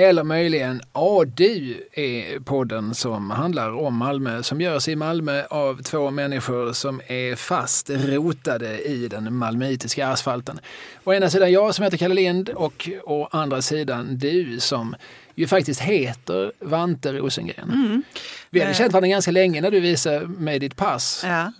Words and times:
Eller 0.00 0.24
möjligen 0.24 0.80
ADU 0.92 1.74
är 1.92 2.40
podden 2.40 2.94
som 2.94 3.30
handlar 3.30 3.72
om 3.72 3.96
Malmö, 3.96 4.42
som 4.42 4.60
görs 4.60 4.88
i 4.88 4.96
Malmö 4.96 5.44
av 5.50 5.82
två 5.82 6.10
människor 6.10 6.72
som 6.72 7.00
är 7.06 7.36
fast 7.36 7.90
rotade 7.90 8.78
i 8.78 9.08
den 9.08 9.34
malmöitiska 9.34 10.08
asfalten. 10.08 10.60
Å 11.04 11.12
ena 11.12 11.30
sidan 11.30 11.52
jag 11.52 11.74
som 11.74 11.84
heter 11.84 11.96
Kalle 11.96 12.14
Lind 12.14 12.48
och 12.48 12.88
å 13.04 13.28
andra 13.30 13.62
sidan 13.62 14.18
du 14.18 14.60
som 14.60 14.96
ju 15.34 15.46
faktiskt 15.46 15.80
heter 15.80 16.52
Vante 16.58 17.12
Rosengren. 17.12 17.70
Mm. 17.70 18.02
Vi 18.50 18.60
hade 18.60 18.74
känt 18.74 18.92
varandra 18.92 19.08
ganska 19.08 19.30
länge 19.30 19.60
när 19.60 19.70
du 19.70 19.80
visade 19.80 20.26
mig 20.26 20.58
ditt 20.58 20.76
pass. 20.76 21.22
Ja. 21.24 21.52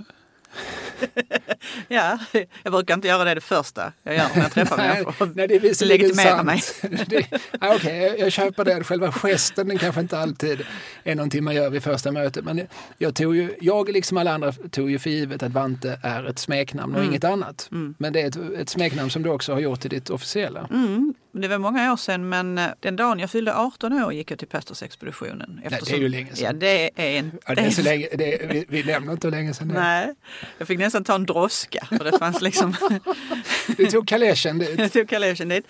ja, 1.89 2.19
jag 2.63 2.73
brukar 2.73 2.95
inte 2.95 3.09
göra 3.09 3.25
det 3.25 3.35
det 3.35 3.41
första 3.41 3.93
jag 4.03 4.15
gör 4.17 4.27
när 4.35 4.43
jag 4.43 4.53
träffar 4.53 4.77
Nej, 4.77 4.89
människor. 4.89 5.33
nej, 5.35 5.49
det 5.49 5.55
är 5.55 5.61
visserligen 5.61 6.01
Legitimera 6.09 6.59
sant. 6.59 6.75
Det, 7.09 7.27
ja, 7.61 7.75
Okej, 7.75 7.97
jag, 8.03 8.19
jag 8.19 8.33
köper 8.33 8.65
det. 8.65 8.85
Själva 8.85 9.13
gesten 9.13 9.69
den 9.69 9.79
kanske 9.79 10.01
inte 10.01 10.19
alltid 10.19 10.63
är 11.05 11.15
någonting 11.15 11.45
man 11.45 11.55
gör 11.55 11.71
vid 11.71 11.83
första 11.83 12.13
mötet. 12.13 12.45
Men 12.45 12.67
jag, 12.99 13.15
tog 13.15 13.37
ju, 13.37 13.55
jag 13.61 13.89
liksom 13.89 14.17
alla 14.17 14.33
andra 14.35 14.53
tog 14.53 14.91
ju 14.91 14.99
för 14.99 15.11
givet 15.11 15.43
att 15.43 15.53
Vante 15.53 15.99
är 16.03 16.25
ett 16.25 16.39
smeknamn 16.39 16.93
och 16.95 17.01
Mm. 17.01 17.11
inget 17.11 17.25
annat. 17.25 17.69
Men 17.99 18.13
det 18.13 18.21
är 18.23 18.27
ett, 18.29 18.37
ett 18.61 18.69
smeknamn 18.69 19.11
som 19.11 19.23
du 19.23 19.31
också 19.31 19.53
har 19.53 19.61
gjort 19.61 19.81
till 19.81 19.91
ditt 19.91 20.11
officiella. 20.11 20.69
Mm, 20.71 21.15
det 21.33 21.49
var 21.49 21.59
många 21.59 21.93
år 21.93 21.97
sedan 21.97 22.29
men 22.29 22.59
eh, 22.59 22.69
den 22.81 22.97
dagen 22.97 23.19
jag 23.19 23.31
fyllde 23.31 23.55
18 23.55 23.93
år 23.93 24.13
gick 24.13 24.31
jag 24.31 24.39
till 24.39 24.49
pastorsexpeditionen. 24.49 25.61
det 25.71 25.91
är 25.93 25.97
ju 25.97 26.09
länge 26.09 26.35
sedan. 26.35 26.47
Ja, 26.47 26.53
det 26.53 26.91
är 26.95 27.19
en... 27.19 27.33
Ja, 27.47 27.55
det 27.55 27.61
är 27.61 27.71
så 27.71 27.83
länge, 27.83 28.09
det 28.19 28.45
är, 28.45 28.49
vi, 28.49 28.65
vi 28.69 28.83
nämner 28.83 29.13
inte 29.13 29.27
hur 29.27 29.33
länge 29.33 29.55
sedan 29.55 29.69
det. 29.69 29.75
Nej, 29.75 30.15
jag 30.59 30.69
fick 30.69 30.79
nästan 30.79 31.05
ta 31.05 31.15
en 31.15 31.27
droska 31.27 31.87
för 31.89 32.05
det 32.05 32.19
fanns 32.19 32.41
liksom... 32.41 32.75
Du 33.77 33.87
tog 33.87 34.09
kaleschen 34.09 34.59
dit. 34.59 34.79
jag 34.79 34.93
tog 34.93 35.09
kaleschen 35.09 35.49
dit 35.49 35.67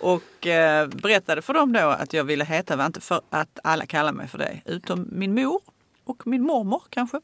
och 0.00 0.46
eh, 0.46 0.88
berättade 0.88 1.42
för 1.42 1.54
dem 1.54 1.72
då 1.72 1.88
att 1.88 2.12
jag 2.12 2.24
ville 2.24 2.44
heta 2.44 2.76
Vante 2.76 3.00
för 3.00 3.20
att 3.30 3.58
alla 3.64 3.86
kallar 3.86 4.12
mig 4.12 4.28
för 4.28 4.38
det. 4.38 4.60
Utom 4.64 5.08
min 5.12 5.34
mor 5.34 5.60
och 6.04 6.26
min 6.26 6.42
mormor 6.42 6.82
kanske. 6.90 7.20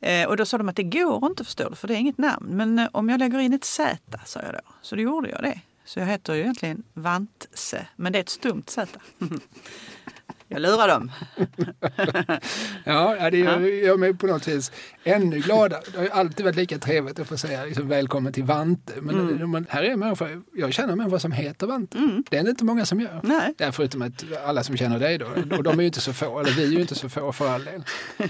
Eh, 0.00 0.28
och 0.28 0.36
då 0.36 0.46
sa 0.46 0.58
de 0.58 0.68
att 0.68 0.76
det 0.76 0.82
går 0.82 1.26
inte 1.26 1.44
förstår 1.44 1.70
du 1.70 1.76
för 1.76 1.88
det 1.88 1.94
är 1.94 1.98
inget 1.98 2.18
namn. 2.18 2.46
Men 2.56 2.78
eh, 2.78 2.88
om 2.92 3.08
jag 3.08 3.18
lägger 3.18 3.38
in 3.38 3.52
ett 3.52 3.64
Z 3.64 3.98
sa 4.24 4.40
jag 4.40 4.52
då. 4.52 4.60
Så 4.82 4.96
då 4.96 5.02
gjorde 5.02 5.30
jag 5.30 5.42
det. 5.42 5.60
Så 5.84 5.98
jag 6.00 6.06
heter 6.06 6.34
ju 6.34 6.40
egentligen 6.40 6.82
Vantse, 6.94 7.86
men 7.96 8.12
det 8.12 8.18
är 8.18 8.22
ett 8.22 8.28
stumt 8.28 8.62
Z. 8.66 8.98
jag 10.48 10.62
lurar 10.62 10.88
dem. 10.88 11.10
Ja, 12.84 13.30
det 13.30 13.38
gör, 13.38 13.60
gör 13.60 13.96
mig 13.96 14.14
på 14.14 14.26
något 14.26 14.48
vis 14.48 14.72
ännu 15.04 15.38
gladare. 15.38 15.82
Det 15.92 15.96
har 15.96 16.04
ju 16.04 16.10
alltid 16.10 16.44
varit 16.44 16.56
lika 16.56 16.78
trevligt 16.78 17.18
att 17.18 17.28
få 17.28 17.36
säga 17.36 17.64
liksom, 17.64 17.88
välkommen 17.88 18.32
till 18.32 18.44
Vante. 18.44 18.92
Men 19.00 19.40
Mm. 19.40 19.66
här 19.68 19.82
är 19.82 19.90
en 19.90 19.98
människa, 19.98 20.28
jag 20.54 20.72
känner 20.72 20.92
en 20.92 20.98
människa 20.98 21.18
som 21.18 21.32
heter 21.32 21.66
Vante. 21.66 21.98
Det 22.30 22.36
är 22.36 22.44
det 22.44 22.50
inte 22.50 22.64
många 22.64 22.86
som 22.86 23.00
gör. 23.00 23.20
Nej. 23.22 23.54
Ja, 23.58 23.72
förutom 23.72 24.02
att 24.02 24.24
alla 24.46 24.64
som 24.64 24.76
känner 24.76 24.98
dig 24.98 25.18
då. 25.18 25.26
Och 25.56 25.62
de 25.62 25.78
är 25.78 25.82
ju 25.82 25.86
inte 25.86 26.00
så 26.00 26.12
få, 26.12 26.40
eller 26.40 26.50
vi 26.52 26.64
är 26.64 26.68
ju 26.68 26.80
inte 26.80 26.94
så 26.94 27.08
få 27.08 27.32
för 27.32 27.48
all 27.48 27.64
del. 27.64 27.84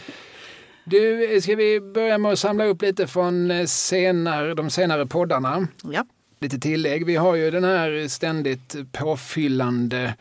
Du, 0.86 1.40
ska 1.42 1.56
vi 1.56 1.80
börja 1.80 2.18
med 2.18 2.32
att 2.32 2.38
samla 2.38 2.64
upp 2.64 2.82
lite 2.82 3.06
från 3.06 3.68
senare, 3.68 4.54
de 4.54 4.70
senare 4.70 5.06
poddarna? 5.06 5.68
Ja. 5.82 6.04
Lite 6.44 6.58
tillägg. 6.58 7.06
Vi 7.06 7.16
har 7.16 7.34
ju 7.34 7.50
den 7.50 7.64
här 7.64 8.08
ständigt 8.08 8.76
påfyllande 8.92 10.14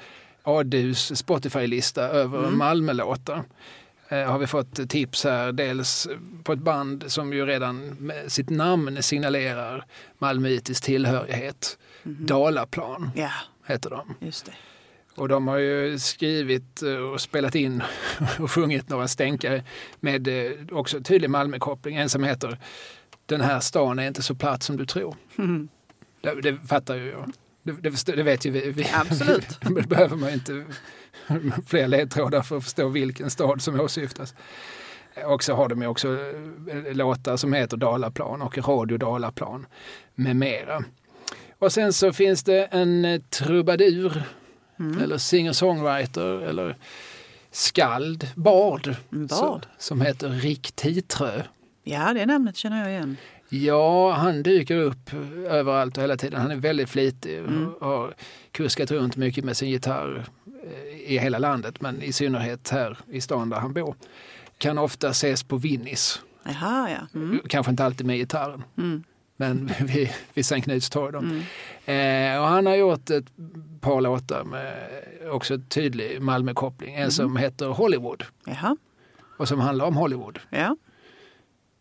Adus 0.44 1.18
Spotify-lista 1.18 2.02
över 2.02 2.50
Malmölåtar. 2.50 3.44
Eh, 4.10 4.24
har 4.24 4.40
vi 4.40 4.48
fått 4.48 4.90
tips 4.90 5.24
här, 5.24 5.52
dels 5.52 6.08
på 6.44 6.54
ett 6.54 6.60
band 6.60 7.04
som 7.08 7.34
ju 7.34 7.46
redan 7.46 7.88
med 7.88 8.32
sitt 8.32 8.50
namn 8.50 9.04
signalerar 9.04 9.86
malmöitisk 10.18 10.84
tillhörighet. 10.84 11.78
Dalaplan 12.04 13.10
ja, 13.16 13.32
heter 13.66 13.90
de. 13.90 14.16
just 14.26 14.46
det. 14.46 14.54
Och 15.16 15.28
de 15.28 15.48
har 15.48 15.58
ju 15.58 16.00
skrivit 16.00 16.84
eh, 16.84 16.96
och 16.96 17.22
spelat 17.22 17.56
in 17.56 17.84
och 18.40 18.52
sjungit 18.52 18.90
några 18.90 19.08
stänkare 19.08 19.64
med 20.00 20.28
eh, 20.28 20.52
också 20.72 21.02
tydlig 21.02 21.30
Malmökoppling. 21.30 21.96
En 21.96 22.10
som 22.10 22.24
heter 22.24 22.58
Den 23.26 23.42
här 23.42 23.60
stan 23.60 24.00
är 24.00 24.08
inte 24.08 24.24
så 24.24 24.36
platt 24.36 24.64
som 24.64 24.78
du 24.78 24.86
tror. 24.86 25.16
Det, 26.24 26.42
det 26.42 26.58
fattar 26.68 26.96
ju 26.96 27.06
jag. 27.10 27.32
Det, 27.64 27.72
det, 27.72 28.16
det 28.16 28.24
vet 28.24 28.46
ju 28.46 28.52
vi. 28.52 28.72
vi 28.72 28.88
Absolut. 28.94 29.60
det 29.76 29.88
behöver 29.88 30.16
man 30.16 30.30
inte 30.34 30.66
fler 31.68 31.88
ledtrådar 31.88 32.42
för 32.42 32.58
att 32.58 32.64
förstå 32.64 32.88
vilken 32.88 33.30
stad 33.30 33.62
som 33.62 33.80
åsyftas. 33.80 34.36
Och 35.26 35.44
så 35.44 35.54
har 35.54 35.70
de 35.70 35.82
ju 35.82 35.88
också 35.88 36.18
eh, 36.72 36.94
låtar 36.94 37.38
som 37.38 37.54
heter 37.54 37.78
Dalaplan 37.78 38.42
och 38.42 38.58
Radio 38.58 38.98
Dalaplan 38.98 39.66
med 40.16 40.36
mera. 40.36 40.84
Och 41.60 41.72
sen 41.72 41.94
så 41.94 42.14
finns 42.14 42.44
det 42.44 42.66
en 42.66 43.06
eh, 43.06 43.22
trubadur 43.22 44.24
eller 45.02 45.18
singer-songwriter 45.18 46.42
eller 46.50 46.78
skald, 47.52 48.28
bard, 48.36 48.96
En 49.12 49.30
så- 49.30 49.42
bard. 49.46 49.66
som 49.78 50.02
heter 50.02 50.30
Rick 50.30 50.72
Titrö. 50.72 51.42
Ja, 51.84 52.14
det 52.14 52.26
namnet 52.26 52.56
känner 52.58 52.82
jag 52.84 52.92
igen. 52.92 53.18
Ja, 53.62 54.12
han 54.12 54.44
dyker 54.44 54.76
upp 54.78 55.10
överallt 55.48 55.98
och 55.98 56.04
hela 56.04 56.18
tiden. 56.18 56.42
Han 56.42 56.52
är 56.52 56.56
väldigt 56.56 56.90
flitig 56.90 57.42
och 57.80 57.88
har 57.88 58.14
kuskat 58.52 58.92
runt 58.92 59.16
mycket 59.16 59.46
med 59.46 59.58
sin 59.58 59.70
gitarr 59.70 60.26
eh, 60.64 61.12
i 61.14 61.18
hela 61.18 61.38
landet, 61.38 61.82
men 61.82 62.02
i 62.02 62.12
synnerhet 62.14 62.70
här 62.70 62.98
i 63.12 63.22
stan 63.22 63.50
där 63.50 63.58
han 63.58 63.74
bor. 63.74 63.96
Kan 64.58 64.78
ofta 64.78 65.10
ses 65.10 65.44
på 65.44 65.58
Winnis. 65.58 66.22
Jaha, 66.46 66.90
ja. 66.90 67.20
Mm. 67.20 67.40
Kanske 67.48 67.70
inte 67.70 67.86
alltid 67.86 68.06
med 68.06 68.18
gitarren, 68.18 68.64
Mm. 68.78 69.04
men 69.38 69.70
vid, 69.82 70.10
vid 70.34 70.46
Sankt 70.46 70.66
Knuts 70.66 70.90
torg. 70.90 71.12
då. 71.14 71.20
Eh, 71.94 72.40
och 72.42 72.48
han 72.48 72.66
har 72.66 72.76
gjort 72.76 73.10
ett 73.10 73.26
par 73.82 74.02
låtar 74.02 74.44
med 74.44 74.76
också 75.32 75.58
tydlig 75.70 76.22
Malmökoppling. 76.22 76.96
En 76.96 77.12
som 77.12 77.38
heter 77.38 77.66
Hollywood 77.68 78.24
Jaha, 78.46 78.78
och 79.38 79.48
som 79.48 79.60
handlar 79.60 79.86
om 79.86 79.96
Hollywood. 79.96 80.40
ja. 80.50 80.76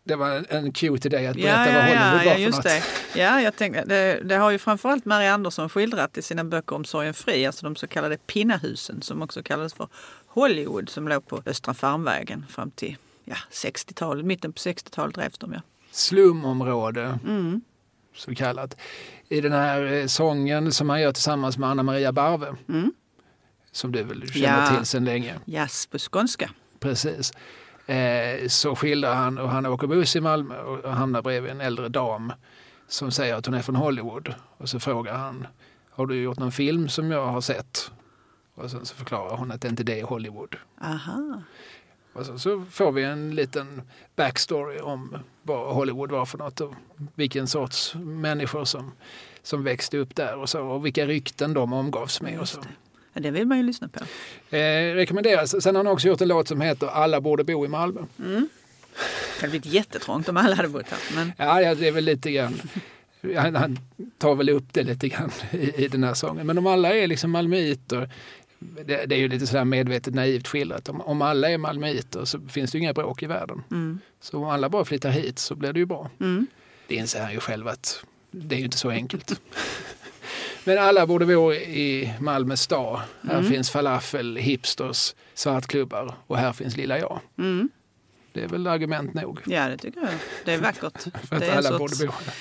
Det 0.05 0.15
var 0.15 0.45
en, 0.49 0.71
cue 0.71 0.97
till 0.99 1.11
dig 1.11 1.27
att 1.27 1.35
berätta 1.35 1.49
Ja, 1.73 1.79
vad 1.81 1.89
ja, 1.89 1.99
Hollywood 1.99 2.25
ja, 2.25 2.29
var 2.29 2.33
för 2.35 2.41
just 2.41 2.55
något. 2.57 2.63
det. 2.63 2.83
Ja, 3.15 3.41
jag 3.41 3.55
tänkte, 3.55 3.85
det, 3.85 4.21
det 4.23 4.35
har 4.35 4.51
ju 4.51 4.57
framförallt 4.57 5.05
Marie 5.05 5.31
Andersson 5.33 5.69
skildrat 5.69 6.17
i 6.17 6.21
sina 6.21 6.43
böcker 6.43 6.75
om 6.75 6.85
Sorgen 6.85 7.13
Fri, 7.13 7.45
alltså 7.45 7.65
de 7.65 7.75
så 7.75 7.87
kallade 7.87 8.17
pinnahusen 8.17 9.01
som 9.01 9.21
också 9.21 9.43
kallades 9.43 9.73
för 9.73 9.87
Hollywood 10.27 10.89
som 10.89 11.07
låg 11.07 11.27
på 11.27 11.41
Östra 11.45 11.73
Farmvägen 11.73 12.45
fram 12.49 12.71
till 12.71 12.97
ja, 13.25 13.35
60-talet, 13.51 14.25
mitten 14.25 14.53
på 14.53 14.57
60-talet 14.57 15.15
drevs 15.15 15.37
de 15.37 15.53
ja. 15.53 15.61
slumområde, 15.91 17.19
Mm. 17.27 17.61
så 18.15 18.35
kallat. 18.35 18.75
I 19.29 19.41
den 19.41 19.51
här 19.51 19.91
eh, 19.93 20.05
sången 20.07 20.71
som 20.71 20.89
han 20.89 21.01
gör 21.01 21.11
tillsammans 21.11 21.57
med 21.57 21.69
Anna 21.69 21.83
Maria 21.83 22.11
Barve, 22.11 22.55
Mm. 22.69 22.93
som 23.71 23.91
du 23.91 24.03
väl 24.03 24.31
känner 24.33 24.71
Ja. 24.71 24.77
till 24.77 24.85
sedan 24.85 25.05
länge. 25.05 25.35
Jazz 25.45 25.85
på 25.87 25.97
skånska. 25.99 26.49
Precis. 26.79 27.33
Eh, 27.85 28.47
så 28.47 28.75
skildrar 28.75 29.15
han 29.15 29.37
och 29.37 29.49
han 29.49 29.65
åker 29.65 29.87
buss 29.87 30.15
i 30.15 30.21
Malmö 30.21 30.61
och 30.61 30.93
hamnar 30.93 31.21
bredvid 31.21 31.51
en 31.51 31.61
äldre 31.61 31.89
dam 31.89 32.33
som 32.87 33.11
säger 33.11 33.35
att 33.35 33.45
hon 33.45 33.55
är 33.55 33.61
från 33.61 33.75
Hollywood. 33.75 34.33
Och 34.57 34.69
så 34.69 34.79
frågar 34.79 35.13
han, 35.13 35.47
har 35.89 36.05
du 36.05 36.21
gjort 36.21 36.39
någon 36.39 36.51
film 36.51 36.89
som 36.89 37.11
jag 37.11 37.25
har 37.27 37.41
sett? 37.41 37.91
Och 38.55 38.71
sen 38.71 38.85
så 38.85 38.95
förklarar 38.95 39.37
hon 39.37 39.51
att 39.51 39.61
det 39.61 39.67
inte 39.67 39.83
det 39.83 39.99
är 39.99 40.03
Hollywood. 40.03 40.55
Aha. 40.81 41.41
Och 42.13 42.25
så, 42.25 42.39
så 42.39 42.65
får 42.71 42.91
vi 42.91 43.03
en 43.03 43.35
liten 43.35 43.81
backstory 44.15 44.79
om 44.79 45.17
vad 45.41 45.75
Hollywood 45.75 46.11
var 46.11 46.25
för 46.25 46.37
något 46.37 46.61
och 46.61 46.73
vilken 47.15 47.47
sorts 47.47 47.95
människor 47.95 48.65
som, 48.65 48.91
som 49.43 49.63
växte 49.63 49.97
upp 49.97 50.15
där 50.15 50.37
och, 50.37 50.49
så, 50.49 50.61
och 50.61 50.85
vilka 50.85 51.05
rykten 51.05 51.53
de 51.53 51.73
omgavs 51.73 52.21
med. 52.21 52.39
Och 52.39 52.49
så. 52.49 52.61
Ja, 53.13 53.21
det 53.21 53.31
vill 53.31 53.47
man 53.47 53.57
ju 53.57 53.63
lyssna 53.63 53.87
på. 53.87 53.99
Eh, 54.55 54.93
rekommenderas. 54.95 55.63
Sen 55.63 55.75
har 55.75 55.83
han 55.83 55.93
också 55.93 56.07
gjort 56.07 56.21
en 56.21 56.27
låt 56.27 56.47
som 56.47 56.61
heter 56.61 56.87
Alla 56.87 57.21
borde 57.21 57.43
bo 57.43 57.65
i 57.65 57.67
Malmö. 57.67 58.01
Det 58.17 59.41
hade 59.41 59.49
blivit 59.49 59.65
jättetrångt 59.65 60.29
om 60.29 60.37
alla 60.37 60.55
hade 60.55 60.67
bott 60.69 60.85
här. 60.89 60.99
Men 61.15 61.31
Ja, 61.37 61.61
ja 61.61 61.75
det 61.75 61.87
är 61.87 61.91
väl 61.91 62.03
lite 62.03 62.31
grann. 62.31 62.61
Han, 63.37 63.55
han 63.55 63.79
tar 64.17 64.35
väl 64.35 64.49
upp 64.49 64.65
det 64.71 64.83
lite 64.83 65.07
grann 65.09 65.31
i, 65.51 65.83
i 65.83 65.87
den 65.87 66.03
här 66.03 66.13
sången. 66.13 66.47
Men 66.47 66.57
om 66.57 66.67
alla 66.67 66.95
är 66.95 67.07
liksom 67.07 67.31
malmöiter, 67.31 68.09
det, 68.59 69.05
det 69.05 69.15
är 69.15 69.19
ju 69.19 69.27
lite 69.27 69.47
sådär 69.47 69.65
medvetet 69.65 70.13
naivt 70.13 70.47
skildrat. 70.47 70.89
Om, 70.89 71.01
om 71.01 71.21
alla 71.21 71.49
är 71.49 71.57
malmöiter 71.57 72.25
så 72.25 72.39
finns 72.49 72.71
det 72.71 72.77
ju 72.77 72.81
inga 72.83 72.93
bråk 72.93 73.23
i 73.23 73.25
världen. 73.25 73.63
mm. 73.71 73.99
Så 74.21 74.37
om 74.37 74.43
alla 74.43 74.69
bara 74.69 74.85
flyttar 74.85 75.09
hit 75.09 75.39
så 75.39 75.55
blir 75.55 75.73
det 75.73 75.79
ju 75.79 75.85
bra. 75.85 76.09
Mm. 76.19 76.47
Det 76.87 76.95
inser 76.95 77.21
han 77.21 77.31
ju 77.33 77.39
själv 77.39 77.67
att 77.67 78.03
det 78.31 78.55
är 78.55 78.59
ju 78.59 78.65
inte 78.65 78.77
så 78.77 78.89
enkelt. 78.89 79.41
Men 80.65 80.77
alla 80.77 81.07
borde 81.07 81.25
bo 81.25 81.53
i 81.53 82.13
Malmö 82.19 82.57
stad. 82.57 83.01
Här 83.23 83.39
Mm. 83.39 83.51
finns 83.51 83.69
falafel, 83.71 84.35
hipsters, 84.37 85.15
svartklubbar 85.33 86.15
och 86.27 86.37
här 86.37 86.53
finns 86.53 86.77
lilla 86.77 86.99
jag. 86.99 87.19
Mm. 87.37 87.69
Det 88.33 88.43
är 88.43 88.47
väl 88.47 88.67
argument 88.67 89.13
nog 89.13 89.39
Ja, 89.45 89.67
det 89.69 89.77
tycker 89.77 90.01
jag. 90.01 90.09
Det 90.45 90.53
är 90.53 90.57
vackert. 90.61 91.01
för 91.27 91.35
att 91.35 91.41
det 91.41 91.47
är 91.47 91.57
alla 91.57 91.69
sorts 91.69 91.79
borde 91.99 92.11
bo 92.11 92.11
här. 92.25 92.33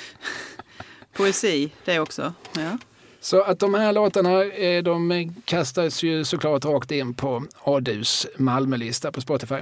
poesi 1.13 1.71
det 1.85 1.99
också. 2.01 2.35
Ja. 2.57 2.79
Så 3.21 3.43
att 3.43 3.59
de 3.59 3.75
här 3.75 3.93
låtarna 3.93 4.45
eh, 4.45 4.83
de 4.83 5.35
kastas 5.45 6.03
ju 6.03 6.25
såklart 6.25 6.65
rakt 6.65 6.91
in 6.91 7.15
på 7.15 7.45
Adus 7.65 8.27
Malmölista 8.37 9.13
på 9.13 9.21
Spotify. 9.21 9.55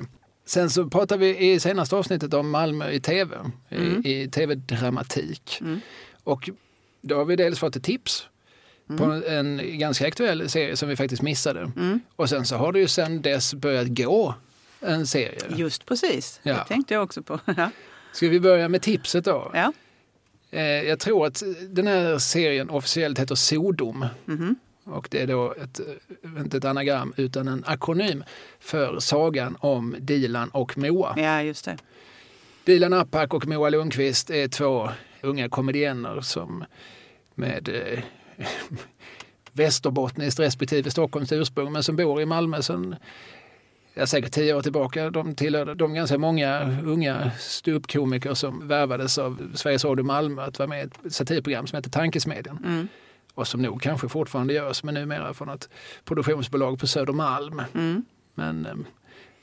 Sen 0.47 0.71
så 0.71 0.87
pratar 0.91 1.19
vi 1.19 1.39
i 1.53 1.61
senaste 1.61 1.97
avsnittet 1.97 2.35
om 2.35 2.51
Malmö 2.51 2.91
i 2.91 3.01
tv, 3.01 3.37
Mm. 3.71 4.03
i, 4.07 4.23
i 4.23 4.29
tv-dramatik. 4.29 5.59
Mm. 5.61 5.81
Och 6.25 6.51
då 7.03 7.17
har 7.17 7.25
vi 7.25 7.37
dels 7.37 7.59
fått 7.59 7.77
ett 7.77 7.85
tips 7.85 8.27
på 8.99 9.23
en 9.29 9.61
ganska 9.79 10.07
aktuell 10.07 10.49
serie 10.51 10.77
som 10.77 10.89
vi 10.89 10.97
faktiskt 10.97 11.23
missade. 11.23 11.61
Mm. 11.77 12.01
Och 12.17 12.29
sen 12.29 12.47
så 12.47 12.57
har 12.57 12.73
det 12.73 12.79
ju 12.79 12.89
sen 12.89 13.23
dess 13.23 13.55
börjat 13.55 13.87
gå 13.89 14.35
en 14.81 15.07
serie. 15.07 15.39
Just 15.57 15.87
precis, 15.87 16.41
Ja. 16.43 16.55
det 16.55 16.65
tänkte 16.65 16.95
jag 16.95 17.03
också 17.03 17.23
på. 17.23 17.41
Ska 18.13 18.29
vi 18.29 18.41
börja 18.41 18.69
med 18.69 18.83
tipset 18.83 19.25
då? 19.25 19.51
Ja. 19.55 19.73
Eh, 20.51 20.63
jag 20.63 20.99
tror 20.99 21.27
att 21.27 21.43
den 21.69 21.87
här 21.87 22.19
serien 22.19 22.71
officiellt 22.71 23.19
heter 23.19 23.35
Sodom. 23.35 24.07
Mhm. 24.25 24.57
Och 24.85 25.09
det 25.11 25.23
är 25.23 25.27
då 25.27 25.53
ett, 25.63 25.81
inte 26.39 26.57
ett 26.57 26.65
anagram 26.65 27.15
utan 27.17 27.49
en 27.49 27.65
akronym 27.67 28.25
för 28.61 29.01
sagan 29.01 29.57
om 29.61 29.97
Dilan 29.99 30.49
och 30.49 30.79
Moa. 30.79 31.15
ja, 31.17 31.43
just 31.43 31.65
det. 31.65 31.77
Dilan 32.65 32.93
Apak 32.93 33.35
och 33.35 33.47
Moa 33.47 33.69
Lundqvist 33.71 34.31
är 34.31 34.49
två 34.49 34.89
unga 35.21 35.49
komedienner 35.49 36.21
som 36.21 36.65
med 37.35 37.69
eh, 37.69 37.99
västerbottniskt 39.53 40.41
respektive 40.41 40.91
Stockholms 40.91 41.33
ursprung 41.33 41.73
men 41.73 41.83
som 41.83 41.97
bor 41.97 42.21
i 42.21 42.27
Malmö 42.27 42.63
sedan 42.63 42.97
ja, 43.95 44.07
säkert 44.07 44.33
tio 44.33 44.55
år 44.55 44.63
tillbaka. 44.63 45.11
De 45.11 45.35
tillhörde 45.35 45.75
de 45.75 45.95
ganska 45.95 46.19
många 46.19 46.79
unga 46.85 47.31
ståuppkomiker 47.39 48.35
som 48.35 48.69
värvades 48.69 49.19
av 49.19 49.53
Sveriges 49.55 49.85
Radio 49.85 50.05
Malmö 50.05 50.43
att 50.43 50.59
vara 50.59 50.69
med 50.69 50.79
i 50.79 51.07
ett 51.07 51.13
satirprogram 51.13 51.67
som 51.67 51.77
heter 51.77 51.91
Tankesmedjan. 51.91 52.59
Mm. 52.65 52.89
Och 53.35 53.49
som 53.49 53.63
nog 53.63 53.83
kanske 53.83 54.09
fortfarande 54.09 54.55
görs 54.55 54.83
men 54.83 54.95
numera 54.95 55.35
från 55.35 55.49
ett 55.49 55.69
produktionsbolag 56.05 56.79
på 56.79 56.87
Södermalm. 56.87 57.63
Mm. 57.75 58.05
Men 58.35 58.67
eh, 58.67 58.75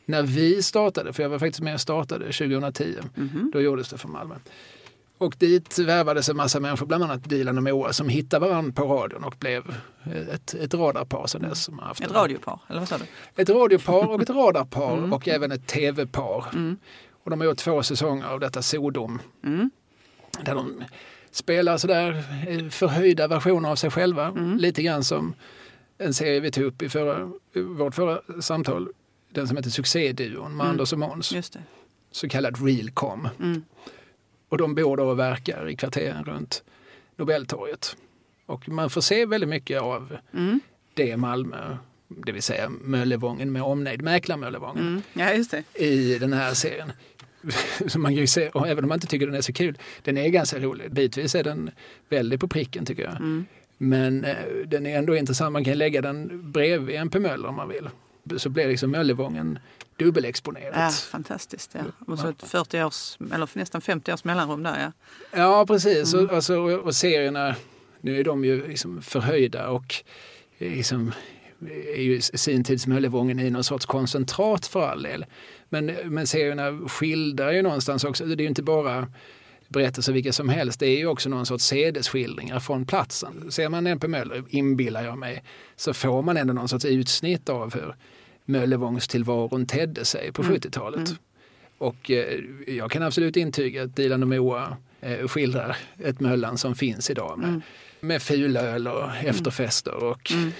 när 0.05 0.23
vi 0.23 0.63
startade, 0.63 1.13
för 1.13 1.23
jag 1.23 1.29
var 1.29 1.39
faktiskt 1.39 1.61
med 1.61 1.73
och 1.73 1.81
startade 1.81 2.25
2010, 2.25 2.95
Mhm. 3.15 3.51
då 3.53 3.61
gjordes 3.61 3.89
det 3.89 3.97
för 3.97 4.07
Malmö. 4.07 4.35
Och 5.19 5.35
dit 5.39 5.79
värvades 5.79 6.29
en 6.29 6.37
massa 6.37 6.59
människor, 6.59 6.85
bland 6.85 7.03
annat 7.03 7.23
Dilan 7.29 7.57
och 7.57 7.63
Moa, 7.63 7.93
som 7.93 8.09
hittade 8.09 8.47
varandra 8.47 8.71
på 8.83 8.83
radion 8.93 9.23
och 9.23 9.35
blev 9.39 9.75
ett, 10.31 10.53
ett 10.53 10.73
radarpar 10.73 11.27
sedan 11.27 11.41
dess. 11.41 11.63
Som 11.63 11.79
haft 11.79 12.01
Ett 12.01 12.11
radiopar, 12.11 12.59
eller 12.67 12.79
vad 12.79 12.89
sa 12.89 12.97
du? 12.97 13.41
ett 13.41 13.49
radiopar 13.49 14.07
och 14.09 14.21
ett 14.21 14.29
radarpar 14.29 14.97
Mm. 14.97 15.13
och 15.13 15.27
även 15.27 15.51
ett 15.51 15.67
tv-par. 15.67 16.45
Mm. 16.53 16.77
Och 17.23 17.29
de 17.29 17.39
har 17.39 17.47
gjort 17.47 17.57
två 17.57 17.83
säsonger 17.83 18.25
av 18.27 18.39
detta 18.39 18.61
Sodom. 18.61 19.19
Mm. 19.43 19.71
Där 20.45 20.55
de 20.55 20.83
spelar 21.31 21.77
sådär 21.77 22.23
eh, 22.47 22.69
förhöjda 22.69 23.27
versioner 23.27 23.69
av 23.71 23.75
sig 23.75 23.89
själva. 23.91 24.25
Mm. 24.27 24.57
Lite 24.57 24.83
grann 24.83 25.03
som 25.03 25.33
en 25.97 26.13
serie 26.13 26.39
vi 26.39 26.51
tog 26.51 26.63
upp 26.63 26.81
i 26.81 26.89
förra, 26.89 27.31
vårt 27.77 27.95
förra 27.95 28.41
samtal. 28.41 28.89
Den 29.29 29.47
som 29.47 29.57
heter 29.57 29.69
Succéduon 29.69 30.51
med 30.57 30.63
Mm. 30.63 30.67
Anders 30.71 30.93
och 30.93 30.99
Måns. 30.99 31.33
Så 32.11 32.29
kallad 32.29 32.65
Realcom. 32.65 33.27
Mm. 33.39 33.63
Och 34.49 34.57
de 34.57 34.75
bor 34.75 34.97
då 34.97 35.03
och 35.03 35.19
verkar 35.19 35.69
i 35.69 35.75
kvarteren 35.75 36.23
runt 36.25 36.63
Nobeltorget. 37.15 37.97
Och 38.45 38.69
man 38.69 38.89
får 38.89 39.01
se 39.01 39.25
väldigt 39.25 39.49
mycket 39.49 39.81
av 39.81 40.17
Mm. 40.33 40.59
det 40.93 41.17
Malmö. 41.17 41.77
Det 42.07 42.31
vill 42.31 42.41
säga 42.43 42.69
Möllevången 42.69 43.51
med 43.51 43.61
omnejd, 43.63 44.01
Mäklarmöllevången. 44.01 44.87
Mm. 44.87 45.01
Ja, 45.13 45.33
just 45.33 45.51
det. 45.51 45.63
i 45.83 46.17
den 46.19 46.33
här 46.33 46.53
serien. 46.53 46.91
Så 47.87 47.99
man 47.99 48.15
kan 48.15 48.27
se, 48.27 48.49
och 48.49 48.67
även 48.67 48.83
om 48.83 48.87
man 48.87 48.95
inte 48.95 49.07
tycker 49.07 49.25
den 49.25 49.35
är 49.35 49.41
så 49.41 49.53
kul, 49.53 49.77
den 50.03 50.17
är 50.17 50.29
ganska 50.29 50.59
rolig. 50.59 50.91
Bitvis 50.91 51.35
är 51.35 51.43
den 51.43 51.71
väldigt 52.09 52.39
på 52.39 52.47
pricken 52.47 52.85
tycker 52.85 53.03
jag. 53.03 53.15
Mm. 53.15 53.45
Men 53.77 54.23
eh, 54.25 54.35
den 54.65 54.85
är 54.85 54.97
ändå 54.97 55.15
intressant, 55.15 55.53
man 55.53 55.63
kan 55.63 55.77
lägga 55.77 56.01
den 56.01 56.51
bredvid 56.51 56.95
MP 56.95 57.19
Möller 57.19 57.47
om 57.47 57.55
man 57.55 57.69
vill. 57.69 57.89
Så 58.37 58.49
blir 58.49 58.67
liksom 58.67 58.91
Möllevången 58.91 59.59
dubbelexponerat. 59.97 60.75
Ja, 60.75 60.89
fantastiskt. 60.89 61.71
Ja. 61.73 61.81
Och 62.13 62.19
så 62.19 62.27
ett 62.27 62.43
40 62.43 62.83
års, 62.83 63.17
eller 63.33 63.49
nästan 63.53 63.81
50 63.81 64.13
års 64.13 64.23
mellanrum 64.23 64.63
där. 64.63 64.83
Ja. 64.83 64.91
Ja, 65.31 65.65
precis. 65.67 66.13
Mm. 66.13 66.25
Och, 66.25 66.33
alltså, 66.33 66.57
och, 66.59 66.95
serierna, 66.95 67.55
nu 68.01 68.19
är 68.19 68.23
de 68.23 68.45
ju 68.45 68.67
liksom 68.67 69.01
förhöjda 69.01 69.69
och 69.69 69.95
liksom, 70.57 71.11
är 71.95 72.01
ju 72.01 72.21
sin 72.21 72.63
tids 72.63 72.87
Möllevången 72.87 73.39
i 73.39 73.49
någon 73.49 73.63
sorts 73.63 73.85
koncentrat 73.85 74.67
för 74.67 74.87
all 74.87 75.03
del. 75.03 75.25
Men, 75.69 75.85
men 75.85 76.27
serierna 76.27 76.89
skildrar 76.89 77.51
ju 77.51 77.61
någonstans 77.61 78.03
också, 78.03 78.25
det 78.25 78.33
är 78.33 78.43
ju 78.43 78.47
inte 78.47 78.63
bara 78.63 79.07
berättelser 79.67 80.13
vilka 80.13 80.33
som 80.33 80.49
helst, 80.49 80.79
det 80.79 80.87
är 80.87 80.97
ju 80.97 81.07
också 81.07 81.29
någon 81.29 81.45
sorts 81.45 81.65
sädesskildringar 81.65 82.59
från 82.59 82.85
platsen. 82.85 83.51
Ser 83.51 83.69
man 83.69 83.87
en 83.87 83.99
på 83.99 84.07
Möller, 84.07 84.43
inbillar 84.49 85.03
jag 85.03 85.17
mig, 85.17 85.43
så 85.75 85.93
får 85.93 86.21
man 86.21 86.37
ändå 86.37 86.53
någon 86.53 86.67
sorts 86.67 86.85
utsnitt 86.85 87.49
av 87.49 87.73
hur 87.73 87.95
Möllevångstillvaron 88.47 89.65
tedde 89.65 90.05
sig 90.05 90.31
på 90.31 90.41
Mm. 90.41 90.55
70-talet. 90.55 91.13
Och 91.77 92.11
eh, 92.11 92.39
jag 92.67 92.91
kan 92.91 93.03
absolut 93.03 93.35
intyga 93.37 93.83
att 93.83 93.95
Dilan 93.95 94.23
och 94.23 94.29
Moa 94.29 94.77
eh, 95.01 95.27
skildrar 95.27 95.77
ett 96.03 96.19
Möllan 96.19 96.57
som 96.57 96.75
finns 96.75 97.09
idag 97.09 97.39
med, 97.39 97.47
Mm. 97.49 97.61
med 97.99 98.21
fulöl 98.21 98.87
och 98.87 99.15
efterfester 99.15 100.03
och, 100.03 100.31
Mm. 100.31 100.51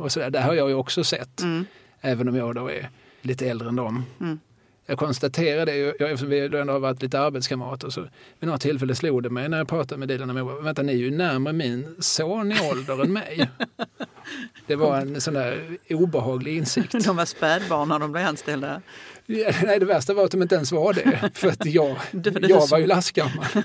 och 0.00 0.12
sådär. 0.12 0.30
Det 0.30 0.40
har 0.40 0.54
jag 0.54 0.68
ju 0.68 0.74
också 0.74 1.04
sett, 1.04 1.42
Mm. 1.42 1.64
även 2.00 2.28
om 2.28 2.36
jag 2.36 2.54
då 2.54 2.70
är 2.70 2.90
lite 3.22 3.48
äldre 3.50 3.68
än 3.68 3.76
dem. 3.76 4.02
Mm. 4.20 4.38
Jag 4.86 4.98
konstaterade 4.98 5.76
jag- 5.76 6.00
eftersom 6.00 6.28
vi 6.28 6.48
då 6.48 6.58
ändå 6.58 6.72
har 6.72 6.80
varit 6.80 7.02
lite 7.02 7.20
arbetskamrater, 7.20 7.90
så 7.90 8.00
vid 8.40 8.48
något 8.50 8.60
tillfälle 8.60 8.94
slog 8.94 9.22
det 9.22 9.30
mig 9.30 9.48
när 9.48 9.58
jag 9.58 9.68
pratade 9.68 9.98
med 9.98 10.08
Dilan 10.08 10.30
och 10.30 10.36
Moa, 10.36 10.60
vänta 10.60 10.82
ni 10.82 10.92
är 10.92 10.96
ju 10.96 11.10
närmare 11.10 11.52
min 11.54 11.94
son 11.98 12.52
i 12.52 12.56
ålder 12.72 13.02
än 13.02 13.12
mig. 13.12 13.50
Det 14.66 14.76
var 14.76 15.00
en 15.00 15.20
sån 15.20 15.34
där 15.34 15.78
obehaglig 15.90 16.56
insikt. 16.56 17.04
De 17.04 17.16
var 17.16 17.24
spädbarn 17.24 17.88
när 17.88 17.98
de 17.98 18.12
blev 18.12 18.26
anställda. 18.26 18.82
Ja, 19.26 19.50
Nej, 19.64 19.78
det 19.78 19.86
värsta 19.86 20.14
var 20.14 20.24
att 20.24 20.30
de 20.30 20.42
inte 20.42 20.54
ens 20.54 20.72
var 20.72 20.92
det. 20.92 21.30
För 21.34 21.48
att 21.48 21.64
jag, 21.66 21.96
jag 22.48 22.68
var 22.68 22.78
ju 22.78 22.86
lastgammal. 22.86 23.44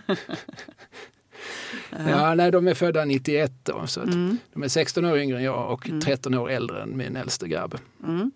Ja, 2.07 2.36
nej, 2.36 2.51
de 2.51 2.68
är 2.68 2.74
födda 2.74 3.06
91 3.06 3.51
då, 3.63 3.88
så 3.88 4.01
Mm. 4.01 4.38
de 4.54 4.63
är 4.63 4.68
16 4.68 5.06
år 5.06 5.18
yngre 5.18 5.38
än 5.38 5.44
jag 5.44 5.74
och 5.74 5.88
Mm. 5.89 6.01
13 6.01 6.33
år 6.33 6.50
äldre 6.51 6.81
än 6.81 6.98
min 6.98 7.15
äldste 7.15 7.48
grabb. 7.48 7.77
Mm. 8.07 8.31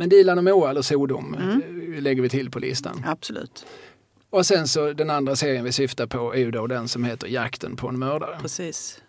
Men 0.00 0.08
Dilan 0.08 0.38
och 0.38 0.44
Moa 0.44 0.70
eller 0.70 0.82
Sodom 0.82 1.34
Mm. 1.34 1.62
eh, 1.94 2.02
lägger 2.02 2.22
vi 2.22 2.28
till 2.28 2.50
på 2.50 2.58
listan. 2.58 3.02
Absolut, 3.06 3.66
Och 4.30 4.46
sen 4.46 4.68
så 4.68 4.92
den 4.92 5.10
andra 5.10 5.36
serien 5.36 5.64
vi 5.64 5.72
syftar 5.72 6.06
på 6.06 6.34
är 6.34 6.38
ju 6.38 6.50
då 6.50 6.66
den 6.66 6.88
som 6.88 7.04
heter 7.04 7.28
Jakten 7.28 7.76
på 7.76 7.88
en 7.88 7.98
mördare. 7.98 8.38
precis. 8.40 9.02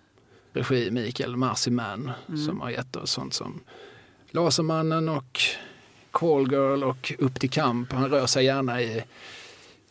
Regi 0.54 0.92
Mikael 0.92 1.36
Marciman 1.38 2.12
Mm. 2.28 2.46
som 2.46 2.62
har 2.62 2.70
gett 2.70 2.96
oss 2.96 3.12
sånt 3.12 3.34
som 3.34 3.60
Lasermannen 4.32 5.10
och 5.10 5.40
Callgirl 6.12 6.84
och 6.84 7.14
Upp 7.20 7.40
till 7.40 7.50
kamp. 7.50 7.92
Han 7.92 8.10
rör 8.10 8.26
sig 8.26 8.46
gärna 8.46 8.82
i 8.82 9.04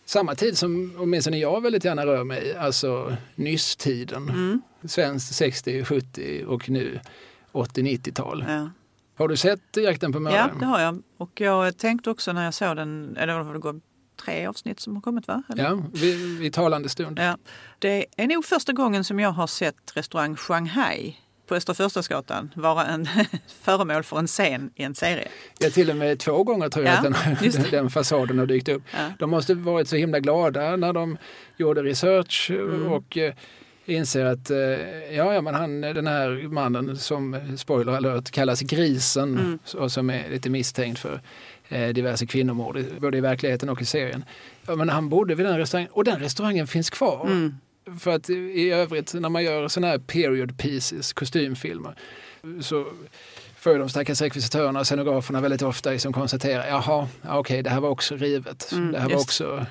samma 0.04 0.34
tid 0.34 0.58
som 0.58 0.94
åtminstone 0.98 1.38
jag 1.38 1.62
väldigt 1.62 1.84
gärna 1.84 2.06
rör 2.06 2.24
mig 2.24 2.54
alltså 2.56 3.16
nyss-tiden. 3.34 4.28
Mm. 4.28 4.62
Svenskt 4.84 5.34
60, 5.34 5.84
70 5.84 6.44
och 6.46 6.70
nu 6.70 7.00
80-90-tal. 7.52 8.44
Ja. 8.48 8.70
Har 9.20 9.28
du 9.28 9.36
sett 9.36 9.76
Jakten 9.76 10.12
på 10.12 10.18
ja, 10.18 10.20
mördaren? 10.20 10.58
det 10.58 10.66
har 10.66 10.80
jag. 10.80 11.02
Och 11.18 11.40
jag 11.40 11.76
tänkte 11.78 12.10
också 12.10 12.32
när 12.32 12.44
jag 12.44 12.54
såg 12.54 12.76
den, 12.76 13.16
eller 13.16 13.52
det 13.52 13.58
går 13.58 13.80
tre 14.24 14.46
avsnitt 14.46 14.80
som 14.80 14.94
har 14.94 15.02
kommit 15.02 15.28
va? 15.28 15.42
Eller? 15.48 15.64
Ja, 15.64 15.82
vid, 15.92 16.38
vid 16.38 16.52
talande 16.52 16.88
stund. 16.88 17.18
Ja. 17.18 17.36
Det 17.78 18.06
är 18.16 18.26
nog 18.26 18.44
första 18.44 18.72
gången 18.72 19.04
som 19.04 19.20
jag 19.20 19.30
har 19.30 19.46
sett 19.46 19.96
restaurang 19.96 20.36
Shanghai 20.36 21.16
på 21.46 21.54
Östra 21.54 21.74
Förstadsgatan 21.74 22.50
vara 22.56 22.86
en 22.86 23.08
föremål 23.62 24.02
för 24.02 24.18
en 24.18 24.26
scen 24.26 24.70
i 24.74 24.82
en 24.82 24.94
serie. 24.94 25.28
Ja, 25.58 25.70
till 25.70 25.90
och 25.90 25.96
med 25.96 26.18
två 26.18 26.44
gånger 26.44 26.68
tror 26.68 26.84
jag 26.84 26.94
Ja, 26.94 27.08
att 27.10 27.52
den, 27.52 27.64
den 27.70 27.90
fasaden 27.90 28.38
har 28.38 28.46
dykt 28.46 28.68
upp. 28.68 28.82
Ja. 28.92 28.98
De 29.18 29.30
måste 29.30 29.54
varit 29.54 29.88
så 29.88 29.96
himla 29.96 30.20
glada 30.20 30.76
när 30.76 30.92
de 30.92 31.16
gjorde 31.56 31.82
research 31.82 32.50
Mm. 32.50 32.92
och 32.92 33.16
eh, 33.16 33.34
inser 33.90 34.24
att 34.24 34.50
eh, 34.50 34.58
ja, 35.16 35.34
ja, 35.34 35.40
men 35.40 35.54
han, 35.54 35.80
den 35.80 36.06
här 36.06 36.48
mannen 36.48 36.96
som, 36.96 37.36
spoiler 37.56 37.92
alert, 37.92 38.30
kallas 38.30 38.60
Grisen 38.60 39.38
Mm. 39.38 39.58
och 39.76 39.92
som 39.92 40.10
är 40.10 40.30
lite 40.30 40.50
misstänkt 40.50 40.98
för 40.98 41.20
eh, 41.68 41.88
diverse 41.88 42.26
kvinnomord, 42.26 42.84
både 42.98 43.18
i 43.18 43.20
verkligheten 43.20 43.68
och 43.68 43.82
i 43.82 43.84
serien. 43.84 44.24
Ja, 44.66 44.76
men 44.76 44.88
han 44.88 45.08
bodde 45.08 45.34
vid 45.34 45.46
den 45.46 45.58
restaurangen 45.58 45.90
och 45.92 46.04
den 46.04 46.20
restaurangen 46.20 46.66
finns 46.66 46.90
kvar. 46.90 47.26
Mm. 47.26 47.54
För 48.00 48.10
att 48.10 48.30
i 48.30 48.70
övrigt 48.70 49.14
när 49.14 49.28
man 49.28 49.44
gör 49.44 49.68
sådana 49.68 49.88
här 49.90 49.98
period 49.98 50.58
pieces, 50.58 51.12
kostymfilmer, 51.12 51.94
så 52.60 52.86
får 53.56 53.78
de 53.78 53.88
stackars 53.88 54.20
rekvisitörerna 54.20 54.80
och 54.80 54.86
scenograferna 54.86 55.40
väldigt 55.40 55.62
ofta 55.62 55.90
liksom 55.90 56.12
konstatera, 56.12 56.68
jaha, 56.68 57.08
ja, 57.22 57.38
okej, 57.38 57.62
det 57.62 57.70
här 57.70 57.80
var 57.80 57.88
också 57.88 58.16
rivet, 58.16 58.72
Mm, 58.72 58.92
det 58.92 58.98
här 58.98 59.08
var 59.08 59.16
också 59.16 59.66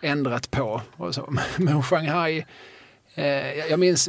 ändrat 0.00 0.50
på 0.50 0.82
och 0.96 1.14
så. 1.14 1.34
Men 1.56 1.82
Shanghai, 1.82 2.44
jag 3.70 3.78
minns 3.80 4.08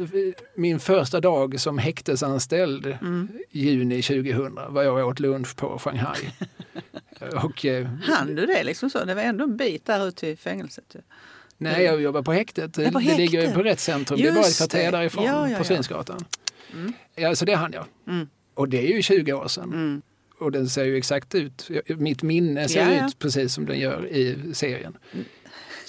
min 0.56 0.80
första 0.80 1.20
dag 1.20 1.60
som 1.60 1.78
häktesanställd 1.78 2.86
Mm. 2.86 3.28
juni 3.50 4.02
2000 4.02 4.58
var 4.68 4.82
jag 4.82 5.08
åt 5.08 5.20
lunch 5.20 5.56
på 5.56 5.78
Shanghai. 5.78 6.30
och 7.44 7.66
eh, 7.66 7.88
Han 8.02 8.34
du 8.34 8.46
det 8.46 8.64
liksom 8.64 8.90
så? 8.90 9.04
Det 9.04 9.14
var 9.14 9.22
ändå 9.22 9.44
en 9.44 9.56
bit 9.56 9.86
där 9.86 10.08
ut 10.08 10.16
till 10.16 10.38
fängelset. 10.38 10.96
Nej, 11.58 11.84
jag 11.84 12.02
jobbar 12.02 12.22
på 12.22 12.32
häktet. 12.32 12.78
Ja, 12.78 12.90
på 12.90 12.98
det 12.98 13.16
ligger 13.16 13.38
ju 13.38 13.46
häktet. 13.46 13.54
på 13.54 13.62
rättscentrum. 13.62 14.20
det 14.20 14.28
är 14.28 14.32
bara 14.32 14.40
ett 14.40 14.46
Just 14.46 14.58
kvarter 14.58 14.92
därifrån 14.92 15.24
Ja, 15.24 15.50
ja, 15.50 15.58
på. 15.58 15.64
Svinsgatan. 15.64 16.24
Mm. 16.72 16.92
Ja, 17.14 17.34
så 17.36 17.44
det 17.44 17.54
hann 17.54 17.72
jag. 17.72 17.84
Mm. 18.08 18.28
Och 18.54 18.68
det 18.68 18.78
är 18.92 18.96
ju 18.96 19.02
20 19.02 19.32
år 19.32 19.48
sedan. 19.48 19.64
Mm. 19.72 20.02
Och 20.38 20.52
den 20.52 20.68
ser 20.68 20.84
ju 20.84 20.96
exakt 20.96 21.34
ut. 21.34 21.70
Mitt 21.86 22.22
minne 22.22 22.68
ser 22.68 23.06
ut 23.06 23.18
precis 23.18 23.54
som 23.54 23.66
den 23.66 23.78
gör 23.78 24.06
i 24.06 24.38
serien. 24.54 24.96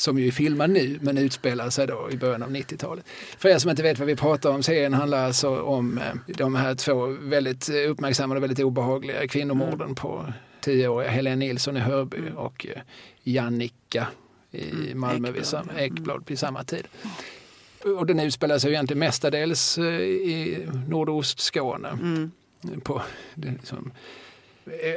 Som 0.04 0.20
ju 0.20 0.28
är 0.28 0.32
filmad 0.32 0.70
nu 0.70 1.00
men 1.02 1.18
utspelar 1.18 1.70
sig 1.70 1.88
då 1.88 2.10
i 2.12 2.18
början 2.18 2.44
av 2.44 2.50
90-talet. 2.50 3.06
För 3.38 3.50
er 3.50 3.58
som 3.58 3.70
inte 3.70 3.84
vet 3.84 4.00
vad 4.00 4.08
vi 4.08 4.16
pratar 4.16 4.50
om, 4.50 4.64
serien 4.64 4.94
handlar 4.94 5.26
alltså 5.26 5.62
om 5.62 5.98
eh, 5.98 6.04
de 6.28 6.56
här 6.56 6.76
två 6.76 7.06
väldigt 7.06 7.70
uppmärksammade 7.70 8.38
och 8.38 8.44
väldigt 8.44 8.60
obehagliga 8.60 9.28
kvinnomorden 9.28 9.82
mm. 9.82 9.96
på 9.96 10.34
tioåriga 10.62 11.12
Helene 11.12 11.36
Nilsson 11.36 11.78
i 11.78 11.80
Hörby 11.80 12.18
mm. 12.18 12.38
och 12.38 12.68
eh, 12.70 12.82
Jannica 13.24 14.08
i 14.52 14.70
mm. 14.72 15.00
Malmö 15.00 15.28
Ekblad, 15.28 15.34
vid 15.34 15.46
samma, 15.46 15.80
Ekblad 15.80 16.24
vid 16.28 16.40
samma 16.40 16.64
tid. 16.64 16.88
Och 17.84 18.06
den 18.06 18.20
utspelar 18.20 18.60
sig 18.60 18.72
egentligen 18.72 19.00
mestadels 19.00 19.78
eh, 19.78 19.86
i 20.02 20.68
Nordostskåne. 20.88 21.90
Mm. 21.90 22.32
På, 22.84 23.02
det, 23.36 23.52
liksom, 23.52 23.92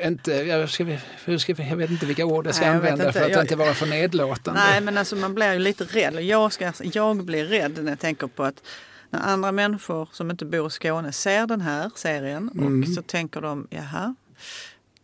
inte, 0.04 0.32
jag, 0.32 0.70
ska, 0.70 0.85
hur 1.25 1.38
ska, 1.38 1.54
jag 1.62 1.76
vet 1.76 1.90
inte 1.90 2.06
vilka 2.06 2.25
ord 2.25 2.46
jag 2.46 2.54
ska 2.54 2.64
Nej, 2.64 2.75
jag 2.75 2.76
använda 2.76 3.12
för 3.12 3.23
att 3.23 3.30
jag, 3.30 3.40
inte 3.44 3.56
vara 3.56 3.75
för 3.75 3.87
nedlåtande. 3.87 4.61
Nej, 4.61 4.80
men 4.80 4.99
alltså 4.99 5.16
man 5.16 5.35
blir 5.35 5.52
ju 5.52 5.58
lite 5.58 5.85
rädd. 5.85 6.23
Jag, 6.23 6.52
ska, 6.52 6.73
jag 6.80 7.25
blir 7.25 7.44
rädd 7.44 7.85
när 7.85 7.92
jag 7.92 8.00
tänker 8.00 8.26
på 8.26 8.42
att 8.42 8.62
när 9.11 9.20
andra 9.20 9.52
människor 9.52 10.08
som 10.12 10.30
inte 10.30 10.44
bor 10.44 10.66
i 10.66 10.70
Skåne 10.70 11.12
ser 11.12 11.46
den 11.46 11.61
här 11.61 11.90
serien 11.94 12.50
mm. 12.54 12.82
och 12.82 12.88
så 12.88 13.02
tänker 13.02 13.40
de, 13.40 13.66
jaha, 13.70 14.14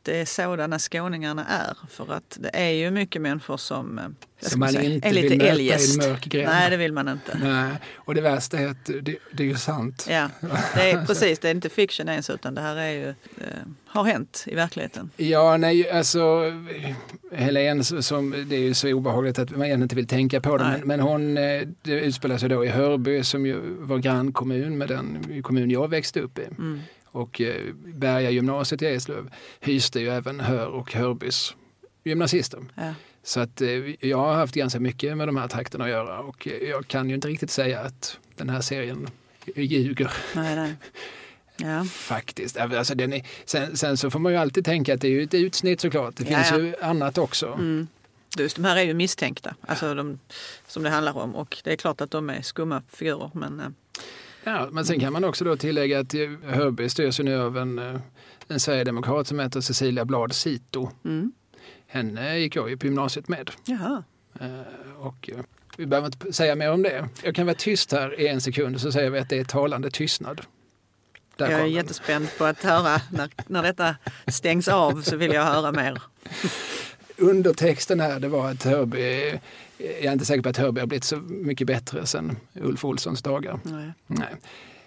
det 0.03 0.17
är 0.21 0.25
sådana 0.25 0.79
skåningarna 0.79 1.45
är. 1.45 1.77
För 1.89 2.13
att 2.13 2.37
det 2.41 2.51
är 2.53 2.71
ju 2.71 2.91
mycket 2.91 3.23
människor 3.23 3.57
som 3.57 3.99
eh, 3.99 4.05
som 4.49 4.61
man 4.61 4.69
säga, 4.69 4.83
inte 4.83 5.09
är 5.09 5.13
lite 5.13 5.29
vill 5.29 5.39
möta 5.39 5.51
eljest. 5.51 5.97
i 5.97 6.05
en 6.05 6.11
mörk 6.11 6.25
gränd. 6.25 6.49
Nej, 6.49 6.71
det 6.71 6.77
vill 6.77 6.93
man 6.93 7.09
inte. 7.09 7.39
Nej. 7.43 7.75
Och 7.95 8.15
det 8.15 8.21
värsta 8.21 8.59
är 8.59 8.69
att 8.69 8.85
det, 8.85 9.17
det 9.33 9.43
är 9.43 9.47
ju 9.47 9.57
sant. 9.57 10.07
Ja, 10.11 10.29
det 10.75 10.91
är, 10.91 11.07
precis. 11.07 11.39
Det 11.39 11.49
är 11.49 11.55
inte 11.55 11.69
fiction 11.69 12.09
ens 12.09 12.31
utan 12.31 12.55
det 12.55 12.61
här 12.61 12.77
är 12.77 12.91
ju, 12.91 13.09
eh, 13.09 13.15
har 13.87 14.05
hänt 14.05 14.45
i 14.47 14.55
verkligheten. 14.55 15.11
Ja, 15.17 15.57
nej, 15.57 15.91
alltså 15.91 16.53
Helene, 17.33 17.85
som, 17.85 18.45
det 18.49 18.57
är 18.57 18.61
ju 18.61 18.75
så 18.75 18.93
obehagligt 18.93 19.39
att 19.39 19.51
man 19.51 19.59
egentligen 19.59 19.83
inte 19.83 19.97
vill 19.97 20.07
tänka 20.07 20.41
på 20.41 20.57
det. 20.57 20.65
Men, 20.65 20.81
men, 20.81 21.01
hon, 21.01 21.39
eh, 21.39 21.63
det 21.83 21.93
utspelar 21.93 22.39
sig 22.39 22.49
då 22.49 22.65
i 22.65 22.69
Hörby 22.69 23.25
som 23.25 23.47
ju 23.47 23.61
var 23.79 23.99
grannkommun 23.99 24.79
med 24.79 24.89
den 24.89 25.43
kommun 25.43 25.71
jag 25.71 25.89
växte 25.89 26.21
upp 26.21 26.39
i. 26.39 26.45
Mm. 26.45 26.81
Och 27.13 27.41
eh, 27.41 27.75
Berga 27.75 28.31
gymnasiet 28.31 28.83
i 28.83 28.87
Eslöv 28.87 29.31
hyste 29.61 30.01
ju 30.01 30.09
även 30.09 30.41
Hör 30.41 30.67
och 30.67 30.93
Hörbys 30.93 31.55
gymnasister. 32.05 32.61
Ja. 32.75 32.95
Så 33.23 33.41
att 33.41 33.61
eh, 33.61 34.07
jag 34.07 34.19
har 34.19 34.35
haft 34.35 34.55
ganska 34.55 34.81
mycket 34.81 35.17
med 35.17 35.29
de 35.29 35.37
här 35.37 35.49
trakterna 35.49 35.85
att 35.85 35.91
göra 35.91 36.19
och 36.19 36.49
eh, 36.49 36.69
jag 36.69 36.87
kan 36.87 37.09
ju 37.09 37.15
inte 37.15 37.29
riktigt 37.29 37.51
säga 37.51 37.81
att 37.81 38.19
den 38.37 38.49
här 38.49 38.61
serien 38.61 39.09
ljuger. 39.57 40.13
Nej, 40.35 40.57
nej. 40.57 40.75
Ja. 41.57 41.85
Faktiskt. 41.85 42.57
Alltså 42.57 42.95
den 42.95 43.13
är, 43.13 43.27
sen, 43.45 43.77
sen, 43.77 43.97
så 43.97 44.11
får 44.11 44.19
man 44.19 44.33
ju 44.33 44.39
alltid 44.39 44.65
tänka 44.65 44.95
att 44.95 45.01
det 45.01 45.09
är 45.09 45.11
ju 45.11 45.23
ett 45.23 45.35
utsnitt 45.35 45.81
såklart. 45.81 46.17
Det 46.17 46.25
finns 46.25 46.51
ja, 46.51 46.59
ja. 46.59 46.65
ju 46.65 46.75
annat 46.81 47.19
också. 47.19 47.47
Mm. 47.47 47.89
Just 48.39 48.57
de 48.57 48.65
här 48.65 48.77
är 48.77 48.83
ju 48.83 48.95
misstänkta, 48.95 49.55
alltså 49.61 49.95
de, 49.95 50.19
som 50.67 50.83
det 50.83 50.91
handlar 50.91 51.19
om 51.19 51.35
och 51.35 51.59
det 51.65 51.73
är 51.73 51.77
klart 51.77 52.01
att 52.01 52.11
de 52.11 52.31
är 52.31 52.43
skumma 52.43 52.83
figurer. 52.93 53.31
Men, 53.35 53.75
Ja, 54.45 54.69
men 54.73 54.87
sen 54.87 55.01
kan 55.01 55.13
man 55.13 55.25
också 55.25 55.45
då 55.45 55.57
tillägga 55.57 56.01
att 56.01 56.15
Hörby 56.45 56.89
styrs 56.89 57.19
nu 57.19 57.41
av 57.41 57.59
en, 57.59 57.79
eh, 57.79 58.01
en 58.49 58.61
sverigedemokrat 58.61 59.27
som 59.27 59.39
heter 59.39 59.61
Cecilia 59.61 60.05
Blad 60.05 60.33
Sito. 60.33 60.91
Mm. 61.05 61.33
Henne 61.87 62.39
gick 62.39 62.57
jag 62.57 62.71
ju 62.71 62.77
på 62.77 62.87
gymnasiet 62.87 63.29
med. 63.29 63.51
Jaha. 63.65 64.05
Eh, 64.41 64.97
och 64.99 65.31
eh, 65.33 65.45
vi 65.77 65.87
behöver 65.87 66.07
inte 66.07 66.33
säga 66.33 66.55
mer 66.55 66.73
om 66.73 66.83
det. 66.83 67.09
Jag 67.23 67.35
kan 67.35 67.47
vara 67.47 67.57
tyst 67.57 67.93
här 67.93 68.21
i 68.21 68.29
en 68.29 68.41
sekund 68.41 68.81
så 68.81 68.93
säger 68.93 69.11
vi 69.11 69.19
att 69.19 69.29
det 69.29 69.39
är 69.39 69.45
talande 69.45 69.91
tystnad. 69.91 70.41
Där 71.37 71.51
jag 71.51 71.61
är 71.61 71.67
jättespänd 71.67 72.29
på 72.39 72.45
att 72.45 72.63
höra. 72.63 73.01
När, 73.11 73.31
när 73.47 73.63
detta 73.63 73.97
stängs 74.27 74.69
av 74.69 75.03
så 75.03 75.17
vill 75.17 75.33
jag 75.33 75.45
höra 75.45 75.73
mer. 75.73 76.03
Undertexten 77.17 78.01
här 78.01 78.21
det 78.21 78.29
var 78.29 78.51
att 78.51 78.65
Hörby 78.65 79.39
jag 79.83 80.05
är 80.05 80.13
inte 80.13 80.25
säker 80.25 80.43
på 80.43 80.49
att 80.49 80.57
Hörby 80.57 80.81
har 80.81 80.87
blivit 80.87 81.05
så 81.05 81.17
mycket 81.17 81.67
bättre 81.67 82.07
sen 82.07 82.37
Ulf 82.55 82.85
Olssons 82.85 83.23
dagar. 83.23 83.61
Nej. 83.63 83.93
Nej. 84.07 84.35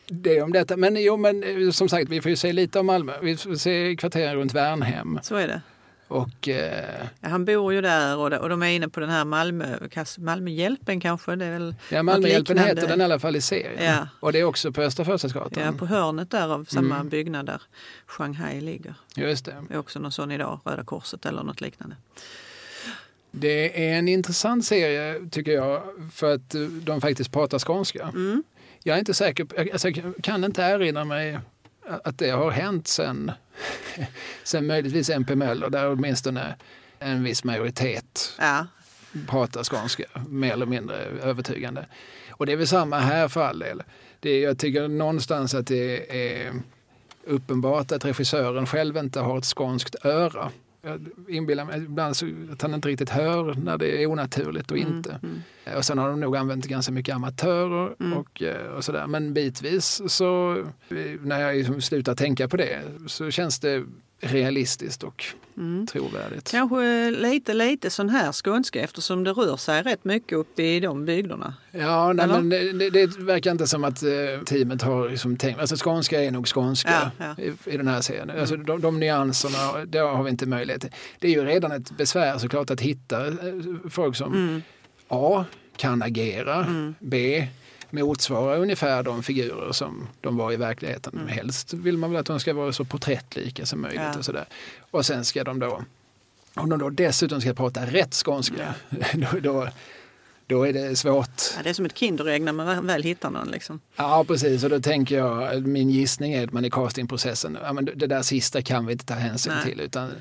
Det 0.07 0.41
om 0.41 0.51
detta. 0.51 0.77
Men 0.77 1.03
jo, 1.03 1.17
men 1.17 1.43
eh, 1.43 1.71
som 1.71 1.89
sagt, 1.89 2.09
vi 2.09 2.21
får 2.21 2.29
ju 2.29 2.35
se 2.35 2.53
lite 2.53 2.79
om 2.79 2.85
Malmö. 2.85 3.13
Vi 3.21 3.37
får 3.37 3.55
se 3.55 3.95
kvarteren 3.95 4.35
runt 4.35 4.53
Värnhem. 4.53 5.19
Så 5.23 5.35
är 5.35 5.47
det. 5.47 5.61
Och, 6.07 6.49
eh, 6.49 7.07
han 7.21 7.45
bor 7.45 7.73
ju 7.73 7.81
där 7.81 8.17
och, 8.17 8.33
och 8.33 8.49
de 8.49 8.63
är 8.63 8.67
inne 8.67 8.89
på 8.89 8.99
den 8.99 9.09
här 9.09 9.25
Malmö, 9.25 9.77
Malmöhjälpen 10.17 10.99
kanske? 10.99 11.35
Det 11.35 11.45
är 11.45 11.51
väl 11.51 11.75
ja, 11.89 12.03
Malmöhjälpen 12.03 12.57
heter 12.57 12.87
den 12.87 13.01
i 13.01 13.03
alla 13.03 13.19
fall 13.19 13.35
i 13.35 13.41
serien. 13.41 13.83
Ja. 13.83 14.07
Och 14.19 14.33
det 14.33 14.39
är 14.39 14.43
också 14.43 14.71
på 14.71 14.81
Östra 14.81 15.05
Förstadsgatan. 15.05 15.63
Ja, 15.63 15.71
på 15.71 15.85
hörnet 15.85 16.31
där 16.31 16.53
av 16.53 16.65
samma 16.65 16.95
mm. 16.95 17.09
byggnad 17.09 17.45
där 17.45 17.61
Shanghai 18.05 18.61
ligger. 18.61 18.95
Just 19.15 19.45
det. 19.45 19.55
Det 19.67 19.73
är 19.73 19.77
också 19.77 19.99
någon 19.99 20.11
sån 20.11 20.31
idag, 20.31 20.59
Röda 20.63 20.83
Korset 20.83 21.25
eller 21.25 21.43
något 21.43 21.61
liknande. 21.61 21.95
Det 23.31 23.89
är 23.89 23.99
en 23.99 24.07
intressant 24.07 24.65
serie 24.65 25.29
tycker 25.31 25.51
jag 25.51 25.81
för 26.13 26.33
att 26.33 26.55
de 26.81 27.01
faktiskt 27.01 27.31
pratar 27.31 27.59
skånska. 27.59 28.03
Mm. 28.03 28.43
Jag 28.83 28.95
är 28.95 28.99
inte 28.99 29.13
säker, 29.13 29.71
alltså, 29.73 29.89
jag 29.89 30.13
kan 30.23 30.43
inte 30.43 30.61
erinra 30.61 31.05
mig 31.05 31.39
att 32.03 32.17
det 32.17 32.29
har 32.29 32.51
hänt 32.51 32.87
sen, 32.87 33.31
sen 34.43 34.67
möjligtvis 34.67 35.09
MP 35.09 35.35
Möller 35.35 35.69
där 35.69 35.91
åtminstone 35.91 36.55
en 36.99 37.23
viss 37.23 37.43
majoritet 37.43 38.33
ja. 38.39 38.67
pratar 39.27 39.63
skånska 39.63 40.03
mer 40.29 40.53
eller 40.53 40.65
mindre 40.65 40.95
övertygande. 41.23 41.85
Och 42.29 42.45
det 42.45 42.51
är 42.51 42.57
väl 42.57 42.67
samma 42.67 42.99
här 42.99 43.27
för 43.27 43.41
all 43.41 43.59
del. 43.59 43.83
Det, 44.19 44.39
jag 44.39 44.59
tycker 44.59 44.87
någonstans 44.87 45.53
att 45.53 45.67
det 45.67 46.15
är 46.43 46.53
uppenbart 47.23 47.91
att 47.91 48.05
regissören 48.05 48.65
själv 48.65 48.97
inte 48.97 49.19
har 49.19 49.37
ett 49.37 49.45
skånskt 49.45 50.05
öra 50.05 50.51
jag 50.85 51.07
inbillar 51.27 51.65
mig 51.65 51.83
ibland 51.83 52.17
så 52.17 52.25
att 52.51 52.61
han 52.61 52.73
inte 52.73 52.87
riktigt 52.87 53.09
hör 53.09 53.53
när 53.53 53.77
det 53.77 54.03
är 54.03 54.07
onaturligt 54.07 54.71
och 54.71 54.77
mm, 54.77 54.97
inte. 54.97 55.19
Mm. 55.23 55.77
Och 55.77 55.85
sen 55.85 55.97
har 55.97 56.09
de 56.09 56.19
nog 56.19 56.37
använt 56.37 56.65
ganska 56.65 56.91
mycket 56.91 57.15
amatörer 57.15 57.95
mm. 57.99 58.13
och, 58.17 58.41
eh, 58.41 58.67
och 58.67 58.83
sådär. 58.83 59.07
Men 59.07 59.33
bitvis 59.33 60.01
så 60.07 60.63
när 61.21 61.41
jag 61.41 61.55
liksom 61.55 61.81
slutar 61.81 62.15
tänka 62.15 62.47
på 62.47 62.57
det 62.57 62.81
så 63.07 63.31
känns 63.31 63.59
det 63.59 63.83
realistiskt 64.19 65.03
och 65.03 65.25
mm. 65.57 65.87
trovärdigt. 65.87 66.51
Kanske 66.51 67.11
lite, 67.11 67.53
lite 67.53 67.89
sån 67.89 68.09
här 68.09 68.31
skånska 68.31 68.81
eftersom 68.81 69.23
det 69.23 69.31
rör 69.31 69.57
sig 69.57 69.81
rätt 69.81 70.03
mycket 70.03 70.37
uppe 70.37 70.63
i 70.63 70.79
de 70.79 71.05
bygderna. 71.05 71.53
Ja, 71.71 72.13
nej, 72.13 72.27
men 72.27 72.49
det, 72.49 72.89
det, 72.89 73.17
verkar 73.17 73.51
inte 73.51 73.67
som 73.67 73.83
att 73.83 74.03
uh, 74.03 74.43
teamet 74.45 74.81
har 74.81 75.09
liksom 75.09 75.37
tänkt, 75.37 75.59
alltså 75.59 75.75
skånska 75.75 76.23
är 76.23 76.31
nog 76.31 76.47
skånska 76.47 77.11
ja, 77.19 77.35
ja. 77.37 77.43
I, 77.43 77.73
I, 77.73 77.77
den 77.77 77.87
här 77.87 78.01
serien. 78.01 78.29
Mm. 78.29 78.41
Alltså, 78.41 78.55
de, 78.55 78.81
de 78.81 78.99
nyanserna, 78.99 79.85
det 79.85 79.99
har 79.99 80.23
vi 80.23 80.29
inte 80.29 80.45
möjlighet 80.45 80.81
till. 80.81 80.91
Det 81.19 81.27
är 81.27 81.31
ju 81.31 81.45
redan 81.45 81.71
ett 81.71 81.97
besvär 81.97 82.37
såklart 82.37 82.69
att 82.69 82.81
hitta 82.81 83.27
uh, 83.27 83.75
folk 83.89 84.15
som 84.15 84.33
mm. 84.33 84.61
A 85.07 85.45
kan 85.77 86.01
agera, 86.01 86.55
mm. 86.55 86.95
B 86.99 87.47
motsvarar 87.95 88.59
ungefär 88.59 89.03
de 89.03 89.23
figurer 89.23 89.71
som 89.71 90.07
de 90.21 90.37
var 90.37 90.51
i 90.51 90.55
verkligheten. 90.55 91.13
Mm. 91.13 91.27
Helst 91.27 91.73
vill 91.73 91.97
man 91.97 92.11
väl 92.11 92.19
att 92.19 92.25
de 92.25 92.39
ska 92.39 92.53
vara 92.53 92.73
så 92.73 92.85
porträttlika 92.85 93.65
som 93.65 93.81
möjligt. 93.81 94.01
Ja. 94.01 94.17
Och, 94.17 94.25
sådär. 94.25 94.45
och 94.91 95.05
sen 95.05 95.25
ska 95.25 95.43
de 95.43 95.59
då, 95.59 95.83
om 96.53 96.69
de 96.69 96.79
då 96.79 96.89
dessutom 96.89 97.41
ska 97.41 97.53
prata 97.53 97.85
rätt 97.85 98.13
skånska, 98.13 98.75
ja. 98.89 98.97
då, 99.13 99.39
då, 99.39 99.67
då, 100.47 100.63
är 100.67 100.73
det 100.73 100.95
svårt. 100.95 101.41
Ja, 101.57 101.63
det 101.63 101.69
är 101.69 101.73
som 101.73 101.85
ett 101.85 101.97
Kinderägg 101.97 102.41
när 102.41 102.53
man 102.53 102.87
väl 102.87 103.03
hittar 103.03 103.29
någon. 103.29 103.47
Liksom. 103.47 103.79
Ja, 103.95 104.23
precis. 104.27 104.63
Och 104.63 104.69
då 104.69 104.79
tänker 104.79 105.17
jag, 105.17 105.67
min 105.67 105.89
gissning 105.89 106.33
är 106.33 106.43
att 106.43 106.53
man 106.53 106.65
i 106.65 106.69
castingprocessen, 106.69 107.57
ja, 107.63 107.73
men 107.73 107.85
det 107.85 108.07
där 108.07 108.21
sista 108.21 108.61
kan 108.61 108.85
vi 108.85 108.91
inte 108.91 109.05
ta 109.05 109.13
hänsyn 109.13 109.53
Nej. 109.53 109.63
till. 109.65 109.81
Utan 109.81 110.11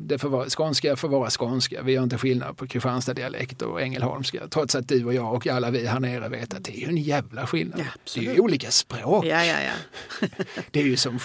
det 0.00 0.18
får 0.18 0.28
vara, 0.28 0.48
skånska 0.48 0.96
får 0.96 1.08
vara 1.08 1.30
skånska. 1.30 1.82
Vi 1.82 1.92
gör 1.92 2.02
inte 2.02 2.18
skillnad 2.18 2.56
på 2.56 2.66
Kristianstad-dialekt 2.66 3.62
och 3.62 3.82
ängelholmska. 3.82 4.48
Trots 4.48 4.74
att 4.74 4.88
du 4.88 5.04
och 5.04 5.14
jag 5.14 5.34
och 5.34 5.46
alla 5.46 5.70
vi 5.70 5.86
här 5.86 6.00
nere 6.00 6.28
vet 6.28 6.54
att 6.54 6.64
det 6.64 6.76
är 6.76 6.80
ju 6.80 6.86
en 6.86 6.96
jävla 6.96 7.46
skillnad. 7.46 7.80
Ja, 7.80 7.84
det 8.14 8.26
är 8.26 8.34
ju 8.34 8.40
olika 8.40 8.70
språk. 8.70 9.24
Ja, 9.24 9.44
ja, 9.44 9.56
ja. 9.60 10.28
det 10.70 10.80
är 10.80 10.84
ju 10.84 10.96
som 10.96 11.18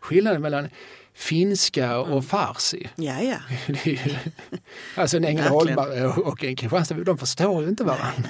skillnaden 0.00 0.42
mellan 0.42 0.68
finska 1.14 1.98
och 1.98 2.24
farsi. 2.24 2.88
Ja, 2.96 3.20
ja. 3.22 3.38
Ju, 3.84 3.98
alltså 4.94 5.16
en 5.16 5.24
ängelholmare 5.24 6.06
och 6.06 6.44
en 6.44 6.56
Kristianstad, 6.56 6.94
de 6.94 7.18
förstår 7.18 7.62
ju 7.62 7.68
inte 7.68 7.84
varandra. 7.84 8.28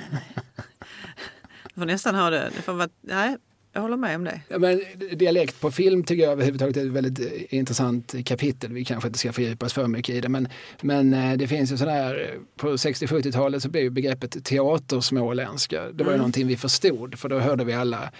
Du 1.74 1.80
får 1.80 1.86
nästan 1.86 2.14
ha 2.14 2.30
det. 2.30 2.50
det 2.56 2.62
får 2.62 2.72
vara, 2.72 2.88
nej, 3.00 3.36
jag 3.76 3.82
håller 3.82 3.96
med 3.96 4.16
om 4.16 4.24
det. 4.24 4.40
Ja, 4.48 4.58
men 4.58 4.82
dialekt 5.12 5.60
på 5.60 5.70
film 5.70 6.04
tycker 6.04 6.22
jag 6.22 6.32
överhuvudtaget 6.32 6.76
är 6.76 6.86
ett 6.86 6.92
väldigt 6.92 7.18
eh, 7.20 7.58
intressant 7.58 8.14
kapitel. 8.24 8.72
Vi 8.72 8.84
kanske 8.84 9.08
inte 9.08 9.18
ska 9.18 9.32
fördjupa 9.32 9.66
oss 9.66 9.72
för 9.72 9.86
mycket 9.86 10.14
i 10.14 10.20
det. 10.20 10.28
Men, 10.28 10.48
men 10.80 11.14
eh, 11.14 11.36
det 11.36 11.48
finns 11.48 11.72
ju 11.72 11.76
sådär, 11.76 12.38
på 12.56 12.68
60-70-talet 12.68 13.62
så 13.62 13.68
blev 13.68 13.92
begreppet 13.92 14.44
teatersmåländska, 14.44 15.82
det 15.82 16.04
var 16.04 16.10
ju 16.10 16.14
mm. 16.14 16.18
någonting 16.18 16.46
vi 16.46 16.56
förstod 16.56 17.18
för 17.18 17.28
då 17.28 17.38
hörde 17.38 17.64
vi 17.64 17.72
alla 17.72 18.10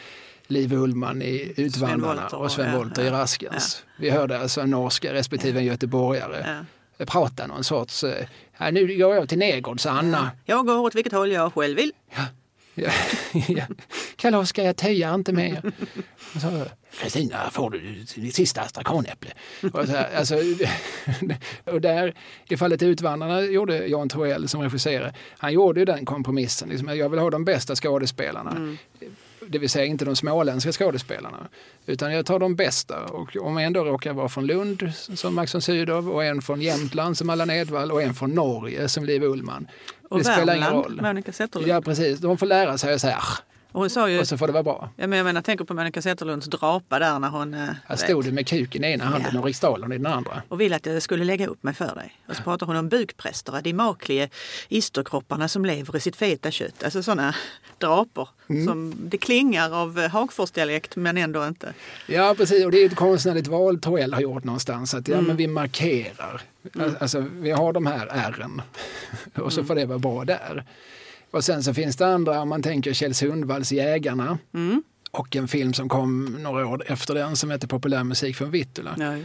Liv 0.47 0.73
Ullman 0.73 1.23
i 1.23 1.53
Utvandrarna 1.57 2.27
och 2.27 2.53
Sven 2.53 2.77
Wollter 2.77 3.03
ja, 3.03 3.09
i 3.09 3.11
Raskens. 3.11 3.85
Ja. 3.87 3.93
Vi 4.01 4.11
hörde 4.11 4.39
alltså 4.39 4.61
en 4.61 4.71
norska 4.71 5.13
respektive 5.13 5.59
en 5.59 5.65
göteborgare 5.65 6.65
prata 6.99 7.47
någon 7.47 7.65
sorts, 7.65 8.05
eh, 8.05 8.73
nu 8.73 8.99
går 8.99 9.15
jag 9.15 9.29
till 9.29 9.39
Negerds 9.39 9.87
Anna. 9.87 10.31
Jag 10.45 10.67
går 10.67 10.79
åt 10.79 10.95
vilket 10.95 11.13
håll 11.13 11.33
jag 11.33 11.55
själv 11.55 11.77
vill. 11.77 11.93
Kalas 14.17 14.49
ska 14.49 14.63
jag 14.63 14.77
töja 14.77 15.15
inte 15.15 15.33
mer. 15.33 15.73
Så, 16.41 16.65
Kristina, 17.01 17.51
får 17.51 17.71
du 17.71 18.05
ditt 18.15 18.35
sista 18.35 18.61
astrakanäpple? 18.61 19.31
Och, 19.73 19.87
så, 19.87 19.97
alltså, 19.97 20.35
och 21.65 21.81
där, 21.81 22.15
i 22.49 22.57
fallet 22.57 22.83
Utvandrarna 22.83 23.41
gjorde 23.41 23.87
Jan 23.87 24.09
Troell 24.09 24.49
som 24.49 24.63
regisserade, 24.63 25.15
han 25.39 25.53
gjorde 25.53 25.81
ju 25.81 25.87
den 25.87 26.05
kompromissen. 26.05 26.69
Liksom, 26.69 26.97
jag 26.97 27.09
vill 27.09 27.21
ha 27.21 27.31
de 27.31 27.45
bästa 27.45 27.75
skådespelarna. 27.75 28.51
Mm. 28.51 28.79
Det 29.49 29.59
vill 29.59 29.71
säga 29.71 29.85
inte 29.85 30.05
de 30.05 30.17
småländska 30.17 30.73
skådespelarna. 30.73 31.49
Utan 31.87 32.13
jag 32.13 32.27
tar 32.27 32.39
de 32.39 32.57
bästa. 32.57 33.05
Och 33.05 33.37
om 33.37 33.59
en 33.59 33.73
då 33.73 33.85
råkar 33.85 34.13
vara 34.13 34.29
från 34.29 34.47
Lund 34.47 34.93
som 34.95 35.35
Max 35.35 35.55
von 35.55 35.63
Sydow 35.63 36.11
och 36.11 36.25
en 36.25 36.43
från 36.43 36.61
Jämtland 36.61 37.19
som 37.19 37.31
Allan 37.31 37.51
Edwall 37.51 37.93
och 37.93 38.03
en 38.03 38.15
från 38.15 38.35
Norge 38.35 38.89
som 38.89 39.05
Liv 39.05 39.23
Ullmann. 39.23 39.69
Och 40.11 40.19
det 40.19 40.25
Värmland, 40.25 40.49
spelar 40.49 40.57
ingen 40.57 40.83
roll. 40.83 41.01
Monica 41.03 41.33
Zetterlund. 41.33 41.71
Ja 41.71 41.81
precis, 41.81 42.19
de 42.19 42.39
får 42.39 42.47
lära 42.47 42.79
sig 42.79 42.95
att 42.95 43.01
säga 43.01 43.23
och, 43.73 43.81
hon 43.81 43.91
sa 43.91 44.11
ju, 44.11 44.21
och 44.21 44.29
så 44.29 44.39
får 44.39 44.47
det 44.47 44.53
vara 44.53 44.63
bra. 44.63 44.91
Ja, 44.97 45.07
men 45.07 45.17
jag 45.17 45.25
menar, 45.25 45.43
tänker 45.43 45.65
på 45.65 45.75
Monica 45.75 46.03
Zetterlunds 46.03 46.47
drapa 46.47 46.99
där 46.99 47.19
när 47.19 47.29
hon... 47.29 47.55
Eh, 47.55 47.69
Här 47.87 47.97
stod 47.97 48.25
du 48.25 48.33
med 48.33 48.47
kuken 48.47 48.85
i 48.85 48.93
ena 48.93 49.05
handen 49.05 49.31
ja. 49.33 49.39
och 49.39 49.47
riksdalen 49.47 49.93
i 49.93 49.97
den 49.97 50.07
andra. 50.07 50.43
Och 50.49 50.61
ville 50.61 50.77
att 50.77 50.87
jag 50.87 51.03
skulle 51.03 51.25
lägga 51.25 51.47
upp 51.47 51.63
mig 51.63 51.75
för 51.75 51.95
dig. 51.95 52.21
Och 52.29 52.37
så 52.37 52.43
pratar 52.43 52.67
hon 52.67 52.77
om 52.77 52.89
bukpräster, 52.89 53.61
de 53.63 53.73
makliga 53.73 54.29
isterkropparna 54.69 55.49
som 55.49 55.65
lever 55.65 55.97
i 55.97 56.01
sitt 56.01 56.17
feta 56.17 56.51
kött. 56.51 56.85
Alltså 56.85 57.03
sådana 57.03 57.35
drapor. 57.79 58.29
Mm. 58.49 58.67
Som, 58.67 58.95
det 58.99 59.19
klingar 59.19 59.75
av 59.75 60.07
Hagforsdialekt 60.09 60.97
men 60.97 61.17
ändå 61.17 61.47
inte. 61.47 61.75
Ja 62.07 62.35
precis, 62.37 62.65
och 62.65 62.71
det 62.71 62.83
är 62.83 62.87
ett 62.87 62.97
konstnärligt 62.97 63.47
val 63.47 63.81
Torell 63.81 64.15
har 64.15 64.21
gjort 64.21 64.45
någonstans. 64.45 64.95
Att 64.95 65.09
ja, 65.09 65.15
mm. 65.15 65.27
men 65.27 65.37
vi 65.37 65.47
markerar. 65.47 66.43
Mm. 66.75 66.97
Alltså 67.01 67.25
vi 67.33 67.51
har 67.51 67.73
de 67.73 67.87
här 67.87 68.07
ärren 68.07 68.63
och 69.35 69.53
så 69.53 69.61
mm. 69.61 69.69
får 69.69 69.75
det 69.75 69.87
vara 69.87 69.99
bra 69.99 70.25
där. 70.25 70.65
Och 71.31 71.45
sen 71.45 71.63
så 71.63 71.75
finns 71.75 71.97
det 71.97 72.07
andra, 72.07 72.41
om 72.41 72.49
man 72.49 72.63
tänker 72.63 72.93
Kjell 72.93 73.15
Sundvalls 73.15 73.73
Jägarna. 73.73 74.39
Mm. 74.55 74.83
Och 75.11 75.37
en 75.37 75.49
film 75.49 75.73
som 75.73 75.89
kom 75.89 76.25
några 76.25 76.67
år 76.67 76.83
efter 76.87 77.15
den 77.15 77.37
som 77.37 77.51
heter 77.51 77.69
Populärmusik 77.69 78.37
från 78.37 78.51
Vittula. 78.51 78.95
Ja, 78.99 79.17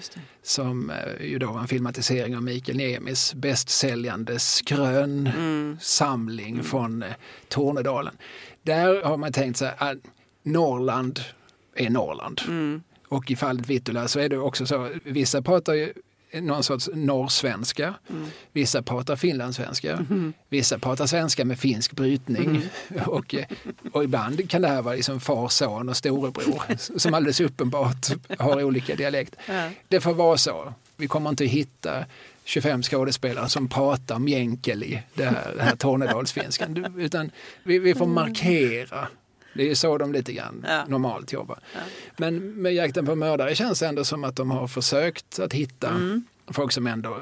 som 0.44 0.90
eh, 0.90 1.26
ju 1.26 1.40
då 1.40 1.52
var 1.52 1.62
en 1.62 1.68
filmatisering 1.68 2.36
av 2.36 2.44
Mikael 2.44 2.78
Niemis 2.78 3.34
bästsäljande 3.34 4.40
skrön-samling 4.40 6.54
mm. 6.54 6.66
från 6.66 7.04
eh, 7.04 7.10
Tornedalen. 7.48 8.14
Där 8.64 9.04
har 9.04 9.18
man 9.18 9.32
tänkt 9.32 9.58
sig 9.58 9.74
att 9.78 9.98
Norrland 10.44 11.20
är 11.76 11.90
Norrland. 11.90 12.42
Mm. 12.48 12.84
Och 13.08 13.32
i 13.32 13.36
fallet 13.36 13.70
Vittula 13.70 14.08
så 14.08 14.20
är 14.20 14.30
det 14.30 14.38
också 14.38 14.66
så, 14.66 14.90
vissa 15.04 15.42
pratar 15.42 15.74
ju 15.74 15.94
någon 16.34 16.64
sorts 16.64 16.90
norrsvenska. 16.94 17.94
Mm. 18.10 18.28
Vissa 18.54 18.82
pratar 18.82 19.16
finlandssvenska. 19.16 19.94
Mm. 19.94 20.34
Vissa 20.50 20.80
pratar 20.80 21.06
svenska 21.06 21.46
med 21.46 21.60
finsk 21.60 21.92
brytning. 21.92 22.50
Mm. 22.50 23.04
Och, 23.06 23.36
och 23.92 24.04
ibland 24.04 24.50
kan 24.50 24.62
det 24.62 24.68
här 24.68 24.82
vara 24.82 24.96
liksom 24.96 25.20
far, 25.20 25.50
son 25.50 25.90
och 25.90 25.98
storebror 25.98 26.64
som 27.00 27.14
alldeles 27.14 27.40
uppenbart 27.40 28.08
har 28.40 28.64
olika 28.64 28.96
dialekt. 28.96 29.36
Ja. 29.48 29.70
Det 29.88 30.02
får 30.02 30.14
vara 30.14 30.38
så. 30.38 30.74
Vi 30.98 31.08
kommer 31.08 31.30
inte 31.30 31.46
hitta 31.46 32.06
25 32.44 32.84
skådespelare 32.84 33.50
som 33.50 33.68
pratar 33.68 34.20
mjänkeli, 34.20 35.02
det 35.14 35.26
här, 35.26 35.54
det 35.56 35.64
här 35.64 35.76
Tornedalsfinskan. 35.76 36.96
Utan 36.98 37.32
vi, 37.64 37.80
vi 37.80 37.96
får 37.96 38.08
markera 38.08 39.08
det 39.54 39.72
är 39.72 39.76
så 39.76 39.98
de 39.98 40.14
lite 40.14 40.34
grann 40.34 40.66
ja. 40.68 40.86
normalt 40.88 41.34
jobbar. 41.34 41.60
Ja. 41.74 41.80
Men 42.18 42.62
med 42.62 42.74
Jakten 42.74 43.06
på 43.06 43.16
mördare 43.16 43.56
känns 43.56 43.80
det 43.80 43.88
ändå 43.88 44.04
som 44.04 44.24
att 44.24 44.36
de 44.36 44.52
har 44.52 44.68
försökt 44.68 45.40
att 45.40 45.54
hitta 45.54 45.90
mm. 45.90 46.24
folk 46.48 46.72
som 46.72 46.88
ändå 46.88 47.18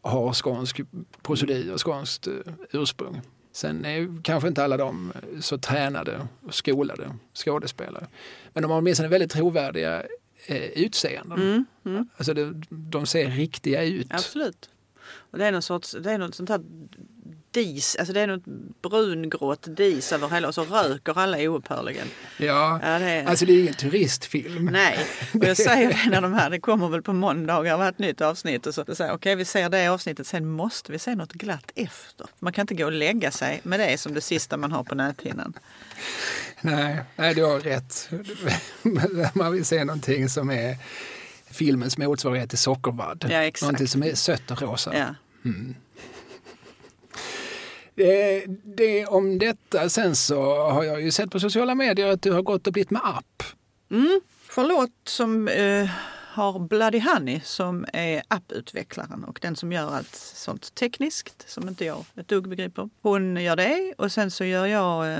har 0.00 0.32
skånsk 0.32 0.80
prosodi 1.22 1.70
och 1.70 1.86
skånskt 1.86 2.28
uh, 2.28 2.34
ursprung. 2.72 3.20
Sen 3.52 3.84
är 3.84 4.22
kanske 4.22 4.48
inte 4.48 4.64
alla 4.64 4.76
de 4.76 5.12
så 5.40 5.58
tränade 5.58 6.28
och 6.46 6.54
skolade 6.54 7.16
skådespelare. 7.34 8.06
Men 8.52 8.62
de 8.62 8.70
har 8.70 8.78
åtminstone 8.78 9.08
väldigt 9.08 9.30
trovärdiga 9.30 10.02
eh, 10.46 10.56
utseenden. 10.56 11.42
Mm. 11.42 11.64
Mm. 11.84 12.08
Alltså 12.16 12.34
det, 12.34 12.52
de 12.70 13.06
ser 13.06 13.30
riktiga 13.30 13.84
ut. 13.84 14.06
Absolut. 14.10 14.70
Och 15.10 15.38
det 15.38 15.46
är 15.46 15.52
någon 15.52 15.62
sorts, 15.62 15.96
det 16.00 16.12
är 16.12 16.18
något 16.18 16.34
sånt 16.34 16.48
här 16.48 16.60
dis, 17.50 17.96
alltså 17.96 18.12
det 18.12 18.20
är 18.20 18.26
något 18.26 18.44
brungrått 18.82 19.76
dis 19.76 20.12
över 20.12 20.28
hela 20.28 20.48
och 20.48 20.54
så 20.54 20.64
röker 20.64 21.18
alla 21.18 21.38
oupphörligen. 21.38 22.06
Ja, 22.36 22.80
ja 22.82 22.98
det 22.98 23.10
är... 23.10 23.24
alltså 23.24 23.46
det 23.46 23.52
är 23.52 23.60
ingen 23.60 23.74
turistfilm. 23.74 24.64
Nej, 24.64 24.98
och 25.34 25.44
jag 25.44 25.56
säger 25.68 25.88
det 25.88 26.10
när 26.10 26.20
de 26.20 26.34
här, 26.34 26.50
det 26.50 26.60
kommer 26.60 26.88
väl 26.88 27.02
på 27.02 27.12
måndagar 27.12 27.76
var 27.76 27.88
ett 27.88 27.98
nytt 27.98 28.20
avsnitt 28.20 28.66
och 28.66 28.74
så 28.74 28.84
säger 28.84 28.94
okej 28.94 29.14
okay, 29.14 29.34
vi 29.34 29.44
ser 29.44 29.68
det 29.68 29.88
avsnittet, 29.88 30.26
sen 30.26 30.46
måste 30.46 30.92
vi 30.92 30.98
se 30.98 31.14
något 31.14 31.32
glatt 31.32 31.72
efter. 31.74 32.26
Man 32.38 32.52
kan 32.52 32.62
inte 32.62 32.74
gå 32.74 32.84
och 32.84 32.92
lägga 32.92 33.30
sig 33.30 33.60
med 33.62 33.80
det 33.80 33.98
som 33.98 34.14
det 34.14 34.20
sista 34.20 34.56
man 34.56 34.72
har 34.72 34.84
på 34.84 34.94
näthinnan. 34.94 35.52
Nej, 36.60 37.00
nej 37.16 37.34
du 37.34 37.44
har 37.44 37.60
rätt. 37.60 38.10
man 39.34 39.52
vill 39.52 39.64
se 39.64 39.84
någonting 39.84 40.28
som 40.28 40.50
är 40.50 40.76
filmens 41.50 41.98
motsvarighet 41.98 42.48
till 42.48 42.58
sockervadd. 42.58 43.26
Ja, 43.30 43.42
exakt. 43.42 43.62
Någonting 43.62 43.88
som 43.88 44.02
är 44.02 44.14
sött 44.14 44.50
och 44.50 44.62
rosa. 44.62 44.96
Ja. 44.96 45.14
Mm. 45.44 45.74
Det, 47.98 48.44
det, 48.64 49.06
om 49.06 49.38
detta 49.38 49.88
sen 49.88 50.16
så 50.16 50.70
har 50.70 50.84
jag 50.84 51.02
ju 51.02 51.10
sett 51.10 51.30
på 51.30 51.40
sociala 51.40 51.74
medier 51.74 52.06
att 52.06 52.22
du 52.22 52.32
har 52.32 52.42
gått 52.42 52.66
och 52.66 52.72
blivit 52.72 52.90
med 52.90 53.02
app. 53.04 53.42
Mm. 53.90 54.20
Charlotte 54.48 55.08
som 55.08 55.48
eh, 55.48 55.88
har 56.32 56.58
Bloody 56.58 57.00
Honey 57.00 57.40
som 57.44 57.86
är 57.92 58.22
apputvecklaren 58.28 59.24
och 59.24 59.38
den 59.42 59.56
som 59.56 59.72
gör 59.72 59.94
allt 59.94 60.14
sånt 60.14 60.74
tekniskt 60.74 61.50
som 61.50 61.68
inte 61.68 61.84
jag 61.84 62.04
ett 62.16 62.28
dugg 62.28 62.48
begriper. 62.48 62.90
Hon 63.02 63.36
gör 63.36 63.56
det 63.56 63.94
och 63.98 64.12
sen 64.12 64.30
så 64.30 64.44
gör 64.44 64.66
jag 64.66 65.12
eh, 65.12 65.18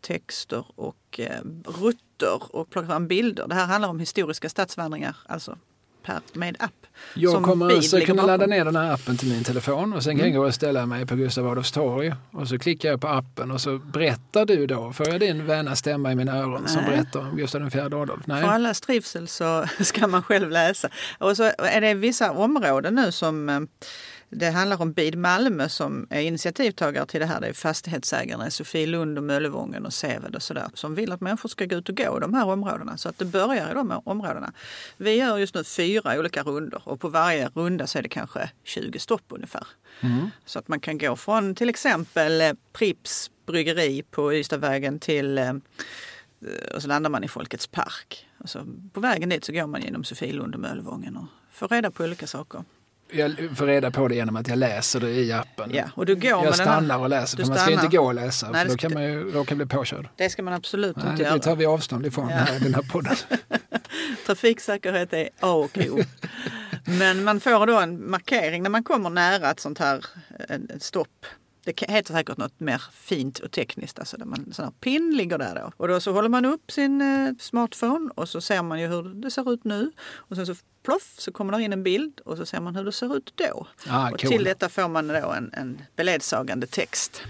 texter 0.00 0.64
och 0.76 1.20
eh, 1.20 1.40
rutter 1.64 2.56
och 2.56 2.70
plockar 2.70 2.88
fram 2.88 3.08
bilder. 3.08 3.46
Det 3.48 3.54
här 3.54 3.66
handlar 3.66 3.88
om 3.88 4.00
historiska 4.00 4.48
stadsvandringar, 4.48 5.16
alltså 5.26 5.58
per, 6.02 6.20
med 6.32 6.56
app. 6.58 6.72
Jag 7.14 7.42
kommer 7.42 7.74
alltså 7.74 8.00
kunna 8.00 8.26
ladda 8.26 8.46
ner 8.46 8.64
den 8.64 8.76
här 8.76 8.92
appen 8.92 9.16
till 9.16 9.28
min 9.28 9.44
telefon 9.44 9.92
och 9.92 10.02
sen 10.02 10.12
kan 10.12 10.20
mm. 10.20 10.34
jag 10.34 10.42
gå 10.42 10.48
och 10.48 10.54
ställa 10.54 10.86
mig 10.86 11.06
på 11.06 11.16
Gustav 11.16 11.48
Adolfs 11.48 11.72
torg 11.72 12.12
och 12.32 12.48
så 12.48 12.58
klickar 12.58 12.88
jag 12.88 13.00
på 13.00 13.08
appen 13.08 13.50
och 13.50 13.60
så 13.60 13.78
berättar 13.78 14.46
du 14.46 14.66
då, 14.66 14.92
får 14.92 15.08
jag 15.08 15.20
din 15.20 15.46
väna 15.46 15.76
stämma 15.76 16.12
i 16.12 16.14
mina 16.14 16.38
öron 16.38 16.62
Nej. 16.62 16.72
som 16.72 16.84
berättar 16.84 17.20
om 17.20 17.36
Gustav 17.36 17.66
IV 17.66 17.80
Adolf? 17.80 18.26
Nej. 18.26 18.42
För 18.42 18.48
allas 18.48 18.80
trivsel 18.80 19.28
så 19.28 19.64
ska 19.80 20.06
man 20.06 20.22
själv 20.22 20.50
läsa. 20.50 20.88
Och 21.18 21.36
så 21.36 21.42
är 21.58 21.80
det 21.80 21.94
vissa 21.94 22.32
områden 22.32 22.94
nu 22.94 23.12
som 23.12 23.48
eh, 23.48 23.60
det 24.30 24.50
handlar 24.50 24.82
om 24.82 24.92
BID 24.92 25.18
Malmö 25.18 25.68
som 25.68 26.06
är 26.10 26.20
initiativtagare 26.20 27.06
till 27.06 27.20
det 27.20 27.26
här. 27.26 27.40
Det 27.40 27.46
är 27.46 27.52
fastighetsägarna 27.52 28.46
i 28.46 28.50
Sofie 28.50 28.86
Lund 28.86 29.18
och 29.18 29.24
Möllevången 29.24 29.86
och 29.86 29.92
Seved 29.92 30.36
och 30.36 30.42
sådär 30.42 30.68
som 30.74 30.94
vill 30.94 31.12
att 31.12 31.20
människor 31.20 31.48
ska 31.48 31.64
gå 31.64 31.76
ut 31.76 31.88
och 31.88 31.96
gå 31.96 32.16
i 32.16 32.20
de 32.20 32.34
här 32.34 32.46
områdena. 32.46 32.96
Så 32.96 33.08
att 33.08 33.18
det 33.18 33.24
börjar 33.24 33.70
i 33.70 33.74
de 33.74 34.02
områdena. 34.04 34.52
Vi 34.96 35.14
gör 35.14 35.38
just 35.38 35.54
nu 35.54 35.64
fyra 35.64 36.18
olika 36.18 36.42
runder 36.42 36.82
och 36.84 37.00
på 37.00 37.08
varje 37.08 37.48
runda 37.48 37.86
så 37.86 37.98
är 37.98 38.02
det 38.02 38.08
kanske 38.08 38.50
20 38.64 38.98
stopp 38.98 39.24
ungefär. 39.28 39.66
Mm. 40.00 40.30
Så 40.44 40.58
att 40.58 40.68
man 40.68 40.80
kan 40.80 40.98
gå 40.98 41.16
från 41.16 41.54
till 41.54 41.68
exempel 41.68 42.40
eh, 42.40 42.52
Prips 42.72 43.30
bryggeri 43.46 44.02
på 44.02 44.34
Ystadvägen 44.34 44.98
till 44.98 45.38
eh, 45.38 45.52
och 46.74 46.82
så 46.82 46.88
landar 46.88 47.10
man 47.10 47.24
i 47.24 47.28
Folkets 47.28 47.66
park. 47.66 48.26
Och 48.38 48.48
så 48.48 48.66
på 48.92 49.00
vägen 49.00 49.28
dit 49.28 49.44
så 49.44 49.52
går 49.52 49.66
man 49.66 49.82
genom 49.82 50.04
Sofielund 50.04 50.54
och 50.54 50.60
Möllevången 50.60 51.16
och 51.16 51.26
får 51.52 51.68
reda 51.68 51.90
på 51.90 52.04
olika 52.04 52.26
saker 52.26 52.64
jag 53.12 53.36
får 53.56 53.66
reda 53.66 53.90
på 53.90 54.08
det 54.08 54.14
genom 54.14 54.36
att 54.36 54.48
jag 54.48 54.58
läser 54.58 55.00
det 55.00 55.10
i 55.10 55.32
appen. 55.32 55.70
Ja, 55.74 55.84
och 55.94 56.06
du 56.06 56.14
går 56.14 56.44
jag 56.44 56.54
stannar 56.54 56.98
och 56.98 57.08
läser, 57.08 57.36
för 57.36 57.46
man 57.46 57.58
ska 57.58 57.70
inte 57.70 57.96
gå 57.96 58.04
och 58.04 58.14
läsa, 58.14 58.50
Nej, 58.50 58.62
för 58.62 58.68
då 58.68 58.76
kan 58.76 58.92
man 58.92 59.02
ju 59.02 59.30
råka 59.30 59.54
bli 59.54 59.66
påkörd. 59.66 60.08
Det 60.16 60.30
ska 60.30 60.42
man 60.42 60.54
absolut 60.54 60.96
Nej, 60.96 61.10
inte 61.10 61.22
göra. 61.22 61.34
Det 61.34 61.40
tar 61.40 61.56
vi 61.56 61.66
avstånd 61.66 62.06
ifrån 62.06 62.28
ja. 62.28 62.56
i 62.56 62.58
den 62.58 62.74
här 62.74 62.82
podden. 62.82 63.16
Trafiksäkerhet 64.26 65.12
är 65.12 65.28
A 65.40 65.52
och 65.52 65.78
O. 65.78 65.98
Men 66.84 67.24
man 67.24 67.40
får 67.40 67.66
då 67.66 67.78
en 67.78 68.10
markering 68.10 68.62
när 68.62 68.70
man 68.70 68.84
kommer 68.84 69.10
nära 69.10 69.50
ett 69.50 69.60
sånt 69.60 69.78
här 69.78 70.04
ett 70.48 70.82
stopp 70.82 71.26
det 71.76 71.90
heter 71.90 72.14
säkert 72.14 72.36
något 72.36 72.60
mer 72.60 72.82
fint 72.92 73.38
och 73.38 73.50
tekniskt. 73.50 73.98
Alltså 73.98 74.16
där 74.16 74.26
man, 74.26 74.52
sån 74.52 74.64
här 74.64 74.72
pin 74.80 75.16
ligger 75.16 75.38
där 75.38 75.54
då. 75.54 75.72
Och 75.76 75.88
då 75.88 76.00
så 76.00 76.12
håller 76.12 76.28
man 76.28 76.44
upp 76.44 76.70
sin 76.70 77.00
eh, 77.00 77.32
smartphone 77.40 78.10
och 78.14 78.28
så 78.28 78.40
ser 78.40 78.62
man 78.62 78.80
ju 78.80 78.86
hur 78.86 79.02
det 79.02 79.30
ser 79.30 79.52
ut 79.52 79.64
nu. 79.64 79.92
Och 80.14 80.36
sen 80.36 80.46
så 80.46 80.54
ploff 80.82 81.14
så 81.18 81.32
kommer 81.32 81.58
det 81.58 81.64
in 81.64 81.72
en 81.72 81.82
bild 81.82 82.20
och 82.24 82.36
så 82.36 82.46
ser 82.46 82.60
man 82.60 82.76
hur 82.76 82.84
det 82.84 82.92
ser 82.92 83.16
ut 83.16 83.32
då. 83.34 83.66
Ah, 83.88 84.10
och 84.10 84.20
cool. 84.20 84.30
till 84.30 84.44
detta 84.44 84.68
får 84.68 84.88
man 84.88 85.08
då 85.08 85.32
en, 85.32 85.50
en 85.52 85.82
beledsagande 85.96 86.66
text. 86.66 87.22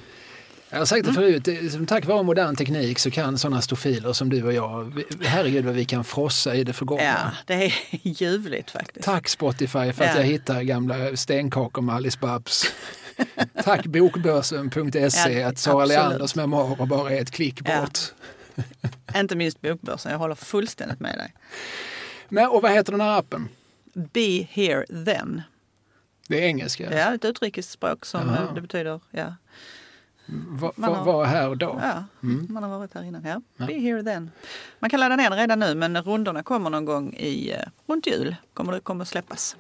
Jag 0.72 0.78
har 0.78 0.86
sagt 0.86 1.04
det 1.04 1.10
mm. 1.10 1.42
förut, 1.42 1.88
tack 1.88 2.06
vare 2.06 2.22
modern 2.22 2.56
teknik 2.56 2.98
så 2.98 3.10
kan 3.10 3.38
sådana 3.38 3.62
stofiler 3.62 4.12
som 4.12 4.28
du 4.28 4.44
och 4.44 4.52
jag, 4.52 5.02
herregud 5.22 5.64
vad 5.64 5.74
vi 5.74 5.84
kan 5.84 6.04
frossa 6.04 6.54
i 6.54 6.64
det 6.64 6.72
förgångna. 6.72 7.02
Ja, 7.02 7.32
det 7.46 7.54
är 7.54 7.74
ljuvligt 8.22 8.70
faktiskt. 8.70 9.04
Tack 9.04 9.28
Spotify 9.28 9.92
för 9.92 10.04
att 10.04 10.16
jag 10.16 10.24
hittar 10.24 10.62
gamla 10.62 11.16
stenkakor 11.16 11.82
med 11.82 11.94
Alice 11.94 12.18
Babs. 12.20 12.72
Tack 13.64 13.86
bokbörsen.se 13.86 15.32
ja, 15.40 15.48
att 15.48 15.58
Sara 15.58 15.84
Leanders 15.84 16.34
memoarer 16.34 16.86
bara 16.86 17.10
är 17.10 17.20
ett 17.22 17.30
klick 17.30 17.60
bort. 17.60 17.98
Ja. 18.54 18.62
Inte 19.20 19.36
minst 19.36 19.60
Bokbörsen, 19.60 20.12
jag 20.12 20.18
håller 20.18 20.34
fullständigt 20.34 21.00
med 21.00 21.18
dig. 21.18 21.34
Men, 22.28 22.48
och 22.48 22.62
vad 22.62 22.72
heter 22.72 22.92
den 22.92 23.00
här 23.00 23.18
appen? 23.18 23.48
Be 23.94 24.46
here 24.50 24.86
then. 25.04 25.42
Det 26.28 26.38
är 26.38 26.42
engelska? 26.46 26.98
Ja, 26.98 27.14
ett 27.14 27.24
utrikesspråk 27.24 28.04
som 28.06 28.28
Aha. 28.28 28.52
det 28.54 28.60
betyder 28.60 29.00
ja. 29.10 29.34
Va, 30.48 30.72
va, 30.76 30.86
har- 30.86 31.04
var 31.04 31.24
här 31.24 31.48
och 31.48 31.56
då. 31.58 31.78
Ja, 31.82 32.04
Mm. 32.22 32.46
man 32.50 32.62
har 32.62 32.78
varit 32.78 32.94
här 32.94 33.02
innan. 33.02 33.24
Ja. 33.24 33.40
Ja. 33.56 33.66
Be 33.66 33.72
here 33.74 34.02
then. 34.02 34.30
Man 34.78 34.90
kan 34.90 35.00
ladda 35.00 35.16
ner 35.16 35.30
den 35.30 35.38
redan 35.38 35.58
nu 35.58 35.74
men 35.74 36.02
rundorna 36.02 36.42
kommer 36.42 36.70
någon 36.70 36.84
gång 36.84 37.14
i, 37.14 37.50
eh, 37.50 37.62
runt 37.86 38.06
jul. 38.06 38.36
Kommer 38.54 38.72
det 38.72 38.80
kommer 38.80 39.04
släppas. 39.04 39.56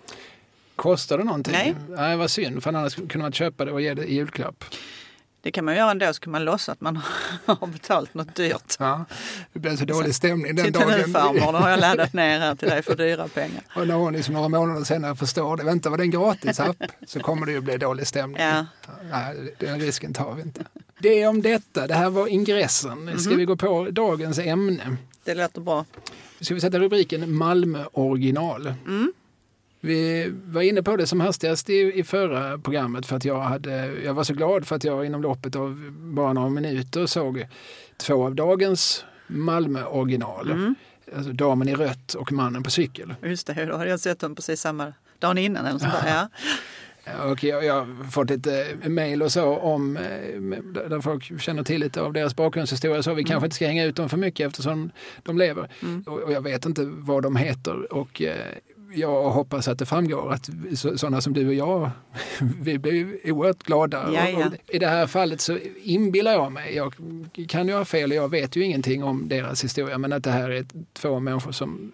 Kostar 0.80 1.18
det 1.18 1.24
någonting? 1.24 1.52
Nej. 1.52 1.74
Nej, 1.88 2.16
vad 2.16 2.30
synd, 2.30 2.62
för 2.62 2.70
annars 2.72 2.94
kunde 2.94 3.18
man 3.18 3.32
köpa 3.32 3.64
det 3.64 3.72
och 3.72 3.80
ge 3.80 3.94
det 3.94 4.04
i 4.04 4.14
julklapp. 4.14 4.64
Det 5.42 5.50
kan 5.50 5.64
man 5.64 5.76
göra 5.76 5.90
ändå, 5.90 6.12
så 6.12 6.20
kan 6.20 6.32
man 6.32 6.44
låtsas 6.44 6.68
att 6.68 6.80
man 6.80 6.96
har 7.46 7.66
betalt 7.66 8.14
något 8.14 8.34
dyrt. 8.34 8.76
Ja, 8.78 9.04
det 9.52 9.58
blev 9.58 9.76
så 9.76 9.84
dålig 9.84 10.14
stämning 10.14 10.54
den 10.56 10.66
Titta 10.66 10.86
nu 10.86 10.92
dagen. 10.92 11.12
farmor, 11.12 11.52
nu 11.52 11.58
har 11.58 11.70
jag 11.70 11.80
laddat 11.80 12.12
ner 12.22 12.38
här 12.38 12.54
till 12.54 12.68
dig 12.68 12.82
för 12.82 12.96
dyra 12.96 13.28
pengar. 13.28 13.62
Och 13.76 13.86
när 13.88 13.94
hon 13.94 14.12
liksom 14.12 14.34
några 14.34 14.48
månader 14.48 14.84
senare 14.84 15.16
förstår 15.16 15.56
det, 15.56 15.64
vänta 15.64 15.90
var 15.90 15.96
det 15.98 16.04
en 16.04 16.10
gratisapp? 16.10 16.76
Så 17.06 17.20
kommer 17.20 17.46
det 17.46 17.52
ju 17.52 17.60
bli 17.60 17.76
dålig 17.76 18.06
stämning. 18.06 18.42
Ja. 18.42 18.66
Nej, 19.10 19.54
den 19.58 19.80
risken 19.80 20.14
tar 20.14 20.34
vi 20.34 20.42
inte. 20.42 20.64
Det 20.98 21.22
är 21.22 21.28
om 21.28 21.42
detta, 21.42 21.86
det 21.86 21.94
här 21.94 22.10
var 22.10 22.26
ingressen. 22.26 23.18
Ska 23.18 23.30
Mhm. 23.30 23.38
vi 23.38 23.44
gå 23.44 23.56
på 23.56 23.88
dagens 23.90 24.38
ämne? 24.38 24.96
Det 25.24 25.34
låter 25.34 25.60
bra. 25.60 25.84
Ska 26.40 26.54
vi 26.54 26.60
sätta 26.60 26.78
rubriken 26.78 27.34
Malmö 27.36 27.84
original? 27.92 28.74
Mm. 28.86 29.12
Vi 29.80 30.32
var 30.44 30.62
inne 30.62 30.82
på 30.82 30.96
det 30.96 31.06
som 31.06 31.20
hastigast 31.20 31.70
i, 31.70 31.92
i 31.94 32.04
förra 32.04 32.58
programmet 32.58 33.06
för 33.06 33.16
att 33.16 33.24
jag, 33.24 33.40
hade, 33.40 33.86
jag 34.04 34.14
var 34.14 34.24
så 34.24 34.34
glad 34.34 34.66
för 34.66 34.76
att 34.76 34.84
jag 34.84 35.06
inom 35.06 35.22
loppet 35.22 35.56
av 35.56 35.90
bara 35.90 36.32
några 36.32 36.48
minuter 36.48 37.06
såg 37.06 37.46
två 37.96 38.24
av 38.24 38.34
dagens 38.34 39.04
Malmö 39.26 39.84
original. 39.84 40.50
Mm. 40.50 40.74
Alltså 41.16 41.32
Damen 41.32 41.68
i 41.68 41.74
rött 41.74 42.14
och 42.14 42.32
Mannen 42.32 42.62
på 42.62 42.70
cykel. 42.70 43.14
Just 43.22 43.46
det, 43.46 43.64
då 43.64 43.76
hade 43.76 43.90
jag 43.90 44.00
sett 44.00 44.20
dem 44.20 44.34
precis 44.34 44.60
samma 44.60 44.92
dagen 45.18 45.38
innan. 45.38 45.66
Eller 45.66 45.78
sånt 45.78 45.92
där. 46.02 46.08
Ja. 46.08 46.28
Och 47.30 47.44
jag, 47.44 47.64
jag 47.64 47.74
har 47.74 48.10
fått 48.10 48.30
lite 48.30 48.66
mejl 48.84 49.22
och 49.22 49.32
så 49.32 49.56
om 49.56 49.96
eh, 49.96 50.02
där 50.88 51.00
folk 51.00 51.40
känner 51.40 51.62
till 51.62 51.80
lite 51.80 52.00
av 52.00 52.12
deras 52.12 52.36
bakgrundshistoria. 52.36 53.02
Så 53.02 53.14
vi 53.14 53.24
kanske 53.24 53.46
inte 53.46 53.56
ska 53.56 53.66
hänga 53.66 53.84
ut 53.84 53.96
dem 53.96 54.08
för 54.08 54.16
mycket 54.16 54.46
eftersom 54.46 54.90
de 55.22 55.38
lever. 55.38 55.68
Mm. 55.82 56.04
Och, 56.06 56.18
och 56.18 56.32
jag 56.32 56.40
vet 56.40 56.66
inte 56.66 56.84
vad 56.84 57.22
de 57.22 57.36
heter. 57.36 57.92
Och 57.92 58.22
eh, 58.22 58.36
jag 58.94 59.30
hoppas 59.30 59.68
att 59.68 59.78
det 59.78 59.86
framgår 59.86 60.32
att 60.32 60.50
så- 60.74 60.98
sådana 60.98 61.20
som 61.20 61.32
du 61.32 61.46
och 61.48 61.54
jag, 61.54 61.90
vi 62.62 62.78
blir 62.78 63.30
oerhört 63.32 63.62
glada. 63.62 64.10
Ja, 64.12 64.24
Och, 64.36 64.40
ja. 64.40 64.46
och 64.46 64.74
I 64.74 64.78
det 64.78 64.86
här 64.86 65.06
fallet 65.06 65.40
så 65.40 65.58
inbillar 65.82 66.32
jag 66.32 66.52
mig, 66.52 66.74
jag 66.74 66.94
kan 67.48 67.68
ju 67.68 67.74
ha 67.74 67.84
fel 67.84 68.10
och 68.10 68.16
jag 68.16 68.28
vet 68.28 68.56
ju 68.56 68.64
ingenting 68.64 69.04
om 69.04 69.28
deras 69.28 69.64
historia, 69.64 69.98
men 69.98 70.12
att 70.12 70.24
det 70.24 70.30
här 70.30 70.50
är 70.50 70.66
två 70.92 71.20
människor 71.20 71.52
som 71.52 71.92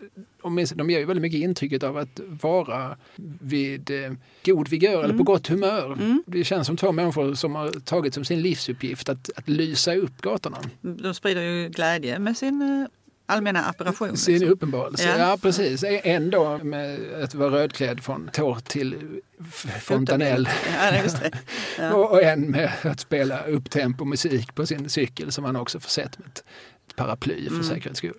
de 0.75 0.91
ger 0.91 0.99
ju 0.99 1.05
väldigt 1.05 1.23
mycket 1.23 1.41
intrycket 1.41 1.83
av 1.83 1.97
att 1.97 2.21
vara 2.43 2.97
vid 3.41 3.91
eh, 3.91 4.13
god 4.45 4.69
vigör 4.69 5.05
eller 5.05 5.15
på 5.19 5.23
gott 5.23 5.47
humör. 5.47 5.93
Mm. 5.93 6.23
Det 6.27 6.45
känns 6.45 6.67
som 6.67 6.77
två 6.77 6.93
människor 6.93 7.35
som 7.35 7.55
har 7.55 7.71
tagit 7.71 8.15
som 8.15 8.25
sin 8.25 8.43
livsuppgift 8.43 9.09
att, 9.09 9.31
att 9.37 9.49
lysa 9.49 9.95
upp 9.95 10.21
gatorna. 10.21 10.59
De 10.81 11.15
sprider 11.15 11.43
ju 11.43 11.69
glädje 11.69 12.19
med 12.19 12.37
sin 12.37 12.63
eh, 12.63 12.87
allmänna 13.27 13.65
apparation. 13.65 14.17
Sin 14.17 14.35
liksom. 14.35 14.51
uppenbarelse. 14.53 15.09
Ja. 15.09 15.19
Ja. 15.19 15.39
precis. 15.43 15.85
En 15.89 16.31
då 16.31 16.59
med 16.59 16.99
att 17.23 17.35
vara 17.35 17.51
rödklädd 17.51 18.01
från 18.05 18.31
tår 18.33 18.59
till 18.65 19.21
fontanell. 19.83 20.49
Ja. 20.79 21.03
Ja. 21.79 21.95
Och, 21.95 22.23
en 22.23 22.51
med 22.51 22.73
att 22.83 23.01
spela 23.01 23.43
upptempo 23.43 24.05
musik 24.05 24.55
på 24.55 24.67
sin 24.67 24.89
cykel 24.89 25.33
som 25.33 25.45
han 25.45 25.57
också 25.57 25.81
försett 25.81 26.19
med 26.19 26.29
ett, 26.29 26.45
paraply 26.97 27.45
för 27.47 27.55
Mm. 27.55 27.65
säkerhets 27.65 27.99
skull. 27.99 28.19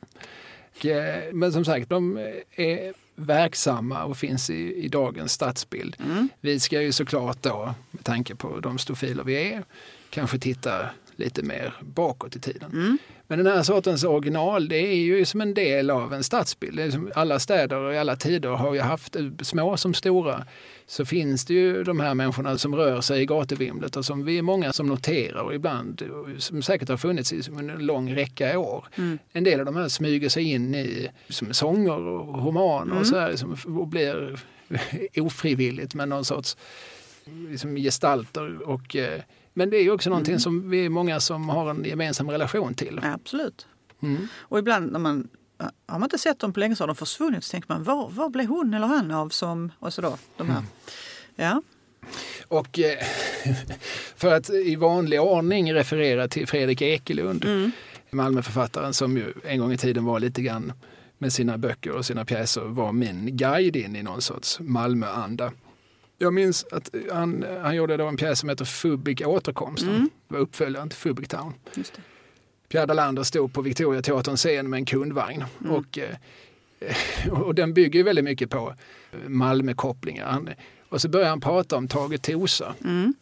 Eh, 0.84 1.34
Men 1.34 1.54
som 1.54 1.66
sagt, 1.66 1.90
de 1.90 2.18
är 2.56 2.94
verksamma 3.16 4.04
och 4.04 4.18
finns 4.18 4.50
i, 4.50 4.74
i 4.86 4.88
dagens 4.88 5.32
stadsbild. 5.34 5.96
Mm. 6.06 6.30
Vi 6.42 6.60
ska 6.60 6.82
ju 6.82 6.92
såklart 6.92 7.44
då, 7.44 7.74
med 7.92 8.04
tanke 8.04 8.36
på 8.36 8.60
de 8.60 8.78
stofiler 8.78 9.24
vi 9.24 9.54
är, 9.54 9.64
kanske 10.10 10.40
titta 10.40 10.90
lite 11.20 11.44
mer 11.44 11.74
bakåt 11.82 12.36
i 12.36 12.40
tiden. 12.40 12.72
Mm. 12.72 12.98
Men 13.28 13.44
den 13.44 13.48
här 13.48 13.64
sortens 13.64 14.04
original, 14.04 14.68
det 14.68 14.78
är 14.78 14.96
ju 14.96 15.26
som 15.26 15.42
en 15.42 15.54
del 15.54 15.90
av 15.90 16.14
en 16.14 16.24
stadsbild. 16.24 17.10
Alla 17.16 17.40
städer 17.40 17.94
i 17.94 17.98
alla 17.98 18.16
tider 18.16 18.50
har 18.50 18.74
ju 18.74 18.80
haft, 18.80 19.16
små 19.42 19.78
som 19.78 19.94
stora, 19.94 20.46
så 20.86 21.06
finns 21.06 21.46
det 21.46 21.54
ju 21.54 21.84
de 21.84 22.00
här 22.00 22.14
människorna 22.14 22.58
som 22.58 22.76
rör 22.76 23.02
sig 23.02 23.22
i 23.22 23.26
gatuvimlet 23.26 23.96
och 23.96 24.06
som 24.06 24.26
vi 24.26 24.38
är 24.38 24.42
många 24.42 24.74
som 24.74 24.88
noterar 24.88 25.42
och 25.42 25.56
ibland, 25.56 26.02
och 26.02 26.44
som 26.44 26.62
säkert 26.62 26.90
har 26.90 26.98
funnits 26.98 27.34
i 27.34 27.42
en 27.60 27.68
lång 27.68 28.16
räcka 28.16 28.60
år. 28.60 28.86
Mm. 28.96 29.20
En 29.32 29.44
del 29.44 29.60
av 29.60 29.66
de 29.66 29.76
här 29.76 29.88
smyger 29.88 30.30
sig 30.30 30.44
in 30.44 30.76
i 30.76 31.10
som 31.30 31.54
sånger 31.54 32.00
och 32.00 32.46
romaner 32.46 32.92
Mm. 32.92 32.98
och 32.98 33.08
så 33.08 33.20
här, 33.20 33.36
som, 33.36 33.58
och 33.80 33.88
blir 33.88 34.40
ofrivilligt 35.18 35.96
med 35.96 36.10
någon 36.10 36.26
sorts 36.26 36.58
liksom, 37.50 37.76
gestalter. 37.76 38.62
Och, 38.62 38.96
eh, 38.96 39.22
men 39.58 39.70
det 39.70 39.78
är 39.78 39.84
ju 39.84 39.92
också 39.92 40.10
någonting 40.10 40.32
Mm. 40.34 40.40
som 40.40 40.70
vi 40.70 40.86
är 40.86 40.90
många 40.90 41.20
som 41.20 41.50
har 41.50 41.70
en 41.70 41.84
gemensam 41.84 42.30
relation 42.30 42.74
till. 42.74 43.00
Ja, 43.04 43.14
absolut. 43.14 43.68
Mm. 44.02 44.28
Och 44.40 44.60
ibland 44.60 44.92
när 44.92 45.00
man 45.00 45.28
har 45.86 46.00
man 46.00 46.04
inte 46.04 46.18
sett 46.18 46.40
dem 46.40 46.54
på 46.54 46.60
länge 46.60 46.76
så 46.76 46.84
har 46.84 46.88
de 46.88 46.96
försvunnit. 46.96 47.44
Så 47.44 47.52
tänker 47.52 47.74
man, 47.74 47.84
var, 47.84 48.10
var 48.10 48.30
blev 48.30 48.46
hon 48.48 48.74
eller 48.74 48.88
han 48.88 49.12
av 49.12 49.30
som... 49.30 49.72
Och 49.80 49.94
så 49.94 50.02
då, 50.02 50.18
de 50.38 50.50
här. 50.50 50.64
Ja. 51.36 51.62
Och 52.48 52.80
eh, 52.80 52.98
för 54.16 54.34
att 54.34 54.50
i 54.50 54.76
vanlig 54.76 55.22
ordning 55.22 55.74
referera 55.74 56.28
till 56.28 56.48
Fredrik 56.48 56.82
Ekelund, 56.82 57.46
Mm. 57.46 57.72
Malmöförfattaren 58.12 58.94
som 58.94 59.18
ju 59.18 59.34
en 59.44 59.60
gång 59.60 59.72
i 59.74 59.78
tiden 59.78 60.06
var 60.06 60.20
lite 60.20 60.42
grann 60.42 60.74
med 61.18 61.34
sina 61.34 61.58
böcker 61.58 61.92
och 61.92 62.06
sina 62.06 62.26
pjäser 62.26 62.62
var 62.62 62.92
min 62.92 63.38
guide 63.38 63.76
in 63.76 63.96
i 63.96 64.04
någon 64.04 64.22
sorts 64.22 64.60
Malmöanda. 64.60 65.52
Jag 66.18 66.34
minns 66.34 66.66
att 66.72 66.96
han, 67.12 67.46
han 67.62 67.76
gjorde 67.76 67.98
då 67.98 68.06
en 68.08 68.18
pjäs 68.18 68.40
som 68.40 68.50
heter 68.50 68.66
Fubik 68.66 69.22
återkomsten. 69.28 69.90
Mm. 69.90 70.10
Det 70.28 70.34
var 70.34 70.42
uppföljaren 70.42 70.90
till 70.90 70.98
Fubik 71.00 71.28
Town. 71.28 71.54
Just 71.76 71.94
det. 71.94 72.02
Pierre 72.70 72.86
Dalander 72.86 73.24
stod 73.24 73.54
på 73.54 73.62
Victoria 73.62 74.02
Teaterns 74.02 74.40
scen 74.40 74.70
med 74.70 74.78
en 74.78 74.86
kundvagn. 74.86 75.44
Mm. 75.62 75.72
Och, 75.72 75.98
eh, 75.98 77.32
och 77.42 77.56
den 77.56 77.74
bygger 77.74 78.00
ju 78.00 78.04
väldigt 78.04 78.26
mycket 78.26 78.50
på 78.50 78.74
Malmö-kopplingar. 79.28 80.26
Han- 80.26 80.50
Och 80.90 81.02
så 81.02 81.10
börjar 81.10 81.30
han 81.30 81.42
prata 81.42 81.78
om 81.78 81.88
Tage 81.88 82.22
Tosa. 82.22 82.76
Mm. 82.84 83.14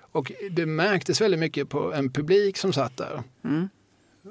Och 0.00 0.32
det 0.50 0.66
märktes 0.66 1.20
väldigt 1.20 1.40
mycket 1.40 1.68
på 1.68 1.92
en 1.94 2.12
publik 2.12 2.56
som 2.56 2.72
satt 2.72 2.96
där. 2.96 3.22
Mm. 3.44 3.68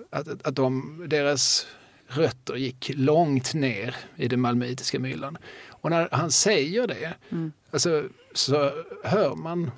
Att, 0.09 0.27
att 0.47 0.55
de, 0.55 1.03
deras 1.07 1.67
rötter 2.15 2.55
gick 2.55 2.91
långt 2.95 3.53
ner 3.53 3.95
i 4.15 4.27
den 4.27 4.41
malmöitiska 4.41 4.99
myllan. 4.99 5.37
Och 5.69 5.89
när 5.89 6.09
han 6.11 6.31
säger 6.31 6.87
det 6.87 7.13
Mm. 7.31 7.51
alltså, 7.71 8.03
så 8.33 8.71
hör 9.03 9.35
man 9.35 9.71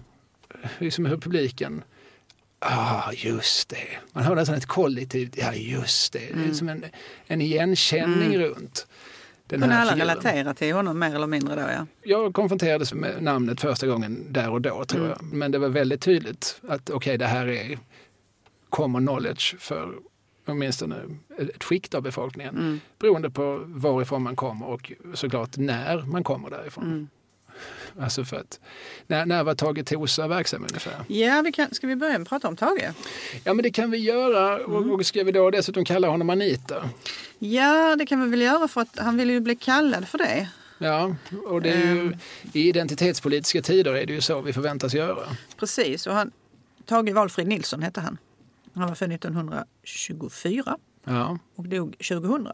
liksom 0.80 1.06
hur 1.06 1.18
publiken 1.18 1.84
Ah, 2.66 3.12
just 3.12 3.70
det. 3.70 3.88
Man 4.14 4.24
hör 4.24 4.36
nästan 4.36 4.56
ett 4.56 4.66
kollektivt, 4.66 5.38
ja 5.38 5.54
just 5.54 6.14
det. 6.14 6.20
Det 6.20 6.26
är 6.30 6.34
Mm. 6.34 6.54
som 6.54 6.70
en, 6.70 6.86
en 7.28 7.42
igenkänning 7.42 8.34
Mm. 8.34 8.42
runt 8.42 8.88
den 9.48 9.62
Kunde 9.62 9.76
alla 9.76 9.92
figuren. 9.92 10.10
relatera 10.10 10.54
till 10.54 10.74
honom 10.74 11.00
mer 11.00 11.16
eller 11.16 11.28
mindre 11.28 11.56
då 11.56 11.62
ja. 11.62 11.86
Jag 12.04 12.34
konfronterades 12.34 12.94
med 12.94 13.24
namnet 13.24 13.62
första 13.62 13.88
gången 13.88 14.34
där 14.34 14.50
och 14.50 14.62
då 14.62 14.86
tror 14.86 15.06
Mm. 15.06 15.12
jag. 15.20 15.34
Men 15.34 15.52
det 15.52 15.58
var 15.58 15.70
väldigt 15.70 16.02
tydligt 16.02 16.62
att 16.70 16.90
okej, 16.90 17.18
det 17.18 17.28
här 17.28 17.48
är 17.48 17.80
common 18.70 19.08
knowledge 19.08 19.56
för 19.60 19.94
åtminstone 20.46 20.96
ett 21.38 21.64
skikt 21.64 21.94
av 21.94 22.02
befolkningen. 22.02 22.58
Mm. 22.58 22.80
Beroende 23.00 23.30
på 23.30 23.64
varifrån 23.66 24.24
man 24.24 24.36
kommer 24.36 24.66
och 24.68 24.92
såklart 25.14 25.58
när 25.58 26.02
man 26.02 26.24
kommer 26.24 26.50
därifrån. 26.50 26.84
Mm. 26.84 27.08
Alltså 28.00 28.26
för 28.26 28.38
att, 28.38 28.60
när, 29.08 29.26
när 29.26 29.44
var 29.44 29.56
Tage 29.56 29.86
Tosa 29.86 30.28
verksam 30.28 30.62
ungefär? 30.64 30.94
Ja, 31.08 31.42
vi 31.46 31.52
kan, 31.52 31.74
ska 31.74 31.88
vi 31.88 31.96
börja 31.96 32.12
med 32.14 32.22
att 32.22 32.30
prata 32.30 32.48
om 32.48 32.56
Tage? 32.56 32.90
Ja 33.44 33.54
men 33.54 33.64
det 33.64 33.72
kan 33.72 33.92
vi 33.92 33.98
göra 33.98 34.60
Mm. 34.60 34.72
och, 34.76 34.94
och 35.00 35.06
ska 35.06 35.24
vi 35.24 35.32
då 35.32 35.50
dessutom 35.52 35.86
kalla 35.86 36.08
honom 36.08 36.30
Anita? 36.30 36.90
Ja, 37.40 37.96
det 37.96 38.06
kan 38.06 38.24
vi 38.24 38.30
väl 38.30 38.42
göra 38.42 38.68
för 38.68 38.82
att 38.82 39.00
han 39.00 39.18
ville 39.18 39.34
ju 39.34 39.40
bli 39.40 39.56
kallad 39.56 40.08
för 40.08 40.18
det. 40.18 40.50
Ja, 40.78 41.16
och 41.48 41.62
det 41.62 41.70
är 41.70 41.94
ju, 41.96 42.02
Ehm. 42.02 42.16
i 42.54 42.68
identitetspolitiska 42.70 43.62
tider 43.62 43.94
är 43.96 44.06
det 44.06 44.14
ju 44.14 44.22
så 44.22 44.42
vi 44.42 44.54
förväntas 44.54 44.94
göra. 44.94 45.28
Precis, 45.58 46.08
och 46.08 46.14
han, 46.14 46.32
Tage 46.86 47.14
Valfrid 47.14 47.48
Nilsson 47.48 47.82
hette 47.84 48.02
han. 48.02 48.18
Han 48.76 48.88
var 48.88 48.96
född 48.96 49.12
1924 49.12 50.78
Ja, 51.06 51.38
och 51.56 51.68
dog 51.68 51.96
2000. 51.98 52.48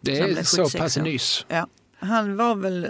det 0.00 0.16
Så 0.16 0.22
är 0.24 0.42
så 0.42 0.56
76 0.64 0.74
pass 0.82 0.96
år. 0.96 1.02
nyss. 1.02 1.46
Ja. 1.48 1.66
Han 1.98 2.36
var 2.36 2.54
väl, 2.54 2.84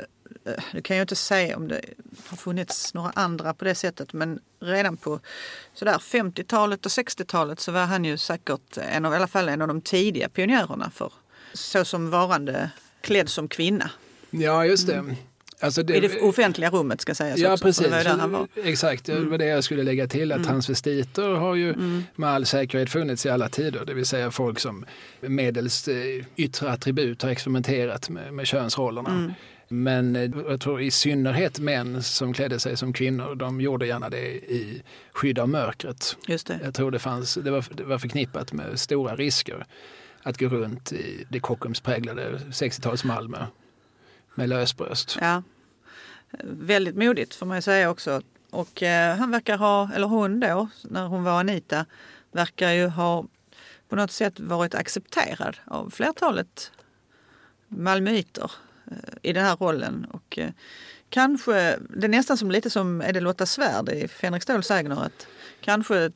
eh, 0.45 0.53
det 0.73 0.83
kan 0.83 0.97
jag 0.97 1.05
inte 1.05 1.17
säga 1.17 1.57
om 1.57 1.69
det 1.69 1.81
har 2.27 2.37
funnits 2.37 2.95
några 2.95 3.11
andra 3.11 3.55
på 3.55 3.65
det 3.65 3.75
sättet, 3.75 4.13
men 4.13 4.41
redan 4.61 4.97
på 4.97 5.21
sådär 5.75 5.99
50-talet 5.99 6.87
och 6.87 6.91
60-talet 6.93 7.61
så 7.61 7.73
var 7.73 7.85
han 7.85 8.05
ju 8.05 8.17
säkert 8.19 8.77
en 8.77 9.05
av, 9.05 9.13
i 9.13 9.17
alla 9.17 9.27
fall 9.27 9.49
en 9.49 9.63
av 9.63 9.69
de 9.69 9.81
tidiga 9.81 10.29
pionjärerna 10.29 10.91
för 10.91 11.13
så 11.53 11.85
som 11.85 12.11
varande 12.11 12.71
klädd 13.01 13.29
som 13.29 13.49
kvinna. 13.49 13.91
Ja, 14.31 14.67
just 14.67 14.87
det. 14.87 14.95
Mm. 14.95 15.17
Alltså 15.65 15.81
I 15.81 16.01
det 16.01 16.21
offentliga 16.21 16.71
rummet 16.71 17.01
ska 17.01 17.15
sägas 17.15 17.39
Ja, 17.39 17.53
också. 17.53 17.65
precis. 17.65 17.87
Det 17.87 18.27
var. 18.27 18.49
Exakt, 18.65 19.05
det 19.05 19.21
var 19.21 19.39
det 19.39 19.45
jag 19.47 19.65
skulle 19.65 19.83
lägga 19.83 20.07
till. 20.07 20.33
Att 20.33 20.45
transvestiter 20.45 21.29
har 21.29 21.55
ju 21.55 21.75
med 22.15 22.31
all 22.31 22.47
säkerhet 22.47 22.91
funnits 22.91 23.27
i 23.27 23.31
alla 23.31 23.49
tider. 23.49 23.85
Det 23.85 23.95
vill 23.95 24.07
säga 24.07 24.31
folk 24.31 24.59
som 24.61 24.85
medelst 25.21 25.89
eh, 25.89 25.95
yttre 26.37 26.71
attribut 26.71 27.23
har 27.23 27.31
experimenterat 27.31 28.09
med, 28.11 28.33
med 28.35 28.47
könsrollerna. 28.47 29.35
Men 29.69 30.17
eh, 30.17 30.31
jag 30.49 30.61
tror 30.61 30.81
i 30.81 30.91
synnerhet 30.91 31.59
män 31.59 32.03
som 32.03 32.33
klädde 32.33 32.59
sig 32.61 32.77
som 32.77 32.93
kvinnor, 32.93 33.35
de 33.35 33.61
gjorde 33.61 33.87
gärna 33.87 34.09
det 34.09 34.27
i 34.35 34.83
skydd 35.13 35.39
av 35.39 35.49
mörkret. 35.49 36.17
Just 36.29 36.47
det. 36.47 36.61
Jag 36.65 36.75
tror 36.75 36.91
det, 36.91 36.99
fanns, 36.99 37.35
det, 37.35 37.51
var, 37.51 37.65
det 37.75 37.85
var 37.85 37.99
förknippat 37.99 38.53
med 38.53 38.81
stora 38.81 39.17
risker 39.17 39.67
att 40.23 40.39
gå 40.39 40.49
runt 40.49 40.93
i 40.93 41.27
det 41.29 41.41
Kockumspräglade 41.41 42.41
60-tals 42.51 43.05
Malmö 43.05 43.47
med 44.35 44.49
lösbröst. 44.49 45.19
Ja. 45.21 45.43
Väldigt 46.45 46.97
modigt 46.97 47.35
får 47.35 47.47
man 47.47 47.57
ju 47.59 47.63
säga 47.63 47.91
också. 47.91 48.23
Och 48.51 48.83
eh, 48.83 49.17
han 49.17 49.31
verkar 49.31 49.59
ha, 49.59 49.91
eller 49.95 50.07
hon 50.07 50.41
då, 50.41 50.69
när 50.83 51.07
hon 51.07 51.25
var 51.25 51.41
Anita, 51.41 51.87
verkar 52.33 52.71
ju 52.71 52.87
ha 52.87 53.25
på 53.89 53.97
något 53.97 54.11
sätt 54.13 54.41
varit 54.41 54.75
accepterad 54.75 55.57
av 55.65 55.91
flertalet 55.91 56.73
malmöiter 57.69 58.51
eh, 58.91 58.97
i 59.23 59.33
den 59.33 59.45
här 59.45 59.57
rollen. 59.57 60.07
Och 60.11 60.39
eh, 60.39 60.51
kanske, 61.09 61.79
det 61.97 62.07
är 62.07 62.09
nästan 62.09 62.37
som 62.37 62.51
lite 62.51 62.71
som, 62.71 63.01
är 63.01 63.13
det 63.13 63.21
Lotta 63.21 63.47
Svärd 63.47 63.89
i 63.89 64.09
Fänrik 64.09 64.43
Ståhl 64.43 64.63
Sägner, 64.63 65.05
att 65.05 65.27
kanske 65.61 66.11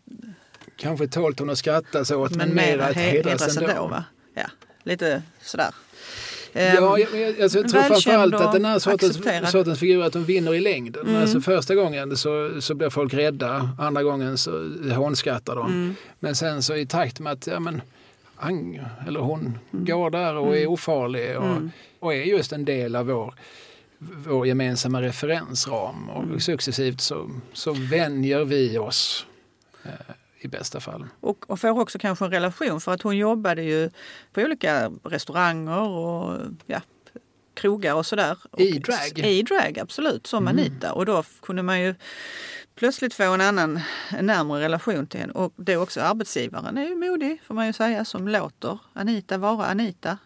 Kanske 0.77 1.09
tålt 1.09 1.39
hon 1.39 1.51
att 1.51 1.59
skrattas 1.59 2.11
åt 2.11 2.31
men, 2.31 2.49
men 2.49 2.57
mer 2.57 2.79
att 2.79 2.97
he- 2.97 3.01
hedras 3.01 3.41
hedras 3.41 3.57
ändå. 3.57 3.71
ändå. 3.71 3.87
Va? 3.87 4.05
Ja, 4.35 4.47
lite 4.83 5.23
sådär. 5.41 5.75
Ja, 6.53 6.61
Ehm, 6.61 6.85
jag, 6.85 7.01
jag, 7.21 7.41
alltså, 7.43 7.59
jag 7.59 7.69
tror 7.69 7.83
framförallt 7.83 8.35
att 8.35 8.53
den 8.53 8.65
här 8.65 8.79
sortens, 8.79 9.21
sortens 9.51 9.79
figurer 9.79 10.07
att 10.07 10.13
de 10.13 10.25
vinner 10.25 10.55
i 10.55 10.61
längden. 10.61 11.07
Mm. 11.07 11.21
Alltså 11.23 11.41
första 11.41 11.75
gången 11.75 12.17
så, 12.17 12.51
så 12.61 12.75
blir 12.75 12.91
folk 12.91 13.15
rädda, 13.15 13.71
andra 13.79 14.03
gången 14.03 14.39
så 14.39 14.71
hånskrattar 14.95 15.57
de. 15.57 15.67
Mm. 15.67 15.95
Men 16.21 16.35
sen 16.35 16.63
så 16.63 16.77
i 16.77 16.87
takt 16.87 17.21
med 17.21 17.33
att 17.33 17.47
ja, 17.47 17.61
men, 17.61 17.83
han 18.37 18.81
eller 19.07 19.21
hon 19.21 19.59
Mm. 19.73 19.85
går 19.85 20.11
där 20.11 20.35
och 20.35 20.57
är 20.57 20.67
ofarlig 20.67 21.39
och, 21.39 21.57
och 21.99 22.15
är 22.15 22.23
just 22.23 22.53
en 22.53 22.65
del 22.65 22.97
av 22.97 23.07
vår, 23.07 23.35
vår 23.99 24.47
gemensamma 24.47 25.03
referensram. 25.03 26.11
Och 26.11 26.23
Mm. 26.25 26.41
successivt 26.41 27.01
så, 27.01 27.31
så 27.53 27.73
vänjer 27.73 28.45
vi 28.45 28.79
oss 28.79 29.27
eh, 29.85 29.91
i 30.41 30.49
bästa 30.49 30.81
fall. 30.81 31.07
Och, 31.21 31.51
och 31.51 31.61
får 31.61 31.81
också 31.81 31.99
kanske 31.99 32.25
en 32.25 32.31
relation 32.31 32.81
för 32.81 32.93
att 32.95 33.03
hon 33.03 33.17
jobbade 33.17 33.63
ju 33.63 33.91
på 34.33 34.41
olika 34.41 34.91
restauranger 35.05 35.81
och 35.81 36.39
ja, 36.67 36.81
krogar 37.55 37.95
och 37.95 38.07
sådär. 38.07 38.39
I 38.59 38.79
drag? 38.79 39.19
I 39.19 39.43
drag, 39.43 39.79
absolut, 39.79 40.27
som 40.27 40.49
Anita. 40.49 40.93
Och 40.93 41.07
då 41.07 41.25
kunde 41.43 41.63
man 41.63 41.81
ju 41.81 41.95
plötsligt 42.75 43.15
få 43.15 43.23
en 43.23 43.41
annan, 43.41 43.81
en 44.11 44.27
närmare 44.27 44.65
relation 44.65 45.07
till 45.07 45.21
henne. 45.21 45.33
Och 45.33 45.53
är 45.67 45.77
också 45.77 46.01
arbetsgivaren 46.01 46.79
är 46.79 46.89
ju 46.89 46.95
modig 46.95 47.43
får 47.45 47.55
man 47.55 47.67
ju 47.67 47.73
säga 47.73 48.05
som 48.05 48.29
låter 48.29 48.79
Anita 48.93 49.39
vara 49.39 49.67
Anita. 49.67 50.19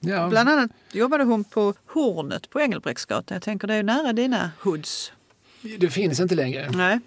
Ja, 0.00 0.28
Bland 0.28 0.48
annat 0.48 0.70
jobbade 0.92 1.24
hon 1.24 1.44
på 1.44 1.74
Hornet 1.86 2.50
på 2.50 2.60
Engelbrektsgatan. 2.60 3.34
Jag 3.34 3.42
tänker 3.42 3.68
det 3.68 3.74
är 3.74 3.76
ju 3.76 3.82
nära 3.82 4.12
dina 4.12 4.50
hoods. 4.60 5.12
det 5.78 5.90
finns 5.90 6.20
inte 6.20 6.34
längre. 6.34 6.70
Nej. 6.70 7.00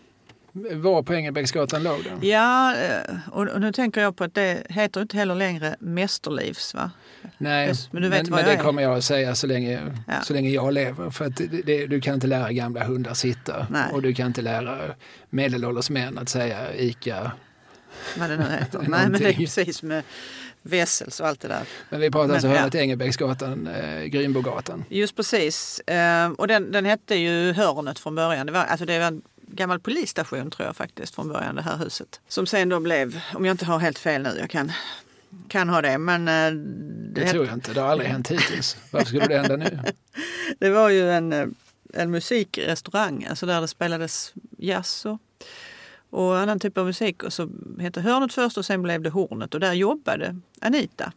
Var 0.54 1.04
på 1.04 1.14
Engelbrektsgatan 1.14 1.84
låg 1.84 2.04
det? 2.04 2.28
Ja, 2.28 2.76
eh, 2.76 3.30
och 3.32 3.62
nu 3.62 3.72
tänker 3.72 4.02
jag 4.02 4.16
på 4.16 4.24
att 4.24 4.34
det 4.36 4.64
heter 4.70 5.02
inte 5.02 5.18
heller 5.18 5.36
längre 5.36 5.76
Mästerlivs 5.80 6.74
va? 6.74 6.92
Nej, 7.38 7.68
men 7.68 7.76
men, 7.92 8.02
du 8.02 8.10
vet 8.10 8.22
men, 8.24 8.32
vad 8.32 8.40
jag 8.40 8.48
det 8.48 8.54
är. 8.54 8.64
kommer 8.64 8.82
jag 8.82 8.98
att 8.98 9.04
säga 9.04 9.36
så 9.36 9.48
länge, 9.48 9.80
Ja. 10.08 10.14
så 10.24 10.34
länge 10.34 10.50
jag 10.50 10.74
lever. 10.74 11.10
För 11.10 11.26
att 11.26 11.36
det, 11.36 11.48
det, 11.66 11.88
du 11.88 12.02
kan 12.02 12.14
inte 12.14 12.28
lära 12.28 12.52
gamla 12.52 12.84
hundar 12.84 13.14
sitta 13.14 13.68
Nej. 13.70 13.94
och 13.94 14.02
du 14.02 14.14
kan 14.14 14.28
inte 14.28 14.42
lära 14.42 14.78
medelålders 15.30 15.90
män 15.90 16.18
att 16.18 16.30
säga 16.30 16.76
ICA. 16.76 17.32
Vad 18.18 18.30
det 18.30 18.38
nu 18.38 18.44
heter. 18.60 18.80
Nej, 18.88 19.10
men 19.10 19.22
det 19.22 19.30
är 19.30 19.34
precis 19.34 19.84
med 19.84 20.04
Wessels 20.62 21.20
och 21.20 21.28
allt 21.28 21.40
det 21.42 21.48
där. 21.48 21.62
Men 21.90 22.00
vi 22.02 22.12
pratar 22.12 22.28
Men, 22.28 22.34
alltså 22.36 22.48
ja. 22.48 22.54
hörnet 22.58 22.76
Engelbrektsgatan, 22.76 23.68
eh, 23.68 24.04
Grynbogatan. 24.04 24.84
Just 24.90 25.16
precis. 25.16 25.80
Eh, 25.80 26.30
Och 26.32 26.48
den, 26.48 26.72
den 26.72 26.86
hette 26.86 27.16
ju 27.16 27.54
Hörnet 27.54 28.00
från 28.00 28.16
början. 28.16 28.46
Det 28.46 28.52
var, 28.52 28.64
alltså 28.64 28.86
det 28.86 29.00
var 29.00 29.22
gammal 29.52 29.80
polisstation 29.80 30.52
tror 30.52 30.66
jag 30.66 30.76
faktiskt 30.76 31.16
från 31.16 31.28
början, 31.28 31.56
det 31.56 31.62
här 31.62 31.78
huset. 31.78 32.22
Som 32.28 32.46
sen 32.46 32.70
då 32.70 32.80
blev, 32.80 33.22
om 33.34 33.46
jag 33.46 33.54
inte 33.54 33.66
har 33.66 33.80
helt 33.80 34.00
fel 34.00 34.22
nu, 34.22 34.36
jag 34.40 34.50
kan, 34.50 34.72
kan 35.48 35.70
ha 35.70 35.82
det, 35.82 35.98
men 35.98 36.28
eh, 36.28 36.52
Det, 37.14 37.22
det, 37.22 37.28
tror 37.28 37.46
jag 37.46 37.54
inte, 37.54 37.74
det 37.74 37.82
har 37.82 37.88
aldrig 37.88 38.10
hänt 38.10 38.32
hittills. 38.32 38.78
Varför 38.92 39.08
skulle 39.08 39.28
det 39.28 39.38
hända 39.38 39.56
nu? 39.56 39.80
det 40.60 40.70
var 40.70 40.90
ju 40.90 41.12
en, 41.12 41.34
eh, 41.34 41.48
en 41.94 42.12
musikrestaurang, 42.12 43.26
alltså 43.26 43.46
där 43.46 43.62
det 43.62 43.68
spelades 43.68 44.34
jazz 44.58 45.06
och, 45.06 45.22
och 46.10 46.38
annan 46.38 46.60
typ 46.60 46.78
av 46.78 46.86
musik. 46.86 47.24
Och 47.24 47.34
så 47.34 47.50
hette 47.80 48.02
Hörnet 48.02 48.34
först 48.34 48.58
och 48.58 48.66
sen 48.66 48.82
blev 48.82 49.02
det 49.02 49.10
Hornet 49.10 49.54
och 49.54 49.60
där 49.60 49.74
jobbade 49.74 50.40
Anita. 50.62 51.12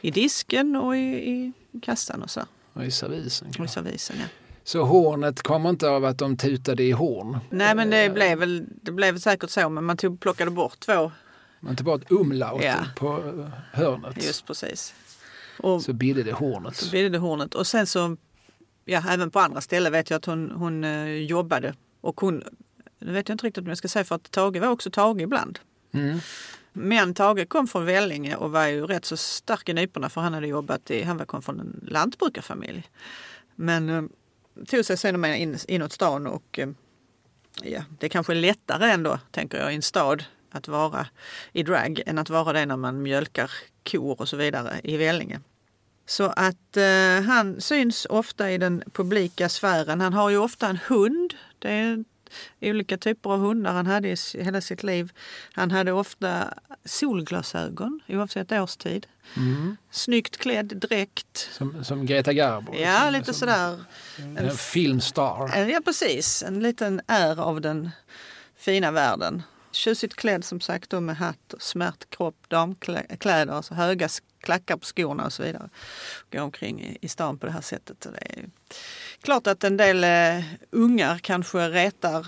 I 0.00 0.10
disken 0.10 0.76
och 0.76 0.96
i, 0.96 1.00
i 1.00 1.52
kassan 1.82 2.22
och 2.22 2.30
så. 2.30 2.42
Och 2.72 2.84
i 2.84 2.90
servisen 2.90 3.52
Och 3.58 3.64
i 3.64 3.68
servisen, 3.68 4.16
ja. 4.20 4.26
Så 4.66 4.82
hornet 4.82 5.42
kommer 5.42 5.70
inte 5.70 5.88
av 5.88 6.04
att 6.04 6.18
de 6.18 6.36
tutade 6.36 6.82
i 6.82 6.90
horn. 6.92 7.38
Nej 7.50 7.74
men 7.74 7.90
det 7.90 8.10
blev 8.14 8.38
väl 8.38 8.64
det 8.82 8.92
blev 8.92 9.18
säkert 9.18 9.50
så 9.50 9.68
men 9.68 9.84
man 9.84 9.96
tog, 9.96 10.20
plockade 10.20 10.50
bort 10.50 10.80
två. 10.80 11.12
Man 11.60 11.76
tar 11.76 11.84
bort 11.84 12.02
umlaut 12.10 12.62
Ja. 12.64 12.74
på 12.96 13.06
eh, 13.08 13.48
hörnet. 13.72 14.24
Just 14.26 14.46
precis. 14.46 14.94
Och 15.58 15.82
Så 15.82 15.92
bidde 15.92 16.22
det 16.22 16.32
hornet. 16.32 16.76
så 16.76 16.90
blev 16.90 17.10
det 17.10 17.18
hornet. 17.18 17.54
Och 17.54 17.66
sen 17.66 17.86
så, 17.86 18.16
ja 18.84 19.02
även 19.10 19.30
på 19.30 19.40
andra 19.40 19.60
ställen 19.60 19.92
vet 19.92 20.10
jag 20.10 20.16
att 20.18 20.24
hon, 20.24 20.50
hon 20.50 20.84
eh, 20.84 21.06
jobbade. 21.08 21.74
Och 22.00 22.20
hon, 22.20 22.42
nu 22.98 23.12
vet 23.12 23.28
jag 23.28 23.34
inte 23.34 23.46
riktigt 23.46 23.62
om 23.62 23.68
jag 23.68 23.78
ska 23.78 23.88
säga 23.88 24.04
för 24.04 24.14
att 24.14 24.30
Tage 24.30 24.56
var 24.60 24.68
också 24.68 24.90
Tage 24.90 25.20
ibland. 25.20 25.58
Mm. 25.92 26.18
Men 26.72 27.14
Tage 27.14 27.48
kom 27.48 27.66
från 27.66 27.84
Vellinge 27.84 28.36
och 28.36 28.50
var 28.52 28.66
ju 28.66 28.86
rätt 28.86 29.04
så 29.04 29.16
stark 29.16 29.68
i 29.68 29.72
nyporna 29.72 30.08
för 30.08 30.20
han 30.20 30.34
hade 30.34 30.46
jobbat 30.46 30.90
i, 30.90 31.02
han 31.02 31.26
kom 31.26 31.42
från 31.42 31.60
en 31.60 31.80
lantbrukarfamilj. 31.88 32.88
Men 33.54 33.88
eh, 33.88 34.02
tog 34.66 34.84
sig 34.84 34.96
sen 34.96 35.24
in, 35.24 35.58
inåt 35.68 35.92
stan 35.92 36.26
och 36.26 36.58
eh, 36.58 36.68
ja, 37.62 37.84
det 37.98 38.06
är 38.06 38.10
kanske 38.10 38.34
lättare 38.34 38.90
ändå, 38.90 39.18
tänker 39.30 39.58
jag, 39.58 39.72
i 39.72 39.76
en 39.76 39.82
stad 39.82 40.24
att 40.50 40.68
vara 40.68 41.06
i 41.52 41.62
drag 41.62 42.02
än 42.06 42.18
att 42.18 42.30
vara 42.30 42.52
det 42.52 42.66
när 42.66 42.76
man 42.76 43.02
mjölkar 43.02 43.50
kor 43.90 44.20
och 44.20 44.28
så 44.28 44.36
vidare 44.36 44.80
i 44.84 44.96
Vellinge. 44.96 45.40
Så 46.06 46.24
att 46.24 46.76
eh, 46.76 47.22
han 47.26 47.60
syns 47.60 48.06
ofta 48.10 48.50
i 48.50 48.58
den 48.58 48.82
publika 48.92 49.48
sfären. 49.48 50.00
Han 50.00 50.12
har 50.12 50.30
ju 50.30 50.36
ofta 50.36 50.68
en 50.68 50.78
hund. 50.86 51.34
Det 51.58 51.70
är 51.70 52.04
olika 52.60 52.96
typer 52.96 53.30
av 53.30 53.40
hundar 53.40 53.72
han 53.72 53.86
hade 53.86 54.08
i 54.08 54.16
hela 54.34 54.60
sitt 54.60 54.82
liv. 54.82 55.12
Han 55.52 55.70
hade 55.70 55.92
ofta 55.92 56.54
solglasögon 56.84 58.00
oavsett 58.08 58.52
årstid. 58.52 59.06
Mm. 59.36 59.76
Snyggt 59.90 60.36
klädd 60.36 60.66
dräkt. 60.76 61.48
Som, 61.52 61.84
som 61.84 62.06
Greta 62.06 62.32
Garbo. 62.32 62.74
Ja, 62.74 63.00
som, 63.00 63.12
lite 63.12 63.24
som 63.24 63.34
sådär. 63.34 63.84
En 64.38 64.50
filmstar. 64.50 65.56
En- 65.56 65.68
Ja, 65.68 65.80
precis. 65.84 66.42
En 66.42 66.60
liten 66.60 67.00
är 67.06 67.40
av 67.40 67.60
den 67.60 67.90
fina 68.56 68.90
världen. 68.90 69.42
Tjusigt 69.74 70.14
klädd 70.14 70.44
som 70.44 70.60
sagt 70.60 70.90
då 70.90 71.00
med 71.00 71.16
hatt 71.16 71.52
och 71.52 71.62
smärt 71.62 72.10
kropp, 72.10 72.48
damkläder, 72.48 73.52
alltså 73.52 73.74
höga 73.74 74.08
klackar 74.40 74.76
på 74.76 74.84
skorna 74.84 75.24
och 75.24 75.32
så 75.32 75.42
vidare. 75.42 75.68
Gå 76.32 76.42
omkring 76.42 76.82
i, 76.82 76.98
i 77.00 77.08
stan 77.08 77.38
på 77.38 77.46
det 77.46 77.52
här 77.52 77.60
sättet. 77.60 78.06
Och 78.06 78.12
Det 78.12 78.18
är 78.20 78.48
klart 79.22 79.46
att 79.46 79.64
en 79.64 79.76
del 79.76 80.04
eh, 80.04 80.44
ungar 80.70 81.18
kanske 81.18 81.68
retar 81.68 82.26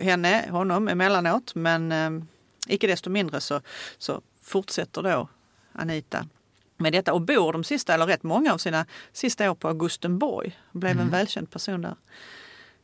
henne, 0.00 0.48
honom 0.50 0.88
emellanåt 0.88 1.54
men 1.54 1.92
eh, 1.92 2.10
icke 2.66 2.86
desto 2.86 3.10
mindre 3.10 3.40
så, 3.40 3.60
så 3.98 4.22
fortsätter 4.42 5.02
då 5.02 5.28
Anita 5.72 6.26
med 6.76 6.92
detta 6.92 7.12
och 7.12 7.20
bor 7.20 7.52
de 7.52 7.64
sista, 7.64 7.94
eller 7.94 8.06
rätt 8.06 8.22
många 8.22 8.52
av 8.52 8.58
sina 8.58 8.86
sista 9.12 9.50
år 9.50 9.54
på 9.54 9.68
Augustenborg. 9.68 10.58
Blev 10.72 11.00
en 11.00 11.10
välkänd 11.10 11.50
person 11.50 11.82
där 11.82 11.96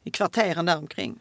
i 0.03 0.11
kvarteren 0.11 0.67
där 0.67 0.79
omkring. 0.79 1.19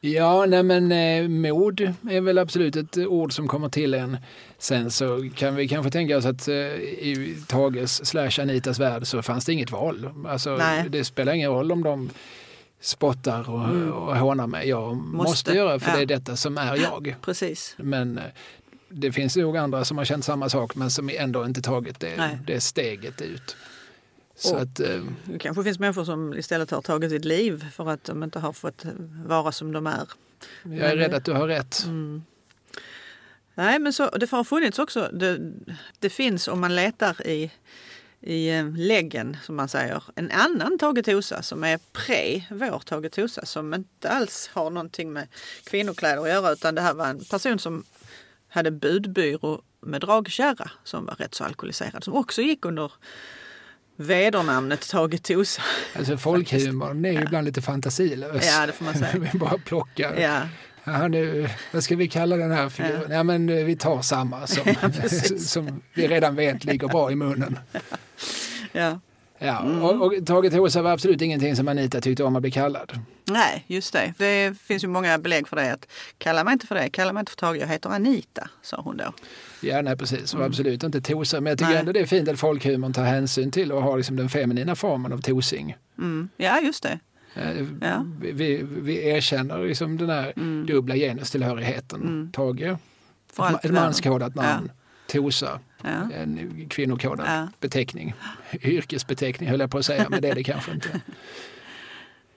Ja, 0.00 0.46
nej 0.46 0.62
men 0.62 0.92
eh, 0.92 1.28
mod 1.28 1.80
är 2.10 2.20
väl 2.20 2.38
absolut 2.38 2.76
ett 2.76 2.96
ord 2.96 3.32
som 3.32 3.48
kommer 3.48 3.68
till 3.68 3.94
en. 3.94 4.16
Sen 4.58 4.90
så 4.90 5.28
kan 5.34 5.54
vi 5.54 5.68
kanske 5.68 5.90
tänka 5.90 6.16
oss 6.16 6.24
att 6.24 6.48
eh, 6.48 6.54
i 6.54 7.36
Tages 7.48 8.06
slash 8.06 8.40
Anitas 8.40 8.78
värld 8.78 9.06
så 9.06 9.22
fanns 9.22 9.44
det 9.44 9.52
inget 9.52 9.70
val. 9.70 10.10
Alltså, 10.26 10.56
Nej. 10.56 10.84
det 10.88 11.04
spelar 11.04 11.32
ingen 11.32 11.50
roll 11.50 11.72
om 11.72 11.82
de 11.82 12.10
spottar 12.80 13.50
och, 13.50 13.92
och 13.92 14.16
hånar 14.16 14.46
mig. 14.46 14.68
Jag 14.68 14.96
måste, 14.96 15.30
Måste, 15.30 15.52
göra 15.52 15.80
för 15.80 15.90
ja. 15.90 15.96
det 15.96 16.02
är 16.02 16.06
detta 16.06 16.36
som 16.36 16.58
är 16.58 16.76
jag. 16.76 17.16
Precis. 17.22 17.74
Men 17.78 18.18
eh, 18.18 18.24
det 18.88 19.12
finns 19.12 19.36
nog 19.36 19.56
andra 19.56 19.84
som 19.84 19.98
har 19.98 20.04
känt 20.04 20.24
samma 20.24 20.48
sak 20.48 20.74
men 20.74 20.90
som 20.90 21.10
ändå 21.18 21.46
inte 21.46 21.62
tagit 21.62 22.00
det, 22.00 22.38
det 22.46 22.60
steget 22.60 23.20
ut. 23.20 23.56
Så 24.36 24.56
att, 24.56 24.80
eh, 24.80 25.02
Det 25.24 25.38
kanske 25.38 25.64
finns 25.64 25.78
människor 25.78 26.04
som 26.04 26.34
istället 26.34 26.70
har 26.70 26.82
tagit 26.82 27.10
sitt 27.10 27.24
liv 27.24 27.70
för 27.72 27.90
att 27.90 28.04
de 28.04 28.22
inte 28.22 28.38
har 28.38 28.52
fått 28.52 28.84
vara 29.26 29.52
som 29.52 29.72
de 29.72 29.86
är. 29.86 30.08
jag 30.62 30.90
är 30.90 30.96
rädd 30.96 31.14
att 31.14 31.24
du 31.24 31.32
har 31.32 31.48
rätt. 31.48 31.84
Mm. 31.86 32.22
Nej, 33.54 33.78
men 33.78 33.92
så, 33.92 34.10
det 34.10 34.30
har 34.30 34.44
funnits 34.44 34.78
också. 34.78 35.10
Det, 35.12 35.52
det 35.98 36.10
finns 36.10 36.48
om 36.48 36.60
man 36.60 36.74
letar 36.74 37.26
i, 37.26 37.50
i 38.20 38.48
eh, 38.48 38.76
läggen 38.76 39.36
som 39.42 39.56
man 39.56 39.68
säger 39.68 40.02
en 40.14 40.30
annan 40.30 40.78
Tage 40.78 41.04
Tosa 41.04 41.42
som 41.42 41.64
är 41.64 41.78
pre 41.92 42.42
vår 42.50 42.78
Tage 42.78 43.10
Tosa 43.12 43.46
som 43.46 43.74
inte 43.74 44.10
alls 44.10 44.50
har 44.52 44.70
någonting 44.70 45.12
med 45.12 45.28
kvinnokläder 45.64 46.22
att 46.22 46.28
göra 46.28 46.52
utan 46.52 46.74
det 46.74 46.80
här 46.80 46.94
var 46.94 47.06
en 47.06 47.24
person 47.24 47.58
som 47.58 47.84
hade 48.48 48.70
budbyrå 48.70 49.62
med 49.80 50.00
dragkärra 50.00 50.70
som 50.84 51.06
var 51.06 51.14
rätt 51.14 51.34
så 51.34 51.44
alkoholiserad 51.44 52.04
som 52.04 52.14
också 52.14 52.42
gick 52.42 52.64
under 52.64 52.92
vedernamnet 53.96 54.88
Tage 54.88 55.22
Tosa. 55.22 55.62
Alltså 55.98 56.16
folkhumorn 56.16 57.04
är 57.04 57.12
ju 57.12 57.20
ibland 57.22 57.44
lite 57.44 57.62
fantasilös. 57.62 58.46
Ja, 58.46 58.66
det 58.66 58.72
får 58.72 58.84
man 58.84 58.94
säga. 58.94 59.12
vi 59.32 59.38
bara 59.38 59.58
plockar. 59.58 60.16
Ja, 60.16 60.40
Ja, 60.88 61.08
nu, 61.08 61.48
vad 61.72 61.84
ska 61.84 61.96
vi 61.96 62.08
kalla 62.08 62.36
den 62.36 62.50
här 62.50 62.68
figuren? 62.68 63.10
Ja. 63.10 63.22
men 63.22 63.48
eh, 63.48 63.64
vi 63.64 63.76
tar 63.76 64.02
samma 64.02 64.46
som, 64.46 64.64
precis. 65.00 65.50
som 65.52 65.82
vi 65.94 66.08
redan 66.08 66.34
vet 66.36 66.64
ligger 66.64 66.88
bra 66.88 67.10
i 67.12 67.14
munnen. 67.14 67.58
ja. 68.72 69.00
Ja, 69.38 69.60
Mm. 69.62 69.82
och, 69.82 70.02
och 70.06 70.26
Tage 70.26 70.50
Tosa 70.50 70.82
var 70.82 70.90
absolut 70.90 71.22
ingenting 71.22 71.56
som 71.56 71.68
Anita 71.68 72.00
tyckte 72.00 72.24
om 72.24 72.36
att 72.36 72.42
bli 72.42 72.50
kallad. 72.50 72.98
Nej, 73.24 73.64
just 73.66 73.92
det. 73.92 74.14
Det 74.18 74.58
finns 74.58 74.84
ju 74.84 74.88
många 74.88 75.18
belägg 75.18 75.48
för 75.48 75.56
det. 75.56 75.72
Att, 75.72 75.86
kalla 76.18 76.44
mig 76.44 76.52
inte 76.52 76.66
för 76.66 76.74
det, 76.74 76.88
kalla 76.90 77.12
mig 77.12 77.20
inte 77.20 77.30
för 77.32 77.36
Tage, 77.36 77.56
jag 77.56 77.66
heter 77.66 77.90
Anita, 77.90 78.48
sa 78.62 78.80
hon 78.80 78.96
då. 78.96 79.12
Ja, 79.66 79.82
nej 79.82 79.96
precis. 79.96 80.34
Och 80.34 80.44
absolut 80.44 80.82
inte 80.82 81.00
Tosa. 81.00 81.40
Men 81.40 81.50
jag 81.50 81.58
tycker 81.58 81.70
Nej. 81.70 81.78
ändå 81.80 81.92
det 81.92 82.00
är 82.00 82.06
fint 82.06 82.28
att 82.28 82.38
folkhumorn 82.38 82.92
tar 82.92 83.04
hänsyn 83.04 83.50
till 83.50 83.72
och 83.72 83.82
har 83.82 83.96
liksom 83.96 84.16
den 84.16 84.28
feminina 84.28 84.74
formen 84.74 85.12
av 85.12 85.18
tosing. 85.18 85.76
Mm. 85.98 86.28
Ja, 86.36 86.60
just 86.60 86.82
det. 86.82 86.98
Eh, 87.34 87.66
Ja. 87.80 88.04
Vi, 88.20 88.62
vi, 88.80 89.08
erkänner 89.08 89.64
liksom 89.64 89.96
den 89.96 90.10
här 90.10 90.32
dubbla 90.66 90.94
genustillhörigheten. 90.96 92.30
Tage, 92.32 92.62
Mm. 92.62 92.76
För 93.32 93.58
ett, 93.66 93.72
manskodat 93.72 94.34
namn. 94.34 94.70
Tosa, 95.08 95.60
Ja. 95.82 96.10
en 96.14 96.66
kvinnokodad 96.70 97.26
Ja. 97.28 97.48
beteckning. 97.60 98.14
Yrkesbeteckning 98.62 99.48
höll 99.50 99.60
jag 99.60 99.70
på 99.70 99.78
att 99.78 99.84
säga, 99.86 100.06
men 100.10 100.22
det 100.22 100.28
är 100.28 100.34
det 100.34 100.44
kanske 100.44 100.72
inte. 100.72 100.88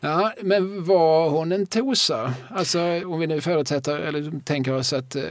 Ja, 0.01 0.33
men 0.41 0.83
var 0.85 1.29
hon 1.29 1.51
en 1.51 1.65
tosa? 1.67 2.33
Alltså 2.49 2.79
om 3.05 3.19
vi 3.19 3.27
nu 3.27 3.41
förutsätter 3.41 3.99
eller 3.99 4.39
tänker 4.39 4.73
oss 4.73 4.93
att 4.93 5.15
eh, 5.15 5.23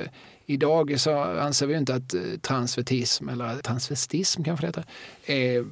idag 0.51 1.01
så 1.01 1.19
anser 1.23 1.67
vi 1.67 1.77
inte 1.77 1.95
att 1.95 2.15
eh, 2.15 2.23
transvestism 2.41 3.29
eller 3.29 3.57
transvestism 3.57 4.43
kanske 4.43 4.67
det 4.67 4.69
heter, 4.69 4.85
är, 5.27 5.65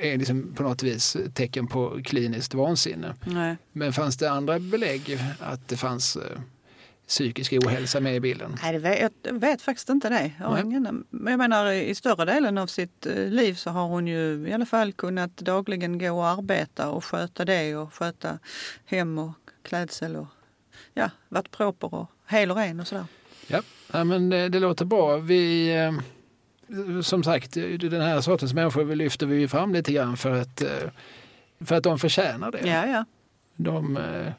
är 0.00 0.18
liksom 0.18 0.54
på 0.54 0.62
något 0.62 0.82
vis 0.82 1.16
tecken 1.34 1.66
på 1.66 2.00
kliniskt 2.04 2.54
vansinne. 2.54 3.14
Nej. 3.24 3.56
Men 3.72 3.92
fanns 3.92 4.16
det 4.16 4.30
andra 4.30 4.58
belägg 4.58 5.18
att 5.38 5.68
det 5.68 5.76
fanns 5.76 6.16
eh, 6.16 6.40
psykisk 7.08 7.52
ohälsa 7.52 8.00
med 8.00 8.16
i 8.16 8.20
bilden? 8.20 8.56
Nej, 8.62 8.72
det 8.72 8.78
vet, 8.78 9.12
jag 9.22 9.40
vet 9.40 9.62
faktiskt 9.62 9.88
inte 9.88 10.08
det. 10.08 10.32
Jag, 10.40 10.60
ingen, 10.60 11.04
men 11.10 11.30
jag 11.32 11.38
menar 11.38 11.70
i 11.70 11.94
större 11.94 12.24
delen 12.24 12.58
av 12.58 12.66
sitt 12.66 13.06
eh, 13.06 13.26
liv 13.26 13.54
så 13.54 13.70
har 13.70 13.86
hon 13.86 14.06
ju 14.06 14.48
i 14.48 14.52
alla 14.52 14.66
fall 14.66 14.92
kunnat 14.92 15.36
dagligen 15.36 15.98
gå 15.98 16.12
och 16.12 16.28
arbeta 16.28 16.90
och 16.90 17.04
sköta 17.04 17.44
det 17.44 17.76
och 17.76 17.94
sköta 17.94 18.38
hem 18.84 19.18
och 19.18 19.32
klädsel 19.62 20.16
och 20.16 20.26
ja, 20.94 21.10
varit 21.28 21.50
proper 21.50 21.94
och 21.94 22.06
hel 22.26 22.50
och 22.50 22.56
ren 22.56 22.80
och 22.80 22.86
sådär. 22.86 23.04
Ja, 23.50 23.62
ja 23.92 24.04
men 24.04 24.30
det, 24.30 24.48
det 24.48 24.58
låter 24.60 24.84
bra. 24.84 25.16
Vi, 25.16 25.74
eh, 25.78 25.92
som 27.02 27.22
sagt, 27.22 27.52
den 27.80 28.00
här 28.00 28.20
sortens 28.20 28.54
människor 28.54 28.94
lyfter 28.94 29.26
vi 29.26 29.48
fram 29.48 29.72
lite 29.72 29.92
grann 29.92 30.16
för 30.16 30.40
att, 30.40 30.62
eh, 30.62 30.68
för 31.64 31.74
att 31.74 31.82
de 31.82 31.98
förtjänar 31.98 32.50
det. 32.50 32.68
Ja, 32.68 32.86
ja. 32.86 33.04
De, 33.56 33.96
eh, 33.96 34.32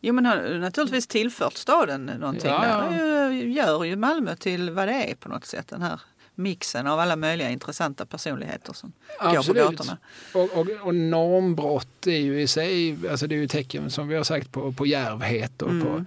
Jo 0.00 0.14
men 0.14 0.26
har 0.26 0.58
naturligtvis 0.58 1.06
tillfört 1.06 1.54
staden 1.54 2.04
någonting 2.06 2.50
Ja, 2.50 2.66
ja. 2.68 2.96
där. 2.96 3.28
Det 3.30 3.34
gör 3.36 3.84
ju 3.84 3.96
Malmö 3.96 4.36
till 4.36 4.70
vad 4.70 4.88
det 4.88 5.10
är 5.10 5.14
på 5.14 5.28
något 5.28 5.44
sätt. 5.44 5.68
Den 5.68 5.82
här 5.82 6.00
mixen 6.34 6.86
av 6.86 6.98
alla 7.00 7.16
möjliga 7.16 7.50
intressanta 7.50 8.06
personligheter 8.06 8.72
som 8.72 8.92
går 9.20 9.30
på 9.32 9.38
absolut. 9.38 9.62
gatorna. 9.70 9.98
Och, 10.34 10.58
och, 10.58 10.66
och 10.86 10.94
normbrott 10.94 12.06
är 12.06 12.18
ju 12.18 12.40
i 12.40 12.46
sig, 12.46 12.96
alltså 13.10 13.26
det 13.26 13.34
är 13.34 13.36
ju 13.38 13.48
tecken 13.48 13.90
som 13.90 14.08
vi 14.08 14.16
har 14.16 14.24
sagt 14.24 14.52
på, 14.52 14.72
på 14.72 14.86
djärvhet 14.86 15.62
och 15.62 15.70
Mm. 15.70 15.84
på 15.86 16.04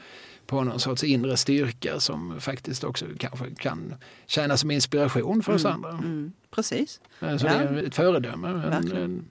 någon 0.55 0.79
sorts 0.79 1.03
inre 1.03 1.38
styrka 1.38 1.99
som 1.99 2.39
faktiskt 2.41 2.83
också 2.83 3.05
kanske 3.19 3.45
kan 3.55 3.95
tjäna 4.27 4.57
som 4.57 4.71
inspiration 4.71 5.43
för 5.43 5.53
oss 5.53 5.65
andra. 5.65 5.89
Mm, 5.89 6.31
precis. 6.51 7.01
Så 7.19 7.25
Ja. 7.25 7.38
det 7.38 7.49
är 7.49 7.83
ett 7.83 7.95
föredöme. 7.95 8.47
En, 8.97 9.25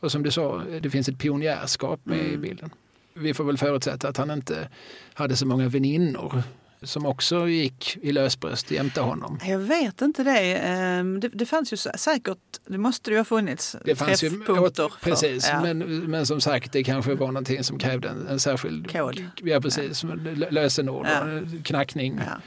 och 0.00 0.12
som 0.12 0.22
du 0.22 0.30
sa, 0.30 0.62
det 0.82 0.90
finns 0.90 1.08
ett 1.08 1.18
pionjärskap 1.18 2.00
med 2.06 2.20
Mm. 2.20 2.34
i 2.34 2.36
bilden. 2.36 2.70
Vi 3.14 3.34
får 3.34 3.44
väl 3.44 3.58
förutsätta 3.58 4.08
att 4.08 4.16
han 4.16 4.30
inte 4.30 4.68
hade 5.14 5.36
så 5.36 5.46
många 5.46 5.68
väninnor 5.68 6.42
som 6.84 7.06
också 7.06 7.48
gick 7.48 7.96
i 8.02 8.12
lösbröst 8.12 8.70
jämte 8.70 9.00
honom. 9.00 9.38
Jag 9.44 9.58
vet 9.58 10.00
inte 10.02 10.24
det. 10.24 10.54
Ehm, 10.56 11.20
Det, 11.20 11.28
det 11.28 11.46
fanns 11.46 11.72
ju 11.72 11.76
sä- 11.76 11.96
säkert, 11.96 12.38
det 12.66 12.78
måste 12.78 13.10
det 13.10 13.12
ju 13.14 13.18
ha 13.20 13.24
funnits 13.24 13.76
Det 13.84 13.96
fanns 13.96 14.24
ju, 14.24 14.30
träffpunkter. 14.30 14.88
för- 14.88 15.00
precis, 15.00 15.48
ja. 15.48 15.62
men, 15.62 15.78
men 16.10 16.26
som 16.26 16.40
sagt 16.40 16.72
det 16.72 16.84
kanske 16.84 17.14
var 17.14 17.26
någonting 17.26 17.64
som 17.64 17.78
krävde 17.78 18.08
en, 18.08 18.26
en 18.26 18.40
särskild 18.40 18.92
Kod. 18.92 19.24
Ja, 19.42 19.60
precis, 19.60 20.04
lö- 20.04 20.50
lösenord, 20.50 21.06
Ja. 21.06 21.24
knackning. 21.64 22.20
Ja. 22.26 22.40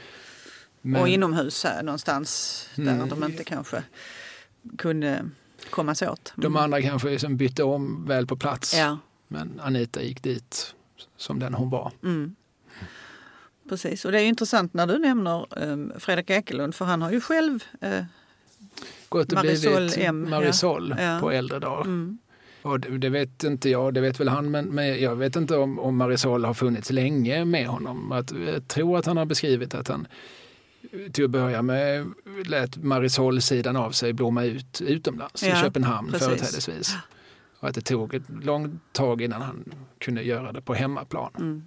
Men, 0.82 1.02
Och 1.02 1.08
inomhus 1.08 1.64
här 1.64 1.82
någonstans 1.82 2.68
där 2.76 2.92
Mm. 2.92 3.08
de 3.08 3.24
inte 3.24 3.44
kanske 3.44 3.82
kunde 4.78 5.24
kommas 5.70 6.02
åt. 6.02 6.32
de 6.36 6.56
andra 6.56 6.82
kanske 6.82 7.08
liksom 7.10 7.36
bytte 7.36 7.62
om 7.62 8.04
väl 8.06 8.26
på 8.26 8.36
plats. 8.36 8.74
Ja, 8.76 8.98
Men 9.28 9.60
Anita 9.64 10.02
gick 10.02 10.22
dit 10.22 10.74
som 11.16 11.38
den 11.38 11.54
hon 11.54 11.70
var. 11.70 11.92
mm. 12.04 12.34
Precis, 13.68 14.04
och 14.04 14.12
det 14.12 14.20
är 14.20 14.24
intressant 14.26 14.74
när 14.74 14.86
du 14.86 14.98
nämner 14.98 15.46
um, 15.62 15.92
Fredrik 15.98 16.30
Ekelund 16.30 16.74
för 16.74 16.84
han 16.84 17.02
har 17.02 17.10
ju 17.12 17.20
själv 17.20 17.64
eh, 17.80 18.04
Gått 19.08 19.26
och 19.32 19.34
Marisol 19.34 19.74
blivit 19.76 19.96
M. 19.98 20.26
Marisol 20.30 20.94
Ja. 20.98 21.18
på 21.20 21.30
äldre 21.30 21.58
dagar. 21.58 21.80
mm, 21.84 22.18
Och 22.62 22.80
det, 22.80 22.98
det 22.98 23.08
vet 23.08 23.44
inte 23.44 23.70
jag, 23.70 23.94
det 23.94 24.00
vet 24.00 24.20
väl 24.20 24.28
han, 24.28 24.50
men, 24.50 24.64
men 24.66 25.00
jag 25.02 25.16
vet 25.16 25.36
inte 25.36 25.56
om, 25.56 25.78
om 25.78 25.96
Marisol 25.96 26.44
har 26.44 26.54
funnits 26.54 26.90
länge 26.90 27.44
med 27.44 27.66
honom. 27.66 28.12
Att, 28.12 28.32
jag 28.46 28.68
tror 28.68 28.98
att 28.98 29.06
han 29.06 29.16
har 29.16 29.24
beskrivit 29.24 29.74
att 29.74 29.88
han 29.88 30.06
till 31.12 31.24
att 31.24 31.30
börja 31.30 31.62
med 31.62 32.12
lät 32.46 32.76
Marisol-sidan 32.76 33.76
av 33.76 33.90
sig 33.90 34.12
blomma 34.12 34.44
ut 34.44 34.80
utomlands, 34.80 35.42
i 35.42 35.48
Ja, 35.48 35.62
Köpenhamn 35.62 36.10
precis. 36.12 36.26
företrädesvis. 36.28 36.94
Och 37.60 37.68
att 37.68 37.74
det 37.74 37.80
tog 37.80 38.14
ett 38.14 38.22
långt 38.42 38.82
tag 38.92 39.22
innan 39.22 39.42
han 39.42 39.74
kunde 39.98 40.22
göra 40.22 40.52
det 40.52 40.60
på 40.60 40.74
hemmaplan. 40.74 41.30
mm. 41.38 41.66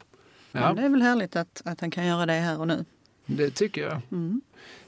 Ja, 0.51 0.59
Men 0.61 0.75
det 0.75 0.81
är 0.81 0.89
väl 0.89 1.01
härligt 1.01 1.35
att, 1.35 1.61
att 1.65 1.81
han 1.81 1.91
kan 1.91 2.05
göra 2.05 2.25
det 2.25 2.33
här 2.33 2.59
och 2.59 2.67
nu. 2.67 2.85
det 3.25 3.49
tycker 3.51 3.81
jag. 3.81 4.01
Mm. 4.11 4.41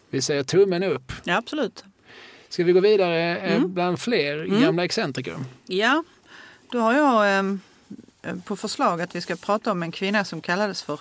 Vi 0.09 0.21
säger 0.21 0.43
tummen 0.43 0.83
upp. 0.83 1.11
Ja, 1.23 1.37
absolut. 1.37 1.83
Ska 2.49 2.63
vi 2.63 2.71
gå 2.73 2.79
vidare 2.79 3.37
eh, 3.37 3.55
Mm. 3.55 3.73
bland 3.73 3.99
fler 3.99 4.43
Mm. 4.45 4.61
gamla 4.61 4.83
excentriker? 4.85 5.35
Ja, 5.65 6.03
då 6.71 6.79
har 6.79 6.93
jag 6.93 7.37
ehm, 7.39 7.59
på 8.45 8.55
förslag 8.55 9.01
att 9.01 9.15
vi 9.15 9.21
ska 9.21 9.35
prata 9.35 9.71
om 9.71 9.83
en 9.83 9.91
kvinna 9.91 10.25
som 10.25 10.41
kallades 10.41 10.83
för 10.83 10.99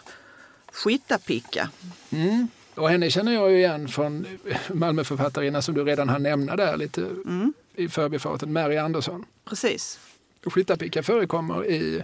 Skittapicka. 0.72 1.70
Mm. 2.10 2.48
Och 2.74 2.90
henne 2.90 3.10
känner 3.10 3.32
jag 3.32 3.50
ju 3.50 3.56
igen 3.58 3.88
från 3.88 4.26
Malmöförfattarinna 4.72 5.62
som 5.62 5.74
du 5.74 5.84
redan 5.84 6.08
har 6.08 6.18
nämna 6.18 6.56
där 6.56 6.76
lite 6.76 7.00
Mm. 7.00 7.52
i 7.74 7.88
förbifarten, 7.88 8.52
Mary 8.52 8.76
Andersson. 8.76 9.24
Precis. 9.44 9.98
Skittapicka 10.44 11.02
förekommer 11.02 11.66
i 11.66 12.02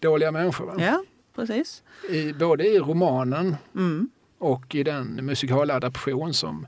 Dåliga 0.00 0.32
människor. 0.32 0.66
Va? 0.66 0.74
Ja, 0.78 1.02
precis. 1.46 1.82
I, 2.10 2.32
både 2.32 2.66
i 2.66 2.78
romanen 2.78 3.56
Mm. 3.74 4.08
och 4.38 4.74
i 4.74 4.82
den 4.82 5.06
musikaladaption 5.06 6.34
som 6.34 6.66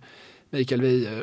Mikael 0.50 0.80
Wiehe 0.82 1.22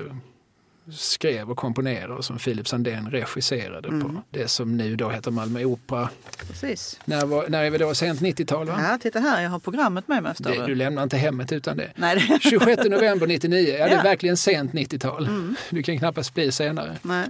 skrev 0.92 1.52
och 1.52 1.58
komponerade 1.58 2.14
och 2.14 2.26
som 2.26 2.38
Philip 2.38 2.68
Sandén 2.68 3.12
regisserade 3.12 3.88
Mm. 3.88 4.02
på 4.02 4.22
det 4.30 4.48
som 4.48 4.78
nu 4.78 4.96
då 4.96 5.10
heter 5.10 5.32
Malmö 5.32 5.64
Opera. 5.64 6.10
precis. 6.48 7.00
När, 7.06 7.26
var, 7.26 7.48
när 7.50 7.64
är 7.64 7.70
vi 7.70 7.78
då? 7.78 7.94
Sent 7.96 8.22
90-tal 8.22 8.68
va? 8.68 8.80
Ja, 8.92 8.98
titta 9.02 9.20
här, 9.20 9.44
jag 9.44 9.50
har 9.50 9.60
programmet 9.60 10.08
med 10.08 10.24
mig. 10.24 10.34
Det, 10.40 10.66
du? 10.66 10.76
lämnar 10.76 11.04
inte 11.04 11.18
hemmet 11.18 11.52
utan 11.52 11.78
det. 11.78 11.92
Nej, 11.96 12.16
det... 12.16 12.50
26 12.50 12.84
november 12.90 13.28
99, 13.28 13.60
ja, 13.60 13.74
det 13.74 13.78
är 13.78 13.88
Ja. 13.88 13.94
Mm. 13.94 14.04
verkligen 14.04 14.38
sent 14.38 14.74
90-tal. 14.74 15.30
Du 15.70 15.84
kan 15.84 15.98
knappast 15.98 16.34
bli 16.34 16.52
senare. 16.52 16.98
Nej. 17.02 17.28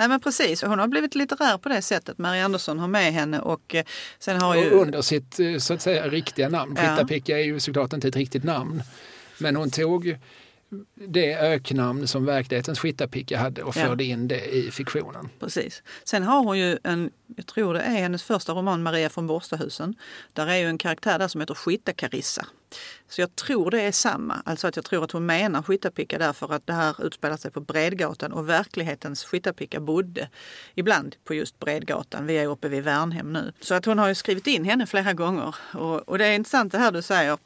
Nej 0.00 0.08
men 0.08 0.20
precis, 0.20 0.62
hon 0.62 0.78
har 0.78 0.88
blivit 0.88 1.14
litterär 1.14 1.58
på 1.58 1.68
det 1.68 1.82
sättet. 1.82 2.18
Mary 2.18 2.38
Andersson 2.38 2.78
har 2.78 2.88
med 2.88 3.12
henne 3.12 3.40
och 3.40 3.74
eh, 3.74 3.84
sen 4.18 4.42
har 4.42 4.56
ju... 4.56 4.70
Och 4.70 4.82
under 4.82 5.02
sitt 5.02 5.40
eh, 5.40 5.58
så 5.58 5.74
att 5.74 5.82
säga 5.82 6.08
riktiga 6.08 6.48
namn. 6.48 6.76
Ja. 6.76 6.82
Skittapicka 6.82 7.38
är 7.38 7.44
ju 7.44 7.60
såklart 7.60 7.92
inte 7.92 8.08
ett 8.08 8.16
riktigt 8.16 8.44
namn. 8.44 8.82
Men 9.38 9.56
hon 9.56 9.70
tog 9.70 10.18
det 10.94 11.34
öknamn 11.34 12.06
som 12.06 12.24
verklighetens 12.24 12.78
Skittapicka 12.78 13.38
hade 13.38 13.62
och 13.62 13.76
Ja. 13.76 13.86
förde 13.86 14.04
in 14.04 14.28
det 14.28 14.54
i 14.54 14.70
fiktionen. 14.70 15.28
Precis. 15.40 15.82
Sen 16.04 16.22
har 16.22 16.44
hon 16.44 16.58
ju 16.58 16.78
en, 16.84 17.10
jag 17.36 17.46
tror 17.46 17.74
det 17.74 17.80
är 17.80 17.90
hennes 18.00 18.22
första 18.22 18.52
roman 18.52 18.82
Maria 18.82 19.08
från 19.08 19.26
Borstahusen. 19.26 19.94
Där 20.32 20.46
är 20.46 20.56
ju 20.56 20.66
en 20.66 20.78
karaktär 20.78 21.18
där 21.18 21.28
som 21.28 21.40
heter 21.40 21.54
Skitta-Carissa. 21.54 22.46
Så 23.08 23.20
jag 23.20 23.36
tror 23.36 23.70
det 23.70 23.80
är 23.82 23.92
samma. 23.92 24.42
Alltså 24.44 24.66
att 24.66 24.76
jag 24.76 24.84
tror 24.84 25.04
att 25.04 25.12
hon 25.12 25.26
menar 25.26 25.62
Skittapicka 25.62 26.18
därför 26.18 26.52
att 26.54 26.66
det 26.66 26.72
här 26.72 27.06
utspelar 27.06 27.36
sig 27.36 27.50
på 27.50 27.60
Bredgatan 27.60 28.32
och 28.32 28.48
verklighetens 28.48 29.24
Skittapicka 29.24 29.80
bodde 29.80 30.28
ibland 30.74 31.16
på 31.24 31.34
just 31.34 31.58
Bredgatan. 31.58 32.26
Vi 32.26 32.38
är 32.38 32.46
uppe 32.46 32.68
vid 32.68 32.84
Värnhem 32.84 33.32
nu. 33.32 33.52
Så 33.60 33.74
att 33.74 33.84
hon 33.84 33.98
har 33.98 34.08
ju 34.08 34.14
skrivit 34.14 34.46
in 34.46 34.64
henne 34.64 34.86
flera 34.86 35.12
gånger. 35.12 35.54
Och, 35.74 36.08
och 36.08 36.18
det 36.18 36.26
är 36.26 36.34
intressant 36.34 36.72
det 36.72 36.78
här 36.78 36.92
du 36.92 37.02
säger 37.02 37.38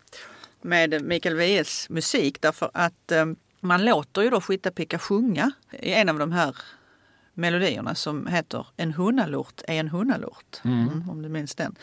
med 0.65 1.05
Mikael 1.05 1.35
Wiehes 1.35 1.89
musik 1.89 2.41
därför 2.41 2.71
att 2.75 3.13
eh, 3.13 3.27
man 3.61 3.85
låter 3.85 4.23
ju 4.23 4.31
då 4.31 4.41
Skittapicka 4.41 4.99
sjunga 4.99 5.53
i 5.71 5.93
en 5.93 6.09
av 6.09 6.19
de 6.19 6.33
här 6.33 6.57
melodierna 7.35 7.95
som 7.95 8.27
heter 8.27 8.67
En 8.77 8.93
hunnalort 8.93 9.63
är 9.69 9.81
en 9.81 9.89
hunnalort. 9.89 10.61
Mm, 10.65 11.11
om 11.11 11.23
du 11.23 11.29
minns 11.29 11.55
den. 11.55 11.75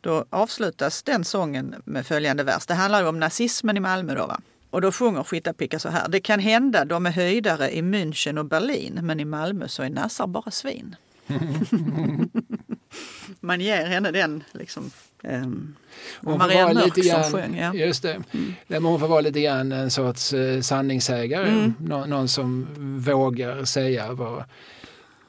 Då 0.00 0.24
avslutas 0.30 1.02
den 1.02 1.24
sången 1.24 1.74
med 1.84 2.06
följande 2.06 2.44
vers. 2.44 2.66
Det 2.66 2.74
handlar 2.74 3.00
ju 3.00 3.08
om 3.08 3.20
nazismen 3.20 3.76
i 3.76 3.80
Malmö 3.80 4.14
då 4.14 4.26
va? 4.26 4.40
Och 4.70 4.80
då 4.80 4.92
sjunger 4.92 5.22
Skittapicka 5.22 5.78
så 5.78 5.88
här. 5.88 6.08
Det 6.08 6.20
kan 6.20 6.40
hända 6.40 6.84
de 6.84 7.06
är 7.06 7.10
höjdare 7.10 7.76
i 7.76 7.82
München 7.82 8.38
och 8.38 8.46
Berlin 8.46 8.98
men 9.02 9.20
i 9.20 9.24
Malmö 9.24 9.68
så 9.68 9.82
är 9.82 9.90
nassar 9.90 10.26
bara 10.26 10.50
svin. 10.50 10.96
Man 13.40 13.60
ger 13.60 13.86
henne 13.86 14.10
den 14.10 14.44
liksom 14.52 14.90
um, 15.22 15.76
Maria 16.20 16.74
Mörk 16.74 16.94
som 16.94 17.02
grann, 17.02 17.32
sjöng. 17.32 17.58
Ja. 17.58 17.74
Just 17.74 18.02
det. 18.02 18.22
Mm. 18.68 18.84
Hon 18.84 19.00
får 19.00 19.08
vara 19.08 19.20
lite 19.20 19.40
grann 19.40 19.72
en 19.72 19.90
sorts 19.90 20.34
uh, 20.34 20.60
sanningssägare. 20.60 21.48
Mm. 21.48 21.74
Nå 21.78 22.06
någon 22.06 22.28
som 22.28 22.66
vågar 23.00 23.64
säga 23.64 24.12
vad 24.12 24.44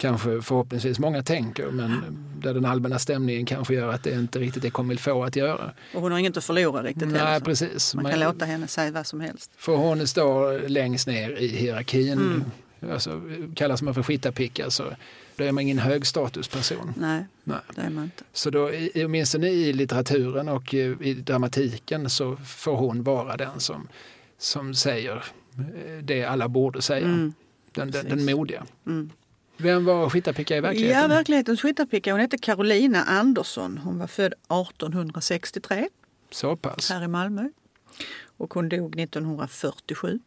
kanske 0.01 0.41
förhoppningsvis 0.41 0.99
många 0.99 1.23
tänker 1.23 1.65
men 1.65 2.17
där 2.41 2.53
den 2.53 2.65
allmänna 2.65 2.99
stämningen 2.99 3.45
kanske 3.45 3.73
gör 3.73 3.93
att 3.93 4.03
det 4.03 4.13
inte 4.13 4.39
riktigt 4.39 4.65
är 4.65 4.69
comme 4.69 4.97
få 4.97 5.23
att 5.23 5.35
göra. 5.35 5.71
Och 5.93 6.01
hon 6.01 6.11
har 6.11 6.19
inget 6.19 6.37
att 6.37 6.43
förlora 6.43 6.83
riktigt 6.83 7.07
Nej, 7.07 7.21
heller, 7.21 7.45
precis. 7.45 7.95
Man 7.95 8.05
kan 8.05 8.19
men, 8.19 8.27
låta 8.27 8.45
henne 8.45 8.67
säga 8.67 8.91
vad 8.91 9.07
som 9.07 9.21
helst. 9.21 9.51
För 9.57 9.75
hon 9.75 10.07
står 10.07 10.69
längst 10.69 11.07
ner 11.07 11.29
i 11.29 11.47
hierarkin. 11.47 12.11
Mm. 12.11 12.43
Alltså, 12.93 13.21
kallas 13.55 13.81
man 13.81 13.93
för 13.93 14.03
skittapicka 14.03 14.69
så 14.69 14.83
då 15.41 15.47
är 15.47 15.51
man 15.51 15.61
ingen 15.61 15.79
högstatusperson. 15.79 16.93
Nej, 16.97 17.25
Nej, 17.43 17.57
det 17.75 17.81
är 17.81 17.89
man 17.89 18.03
inte. 18.03 18.23
Så 18.33 18.49
då, 18.49 18.71
åtminstone 18.95 19.49
i 19.49 19.73
litteraturen 19.73 20.49
och 20.49 20.73
i 20.73 21.13
dramatiken 21.13 22.09
så 22.09 22.35
får 22.35 22.75
hon 22.75 23.03
vara 23.03 23.37
den 23.37 23.59
som, 23.59 23.87
som 24.37 24.73
säger 24.75 25.15
eh, 25.15 26.03
det 26.03 26.25
alla 26.25 26.47
borde 26.47 26.81
säga. 26.81 27.05
Mm. 27.05 27.33
Den, 27.71 27.91
den, 27.91 28.09
den 28.09 28.25
modiga. 28.25 28.65
Mm. 28.85 29.09
Vem 29.57 29.85
var 29.85 30.09
Skittapicka 30.09 30.57
i 30.57 30.61
verkligheten? 30.61 31.01
Ja, 31.01 31.07
verklighetens 31.07 31.61
Skittapicka. 31.61 32.11
Hon 32.11 32.21
hette 32.21 32.37
Carolina 32.37 33.03
Andersson. 33.03 33.77
Hon 33.77 33.99
var 33.99 34.07
född 34.07 34.33
1863. 34.33 35.89
Så 36.31 36.55
pass. 36.55 36.89
Här 36.89 37.03
i 37.03 37.07
Malmö. 37.07 37.49
Och 38.37 38.53
hon 38.53 38.69
dog 38.69 38.99
1947. 38.99 40.19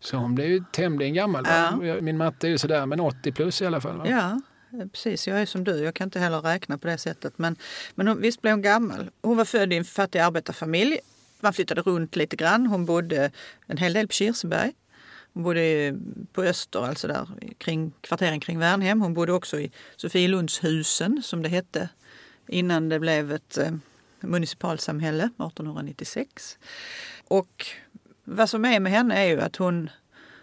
Så 0.00 0.16
hon 0.16 0.34
blev 0.34 0.48
ju 0.48 0.64
tämligen 0.72 1.14
gammal. 1.14 1.44
Ja. 1.46 2.00
Min 2.00 2.16
matte 2.16 2.46
är 2.46 2.50
ju 2.50 2.58
sådär, 2.58 2.86
men 2.86 3.00
80 3.00 3.32
plus 3.32 3.62
i 3.62 3.66
alla 3.66 3.80
fall. 3.80 3.96
Va? 3.96 4.08
Ja, 4.08 4.40
precis. 4.92 5.28
Jag 5.28 5.42
är 5.42 5.46
som 5.46 5.64
du. 5.64 5.78
Jag 5.78 5.94
kan 5.94 6.06
inte 6.06 6.20
heller 6.20 6.40
räkna 6.40 6.78
på 6.78 6.86
det 6.86 6.98
sättet. 6.98 7.38
Men, 7.38 7.56
men 7.94 8.08
hon, 8.08 8.20
visst 8.20 8.42
blev 8.42 8.52
hon 8.52 8.62
gammal. 8.62 9.10
Hon 9.22 9.36
var 9.36 9.44
född 9.44 9.72
i 9.72 9.76
en 9.76 9.84
fattig 9.84 10.18
arbetarfamilj. 10.18 10.98
Man 11.40 11.52
flyttade 11.52 11.80
runt 11.80 12.16
lite 12.16 12.36
grann. 12.36 12.66
Hon 12.66 12.86
bodde 12.86 13.30
en 13.66 13.76
hel 13.76 13.92
del 13.92 14.06
på 14.08 14.12
Kirseberg. 14.12 14.72
Hon 15.32 15.42
bodde 15.42 15.94
på 16.32 16.42
Öster, 16.42 16.84
alltså 16.84 17.08
där 17.08 17.28
kring 17.58 17.92
kvarteren 18.00 18.40
kring 18.40 18.58
Värnhem. 18.58 19.00
Hon 19.00 19.14
bodde 19.14 19.32
också 19.32 19.60
i 19.60 19.70
Sofielundshusen 19.96 21.22
som 21.22 21.42
det 21.42 21.48
hette 21.48 21.88
innan 22.48 22.88
det 22.88 22.98
blev 22.98 23.32
ett 23.32 23.58
eh, 23.58 23.70
municipalsamhälle 24.20 25.24
1896. 25.24 26.58
Och 27.28 27.66
vad 28.30 28.50
som 28.50 28.64
är 28.64 28.80
med 28.80 28.92
henne 28.92 29.18
är 29.18 29.26
ju 29.26 29.40
att 29.40 29.56
hon 29.56 29.90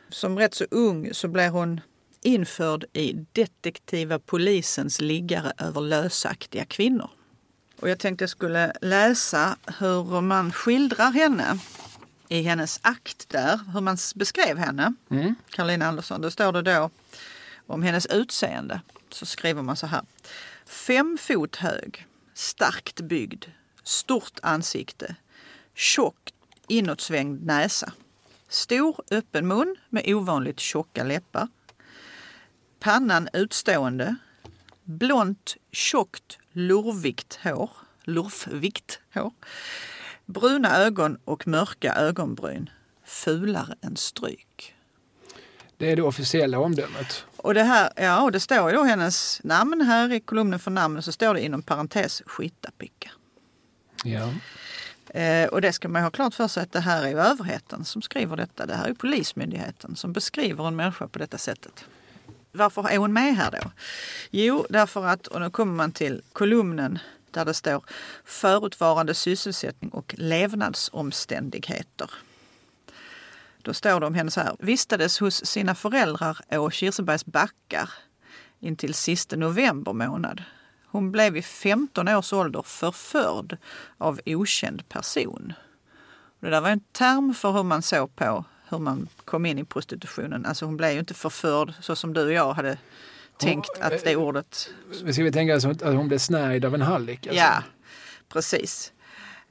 som 0.09 0.37
rätt 0.37 0.53
så 0.53 0.65
ung 0.71 1.13
så 1.13 1.27
blev 1.27 1.51
hon 1.51 1.81
införd 2.21 2.85
i 2.93 3.13
detektiva 3.31 4.19
polisens 4.19 5.01
liggare 5.01 5.53
över 5.57 5.81
lösaktiga 5.81 6.65
kvinnor. 6.65 7.09
Och 7.79 7.89
jag 7.89 7.99
tänkte 7.99 8.23
jag 8.23 8.29
skulle 8.29 8.73
läsa 8.81 9.57
hur 9.79 10.21
man 10.21 10.51
skildrar 10.51 11.11
henne 11.11 11.57
i 12.27 12.41
hennes 12.41 12.79
akt 12.83 13.29
där, 13.29 13.59
hur 13.73 13.81
man 13.81 13.97
beskrev 14.15 14.57
henne, 14.57 14.93
mm. 15.09 15.35
Karolina 15.49 15.87
Andersson. 15.87 16.21
Då 16.21 16.31
står 16.31 16.51
det 16.51 16.61
då 16.61 16.89
om 17.67 17.83
hennes 17.83 18.05
utseende. 18.05 18.81
Så 19.09 19.25
skriver 19.25 19.61
man 19.61 19.75
så 19.75 19.87
här. 19.87 20.01
Fem 20.65 21.17
fot 21.21 21.55
hög, 21.55 22.07
starkt 22.33 23.01
byggd, 23.01 23.45
stort 23.83 24.39
ansikte, 24.41 25.15
tjock 25.73 26.33
inåtsvängd 26.67 27.45
näsa. 27.45 27.93
Stor 28.49 28.95
öppen 29.11 29.47
mun 29.47 29.75
med 29.89 30.15
ovanligt 30.15 30.59
tjocka 30.59 31.03
läppar. 31.03 31.47
Pannan 32.79 33.29
utstående. 33.33 34.15
Blont, 34.83 35.57
tjockt, 35.71 36.37
lurvigt 36.51 37.39
hår. 37.43 37.69
Lurfvikt 38.03 38.99
hår. 39.13 39.31
Bruna 40.25 40.77
ögon 40.77 41.17
och 41.25 41.47
mörka 41.47 41.93
ögonbryn. 41.93 42.69
Fulare 43.05 43.75
än 43.81 43.97
stryk. 43.97 44.75
Det 45.77 45.91
är 45.91 45.95
det 45.95 46.01
officiella 46.01 46.59
omdömet. 46.59 47.25
Och 47.37 47.53
det, 47.53 47.63
här, 47.63 47.89
ja, 47.95 48.21
och 48.21 48.31
det 48.31 48.39
står 48.39 48.69
ju 48.69 48.75
då 48.75 48.83
hennes 48.83 49.41
namn 49.43 49.81
här 49.81 50.11
i 50.11 50.19
kolumnen 50.19 50.59
för 50.59 50.71
namn 50.71 51.01
så 51.01 51.11
står 51.11 51.33
det 51.33 51.41
inom 51.41 51.61
parentes 51.61 52.21
Skittapicka. 52.25 53.11
Ja. 54.03 54.33
Eh, 55.15 55.47
och 55.47 55.61
det 55.61 55.73
ska 55.73 55.87
man 55.87 56.03
ha 56.03 56.09
klart 56.09 56.33
för 56.33 56.47
sig 56.47 56.63
att 56.63 56.71
det 56.71 56.79
här 56.79 57.03
är 57.03 57.15
överheten 57.15 57.85
som 57.85 58.01
skriver 58.01 58.37
detta. 58.37 58.65
Det 58.65 58.75
här 58.75 58.89
är 58.89 58.93
Polismyndigheten 58.93 59.95
som 59.95 60.13
beskriver 60.13 60.67
en 60.67 60.75
människa 60.75 61.07
på 61.07 61.19
detta 61.19 61.37
sättet. 61.37 61.85
Varför 62.51 62.89
är 62.89 62.97
hon 62.97 63.13
med 63.13 63.35
här 63.35 63.51
då? 63.51 63.71
Jo, 64.31 64.65
därför 64.69 65.05
att, 65.05 65.27
och 65.27 65.41
nu 65.41 65.49
kommer 65.49 65.73
man 65.73 65.91
till 65.91 66.21
kolumnen 66.33 66.99
där 67.31 67.45
det 67.45 67.53
står 67.53 67.83
förutvarande 68.25 69.13
sysselsättning 69.13 69.91
och 69.91 70.15
levnadsomständigheter. 70.17 72.09
Då 73.61 73.73
står 73.73 73.99
det 73.99 74.05
om 74.05 74.13
henne 74.13 74.31
så 74.31 74.41
här. 74.41 74.55
Vistades 74.59 75.19
hos 75.19 75.45
sina 75.45 75.75
föräldrar 75.75 76.37
å 76.49 76.69
Kirsebergs 76.71 77.25
backar 77.25 77.89
intill 78.59 78.93
sista 78.93 79.35
november 79.35 79.93
månad. 79.93 80.43
Hon 80.95 81.11
blev 81.11 81.37
i 81.37 81.41
15 81.41 82.07
års 82.07 82.33
ålder 82.33 82.61
förförd 82.61 83.57
av 83.97 84.19
okänd 84.25 84.89
person. 84.89 85.53
Det 86.39 86.49
där 86.49 86.61
var 86.61 86.69
en 86.69 86.79
term 86.79 87.33
för 87.33 87.51
hur 87.51 87.63
man 87.63 87.81
såg 87.81 88.15
på 88.15 88.45
hur 88.69 88.79
man 88.79 89.07
kom 89.25 89.45
in 89.45 89.59
i 89.59 89.65
prostitutionen. 89.65 90.45
Alltså 90.45 90.65
hon 90.65 90.77
blev 90.77 90.91
ju 90.91 90.99
inte 90.99 91.13
förförd 91.13 91.73
så 91.81 91.95
som 91.95 92.13
du 92.13 92.25
och 92.25 92.31
jag 92.31 92.53
hade 92.53 92.77
tänkt 93.39 93.79
att 93.79 94.03
det 94.03 94.15
ordet... 94.15 94.69
Ska 95.11 95.23
vi 95.23 95.31
tänka 95.31 95.55
oss 95.55 95.65
att 95.65 95.81
hon 95.81 96.07
blev 96.07 96.17
snärjd 96.17 96.65
av 96.65 96.75
en 96.75 96.81
hallick? 96.81 97.27
Alltså. 97.27 97.41
Ja, 97.41 97.63
precis. 98.29 98.93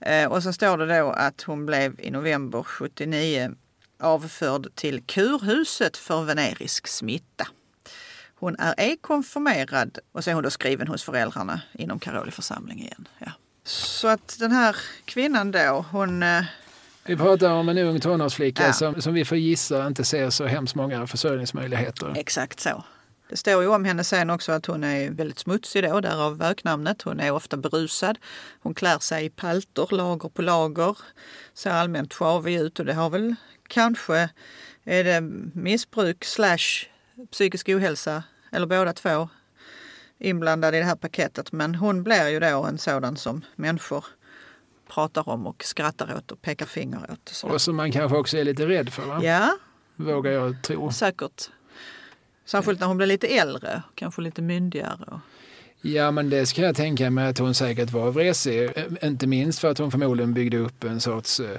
Eh, 0.00 0.32
och 0.32 0.42
så 0.42 0.52
står 0.52 0.78
det 0.78 0.98
då 0.98 1.10
att 1.10 1.42
hon 1.42 1.66
blev 1.66 2.00
i 2.00 2.10
november 2.10 2.62
79 2.62 3.54
avförd 4.00 4.74
till 4.74 5.02
kurhuset 5.02 5.96
för 5.96 6.22
venerisk 6.22 6.86
smitta. 6.86 7.46
Hon 8.44 8.56
är 8.58 8.74
ej 8.76 8.96
konfirmerad 9.00 9.98
och 10.12 10.24
så 10.24 10.30
är 10.30 10.34
hon 10.34 10.42
då 10.42 10.50
skriven 10.50 10.88
hos 10.88 11.02
föräldrarna 11.02 11.60
inom 11.72 11.98
Karoli 11.98 12.30
församling 12.30 12.78
igen. 12.80 13.08
Ja. 13.18 13.32
Så 13.64 14.08
att 14.08 14.36
den 14.38 14.52
här 14.52 14.76
kvinnan 15.04 15.50
då, 15.50 15.84
hon... 15.90 16.22
Eh, 16.22 16.44
vi 17.06 17.16
pratar 17.16 17.50
om 17.50 17.68
en 17.68 17.78
ung 17.78 18.00
tonårsflicka 18.00 18.66
ja. 18.66 18.72
som, 18.72 19.02
som 19.02 19.14
vi 19.14 19.24
får 19.24 19.38
gissa 19.38 19.86
inte 19.86 20.04
ser 20.04 20.30
så 20.30 20.46
hemskt 20.46 20.74
många 20.74 21.06
försörjningsmöjligheter. 21.06 22.12
Exakt 22.16 22.60
så. 22.60 22.84
Det 23.28 23.36
står 23.36 23.62
ju 23.62 23.68
om 23.68 23.84
henne 23.84 24.04
sen 24.04 24.30
också 24.30 24.52
att 24.52 24.66
hon 24.66 24.84
är 24.84 25.10
väldigt 25.10 25.38
smutsig 25.38 25.84
då, 25.84 26.00
därav 26.00 26.42
öknamnet. 26.42 27.02
Hon 27.02 27.20
är 27.20 27.30
ofta 27.30 27.56
berusad. 27.56 28.18
Hon 28.62 28.74
klär 28.74 28.98
sig 28.98 29.24
i 29.24 29.30
palter, 29.30 29.88
lager 29.90 30.28
på 30.28 30.42
lager. 30.42 30.98
Ser 31.54 31.70
allmänt 31.70 32.14
sjavig 32.14 32.54
ut 32.54 32.78
och 32.78 32.86
det 32.86 32.94
har 32.94 33.10
väl 33.10 33.34
kanske 33.68 34.28
är 34.84 35.04
det 35.04 35.20
missbruk 35.54 36.24
slash 36.24 36.88
psykisk 37.32 37.68
ohälsa 37.68 38.22
eller 38.54 38.66
båda 38.66 38.92
två 38.92 39.28
inblandade 40.18 40.76
i 40.76 40.80
det 40.80 40.86
här 40.86 40.96
paketet. 40.96 41.52
Men 41.52 41.74
hon 41.74 42.02
blir 42.02 42.28
ju 42.28 42.40
då 42.40 42.64
en 42.64 42.78
sådan 42.78 43.16
som 43.16 43.44
människor 43.56 44.04
pratar 44.88 45.28
om 45.28 45.46
och 45.46 45.64
skrattar 45.64 46.16
åt 46.16 46.32
och 46.32 46.42
pekar 46.42 46.66
finger 46.66 47.10
åt. 47.10 47.28
Så. 47.28 47.48
Och 47.48 47.60
som 47.60 47.76
man 47.76 47.92
kanske 47.92 48.18
också 48.18 48.38
är 48.38 48.44
lite 48.44 48.66
rädd 48.66 48.92
för? 48.92 49.06
Va? 49.06 49.20
Ja. 49.22 49.58
Vågar 49.96 50.32
jag 50.32 50.62
tro. 50.62 50.92
Säkert. 50.92 51.50
Särskilt 52.44 52.80
när 52.80 52.86
hon 52.86 52.96
blir 52.96 53.06
lite 53.06 53.26
äldre, 53.26 53.82
kanske 53.94 54.22
lite 54.22 54.42
myndigare. 54.42 55.20
Ja, 55.80 56.10
men 56.10 56.30
det 56.30 56.46
ska 56.46 56.62
jag 56.62 56.76
tänka 56.76 57.10
mig 57.10 57.28
att 57.28 57.38
hon 57.38 57.54
säkert 57.54 57.90
var 57.90 58.10
vresig. 58.10 58.70
Inte 59.02 59.26
minst 59.26 59.58
för 59.58 59.70
att 59.70 59.78
hon 59.78 59.90
förmodligen 59.90 60.34
byggde 60.34 60.58
upp 60.58 60.84
en 60.84 61.00
sorts 61.00 61.40
eh, 61.40 61.58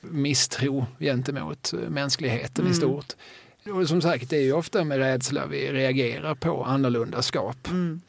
misstro 0.00 0.86
gentemot 0.98 1.72
eh, 1.72 1.78
mänskligheten 1.78 2.64
mm. 2.64 2.72
i 2.72 2.74
stort. 2.74 3.12
Och 3.70 3.88
som 3.88 4.02
sagt, 4.02 4.30
det 4.30 4.36
är 4.36 4.42
ju 4.42 4.52
ofta 4.52 4.84
med 4.84 4.98
rädsla 4.98 5.46
vi 5.46 5.72
reagerar 5.72 6.34
på 6.34 6.64
annorlunda 6.64 7.22
skap. 7.22 7.68
Mm. 7.70 8.00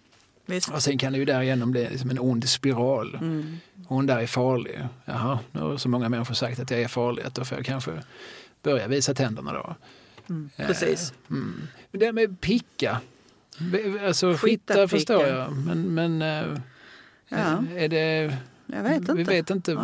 Och 0.74 0.84
sen 0.84 0.97
kan 0.97 1.14
det 1.14 1.20
ju 1.20 1.26
därigenom 1.26 1.72
bli 1.72 1.89
liksom 1.89 2.10
en 2.10 2.20
ond 2.20 2.49
spiral. 2.49 3.18
Mm. 3.22 3.58
Hon 3.88 4.06
där 4.06 4.20
är 4.20 4.28
farlig. 4.28 4.80
Jaha, 5.06 5.39
nu 5.51 5.62
har 5.62 5.78
så 5.78 5.89
många 5.89 6.10
människor 6.10 6.34
sagt 6.34 6.60
att 6.60 6.72
jag 6.72 6.82
är 6.82 6.88
farlig, 6.88 7.24
att 7.24 7.36
då 7.36 7.45
får 7.45 7.58
jag 7.58 7.66
kanske 7.66 8.04
börja 8.64 8.88
visa 8.88 9.14
tänderna 9.14 9.54
då. 9.54 9.76
Mm. 10.30 10.49
Precis. 10.58 11.12
Eh, 11.12 11.32
mm. 11.32 11.62
Det 11.91 12.12
med 12.12 12.41
picka, 12.41 13.01
alltså 14.06 14.34
skitta 14.34 14.88
förstår 14.88 15.28
jag, 15.28 15.51
men, 15.51 15.93
men 15.93 16.22
eh, 16.22 16.60
ja. 17.30 17.64
är 17.76 17.88
det... 17.88 18.38
Jag 18.66 18.84
vet 18.84 18.97
inte. 18.97 19.14
Vi 19.14 19.24
vet 19.24 19.49
inte 19.49 19.76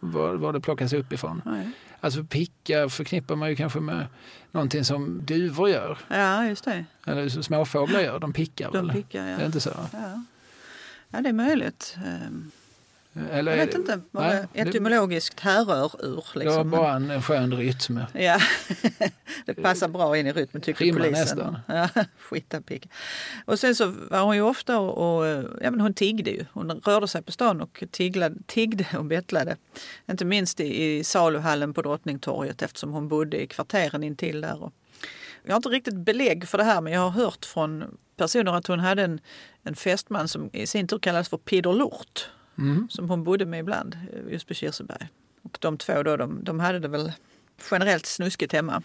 var, 0.00 0.34
var 0.34 0.52
det 0.52 0.60
plockas 0.60 0.92
upp 0.92 1.12
ifrån. 1.12 1.42
Nej. 1.44 1.70
Alltså 2.04 2.24
picka 2.24 2.88
förknippar 2.88 3.36
man 3.36 3.48
ju 3.50 3.56
kanske 3.56 3.80
med 3.80 4.06
någonting 4.52 4.84
som 4.84 5.24
duvor 5.24 5.68
gör. 5.70 5.98
Ja, 6.08 6.46
just 6.46 6.64
det. 6.64 6.84
Eller 7.06 7.28
som 7.28 7.42
småfåglar 7.42 8.00
gör, 8.00 8.18
de 8.18 8.32
pickar 8.32 8.70
De 8.72 8.86
väl? 8.86 8.96
pickar, 8.96 9.26
ja. 9.26 9.34
Är 9.34 9.38
det 9.38 9.46
inte 9.46 9.60
så? 9.60 9.70
Ja. 9.92 10.22
ja, 11.10 11.20
det 11.20 11.28
är 11.28 11.32
möjligt. 11.32 11.96
Eller, 13.30 13.56
Jag 13.56 13.66
vet 13.66 13.74
inte 13.74 14.00
vad 14.10 14.24
Nej, 14.24 14.46
det 14.52 14.60
etymologiskt 14.60 15.40
härrör 15.40 16.04
ur. 16.06 16.24
Det 16.34 16.38
var 16.38 16.44
Liksom. 16.44 16.70
bara 16.70 16.92
en 16.92 17.22
skön 17.22 17.54
rytm. 17.56 18.00
Ja, 18.12 18.38
det 19.46 19.54
passar 19.54 19.88
bra 19.88 20.16
in 20.18 20.26
i 20.26 20.32
rytmen 20.32 20.62
tycker 20.62 20.84
Rimmar 20.84 21.00
polisen. 21.00 21.20
nästan. 21.20 21.58
Ja, 21.66 21.88
skitapicka. 22.18 22.88
Och 23.44 23.58
sen 23.58 23.74
så 23.74 23.86
var 24.10 24.22
hon 24.22 24.36
ju 24.36 24.42
ofta 24.42 24.78
och, 24.78 25.26
ja, 25.60 25.70
men 25.70 25.80
hon 25.80 25.94
tiggde 25.94 26.30
ju. 26.30 26.44
Hon 26.52 26.70
rörde 26.70 27.08
sig 27.08 27.22
på 27.22 27.32
stan 27.32 27.60
och 27.60 27.84
tiglade, 27.90 28.36
tiggde 28.46 28.86
och 28.98 29.04
bettlade. 29.04 29.56
Inte 30.10 30.24
minst 30.24 30.60
i, 30.60 30.84
i 30.84 31.04
saluhallen 31.04 31.74
på 31.74 31.82
Drottningtorget 31.82 32.62
eftersom 32.62 32.92
hon 32.92 33.08
bodde 33.08 33.42
i 33.42 33.46
kvarteren 33.46 34.04
intill 34.04 34.40
där. 34.40 34.62
Och 34.62 34.72
jag 35.44 35.52
har 35.52 35.56
inte 35.56 35.68
riktigt 35.68 35.96
belägg 35.96 36.48
för 36.48 36.58
det 36.58 36.64
här 36.64 36.80
men 36.80 36.92
jag 36.92 37.00
har 37.00 37.10
hört 37.10 37.44
från 37.44 37.98
personer 38.16 38.52
att 38.52 38.66
hon 38.66 38.80
hade 38.80 39.02
en, 39.02 39.20
en 39.62 39.74
fästman 39.74 40.28
som 40.28 40.50
i 40.52 40.66
sin 40.66 40.88
tur 40.88 40.98
kallades 40.98 41.28
för 41.28 41.36
Peder 41.36 41.72
Lort. 41.72 42.28
Mm. 42.58 42.86
Som 42.90 43.10
hon 43.10 43.24
bodde 43.24 43.46
med 43.46 43.60
ibland 43.60 43.96
eh, 44.12 44.32
just 44.32 44.48
på 44.48 44.54
Kirseberg. 44.54 45.08
Och 45.42 45.56
de 45.60 45.78
två 45.78 46.02
då, 46.02 46.16
de, 46.16 46.44
de 46.44 46.60
hade 46.60 46.78
det 46.78 46.88
väl 46.88 47.12
generellt 47.70 48.06
snuskigt 48.06 48.52
hemma 48.52 48.82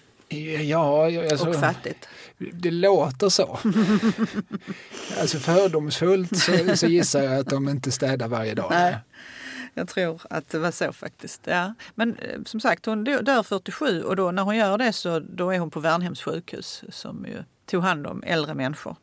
Ja, 0.63 1.05
alltså, 1.31 1.49
och 1.49 1.55
fattigt. 1.55 2.07
det 2.37 2.71
låter 2.71 3.29
så. 3.29 3.59
alltså 5.21 5.37
fördomsfullt 5.37 6.37
så, 6.37 6.75
så 6.75 6.87
gissar 6.87 7.23
jag 7.23 7.39
att 7.39 7.49
de 7.49 7.69
inte 7.69 7.91
städar 7.91 8.27
varje 8.27 8.53
dag. 8.53 8.67
Nej. 8.71 8.97
Jag 9.73 9.87
tror 9.87 10.21
att 10.29 10.49
det 10.49 10.59
var 10.59 10.71
så 10.71 10.93
faktiskt. 10.93 11.41
Ja. 11.43 11.73
Men 11.95 12.15
eh, 12.15 12.43
som 12.45 12.59
sagt, 12.59 12.85
hon 12.85 13.03
dö- 13.03 13.21
dör 13.21 13.43
47 13.43 14.01
och 14.03 14.15
då 14.15 14.31
när 14.31 14.43
hon 14.43 14.55
gör 14.55 14.77
det 14.77 14.93
så 14.93 15.19
då 15.19 15.51
är 15.53 15.59
hon 15.59 15.69
på 15.71 15.79
Värnhems 15.79 16.21
sjukhus 16.23 16.83
som 16.89 17.25
ju 17.25 17.43
tog 17.65 17.83
hand 17.83 18.07
om 18.07 18.23
äldre 18.23 18.53
människor 18.53 18.95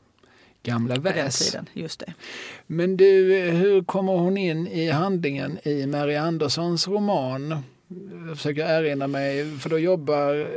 Gamla 0.64 0.94
väs. 0.96 1.56
Just 1.72 2.00
det. 2.00 2.14
Men 2.66 2.96
du, 2.96 3.34
hur 3.50 3.82
kommer 3.84 4.12
hon 4.12 4.36
in 4.36 4.66
i 4.68 4.90
handlingen 4.90 5.58
i 5.62 5.86
Mary 5.86 6.14
Anderssons 6.14 6.88
roman? 6.88 7.62
Jag 8.28 8.36
försöker 8.36 8.66
erinra 8.66 9.06
mig, 9.06 9.58
för 9.58 9.70
då 9.70 9.78
jobbar 9.78 10.48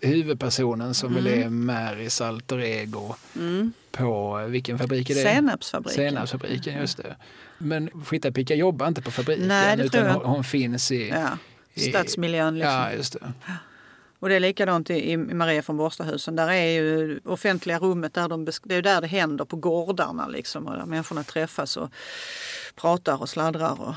huvudpersonen 0.00 0.94
som 0.94 1.14
väl 1.14 1.26
är 1.26 1.48
Marys 1.48 2.20
alter 2.20 2.58
ego 2.60 3.14
Mm. 3.36 3.72
på, 3.92 4.44
vilken 4.48 4.78
fabrik 4.78 5.10
är 5.10 5.14
det? 5.14 5.20
Senapsfabriken. 5.22 6.04
Senapsfabriken, 6.04 6.80
just 6.80 6.96
det. 6.96 7.16
Men 7.58 7.90
Skitapicka 8.04 8.54
jobbar 8.54 8.88
inte 8.88 9.02
på 9.02 9.10
fabriken 9.10 9.48
Nej, 9.48 9.80
utan 9.80 10.06
hon, 10.10 10.24
hon 10.24 10.44
finns 10.44 10.92
i... 10.92 11.08
Ja. 11.08 11.28
i- 11.74 11.80
Stadsmiljön 11.80 12.54
liksom. 12.54 12.72
Ja, 12.72 12.92
just 12.92 13.12
det. 13.12 13.32
Och 14.26 14.30
det 14.30 14.36
är 14.36 14.40
likadant 14.40 14.90
i, 14.90 15.10
i 15.10 15.16
Maria 15.16 15.62
från 15.62 15.76
Borstahusen. 15.76 16.36
Där 16.36 16.50
är 16.50 16.66
ju 16.66 17.20
offentliga 17.24 17.78
rummet, 17.78 18.14
där 18.14 18.28
de, 18.28 18.44
det 18.44 18.74
är 18.74 18.82
där 18.82 19.00
det 19.00 19.06
händer 19.06 19.44
på 19.44 19.56
gårdarna 19.56 20.28
liksom. 20.28 20.66
Och 20.66 20.76
där 20.76 20.86
människorna 20.86 21.22
träffas 21.22 21.76
och 21.76 21.90
pratar 22.74 23.20
och 23.20 23.28
sladdrar 23.28 23.80
och 23.80 23.94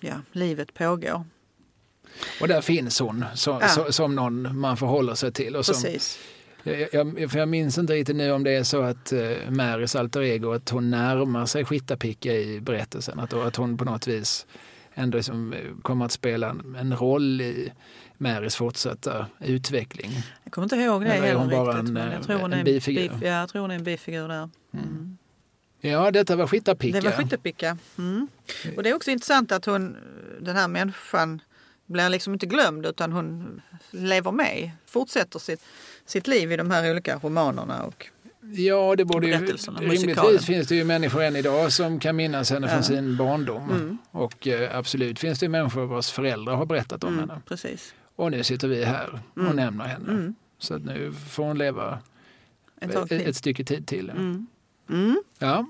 ja, 0.00 0.14
livet 0.32 0.74
pågår. 0.74 1.24
Och 2.40 2.48
där 2.48 2.60
finns 2.60 3.00
hon 3.00 3.24
så, 3.34 3.58
Ja. 3.60 3.68
så, 3.68 3.92
som 3.92 4.14
någon 4.14 4.58
man 4.58 4.76
förhåller 4.76 5.14
sig 5.14 5.32
till. 5.32 5.56
Och 5.56 5.66
som, 5.66 5.74
Precis. 5.74 6.18
jag, 6.62 6.88
jag, 6.92 7.30
för 7.30 7.38
jag 7.38 7.48
minns 7.48 7.78
inte 7.78 7.92
riktigt 7.92 8.16
nu 8.16 8.32
om 8.32 8.44
det 8.44 8.52
är 8.52 8.62
så 8.62 8.82
att 8.82 9.12
uh, 9.12 9.50
Marys 9.50 9.96
alter 9.96 10.22
ego, 10.22 10.52
att 10.52 10.70
hon 10.70 10.90
närmar 10.90 11.46
sig 11.46 11.64
Skitapicka 11.64 12.32
i 12.32 12.60
berättelsen. 12.60 13.18
Att, 13.20 13.32
att 13.32 13.56
hon 13.56 13.78
på 13.78 13.84
något 13.84 14.06
vis 14.06 14.46
ändå 14.94 15.16
liksom, 15.16 15.52
eh, 15.52 15.58
kommer 15.82 16.04
att 16.04 16.12
spela 16.12 16.50
en, 16.50 16.76
en 16.80 16.96
roll 16.96 17.40
i 17.40 17.72
Marys 18.20 18.56
fortsatta 18.56 19.26
utveckling. 19.40 20.10
Jag 20.44 20.52
kommer 20.52 20.64
inte 20.64 20.76
ihåg 20.76 21.02
det 21.04 21.08
Eller 21.12 21.28
är 21.28 21.34
hon 21.34 21.50
heller 21.50 21.64
bara 21.64 21.70
riktigt. 21.74 21.88
en, 21.88 21.92
men 21.94 22.08
eh, 22.08 22.14
jag 22.14 22.22
tror 22.22 22.38
hon 22.38 22.52
en 22.52 22.58
är 22.60 22.64
bifigur? 22.64 23.08
bif- 23.08 23.18
ja, 23.24 23.28
jag 23.40 23.48
tror 23.48 23.62
hon 23.62 23.70
är 23.70 23.74
en 23.74 23.84
bifigur 23.84 24.28
där. 24.28 24.48
Mm. 24.74 25.16
Ja, 25.80 26.10
detta 26.10 26.36
var 26.36 26.46
Skitapicka. 26.46 27.00
Det 27.00 27.04
var 27.10 27.16
Skyttepicka. 27.16 27.78
Mm. 27.98 28.28
Och 28.76 28.82
det 28.82 28.90
är 28.90 28.94
också 28.94 29.10
intressant 29.10 29.52
att 29.52 29.64
hon, 29.64 29.96
den 30.40 30.56
här 30.56 30.68
människan 30.68 31.42
blir 31.86 32.08
liksom 32.08 32.32
inte 32.32 32.46
glömd 32.46 32.86
utan 32.86 33.12
hon 33.12 33.60
lever 33.90 34.32
med, 34.32 34.70
fortsätter 34.86 35.38
sitt, 35.38 35.60
sitt 36.06 36.26
liv 36.26 36.52
i 36.52 36.56
de 36.56 36.70
här 36.70 36.90
olika 36.90 37.16
romanerna. 37.18 37.82
Och, 37.82 38.06
Ja, 38.42 38.94
det 38.96 39.04
borde 39.04 39.26
ju, 39.26 39.32
rimligtvis 39.32 39.68
musikalen. 39.80 40.38
finns 40.38 40.66
det 40.68 40.74
ju 40.74 40.84
människor 40.84 41.22
än 41.22 41.36
idag 41.36 41.72
som 41.72 42.00
kan 42.00 42.16
minnas 42.16 42.50
henne 42.50 42.66
Ja. 42.66 42.72
från 42.72 42.82
sin 42.84 43.16
barndom. 43.16 43.70
Mm. 43.70 43.98
Och 44.10 44.46
eh, 44.46 44.76
absolut 44.78 45.18
finns 45.18 45.38
det 45.38 45.48
människor 45.48 45.86
vars 45.86 46.10
föräldrar 46.10 46.54
har 46.54 46.66
berättat 46.66 47.04
om 47.04 47.14
mm, 47.14 47.28
henne. 47.28 47.40
precis. 47.48 47.94
Och 48.20 48.30
nu 48.30 48.44
sitter 48.44 48.68
vi 48.68 48.84
här 48.84 49.20
och 49.32 49.38
Mm. 49.40 49.56
nämner 49.56 49.84
henne. 49.84 50.10
Mm. 50.12 50.34
Så 50.58 50.74
att 50.74 50.84
nu 50.84 51.12
får 51.30 51.44
hon 51.44 51.58
leva 51.58 51.98
Ett 52.80 53.12
ett, 53.12 53.36
stycke 53.36 53.64
tid 53.64 53.86
till. 53.86 54.10
Mm. 54.10 54.46
Mm. 54.90 55.22
Ja. 55.38 55.66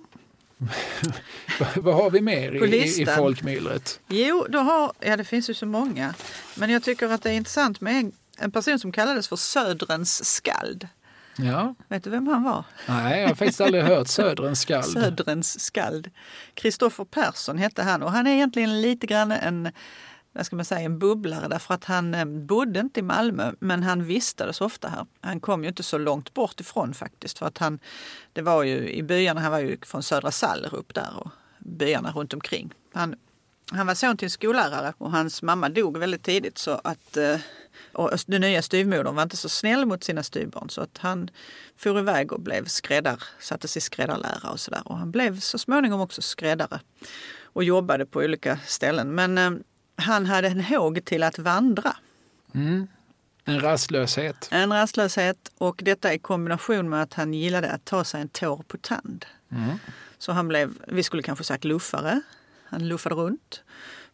Vad- 1.76 1.94
har 1.94 2.11
vi 2.11 2.20
mer 2.20 2.53
i, 2.53 2.76
i, 2.76 3.03
i 3.03 3.07
folkmyllret? 3.07 4.01
Jo, 4.09 4.46
då 4.48 4.59
har, 4.59 4.92
ja 5.01 5.16
det 5.16 5.24
finns 5.24 5.51
ju 5.51 5.55
så 5.55 5.66
många. 5.66 6.14
Men 6.55 6.70
jag 6.70 6.82
tycker 6.82 7.09
att 7.09 7.22
det 7.22 7.30
är 7.30 7.34
intressant 7.34 7.80
med 7.80 7.94
en, 7.96 8.12
en 8.38 8.51
person 8.51 8.78
som 8.78 8.92
kallades 8.92 9.28
för 9.28 9.36
Södrens 9.36 10.24
skald. 10.34 10.88
Ja. 11.36 11.74
Vet 11.88 12.05
du 12.05 12.11
vem 12.11 12.26
han 12.26 12.42
var? 12.42 12.64
Nej, 12.88 13.20
jag 13.20 13.28
har 13.28 13.34
faktiskt 13.34 13.61
aldrig 13.61 13.84
hört 13.84 14.09
Söderens 14.09 14.61
skald. 14.61 14.84
Södrens 14.92 15.61
skald. 15.61 16.11
Kristoffer 16.55 17.05
Persson 17.05 17.59
hette 17.59 17.82
han 17.82 18.03
och 18.03 18.12
han 18.12 18.26
är 18.26 18.30
egentligen 18.34 18.80
lite 18.82 19.07
grann 19.07 19.32
en, 19.32 19.72
vad 20.32 20.46
ska 20.46 20.56
man 20.56 20.64
säga, 20.64 20.80
en 20.80 20.98
bubblare 20.98 21.48
därför 21.48 21.74
att 21.74 21.84
han 21.84 22.14
eh, 22.14 22.24
bodde 22.24 22.80
inte 22.80 23.00
i 23.00 23.02
Malmö 23.02 23.52
men 23.60 23.82
han 23.82 24.04
vistades 24.04 24.60
ofta 24.60 24.88
här. 24.88 25.06
Han 25.20 25.40
kom 25.40 25.62
ju 25.62 25.68
inte 25.68 25.82
så 25.82 25.98
långt 25.98 26.34
bort 26.34 26.60
ifrån 26.60 26.94
faktiskt 26.94 27.38
för 27.38 27.46
att 27.46 27.58
han, 27.58 27.78
det 28.32 28.42
var 28.42 28.62
ju 28.62 28.90
i 28.90 29.02
byarna, 29.02 29.40
han 29.40 29.52
var 29.52 29.58
ju 29.58 29.78
från 29.82 30.02
Södra 30.02 30.30
Sallerup 30.30 30.94
där 30.94 31.12
och 31.16 31.30
byarna 31.58 32.12
runt 32.12 32.34
omkring. 32.34 32.74
Han, 32.92 33.14
han 33.70 33.86
var 33.86 33.94
son 33.94 34.16
till 34.16 34.26
en 34.26 34.30
skollärare 34.30 34.92
och 34.98 35.10
hans 35.10 35.42
mamma 35.42 35.68
dog 35.68 35.98
väldigt 35.98 36.22
tidigt 36.22 36.58
så 36.58 36.80
att 36.84 37.16
eh, 37.16 37.36
och 37.92 38.10
den 38.26 38.40
nya 38.40 38.62
styvmodern 38.62 39.14
var 39.14 39.22
inte 39.22 39.36
så 39.36 39.48
snäll 39.48 39.86
mot 39.86 40.04
sina 40.04 40.22
styvbarn 40.22 40.70
så 40.70 40.80
att 40.80 40.98
han 40.98 41.30
for 41.76 41.98
iväg 41.98 42.32
och 42.32 42.40
blev 42.40 42.64
skräddar, 42.64 43.22
sattes 43.38 43.76
i 43.76 43.80
skräddarlära 43.80 44.50
och 44.50 44.60
sådär. 44.60 44.82
Och 44.84 44.98
han 44.98 45.10
blev 45.10 45.40
så 45.40 45.58
småningom 45.58 46.00
också 46.00 46.22
skräddare 46.22 46.80
och 47.42 47.64
jobbade 47.64 48.06
på 48.06 48.18
olika 48.18 48.58
ställen. 48.66 49.14
Men 49.14 49.38
eh, 49.38 49.50
han 50.01 50.26
hade 50.26 50.48
en 50.48 50.61
håg 50.61 51.05
till 51.05 51.22
att 51.22 51.38
vandra. 51.38 51.96
Mm. 52.55 52.86
En 53.44 53.61
rastlöshet. 53.61 54.48
En 54.53 54.72
rastlöshet 54.72 55.51
och 55.59 55.80
detta 55.84 56.14
i 56.14 56.18
kombination 56.18 56.88
med 56.88 57.03
att 57.03 57.14
han 57.14 57.34
gillade 57.34 57.70
att 57.70 57.84
ta 57.84 58.05
sig 58.05 58.20
en 58.20 58.28
tår 58.28 58.62
på 58.68 58.76
tand. 58.76 59.24
Mm. 59.53 59.78
Så 60.18 60.32
han 60.32 60.48
blev, 60.48 60.72
vi 60.86 61.03
skulle 61.03 61.22
kanske 61.22 61.44
sagt 61.44 61.64
luffare. 61.64 62.20
Han 62.64 62.88
luffade 62.88 63.14
runt 63.14 63.62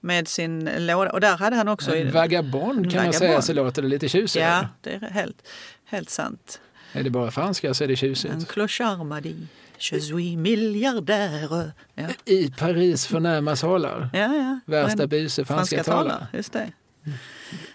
med 0.01 0.29
sin 0.29 0.71
låda. 0.79 1.13
Och 1.13 1.21
där 1.21 1.37
hade 1.37 1.57
han 1.57 1.69
också... 1.69 1.97
En 1.97 2.13
vagabond 2.13 2.93
kan 2.93 3.05
man 3.05 3.13
säga 3.13 3.29
Vagabond. 3.29 3.45
så 3.45 3.53
låter 3.53 3.83
det 3.83 3.89
lite 3.89 4.09
tjusigare. 4.09 4.51
Ja, 4.51 4.69
det 4.81 4.95
är 4.95 5.11
helt, 5.11 5.49
helt 5.85 6.11
sant. 6.11 6.61
Är 6.93 7.03
det 7.03 7.11
bara 7.11 7.31
franska 7.31 7.75
så 7.75 7.85
är 7.85 7.89
det 7.89 7.93
En 7.93 7.97
tjusigt. 7.97 8.49
clochard 8.49 8.99
m'a 8.99 9.21
dit, 9.21 9.49
je 9.79 10.01
suis 10.01 10.37
miljardär. 10.37 11.71
Ja, 11.95 12.07
I 12.25 12.51
Paris 12.51 13.07
förnäma 13.07 13.57
salar. 13.57 14.11
ja. 14.13 14.19
ja. 14.35 14.61
Värsta 14.67 15.07
buse 15.07 15.45
franska, 15.45 15.77
franska 15.77 15.93
talare. 15.93 16.27
Just 16.33 16.53
det. 16.53 16.73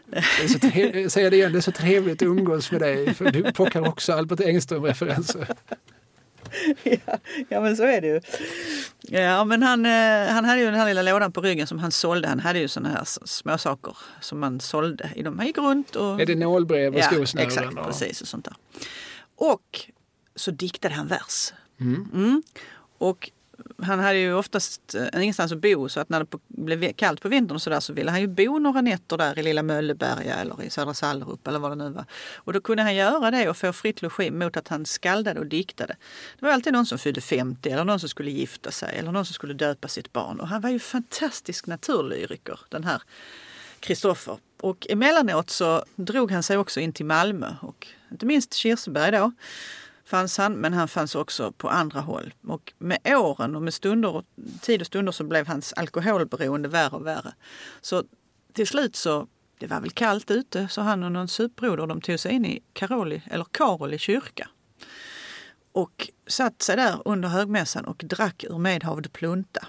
Det 0.06 0.18
är 0.44 0.48
så 1.10 1.20
det 1.20 1.36
igen, 1.36 1.52
det 1.52 1.60
är 1.60 1.62
så 1.62 1.72
trevligt 1.72 2.22
att 2.22 2.26
umgås 2.26 2.72
med 2.72 2.82
dig. 2.82 3.14
För 3.14 3.32
du 3.32 3.52
plockar 3.52 3.88
också 3.88 4.14
Albert 4.14 4.40
Engström-referenser. 4.40 5.48
ja, 6.84 7.18
ja, 7.50 7.62
men 7.62 7.78
så 7.78 7.84
är 7.84 8.02
det 8.02 8.08
ju. 8.08 8.22
Ja, 9.02 9.46
men 9.46 9.64
han, 9.64 9.86
eh, 9.86 10.28
han 10.34 10.46
hade 10.46 10.60
ju 10.60 10.66
den 10.66 10.76
här 10.76 10.86
lilla 10.86 11.02
lådan 11.02 11.32
på 11.32 11.42
ryggen 11.42 11.68
som 11.68 11.80
han 11.80 11.92
sålde. 11.92 12.28
Han 12.28 12.40
hade 12.40 12.60
ju 12.60 12.68
såna 12.68 12.90
här 12.90 13.02
s- 13.02 13.20
småsaker 13.28 13.98
som 14.22 14.40
man 14.40 14.60
sålde. 14.60 15.10
Han 15.38 15.46
gick 15.48 15.58
runt 15.58 15.96
och... 15.96 16.22
Är 16.22 16.26
det 16.26 16.36
nålbrev 16.36 16.94
och 16.94 17.00
ja, 17.00 17.04
skosnören? 17.12 17.48
exakt, 17.48 17.78
och- 17.78 17.86
precis 17.86 18.22
och 18.22 18.28
sånt 18.28 18.46
där. 18.46 18.54
Och 19.36 19.90
så 20.36 20.52
diktade 20.52 20.96
han 20.96 21.08
vers. 21.08 21.54
Mm. 21.82 22.08
Mm. 22.14 22.44
Och 22.98 23.32
han 23.84 24.00
hade 24.00 24.18
ju 24.18 24.34
oftast 24.34 24.96
eh, 24.96 25.24
ingenstans 25.24 25.52
att 25.52 25.62
bo 25.62 25.90
så 25.90 26.00
att 26.00 26.10
när 26.10 26.20
det 26.20 26.38
blev 26.48 26.94
kallt 26.94 27.22
på 27.22 27.30
vintern 27.30 27.56
och 27.56 27.62
så 27.62 27.70
där 27.70 27.80
så 27.80 27.94
ville 27.94 28.12
han 28.12 28.22
ju 28.22 28.28
bo 28.28 28.60
några 28.60 28.82
nätter 28.82 29.18
där 29.18 29.40
i 29.40 29.44
lilla 29.44 29.64
Mölleberga 29.64 30.36
eller 30.36 30.64
i 30.64 30.70
Södra 30.70 30.94
Sallerup 30.94 31.48
eller 31.48 31.60
vad 31.60 31.72
det 31.72 31.76
nu 31.76 31.90
var. 31.90 32.06
Och 32.36 32.54
då 32.54 32.62
kunde 32.62 32.84
han 32.84 32.96
göra 32.96 33.32
det 33.32 33.50
och 33.50 33.58
få 33.58 33.74
fritt 33.74 34.02
logi 34.02 34.32
mot 34.32 34.58
att 34.58 34.68
han 34.68 34.86
skaldade 34.86 35.40
och 35.40 35.46
diktade. 35.46 35.96
Det 36.40 36.46
var 36.46 36.54
alltid 36.54 36.74
någon 36.74 36.86
som 36.86 36.98
fyllde 36.98 37.22
50 37.22 37.70
eller 37.70 37.84
någon 37.84 38.00
som 38.00 38.10
skulle 38.10 38.32
gifta 38.32 38.72
sig 38.72 38.96
eller 38.98 39.12
någon 39.12 39.26
som 39.26 39.34
skulle 39.34 39.54
döpa 39.54 39.88
sitt 39.88 40.14
barn. 40.14 40.40
Och 40.40 40.48
han 40.48 40.62
var 40.62 40.70
ju 40.70 40.80
fantastisk 40.80 41.68
naturlyriker 41.68 42.60
den 42.70 42.84
här 42.84 43.02
Kristoffer. 43.80 44.38
Och 44.62 44.88
emellanåt 44.90 45.50
så 45.50 45.86
drog 45.96 46.32
han 46.32 46.44
sig 46.44 46.58
också 46.58 46.80
in 46.80 46.94
till 46.94 47.06
Malmö 47.06 47.56
och 47.62 47.88
inte 48.12 48.26
minst 48.26 48.54
Kirseberg 48.54 49.12
då 49.12 49.32
fanns 50.12 50.38
han, 50.38 50.54
men 50.54 50.74
han 50.74 50.88
fanns 50.88 51.16
också 51.16 51.52
på 51.52 51.70
andra 51.70 52.00
håll. 52.00 52.34
Och 52.48 52.74
med 52.78 53.00
åren 53.06 53.56
och 53.56 53.62
med 53.62 53.74
stunder 53.74 54.24
tid 54.62 54.82
och 54.82 54.88
stunder 54.88 55.12
så 55.12 55.24
blev 55.24 55.48
hans 55.48 55.74
alkoholberoende 55.74 56.70
värre 56.70 56.96
och 56.96 57.06
värre. 57.06 57.34
Så 57.82 58.04
till 58.54 58.68
slut 58.68 58.96
så 58.96 59.28
Det 59.60 59.68
var 59.68 59.82
väl 59.82 59.92
kallt 59.92 60.32
ute 60.32 60.68
så 60.68 60.82
han 60.82 61.04
och 61.04 61.12
någon 61.12 61.28
supbroder 61.28 61.88
de 61.88 62.02
tog 62.02 62.20
sig 62.20 62.32
in 62.32 62.46
i 62.46 62.64
Karoli, 62.74 63.22
eller 63.26 63.46
Karoli 63.52 63.98
kyrka. 63.98 64.50
Och 65.72 66.10
satt 66.28 66.62
sig 66.62 66.76
där 66.76 67.02
under 67.06 67.30
högmässan 67.30 67.86
och 67.86 68.04
drack 68.06 68.44
ur 68.44 68.58
medhavd 68.58 69.14
plunta. 69.14 69.68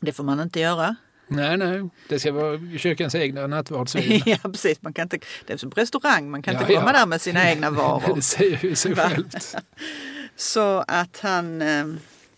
Det 0.00 0.12
får 0.12 0.24
man 0.24 0.40
inte 0.40 0.60
göra. 0.60 0.96
Nej, 1.26 1.56
nej, 1.56 1.88
det 2.08 2.18
ska 2.20 2.32
vara 2.32 2.60
kyrkans 2.78 3.14
egna 3.14 3.46
nattvardsvin. 3.46 4.22
ja, 4.26 4.36
precis. 4.42 4.82
Man 4.82 4.92
kan 4.92 5.02
inte, 5.02 5.18
det 5.46 5.52
är 5.52 5.56
som 5.56 5.70
på 5.70 5.80
restaurang, 5.80 6.30
man 6.30 6.42
kan 6.42 6.54
Ja, 6.54 6.60
inte 6.60 6.74
komma 6.74 6.86
ja. 6.92 6.98
där 6.98 7.06
med 7.06 7.20
sina 7.20 7.50
egna 7.50 7.70
varor. 7.80 8.14
det 8.16 8.22
säger 8.22 8.64
ju 8.64 8.74
sig 8.74 8.96
självt. 8.96 9.54
Så 10.36 10.84
att 10.88 11.20
han 11.22 11.62
eh, 11.62 11.86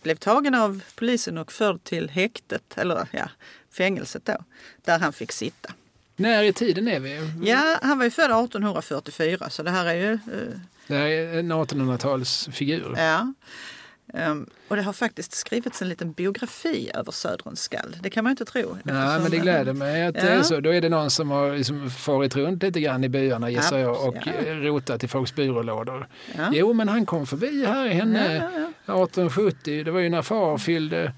blev 0.03 0.15
tagen 0.15 0.55
av 0.55 0.81
polisen 0.95 1.37
och 1.37 1.51
förd 1.51 1.83
till 1.83 2.09
häktet, 2.09 2.63
eller 2.77 3.07
ja, 3.11 3.29
fängelset 3.73 4.25
då, 4.25 4.37
där 4.85 4.99
han 4.99 5.13
fick 5.13 5.31
sitta. 5.31 5.73
När 6.15 6.43
i 6.43 6.53
tiden 6.53 6.87
är 6.87 6.99
vi? 6.99 7.31
Ja, 7.43 7.79
han 7.81 7.97
var 7.97 8.05
ju 8.05 8.11
född 8.11 8.25
1844 8.45 9.49
så 9.49 9.63
det 9.63 9.71
här 9.71 9.85
är 9.85 9.93
ju... 9.95 10.11
eh, 10.13 10.19
Det 10.87 10.95
här 10.95 11.05
är 11.07 11.39
en 11.39 11.51
1800-talsfigur. 11.53 12.93
ja. 12.97 13.33
Ehm, 14.13 14.49
och 14.67 14.75
det 14.75 14.81
har 14.81 14.93
faktiskt 14.93 15.33
skrivits 15.33 15.81
en 15.81 15.89
liten 15.89 16.11
biografi 16.11 16.91
över 16.93 17.11
Söderens 17.11 17.61
skald. 17.61 17.97
Det 18.01 18.09
kan 18.09 18.23
man 18.23 18.31
inte 18.31 18.45
tro. 18.45 18.77
Nej, 18.83 19.19
men 19.19 19.31
det 19.31 19.37
gläder 19.37 19.73
mig 19.73 20.05
att 20.07 20.13
det 20.15 20.19
Ja. 20.21 20.27
är 20.27 20.41
så. 20.43 20.59
Då 20.59 20.73
är 20.73 20.81
det 20.81 20.89
någon 20.89 21.09
som 21.09 21.31
har 21.31 21.51
liksom 21.55 21.89
farit 21.89 22.35
runt 22.35 22.63
lite 22.63 22.79
grann 22.81 23.03
i 23.03 23.09
byarna 23.09 23.49
gissar 23.49 23.77
jag 23.77 24.07
och 24.07 24.15
Ja. 24.25 24.31
eh, 24.31 24.55
rotat 24.55 25.03
i 25.03 25.07
folks 25.07 25.35
byrålådor. 25.35 26.07
Ja. 26.37 26.49
Jo, 26.53 26.73
men 26.73 26.89
han 26.89 27.05
kom 27.05 27.27
förbi 27.27 27.65
här 27.65 27.85
i 27.85 27.93
henne 27.93 28.35
Ja, 28.35 28.59
ja, 28.59 28.69
ja. 28.85 29.03
1870. 29.03 29.83
Det 29.83 29.91
var 29.91 29.99
ju 29.99 30.09
när 30.09 30.21
far 30.21 30.57
fyllde, 30.57 31.13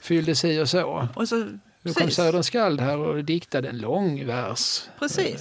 fyllde 0.00 0.34
si 0.34 0.60
och 0.60 0.68
så. 0.68 1.08
Och 1.14 1.28
så, 1.28 1.48
Då 1.84 1.94
kom 1.94 2.10
Söderens 2.10 2.46
skald 2.46 2.80
här 2.80 2.98
och 2.98 3.24
diktade 3.24 3.68
en 3.68 3.78
lång 3.78 4.26
vers. 4.26 4.82
precis. 4.98 5.40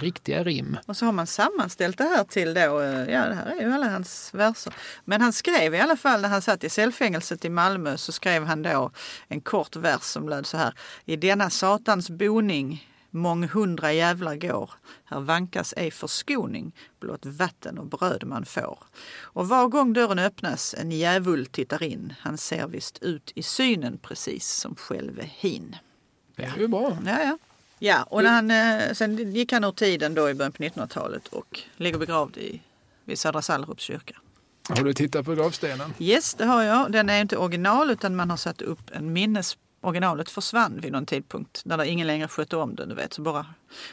Riktiga 0.00 0.44
rim. 0.44 0.76
Och 0.86 0.96
så 0.96 1.04
har 1.04 1.12
man 1.12 1.26
sammanställt 1.26 1.98
det 1.98 2.04
här 2.04 2.24
till 2.24 2.54
då, 2.54 2.80
eh, 2.80 3.10
ja 3.14 3.26
det 3.28 3.34
här 3.34 3.46
är 3.46 3.60
ju 3.60 3.72
alla 3.72 3.88
hans 3.88 4.34
verser. 4.34 4.74
Men 5.04 5.20
han 5.20 5.32
skrev 5.32 5.74
i 5.74 5.80
alla 5.80 5.96
fall 5.96 6.20
när 6.20 6.28
han 6.28 6.42
satt 6.42 6.64
i 6.64 6.68
cellfängelset 6.68 7.44
i 7.44 7.48
Malmö 7.48 7.96
så 7.96 8.12
skrev 8.12 8.44
han 8.44 8.62
då 8.62 8.90
en 9.28 9.40
kort 9.40 9.76
vers 9.76 10.02
som 10.02 10.28
löd 10.28 10.46
så 10.46 10.56
här. 10.56 10.74
I 11.04 11.16
denna 11.16 11.50
satans 11.50 12.10
boning 12.10 12.88
månghundra 13.14 13.92
jävlar 13.92 14.36
går. 14.36 14.70
Här 15.04 15.20
vankas 15.20 15.74
ej 15.76 15.90
förskoning, 15.90 16.72
blott 17.00 17.26
vatten 17.26 17.78
och 17.78 17.86
bröd 17.86 18.24
man 18.26 18.44
får. 18.44 18.78
Och 19.22 19.48
var 19.48 19.68
gång 19.68 19.92
dörren 19.92 20.18
öppnas 20.18 20.74
en 20.78 20.92
djävul 20.92 21.46
tittar 21.46 21.82
in. 21.82 22.14
Han 22.20 22.38
ser 22.38 22.66
visst 22.66 22.98
ut 23.02 23.32
i 23.34 23.42
synen 23.42 23.98
precis 24.02 24.48
som 24.48 24.74
själve 24.74 25.22
hin. 25.22 25.76
Det 26.36 26.44
är 26.44 26.56
ju 26.58 26.68
bra. 26.68 26.98
Ja, 27.06 27.22
ja. 27.22 27.38
Ja, 27.78 28.02
och 28.02 28.22
när 28.22 28.30
han, 28.30 28.50
eh, 28.50 28.92
sen 28.92 29.32
gick 29.32 29.52
han 29.52 29.64
ur 29.64 29.72
tiden 29.72 30.14
då 30.14 30.30
i 30.30 30.34
början 30.34 30.52
på 30.52 30.62
1900-talet 30.62 31.28
och 31.28 31.60
ligger 31.76 31.98
begravd 31.98 32.36
i, 32.36 32.62
vid 33.04 33.18
Södra 33.18 33.42
Sallerups 33.42 33.82
kyrka. 33.82 34.14
Har 34.68 34.84
du 34.84 34.94
tittat 34.94 35.24
på 35.24 35.34
gravstenen? 35.34 35.94
Yes, 35.98 36.34
det 36.34 36.44
har 36.44 36.62
jag. 36.62 36.92
Den 36.92 37.08
är 37.08 37.20
inte 37.20 37.36
original 37.36 37.90
utan 37.90 38.16
man 38.16 38.30
har 38.30 38.36
satt 38.36 38.62
upp 38.62 38.90
en 38.92 39.12
minnes... 39.12 39.56
Originalet 39.84 40.30
försvann 40.30 40.80
vid 40.80 40.92
någon 40.92 41.06
tidpunkt 41.06 41.62
när 41.64 41.76
det 41.76 41.88
ingen 41.88 42.06
längre 42.06 42.28
skötte 42.28 42.56
om 42.56 42.74
den. 42.74 42.88
Du 42.88 42.94
vet, 42.94 43.12
så 43.12 43.22
bara. 43.22 43.46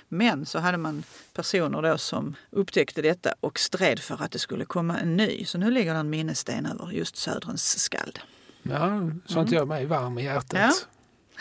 Men 0.08 0.46
så 0.46 0.60
hade 0.60 0.78
man 0.78 1.04
personer 1.34 1.82
då 1.82 1.98
som 1.98 2.36
upptäckte 2.50 3.02
detta 3.02 3.34
och 3.40 3.60
stred 3.60 4.00
för 4.00 4.24
att 4.24 4.32
det 4.32 4.40
skulle 4.40 4.66
komma 4.66 4.98
en 4.98 5.18
ny. 5.18 5.46
Så 5.46 5.58
nu 5.58 5.72
ligger 5.72 5.94
det 5.94 6.00
en 6.00 6.10
minnessten 6.10 6.66
över 6.66 6.92
just 6.92 7.18
Söderens 7.18 7.80
skald. 7.80 8.20
Ja, 8.64 9.10
sånt 9.26 9.52
gör 9.52 9.66
mig 9.66 9.86
varm 9.86 10.18
i 10.18 10.24
hjärtat. 10.24 10.60
Ja. 10.60 10.72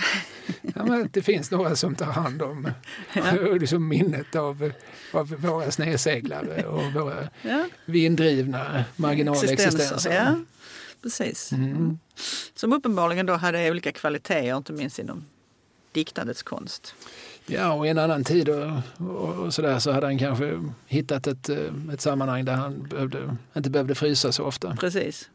Ja, 0.75 0.85
men 0.85 1.09
det 1.13 1.23
finns 1.23 1.51
några 1.51 1.77
som 1.77 1.95
tar 1.95 2.07
hand 2.07 2.43
om 2.43 2.69
liksom 3.61 3.89
minnet 3.89 4.37
av, 4.37 4.73
av 5.13 5.29
våra 5.29 5.71
snedseglare 5.71 6.63
och 6.67 6.93
våra 6.93 7.29
Ja, 7.43 7.65
vinddrivna 7.85 8.85
marginalexistenser. 8.97 10.13
Ja, 10.13 10.37
precis. 11.03 11.53
Mm. 11.53 11.99
Som 12.55 12.73
uppenbarligen 12.73 13.27
då 13.27 13.33
hade 13.33 13.71
olika 13.71 13.93
kvaliteter, 13.93 14.57
inte 14.57 14.73
minst 14.73 14.99
inom 14.99 15.25
diktandets 15.93 16.43
konst. 16.43 16.95
Ja, 17.47 17.73
och 17.73 17.87
i 17.87 17.89
en 17.89 17.99
annan 17.99 18.25
tid 18.25 18.49
och, 18.49 18.73
och, 18.99 19.35
och 19.35 19.55
sådär 19.55 19.79
så 19.79 19.93
hade 19.93 20.07
han 20.07 20.19
kanske 20.19 20.63
hittat 20.87 21.27
ett, 21.27 21.49
eh, 21.49 21.59
ett 21.93 22.01
sammanhang 22.01 22.45
där 22.45 22.55
han 22.55 22.83
behövde, 22.83 23.37
inte 23.57 23.71
behövde 23.71 23.95
frysa 23.95 24.33
så 24.33 24.45
ofta. 24.45 24.77
Precis. 24.77 25.31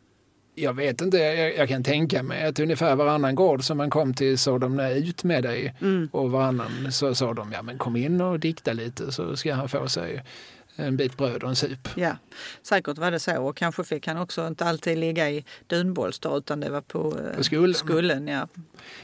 Jag 0.57 0.73
vet 0.73 1.01
inte, 1.01 1.17
jag, 1.17 1.57
jag 1.57 1.69
kan 1.69 1.83
tänka 1.83 2.23
mig 2.23 2.45
att 2.45 2.59
ungefär 2.59 2.95
varannan 2.95 3.35
gård 3.35 3.63
som 3.63 3.77
man 3.77 3.89
kom 3.89 4.13
till 4.13 4.37
sa 4.37 4.59
de 4.59 4.75
nej, 4.75 5.09
ut 5.09 5.23
med 5.23 5.43
dig. 5.43 5.75
Mm. 5.81 6.09
Och 6.11 6.31
varannan 6.31 6.91
så 6.91 7.15
sa 7.15 7.33
de 7.33 7.51
ja 7.51 7.61
men 7.61 7.77
kom 7.77 7.95
in 7.95 8.21
och 8.21 8.39
dikta 8.39 8.73
lite 8.73 9.11
så 9.11 9.37
ska 9.37 9.53
han 9.53 9.69
få 9.69 9.87
sig 9.87 10.23
en 10.75 10.97
bit 10.97 11.17
bröd 11.17 11.43
och 11.43 11.49
en 11.49 11.55
sup. 11.55 11.89
Ja, 11.95 12.17
säkert 12.63 12.97
var 12.97 13.11
det 13.11 13.19
så. 13.19 13.41
Och 13.41 13.57
kanske 13.57 13.83
fick 13.83 14.07
han 14.07 14.17
också 14.17 14.47
inte 14.47 14.65
alltid 14.65 14.97
ligga 14.97 15.29
i 15.29 15.45
dunbolster 15.67 16.37
utan 16.37 16.59
det 16.59 16.69
var 16.69 16.81
på, 16.81 17.19
eh, 17.31 17.37
På 17.37 17.43
skullen. 17.43 17.73
skullen. 17.73 18.27
Ja. 18.27 18.47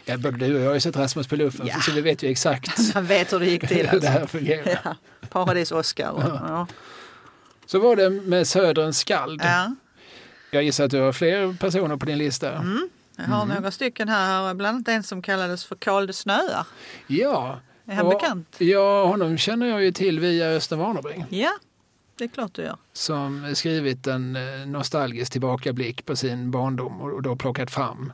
Ja, 0.05 0.17
både 0.17 0.38
du 0.38 0.55
och 0.55 0.61
jag 0.61 0.67
har 0.67 0.74
ju 0.74 0.80
sett 0.80 0.95
Rasmus 0.95 1.28
på 1.28 1.36
luffen 1.36 1.67
Ja. 1.67 1.80
så 1.82 1.91
vi 1.91 2.01
vet 2.01 2.24
ju 2.24 2.30
exakt 2.32 2.93
Han 2.93 3.05
vet 3.05 3.34
hur 3.34 3.39
det 3.39 3.45
gick 3.45 3.67
till. 3.67 3.78
hur 3.89 3.99
det 3.99 4.07
Alltså. 4.07 4.09
här 4.09 4.26
fungerar. 4.26 4.80
Ja, 4.84 4.95
Paradis-Oscar. 5.30 6.09
och- 6.11 6.22
Ja. 6.24 6.67
Så 7.65 7.80
var 7.80 7.95
det 7.95 8.09
med 8.09 8.47
Söderns 8.47 8.99
skald. 8.99 9.41
Ja. 9.43 9.76
Jag 10.51 10.63
gissar 10.63 10.86
att 10.86 10.91
du 10.91 10.99
har 10.99 11.11
fler 11.13 11.57
personer 11.59 11.97
på 11.97 12.05
din 12.05 12.17
lista. 12.17 12.51
Mm. 12.55 12.89
Jag 13.17 13.24
har 13.24 13.45
några 13.45 13.72
stycken 13.72 14.09
här, 14.09 14.53
bland 14.53 14.76
annat 14.76 14.88
en 14.88 15.03
som 15.03 15.22
kallades 15.22 15.65
för 15.65 15.76
Karl 15.76 16.07
de 16.07 16.13
Snöar. 16.13 16.67
Ja. 17.07 17.59
Är 17.92 17.96
han 17.96 18.06
och- 18.06 18.14
bekant? 18.14 18.56
Ja, 18.58 19.06
honom 19.06 19.38
känner 19.38 19.66
jag 19.68 19.84
ju 19.84 19.92
till 19.92 20.20
via 20.20 20.48
Östen 20.50 20.80
Warnerbring. 20.80 21.26
Ja, 21.30 21.52
det 22.18 22.24
är 22.24 22.28
klart 22.28 22.54
du 22.54 22.62
gör. 22.62 22.78
som 22.94 23.56
skrivit 23.56 24.08
en 24.08 24.36
eh, 24.36 24.66
nostalgisk 24.68 25.32
tillbakablick 25.32 26.06
på 26.06 26.16
sin 26.16 26.52
barndom 26.52 27.02
och 27.02 27.22
då 27.22 27.36
plockat 27.36 27.72
fram 27.72 28.14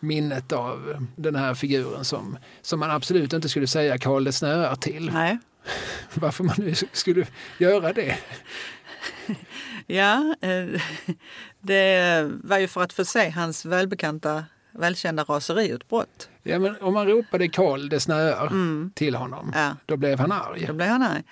minnet 0.00 0.52
av 0.52 1.06
den 1.16 1.34
här 1.36 1.54
figuren 1.54 2.04
som, 2.04 2.38
som 2.62 2.80
man 2.80 2.90
absolut 2.90 3.32
inte 3.32 3.48
skulle 3.48 3.66
säga 3.66 3.98
Karl 3.98 4.24
det 4.24 4.32
snöar 4.32 4.76
till. 4.76 5.10
Nej. 5.12 5.38
Varför 6.14 6.44
man 6.44 6.54
nu 6.58 6.74
skulle 6.92 7.26
göra 7.58 7.92
det. 7.92 8.16
Ja, 9.86 10.34
eh, 10.40 10.80
det 11.60 12.30
var 12.44 12.58
ju 12.58 12.68
för 12.68 12.82
att 12.82 12.92
få 12.92 13.04
se 13.04 13.30
hans 13.30 13.64
välbekanta, 13.64 14.44
välkända 14.74 15.22
raseriutbrott. 15.24 16.28
Ja, 16.42 16.58
men 16.58 16.76
om 16.80 16.94
man 16.94 17.06
ropade 17.06 17.48
Karl 17.48 17.88
det 17.88 18.00
snöar 18.00 18.46
Mm. 18.46 18.90
till 18.94 19.14
honom, 19.14 19.52
Ja, 19.54 19.76
då 19.86 19.96
blev 19.96 20.18
han 20.18 20.32
arg. 20.32 20.64
då 20.66 20.72
blev 20.72 20.88
han 20.88 21.02
arg. 21.02 21.22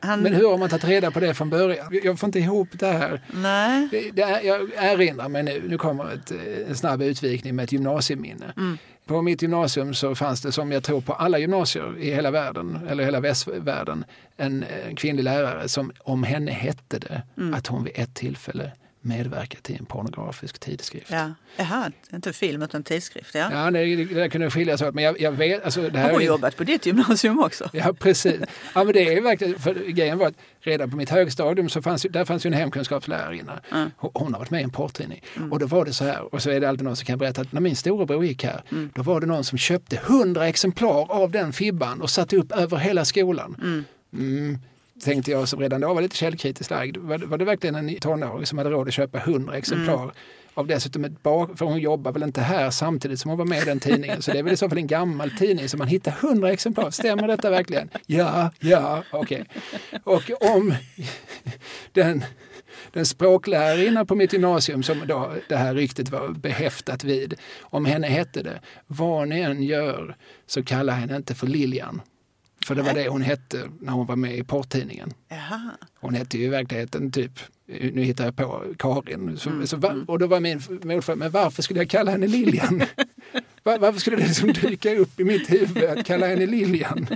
Han, 0.00 0.20
Men 0.20 0.34
hur 0.34 0.50
har 0.50 0.58
man 0.58 0.68
tagit 0.68 0.84
reda 0.84 1.10
på 1.10 1.20
det 1.20 1.34
från 1.34 1.50
början? 1.50 1.86
Jag 2.02 2.18
får 2.18 2.26
inte 2.28 2.38
ihop 2.38 2.68
det 2.72 2.86
här. 2.86 3.20
Nej. 3.34 3.88
Det, 3.90 4.10
det 4.10 4.40
jag 4.42 4.70
erinrar 4.76 5.28
mig 5.28 5.42
nu, 5.42 5.62
nu 5.68 5.78
kommer 5.78 6.12
ett, 6.14 6.30
eh, 6.30 6.68
en 6.68 6.76
snabb 6.76 7.02
utvikning 7.02 7.56
med 7.56 7.62
ett 7.64 7.72
gymnasieminne. 7.72 8.52
Mm. 8.56 8.78
På 9.06 9.22
mitt 9.22 9.42
gymnasium 9.42 9.94
så 9.94 10.14
fanns 10.14 10.40
det, 10.42 10.52
som 10.52 10.72
jag 10.72 10.82
tror 10.82 11.00
på 11.00 11.12
alla 11.12 11.38
gymnasier 11.38 11.98
i 11.98 12.10
hela 12.14 12.30
världen, 12.30 12.80
eller 12.88 13.04
hela 13.04 13.20
västvärlden, 13.20 14.04
en, 14.36 14.62
eh, 14.62 14.94
kvinnlig 14.94 15.22
lärare 15.24 15.68
som 15.68 15.92
om 16.00 16.22
henne 16.22 16.50
hette 16.50 16.98
det 16.98 17.22
Mm. 17.36 17.54
att 17.54 17.66
hon 17.66 17.84
vid 17.84 17.92
ett 17.96 18.14
tillfälle 18.14 18.72
medverkat 19.06 19.70
i 19.70 19.76
en 19.76 19.84
pornografisk 19.86 20.58
tidskrift. 20.58 21.10
Ja. 21.10 21.34
Jaha, 21.56 21.90
inte 22.12 22.32
film 22.32 22.62
utan 22.62 22.82
tidskrift. 22.82 23.34
Ja. 23.34 23.48
Ja, 23.52 23.70
det, 23.70 23.96
det 23.96 24.14
där 24.14 24.28
kunde 24.28 24.50
skiljas 24.50 24.82
åt, 24.82 24.94
men 24.94 25.04
jag, 25.04 25.20
jag 25.20 25.32
vet... 25.32 25.64
Alltså, 25.64 25.90
det 25.90 25.98
här 25.98 26.12
Har 26.12 26.20
är- 26.20 26.24
jobbat 26.24 26.56
på 26.56 26.64
ditt 26.64 26.86
gymnasium 26.86 27.38
också? 27.40 27.70
Ja, 27.72 27.92
precis. 27.92 28.40
Ja, 28.74 28.84
men 28.84 28.92
det 28.92 29.12
är 29.14 29.20
verkligen, 29.20 29.58
för 29.58 29.74
grejen 29.74 30.18
var 30.18 30.26
att 30.26 30.34
redan 30.60 30.90
på 30.90 30.96
mitt 30.96 31.10
högstadium 31.10 31.68
så 31.68 31.82
fanns, 31.82 32.02
där 32.10 32.24
fanns 32.24 32.46
ju 32.46 32.48
en 32.48 32.54
hemkunskapslärarinna. 32.54 33.60
Mm. 33.72 33.90
Hon 33.96 34.32
har 34.32 34.38
varit 34.38 34.50
med 34.50 34.60
i 34.60 34.64
en 34.64 34.70
porrtidning. 34.70 35.22
Och 35.50 35.58
då 35.58 35.66
var 35.66 35.84
det 35.84 35.92
så 35.92 36.04
här, 36.04 36.34
och 36.34 36.42
så 36.42 36.50
är 36.50 36.60
det 36.60 36.68
alltid 36.68 36.84
någon 36.84 36.96
som 36.96 37.06
kan 37.06 37.18
berätta 37.18 37.40
att 37.40 37.52
när 37.52 37.60
min 37.60 37.76
storebror 37.76 38.24
gick 38.24 38.44
här, 38.44 38.62
Mm. 38.70 38.90
då 38.94 39.02
var 39.02 39.20
det 39.20 39.26
någon 39.26 39.44
som 39.44 39.58
köpte 39.58 40.00
hundra 40.04 40.48
exemplar 40.48 41.12
av 41.12 41.30
den 41.30 41.52
fibban 41.52 42.00
och 42.02 42.10
satte 42.10 42.36
upp 42.36 42.52
över 42.52 42.76
hela 42.76 43.04
skolan. 43.04 43.84
Mm. 44.12 44.58
Mm, 44.96 45.00
tänkte 45.04 45.30
jag 45.30 45.48
som 45.48 45.60
redan 45.60 45.80
då 45.80 45.94
var 45.94 46.02
lite 46.02 46.16
källkritiskt 46.16 46.70
lagd. 46.70 46.96
Var, 46.96 47.18
det- 47.18 47.26
var 47.26 47.38
det 47.38 47.44
verkligen 47.44 47.74
en 47.76 47.94
tonåring 48.00 48.46
som 48.46 48.58
hade 48.58 48.70
råd 48.70 48.88
att 48.88 48.94
köpa 48.94 49.18
hundra 49.18 49.56
exemplar? 49.56 50.02
Mm. 50.02 50.14
Av 50.54 50.66
dessutom 50.66 51.04
ett 51.04 51.22
bak, 51.22 51.58
för 51.58 51.66
hon 51.66 51.78
jobbar 51.78 52.12
väl 52.12 52.22
inte 52.22 52.40
här 52.40 52.70
samtidigt 52.70 53.20
som 53.20 53.28
hon 53.28 53.38
var 53.38 53.44
med 53.44 53.62
i 53.62 53.64
den 53.64 53.80
tidningen. 53.80 54.22
Så 54.22 54.30
det 54.32 54.38
är 54.38 54.42
väl 54.42 54.52
i 54.52 54.56
så 54.56 54.68
fall 54.68 54.78
en 54.78 54.86
gammal 54.86 55.30
tidning 55.30 55.68
som 55.68 55.78
man 55.78 55.88
hittar 55.88 56.10
hundra 56.12 56.52
exemplar. 56.52 56.90
Stämmer 56.90 57.28
detta 57.28 57.50
verkligen? 57.50 57.88
Ja, 58.06 58.50
ja, 58.60 59.02
okej. 59.12 59.44
Och 60.04 60.22
om 60.40 60.74
den, 61.92 62.24
den 62.92 63.06
språklärarinna 63.06 64.04
på 64.04 64.14
mitt 64.14 64.32
gymnasium 64.32 64.82
som 64.82 65.02
då 65.06 65.32
det 65.48 65.56
här 65.56 65.74
ryktet 65.74 66.08
var 66.10 66.28
behäftat 66.28 67.04
vid, 67.04 67.34
om 67.60 67.84
henne 67.84 68.06
hette 68.06 68.42
det, 68.42 68.60
vad 68.86 69.28
ni 69.28 69.40
än 69.40 69.62
gör 69.62 70.16
så 70.46 70.64
kalla 70.64 70.92
henne 70.92 71.16
inte 71.16 71.34
för 71.34 71.46
Lilian. 71.46 72.02
För 72.66 72.74
det 72.74 72.82
var 72.82 72.94
det 72.94 73.08
hon 73.08 73.22
hette 73.22 73.62
när 73.80 73.92
hon 73.92 74.06
var 74.06 74.16
med 74.16 74.36
i 74.38 74.42
porrtidningen. 74.44 75.12
Jaha. 75.28 75.60
Hon 76.00 76.14
hette 76.14 76.38
ju 76.38 76.44
i 76.44 76.48
verkligheten 76.48 77.12
typ, 77.12 77.32
nu 77.66 78.02
hittar 78.02 78.24
jag 78.24 78.36
på 78.36 78.64
Karin. 78.78 79.36
Så, 79.38 79.50
Mm, 79.50 79.66
så, 79.66 79.76
va- 79.76 80.04
och 80.08 80.18
då 80.18 80.26
var 80.26 80.40
min 80.40 80.62
motfråga, 80.82 81.16
men 81.16 81.30
varför 81.30 81.62
skulle 81.62 81.80
jag 81.80 81.90
kalla 81.90 82.10
henne 82.10 82.26
Lilian? 82.26 82.82
Var, 83.62 83.78
varför 83.78 84.00
skulle 84.00 84.16
det 84.16 84.26
liksom 84.26 84.52
dyka 84.52 84.94
upp 84.96 85.20
i 85.20 85.24
mitt 85.24 85.50
huvud 85.52 85.84
att 85.84 86.06
kalla 86.06 86.26
henne 86.26 86.46
Lilian? 86.46 87.06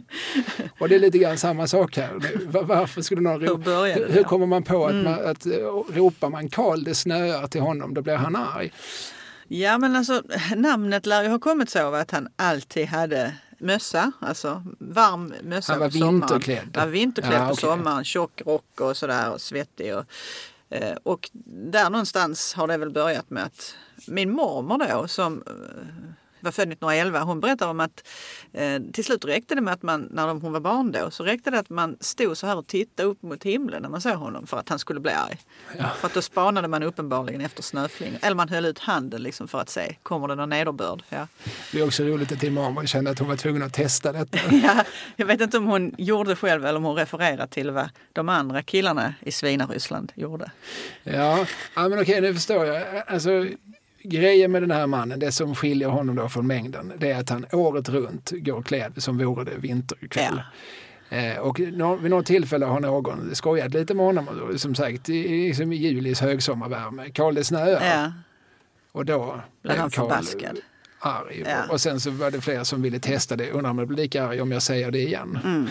Och 0.79 0.89
det 0.89 0.95
är 0.95 0.99
lite 0.99 1.19
grann 1.19 1.39
samma 1.39 1.67
sak 1.67 1.97
här. 1.97 2.11
Var- 2.47 2.63
Varför 2.63 3.03
skulle 3.03 3.21
någon 3.21 3.41
Hur 3.41 3.49
ro- 3.49 3.57
började 3.57 4.07
hur, 4.07 4.13
hur 4.13 4.23
kommer 4.23 4.47
man 4.47 4.63
på 4.63 4.87
att, 4.87 4.95
man, 4.95 5.27
att 5.27 5.47
eh, 5.47 5.53
ropar 5.95 6.31
man 6.31 6.49
Karl 6.49 6.85
det 6.85 6.95
snöar 6.95 7.47
till 7.47 7.61
honom, 7.61 7.95
då 7.95 8.03
blir 8.03 8.15
han 8.17 8.37
arg. 8.37 8.73
Ja 9.49 9.79
men 9.79 9.97
alltså 9.97 10.23
namnet 10.57 11.07
lär 11.07 11.23
ju 11.23 11.29
ha 11.29 11.39
kommit 11.39 11.71
så 11.71 11.95
att 11.95 12.11
han 12.11 12.29
alltid 12.37 12.87
hade 12.87 13.35
mössa, 13.61 14.13
alltså 14.21 14.63
varm 14.79 15.35
mössa 15.43 15.73
Han 15.73 15.81
var 15.81 15.89
på 15.89 15.93
sommaren. 15.93 16.21
vinterklädd. 16.21 16.69
Han 16.77 16.87
var 16.87 16.93
vinterklädd 16.93 17.43
Ja, 17.43 17.49
på 17.49 17.57
sommaren, 17.57 18.05
tjock 18.05 18.43
rock 18.47 18.81
och 18.81 18.97
sådär 18.97 19.33
och 19.33 19.41
svettig. 19.41 19.97
Och, 19.97 20.05
eh, 20.71 20.97
och 21.03 21.31
där 21.45 21.91
någonstans 21.91 22.55
har 22.55 22.67
det 22.67 22.77
väl 22.77 22.91
börjat 22.91 23.31
med 23.31 23.45
att 23.45 23.75
min 24.07 24.31
mormor 24.33 24.79
då 24.93 25.09
som 25.09 25.43
eh, 25.47 25.53
var 26.41 26.51
född 26.53 26.72
1911, 26.72 27.20
hon 27.20 27.41
berättar 27.41 27.68
om 27.68 27.80
att 27.80 28.05
eh, 28.53 28.80
till 28.93 29.05
slut 29.05 29.24
räckte 29.24 29.55
det 29.55 29.61
med 29.61 29.74
att 29.74 29.82
man, 29.82 30.09
när 30.11 30.26
de- 30.26 30.41
hon 30.41 30.53
var 30.53 30.61
barn 30.61 30.93
då, 30.93 31.11
så 31.11 31.24
räckte 31.24 31.51
det 31.51 31.59
att 31.59 31.70
man 31.70 31.97
stod 32.01 32.36
så 32.36 32.47
här 32.47 32.57
och 32.57 32.66
tittade 32.66 33.09
upp 33.09 33.22
mot 33.22 33.45
himlen 33.45 33.82
när 33.82 33.88
man 33.88 34.01
såg 34.01 34.14
honom 34.14 34.47
för 34.47 34.57
att 34.59 34.68
han 34.68 34.78
skulle 34.78 35.01
bli 35.01 35.12
arg. 35.12 35.38
För 36.01 36.07
att 36.07 36.14
då 36.14 36.22
spanade 36.22 36.68
man 36.68 36.82
uppenbarligen 36.82 37.41
efter 37.41 37.62
snöflingor. 37.62 38.18
Eller 38.22 38.36
man 38.36 38.49
höll 38.49 38.64
ut 38.64 38.78
handen 38.78 39.22
liksom 39.22 39.49
för 39.49 39.61
att 39.61 39.68
se, 39.68 39.97
kommer 40.03 40.28
det 40.28 40.34
någon 40.34 40.49
nederbörd? 40.49 41.03
Ja. 41.09 41.26
Det 41.72 41.80
är 41.80 41.86
också 41.86 42.03
roligt 42.03 42.32
att 42.32 42.41
din 42.41 42.55
mormor 42.55 42.86
kände 42.86 43.11
att 43.11 43.18
hon 43.18 43.28
var 43.28 43.36
tvungen 43.36 43.62
att 43.62 43.74
testa 43.74 44.12
detta. 44.12 44.38
Ja, 44.62 44.84
jag 45.16 45.26
vet 45.26 45.41
inte 45.41 45.59
om 45.59 45.66
hon 45.66 45.95
gjorde 45.99 46.30
det 46.30 46.36
själv 46.36 46.66
eller 46.66 46.76
om 46.78 46.84
hon 46.84 46.97
refererar 46.97 47.47
till 47.47 47.70
vad 47.70 47.88
de 48.12 48.28
andra 48.28 48.62
killarna 48.62 49.14
i 49.20 49.32
Svinaryssland 49.32 50.12
gjorde. 50.14 50.51
Ja, 51.03 51.47
ja 51.74 51.88
men 51.88 51.99
okej, 52.01 52.20
nu 52.20 52.34
förstår 52.34 52.66
jag. 52.66 53.03
Alltså, 53.07 53.47
grejen 54.03 54.53
med 54.53 54.63
den 54.63 54.71
här 54.71 54.87
mannen, 54.87 55.19
det 55.19 55.33
som 55.33 55.55
skiljer 55.55 55.89
honom 55.89 56.17
då 56.17 56.29
från 56.29 56.47
mängden, 56.47 56.93
det 56.99 57.11
är 57.11 57.21
att 57.21 57.31
han 57.31 57.47
året 57.53 57.89
runt 57.89 58.31
går 58.31 58.63
klädd 58.63 58.93
som 58.97 59.19
vore 59.19 59.45
det 59.45 59.57
vinterkväll. 59.59 60.43
Eh, 61.11 61.37
och 61.39 61.61
vid 61.61 62.11
något 62.11 62.27
tillfälle 62.27 62.67
har 62.67 62.81
någon 62.81 63.35
skojat 63.35 63.75
lite 63.75 63.95
med 63.95 64.07
honom, 64.07 64.29
och 64.29 64.61
som 64.61 64.75
sagt 64.75 65.09
i, 65.09 65.47
liksom 65.49 65.73
i 65.73 65.77
julis 65.77 66.21
högsommarvärme. 66.21 67.11
Karl 67.11 67.35
det 67.35 67.45
snöar. 67.45 67.85
Ja, 67.87 68.13
Och 68.93 69.05
då 69.05 69.41
blev 69.63 69.77
han 69.77 69.91
förbaskad. 69.91 70.59
arg. 70.99 71.45
Ja. 71.47 71.57
Och 71.71 71.81
sen 71.81 72.01
så 72.01 72.11
var 72.11 72.31
det 72.31 72.41
flera 72.41 72.65
som 72.65 72.83
ville 72.83 72.99
testa 72.99 73.37
det. 73.37 73.51
Undrar 73.51 73.71
om 73.71 73.79
jag 73.79 73.89
blir 73.89 73.97
lika 73.99 74.25
arg 74.25 74.41
om 74.41 74.53
jag 74.53 74.63
säger 74.63 74.91
det 74.91 74.99
igen. 75.01 75.69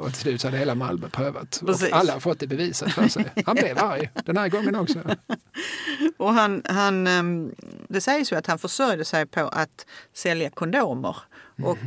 Och 0.00 0.06
till 0.06 0.20
slut 0.20 0.40
så 0.40 0.46
hade 0.46 0.58
hela 0.58 0.74
Malmö 0.74 1.08
prövat. 1.08 1.60
Mm. 1.62 1.72
Precis. 1.72 1.92
Och 1.92 1.96
alla 1.98 2.12
har 2.12 2.20
fått 2.20 2.40
det 2.40 2.46
bevisat 2.46 2.92
för 2.92 3.08
sig. 3.08 3.32
Han 3.46 3.56
blev 3.56 3.78
arg 3.78 4.10
den 4.24 4.36
här 4.36 4.48
gången 4.48 4.74
också. 4.74 4.98
Och 6.16 6.32
han, 6.32 6.62
han, 6.64 7.06
ehm, 7.06 7.54
det 7.88 8.00
sägs 8.00 8.32
ju 8.32 8.36
att 8.36 8.46
han 8.46 8.58
försörjde 8.58 9.04
sig 9.04 9.26
på 9.26 9.40
att 9.40 9.86
sälja 10.14 10.50
kondomer 10.50 11.16
och 11.62 11.78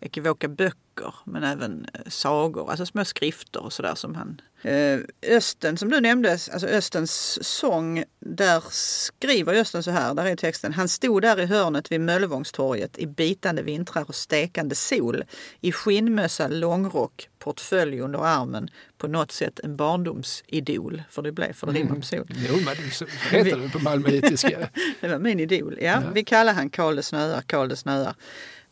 ekivoka 0.00 0.48
böcker 0.48 0.89
men 1.24 1.44
även 1.44 1.86
eh, 1.94 2.00
sagor, 2.08 2.70
alltså 2.70 2.86
små 2.86 3.04
skrifter 3.04 3.62
och 3.62 3.72
sådär 3.72 3.94
som 3.94 4.14
han... 4.14 4.40
Eh, 4.62 4.98
Östen 5.36 5.76
som 5.76 5.88
du 5.88 6.00
nämnde, 6.00 6.32
alltså 6.32 6.66
Östens 6.66 7.38
sång, 7.58 8.04
där 8.18 8.62
skriver 8.70 9.54
Östen 9.54 9.82
så 9.82 9.90
här, 9.90 10.14
där 10.14 10.26
är 10.26 10.36
texten. 10.36 10.72
Han 10.72 10.88
stod 10.88 11.22
där 11.22 11.40
i 11.40 11.46
hörnet 11.46 11.92
vid 11.92 12.00
Möllevångstorget 12.00 12.98
i 12.98 13.06
bitande 13.06 13.62
vintrar 13.62 14.04
och 14.08 14.14
stekande 14.14 14.74
sol, 14.74 15.24
i 15.60 15.72
skinnmössa, 15.72 16.48
långrock, 16.48 17.28
portfölj 17.38 18.00
under 18.00 18.18
armen, 18.18 18.68
på 18.98 19.08
något 19.08 19.32
sätt 19.32 19.60
en 19.64 19.76
barndomsidol, 19.76 21.02
för 21.10 21.22
det 21.22 21.32
blev, 21.32 21.52
för 21.52 21.66
det 21.66 21.72
rimmar 21.72 21.96
på 21.96 22.02
sol. 22.02 22.26
Jo, 22.28 22.54
men 22.64 22.90
så 22.90 23.06
heter 23.30 23.56
det 23.56 23.68
på 23.68 23.78
malmöitiska. 23.78 24.68
Det 25.00 25.08
var 25.08 25.18
min 25.18 25.40
idol. 25.40 25.78
Ja, 25.80 26.02
Vi 26.14 26.24
kallar 26.24 26.52
han 26.52 26.70
Karl 26.70 26.96
det 26.96 27.02
snöar, 27.02 27.42
Karl 27.42 27.68
det 27.68 27.76
snöar. 27.76 28.14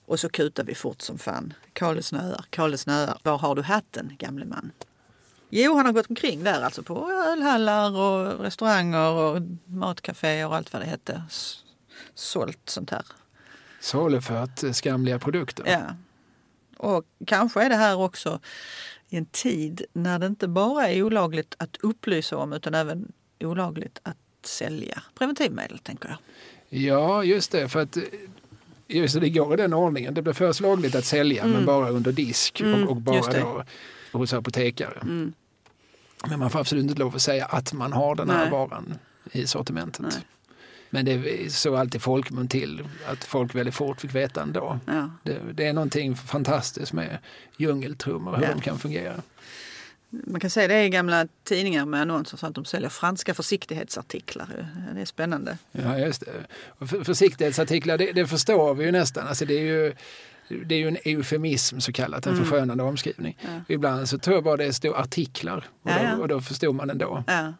Och 0.09 0.21
så 0.21 0.29
kutar 0.29 0.65
vi 0.65 0.75
fort 0.75 1.03
som 1.03 1.19
fan. 1.19 1.53
Karl 1.73 1.97
det 1.97 2.03
snöar, 2.03 2.45
Karl 2.51 2.71
det 2.71 2.79
snöar. 2.79 3.19
Var 3.23 3.39
har 3.39 3.55
du 3.55 3.63
hatten, 3.63 4.13
gamle 4.19 4.45
man? 4.45 4.73
Jo, 5.51 5.75
han 5.75 5.87
har 5.87 5.93
gått 5.93 6.11
omkring 6.11 6.45
där 6.45 6.63
alltså 6.63 6.83
på 6.83 7.11
ölhallar 7.11 7.97
och 7.97 8.41
restauranger 8.41 9.11
och 9.11 9.43
matcaféer 9.65 10.47
och 10.47 10.57
allt 10.57 10.73
vad 10.73 10.83
det 10.83 10.87
hette. 10.87 11.23
Sålt 12.15 12.59
sånt 12.65 12.91
här. 12.91 13.05
Salufört 13.81 14.63
eh, 14.63 14.73
skamliga 14.73 15.19
produkter. 15.19 15.65
Ja. 15.67 15.97
Och 16.77 17.05
kanske 17.27 17.63
är 17.63 17.69
det 17.69 17.77
här 17.77 17.97
också 17.97 18.41
i 19.09 19.17
en 19.17 19.27
tid 19.27 19.85
när 19.93 20.19
det 20.19 20.27
inte 20.27 20.49
bara 20.49 20.89
är 20.89 21.03
olagligt 21.03 21.55
att 21.59 21.77
upplysa 21.77 22.37
om 22.37 22.53
utan 22.53 22.75
även 22.75 23.13
olagligt 23.41 24.01
att 24.03 24.17
sälja 24.43 25.03
preventivmedel, 25.15 25.79
tänker 25.79 26.09
jag. 26.09 26.19
Ja, 26.69 27.25
just 27.25 27.53
det. 27.53 27.69
För 27.69 27.81
att 27.81 27.99
just 28.89 29.21
det, 29.21 29.31
går 29.31 29.55
i 29.55 29.57
den 29.57 29.73
ordningen. 29.75 30.15
Det 30.15 30.23
blir 30.23 30.33
först 30.33 30.61
lagligt 30.61 30.95
att 30.95 31.05
sälja, 31.05 31.47
men 31.47 31.67
bara 31.67 31.91
under 31.91 32.13
disk 32.13 32.61
Mm, 32.61 32.83
och, 32.85 32.91
och 32.91 32.97
bara 32.97 33.33
då 33.33 33.65
hos 34.13 34.33
apotekare. 34.33 34.99
Mm. 35.03 35.33
Men 36.29 36.39
man 36.39 36.51
får 36.51 36.59
absolut 36.61 36.83
inte 36.85 36.99
lov 37.01 37.15
att 37.15 37.23
säga 37.23 37.45
att 37.45 37.73
man 37.73 37.93
har 37.93 38.15
den 38.15 38.31
här 38.31 38.43
Nej. 38.43 38.51
varan 38.51 38.95
i 39.33 39.47
sortimentet. 39.47 40.01
Nej. 40.03 40.23
Men 40.91 41.05
det 41.05 41.53
såg 41.53 41.75
alltid 41.77 42.03
folkmun 42.03 42.49
till, 42.49 42.83
att 43.07 43.25
folk 43.25 43.55
väldigt 43.55 43.75
fort 43.75 44.01
fick 44.01 44.15
veta 44.15 44.43
ändå. 44.43 44.79
Ja. 44.87 45.11
Det, 45.23 45.41
det 45.53 45.67
är 45.67 45.73
någonting 45.73 46.17
fantastiskt 46.17 46.93
med 46.93 47.19
djungeltrummor, 47.57 48.37
hur 48.37 48.43
Ja. 48.43 48.53
de 48.55 48.61
kan 48.61 48.79
fungera. 48.79 49.15
Man 50.11 50.41
kan 50.41 50.51
säga 50.51 50.69
det 50.69 50.75
är 50.75 50.89
gamla 50.89 51.29
tidningar 51.45 51.87
med 51.87 52.01
annonser 52.01 52.37
så 52.37 52.47
att 52.47 52.55
de 52.55 52.65
säljer 52.65 52.89
franska 52.89 53.35
försiktighetsartiklar. 53.35 54.67
Det 54.95 55.01
är 55.01 55.05
spännande. 55.05 55.59
Ja, 55.73 55.99
just 55.99 56.23
det. 56.27 57.05
Försiktighetsartiklar, 57.05 57.99
det, 57.99 58.13
det 58.13 58.27
förstår 58.27 58.75
vi 58.75 58.85
ju 58.85 58.93
nästan. 58.93 59.29
Alltså 59.29 59.45
det 59.45 59.55
är 59.55 59.65
ju 59.65 59.95
det 60.49 60.75
är 60.75 60.79
ju 60.79 60.89
en 60.89 60.97
eufemism 61.05 61.79
så 61.81 61.93
kallat, 61.93 62.27
en 62.27 62.37
förskönande 62.37 62.83
omskrivning. 62.85 63.39
Ja. 63.41 63.75
Ibland 63.75 64.09
så 64.09 64.19
tror 64.19 64.37
jag 64.37 64.45
bara 64.45 64.57
det 64.57 64.73
stod 64.73 64.95
artiklar 64.95 65.57
och, 65.83 65.91
Ja, 65.91 66.03
ja. 66.03 66.15
Då, 66.17 66.23
och 66.23 66.29
då 66.29 66.41
förstod 66.41 66.75
man 66.75 66.91
ändå 66.91 67.25
Ja. 67.27 67.53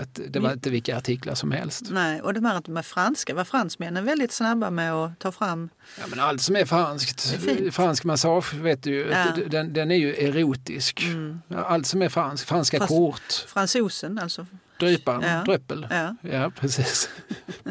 att 0.00 0.20
det 0.28 0.38
var 0.40 0.52
inte 0.52 0.70
vilka 0.70 0.96
artiklar 0.98 1.34
som 1.34 1.50
helst. 1.52 1.82
Nej, 1.90 2.20
och 2.22 2.34
de 2.34 2.44
här 2.44 2.78
är 2.78 2.82
franska 2.82 3.34
var 3.34 3.44
fransmännen 3.44 4.04
väldigt 4.04 4.32
snabba 4.32 4.70
med 4.70 4.92
att 4.94 5.18
ta 5.18 5.32
fram. 5.32 5.68
Ja, 6.00 6.04
men 6.10 6.20
allt 6.20 6.42
som 6.42 6.56
är 6.56 6.64
franskt, 6.64 7.36
Det 7.44 7.66
är 7.66 7.70
fransk 7.70 8.04
massage 8.04 8.54
vet 8.54 8.82
du 8.82 8.94
Ja. 9.10 9.26
den, 9.46 9.72
den 9.72 9.90
är 9.90 9.96
ju 9.96 10.14
erotisk. 10.14 11.02
Ja, 11.48 11.58
Allt 11.64 11.86
som 11.86 12.02
är 12.02 12.08
fransk, 12.08 12.46
franska 12.46 12.78
Fast- 12.78 12.88
kort, 12.88 13.32
Fransosen 13.48 14.18
alltså. 14.18 14.46
Drypan, 14.80 15.22
Ja. 15.22 15.42
dröppel. 15.44 15.86
Ja. 15.90 16.16
Ja, 16.30 16.52
precis. 16.60 17.10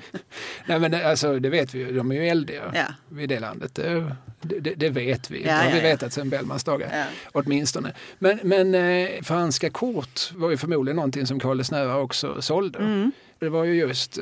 Nej 0.66 0.80
men 0.80 0.94
alltså 0.94 1.40
det 1.40 1.50
vet 1.50 1.76
vi 1.76 1.80
ju, 1.80 1.92
de 1.98 2.12
är 2.12 2.16
ju 2.16 2.28
eldiga 2.28 2.72
Ja. 2.74 2.86
vid 3.10 3.30
det 3.30 3.40
landet. 3.40 3.76
Det, 3.76 4.60
det, 4.60 4.74
det 4.76 4.90
vet 4.90 5.32
vi. 5.32 5.40
Ja, 5.46 5.48
det 5.48 5.64
har 5.64 5.72
vi 5.72 5.80
vetat 5.80 6.14
sedan 6.14 6.30
Bellmans 6.30 6.64
dagar. 6.64 6.90
Ja. 6.98 7.06
Åtminstone. 7.32 7.94
Men, 8.20 8.40
men 8.44 8.76
eh, 8.76 9.22
franska 9.24 9.70
kort 9.70 10.32
var 10.36 10.50
ju 10.50 10.58
förmodligen 10.58 10.96
någonting 10.96 11.28
som 11.28 11.40
Karl 11.40 11.62
Snöa 11.64 11.98
också 11.98 12.42
sålde. 12.42 12.80
Mm. 12.80 13.12
Det 13.40 13.50
var 13.50 13.64
ju 13.64 13.74
just 13.74 14.18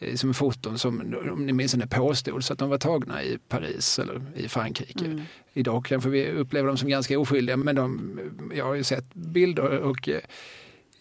eh, 0.00 0.14
som 0.14 0.34
foton 0.34 0.78
som, 0.78 1.14
om 1.32 1.46
ni 1.46 1.52
minns 1.52 1.72
det 1.72 1.86
påstods 1.86 2.50
att 2.50 2.58
de 2.58 2.68
var 2.70 2.78
tagna 2.78 3.22
i 3.22 3.38
Paris 3.48 3.98
eller 3.98 4.22
i 4.36 4.48
Frankrike. 4.48 5.04
Mm. 5.04 5.22
Idag 5.52 5.84
kanske 5.84 6.08
vi 6.10 6.30
upplever 6.30 6.68
dem 6.68 6.76
som 6.76 6.88
ganska 6.88 7.18
oskyldiga 7.18 7.56
men 7.56 7.76
de, 7.76 8.18
jag 8.54 8.64
har 8.64 8.74
ju 8.74 8.84
sett 8.84 9.14
bilder 9.14 9.78
och 9.78 10.08
eh, 10.08 10.20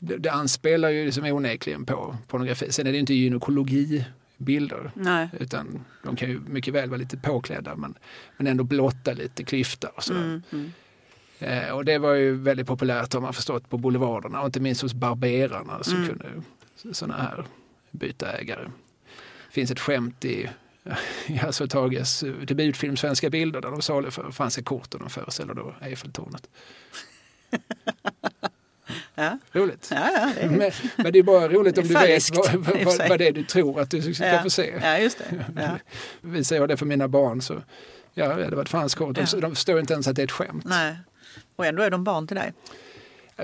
det, 0.07 0.17
det 0.17 0.31
anspelar 0.31 0.89
ju 0.89 1.05
liksom 1.05 1.25
onekligen 1.25 1.85
på 1.85 2.17
pornografi. 2.27 2.71
Sen 2.71 2.87
är 2.87 2.91
det 2.91 2.97
inte 2.97 3.13
gynekologibilder 3.13 4.91
Nej. 4.95 5.29
utan 5.39 5.85
de 6.03 6.15
kan 6.15 6.29
ju 6.29 6.39
mycket 6.39 6.73
väl 6.73 6.89
vara 6.89 6.97
lite 6.97 7.17
påklädda 7.17 7.75
men, 7.75 7.95
men 8.37 8.47
ändå 8.47 8.63
blotta 8.63 9.13
lite 9.13 9.43
klyfta 9.43 9.87
och 9.87 10.03
sådär. 10.03 10.21
Mm. 10.21 10.41
Mm. 10.51 10.71
Eh, 11.39 11.69
och 11.69 11.85
det 11.85 11.97
var 11.97 12.13
ju 12.13 12.35
väldigt 12.35 12.67
populärt 12.67 13.13
har 13.13 13.21
man 13.21 13.33
förstått 13.33 13.69
på 13.69 13.77
boulevarderna 13.77 14.39
och 14.39 14.45
inte 14.45 14.59
minst 14.59 14.81
hos 14.81 14.93
barberarna 14.93 15.83
som 15.83 15.95
Mm. 15.95 16.07
kunde 16.07 16.25
sådana 16.91 17.21
här 17.21 17.45
byta 17.91 18.31
ägare. 18.31 18.63
Det 19.47 19.53
finns 19.53 19.71
ett 19.71 19.79
skämt 19.79 20.25
i 20.25 20.49
i 21.27 21.33
Hasse 21.35 21.63
och 21.63 21.69
Tages 21.69 22.23
eh, 22.23 22.33
debutfilm 22.33 22.97
Svenska 22.97 23.29
bilder 23.29 23.61
där 23.61 23.71
de 23.71 23.81
saluför 23.81 24.31
franska 24.31 24.63
kort 24.63 24.93
och 24.93 24.99
de 24.99 25.09
föreställer 25.09 25.53
då 25.53 25.75
Eiffeltornet. 25.81 26.49
Ja. 29.15 29.37
Roligt. 29.51 29.89
Ja, 29.91 30.09
ja, 30.15 30.31
det. 30.41 30.49
Men, 30.49 30.71
men 30.95 31.13
det 31.13 31.19
är 31.19 31.23
bara 31.23 31.47
roligt 31.47 31.77
om 31.77 31.87
du 31.87 31.93
vet 31.93 32.35
vad, 32.35 32.55
vad, 32.55 33.09
vad 33.09 33.19
det 33.19 33.27
är 33.27 33.31
du 33.31 33.43
tror 33.43 33.79
att 33.81 33.89
du 33.89 34.13
ska 34.13 34.43
få 34.43 34.49
se. 34.49 34.73
ja, 34.81 34.97
just 34.97 35.17
det. 35.17 35.45
Ja. 35.55 35.77
Visar 36.21 36.55
jag 36.55 36.69
det 36.69 36.77
för 36.77 36.85
mina 36.85 37.07
barn 37.07 37.41
så 37.41 37.61
ja, 38.13 38.35
det 38.35 38.55
var 38.55 38.63
ett 38.63 38.69
franskt 38.69 38.97
kort. 38.99 39.15
De, 39.15 39.25
Ja. 39.33 39.39
de 39.39 39.55
förstår 39.55 39.79
inte 39.79 39.93
ens 39.93 40.07
att 40.07 40.15
det 40.15 40.21
är 40.21 40.23
ett 40.23 40.31
skämt. 40.31 40.65
Nej. 40.65 40.95
Och 41.55 41.65
ändå 41.65 41.83
är 41.83 41.89
de 41.89 42.03
barn 42.03 42.27
till 42.27 42.37
dig. 42.37 42.53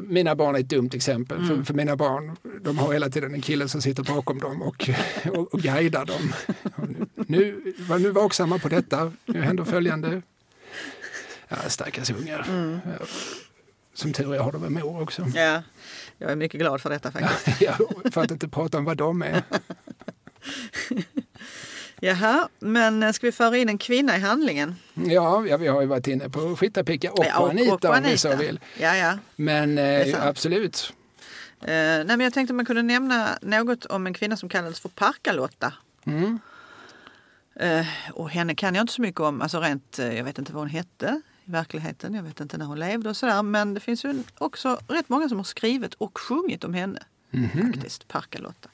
Mina 0.01 0.35
barn 0.35 0.55
är 0.55 0.59
ett 0.59 0.69
dumt 0.69 0.89
exempel. 0.93 1.37
Mm. 1.37 1.57
För, 1.57 1.63
för 1.63 1.73
mina 1.73 1.95
barn 1.95 2.37
de 2.61 2.77
har 2.77 2.93
hela 2.93 3.09
tiden 3.09 3.33
en 3.33 3.41
kille 3.41 3.67
som 3.67 3.81
sitter 3.81 4.03
bakom 4.03 4.39
dem 4.39 4.61
och, 4.61 4.89
och, 5.33 5.53
och 5.53 5.61
guidar 5.61 6.05
dem. 6.05 6.33
Och 6.75 6.89
nu, 6.89 7.05
nu, 7.27 7.73
var 7.89 7.99
nu 7.99 8.09
vaksamma 8.11 8.59
på 8.59 8.69
detta. 8.69 9.11
Nu 9.25 9.41
händer 9.41 9.63
följande. 9.63 10.21
Ja, 11.47 11.57
stackars 11.67 12.11
ungar. 12.11 12.45
Mm. 12.49 12.79
Ja. 12.99 13.05
Som 13.99 14.13
tur 14.13 14.35
är 14.35 14.39
har 14.39 14.51
de 14.51 14.63
en 14.63 14.73
mor 14.73 15.01
också. 15.01 15.25
Ja. 15.35 15.63
Jag 16.17 16.31
är 16.31 16.35
mycket 16.35 16.59
glad 16.59 16.81
för 16.81 16.89
detta 16.89 17.11
faktiskt. 17.11 17.61
Ja, 17.61 17.77
för 18.11 18.21
att 18.21 18.31
inte 18.31 18.47
prata 18.49 18.77
om 18.77 18.85
vad 18.85 18.97
de 18.97 19.21
är. 19.21 19.43
Jaha, 21.99 22.49
men 22.59 23.13
ska 23.13 23.27
vi 23.27 23.31
föra 23.31 23.57
in 23.57 23.69
en 23.69 23.77
kvinna 23.77 24.17
i 24.17 24.19
handlingen? 24.19 24.75
Ja, 24.93 25.45
ja 25.47 25.57
vi 25.57 25.67
har 25.67 25.81
ju 25.81 25.87
varit 25.87 26.07
inne 26.07 26.29
på 26.29 26.55
Skittapicka 26.55 27.11
och, 27.11 27.25
Ja, 27.25 27.33
på 27.37 27.47
Anita, 27.47 27.89
och 27.89 27.97
om 27.97 28.03
vi 28.03 28.17
så 28.17 28.35
vill. 28.35 28.59
Ja, 28.79 28.95
ja. 28.95 29.17
Men 29.35 29.77
eh, 29.77 30.27
absolut. 30.27 30.93
Eh, 31.61 31.67
nej, 31.67 32.05
men 32.05 32.19
jag 32.19 32.33
tänkte 32.33 32.53
man 32.53 32.65
kunde 32.65 32.81
nämna 32.81 33.37
något 33.41 33.85
om 33.85 34.07
en 34.07 34.13
kvinna 34.13 34.37
som 34.37 34.49
kallades 34.49 34.79
för 34.79 34.89
Parkalotta. 34.89 35.73
Mm. 36.05 36.39
Eh, 37.55 37.85
och 38.13 38.29
henne 38.29 38.55
kan 38.55 38.75
jag 38.75 38.83
inte 38.83 38.93
så 38.93 39.01
mycket 39.01 39.21
om, 39.21 39.41
alltså 39.41 39.59
rent, 39.59 39.99
eh, 39.99 40.17
jag 40.17 40.23
vet 40.23 40.37
inte 40.37 40.53
vad 40.53 40.61
hon 40.61 40.69
hette 40.69 41.21
verkligheten, 41.49 42.13
jag 42.13 42.23
vet 42.23 42.39
inte 42.39 42.57
när 42.57 42.65
hon 42.65 42.79
levde 42.79 43.09
och 43.09 43.17
sådär. 43.17 43.43
Men 43.43 43.73
det 43.73 43.79
finns 43.79 44.05
ju 44.05 44.23
också 44.37 44.79
rätt 44.87 45.09
många 45.09 45.29
som 45.29 45.37
har 45.37 45.43
skrivit 45.43 45.93
och 45.93 46.17
sjungit 46.17 46.63
om 46.63 46.73
henne. 46.73 47.03
Faktiskt, 47.73 48.07
Parkalotta. 48.07 48.69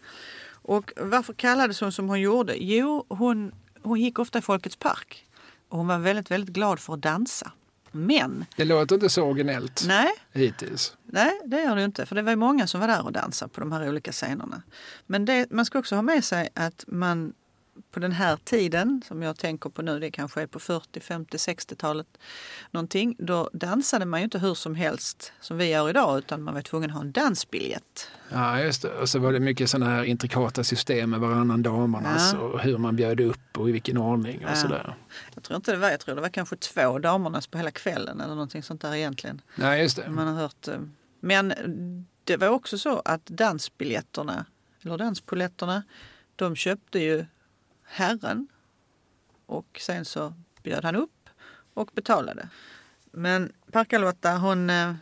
Och 0.48 0.92
varför 0.98 1.34
kallades 1.34 1.82
hon 1.82 1.92
som 1.92 2.10
hon 2.10 2.22
gjorde? 2.22 2.64
Jo, 2.64 3.06
hon, 3.10 3.52
hon 3.82 4.02
gick 4.02 4.20
ofta 4.20 4.40
i 4.40 4.42
Folkets 4.42 4.76
park. 4.76 5.26
Och 5.70 5.78
hon 5.78 5.88
var 5.88 6.00
väldigt, 6.00 6.32
väldigt 6.32 6.56
glad 6.56 6.80
för 6.80 6.94
att 6.94 7.02
dansa. 7.02 7.52
Men, 7.92 8.46
Det 8.56 8.66
låter 8.66 8.96
inte 8.96 9.10
så 9.10 9.24
originellt 9.24 9.84
nej, 9.88 10.10
hittills. 10.34 10.98
Nej, 11.04 11.42
det 11.46 11.62
gör 11.62 11.76
det 11.76 11.84
inte. 11.84 12.06
För 12.06 12.16
det 12.16 12.22
var 12.22 12.32
ju 12.32 12.36
många 12.36 12.68
som 12.68 12.80
var 12.80 12.88
där 12.88 13.06
och 13.06 13.12
dansade 13.12 13.50
på 13.50 13.60
de 13.60 13.72
här 13.72 13.90
olika 13.90 14.12
scenerna. 14.12 14.62
Men 15.06 15.26
det, 15.26 15.52
man 15.52 15.66
ska 15.66 15.80
också 15.80 15.96
ha 15.96 16.02
med 16.02 16.24
sig 16.24 16.50
att 16.54 16.84
man 16.88 17.34
på 17.92 18.00
den 18.00 18.12
här 18.12 18.38
tiden, 18.44 19.02
som 19.08 19.22
jag 19.22 19.38
tänker 19.38 19.70
på 19.70 19.82
nu, 19.82 20.00
det 20.00 20.12
kanske 20.12 20.42
är 20.42 20.48
på 20.48 20.60
40, 20.60 21.00
50, 21.00 21.38
60-talet 21.38 22.08
någonting. 22.72 23.16
Då 23.20 23.50
dansade 23.54 24.06
man 24.06 24.20
ju 24.20 24.24
inte 24.24 24.40
hur 24.40 24.54
som 24.54 24.76
helst 24.76 25.34
som 25.42 25.58
vi 25.58 25.66
gör 25.70 25.90
idag 25.90 26.18
utan 26.18 26.42
man 26.44 26.54
var 26.54 26.62
tvungen 26.62 26.90
att 26.90 26.96
ha 26.96 27.02
en 27.02 27.12
dansbiljett. 27.12 28.10
Ja, 28.32 28.60
just 28.62 28.82
det. 28.82 28.90
Och 28.94 29.10
så 29.10 29.20
var 29.20 29.34
det 29.34 29.40
mycket 29.40 29.70
sådana 29.70 29.92
här 29.92 30.04
intrikata 30.04 30.64
system 30.64 31.10
med 31.10 31.20
varannan 31.20 31.64
damernas 31.64 32.34
Ja. 32.34 32.40
och 32.40 32.60
hur 32.60 32.78
man 32.78 32.96
bjöd 32.96 33.20
upp 33.20 33.58
och 33.58 33.70
i 33.70 33.72
vilken 33.72 33.98
ordning 33.98 34.46
och 34.46 34.52
Ja. 34.52 34.56
sådär. 34.56 34.96
Jag 35.36 35.44
tror 35.44 35.56
inte 35.56 35.72
det 35.72 35.78
var, 35.78 35.90
jag 35.90 36.00
tror 36.00 36.16
det 36.16 36.22
var 36.22 36.30
kanske 36.30 36.56
två 36.56 37.00
damernas 37.00 37.48
på 37.48 37.58
hela 37.58 37.72
kvällen 37.72 38.22
eller 38.22 38.34
någonting 38.34 38.64
sånt 38.64 38.82
där 38.82 38.94
egentligen. 38.96 39.42
Nej, 39.56 39.82
just 39.82 39.96
det. 39.98 40.10
Man 40.10 40.28
har 40.28 40.42
hört. 40.42 40.68
eh, 40.68 40.80
Men 41.20 41.54
det 42.24 42.38
var 42.38 42.48
också 42.48 42.78
så 42.78 43.02
att 43.06 43.26
dansbiljetterna, 43.26 44.46
eller 44.84 44.98
danspoletterna, 44.98 45.84
de 46.36 46.56
köpte 46.56 47.00
ju 47.00 47.26
herren 47.86 48.48
och 49.46 49.80
sen 49.82 50.06
så 50.06 50.34
bjöd 50.64 50.86
han 50.86 50.96
upp 50.96 51.30
och 51.74 51.90
betalade. 51.94 52.50
Men 53.12 53.54
Parkalotta 53.72 54.32
hon, 54.38 54.70
eh, 54.70 54.94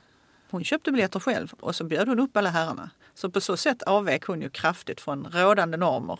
hon 0.50 0.64
köpte 0.64 0.92
biljetter 0.92 1.20
själv 1.20 1.54
och 1.60 1.76
så 1.76 1.84
bjöd 1.84 2.08
hon 2.08 2.20
upp 2.20 2.38
alla 2.38 2.50
herrarna. 2.50 2.90
Så 3.14 3.30
på 3.30 3.42
så 3.42 3.58
sätt 3.58 3.82
avvek 3.84 4.26
hon 4.26 4.42
ju 4.42 4.50
kraftigt 4.50 5.02
från 5.02 5.28
rådande 5.32 5.78
normer. 5.78 6.20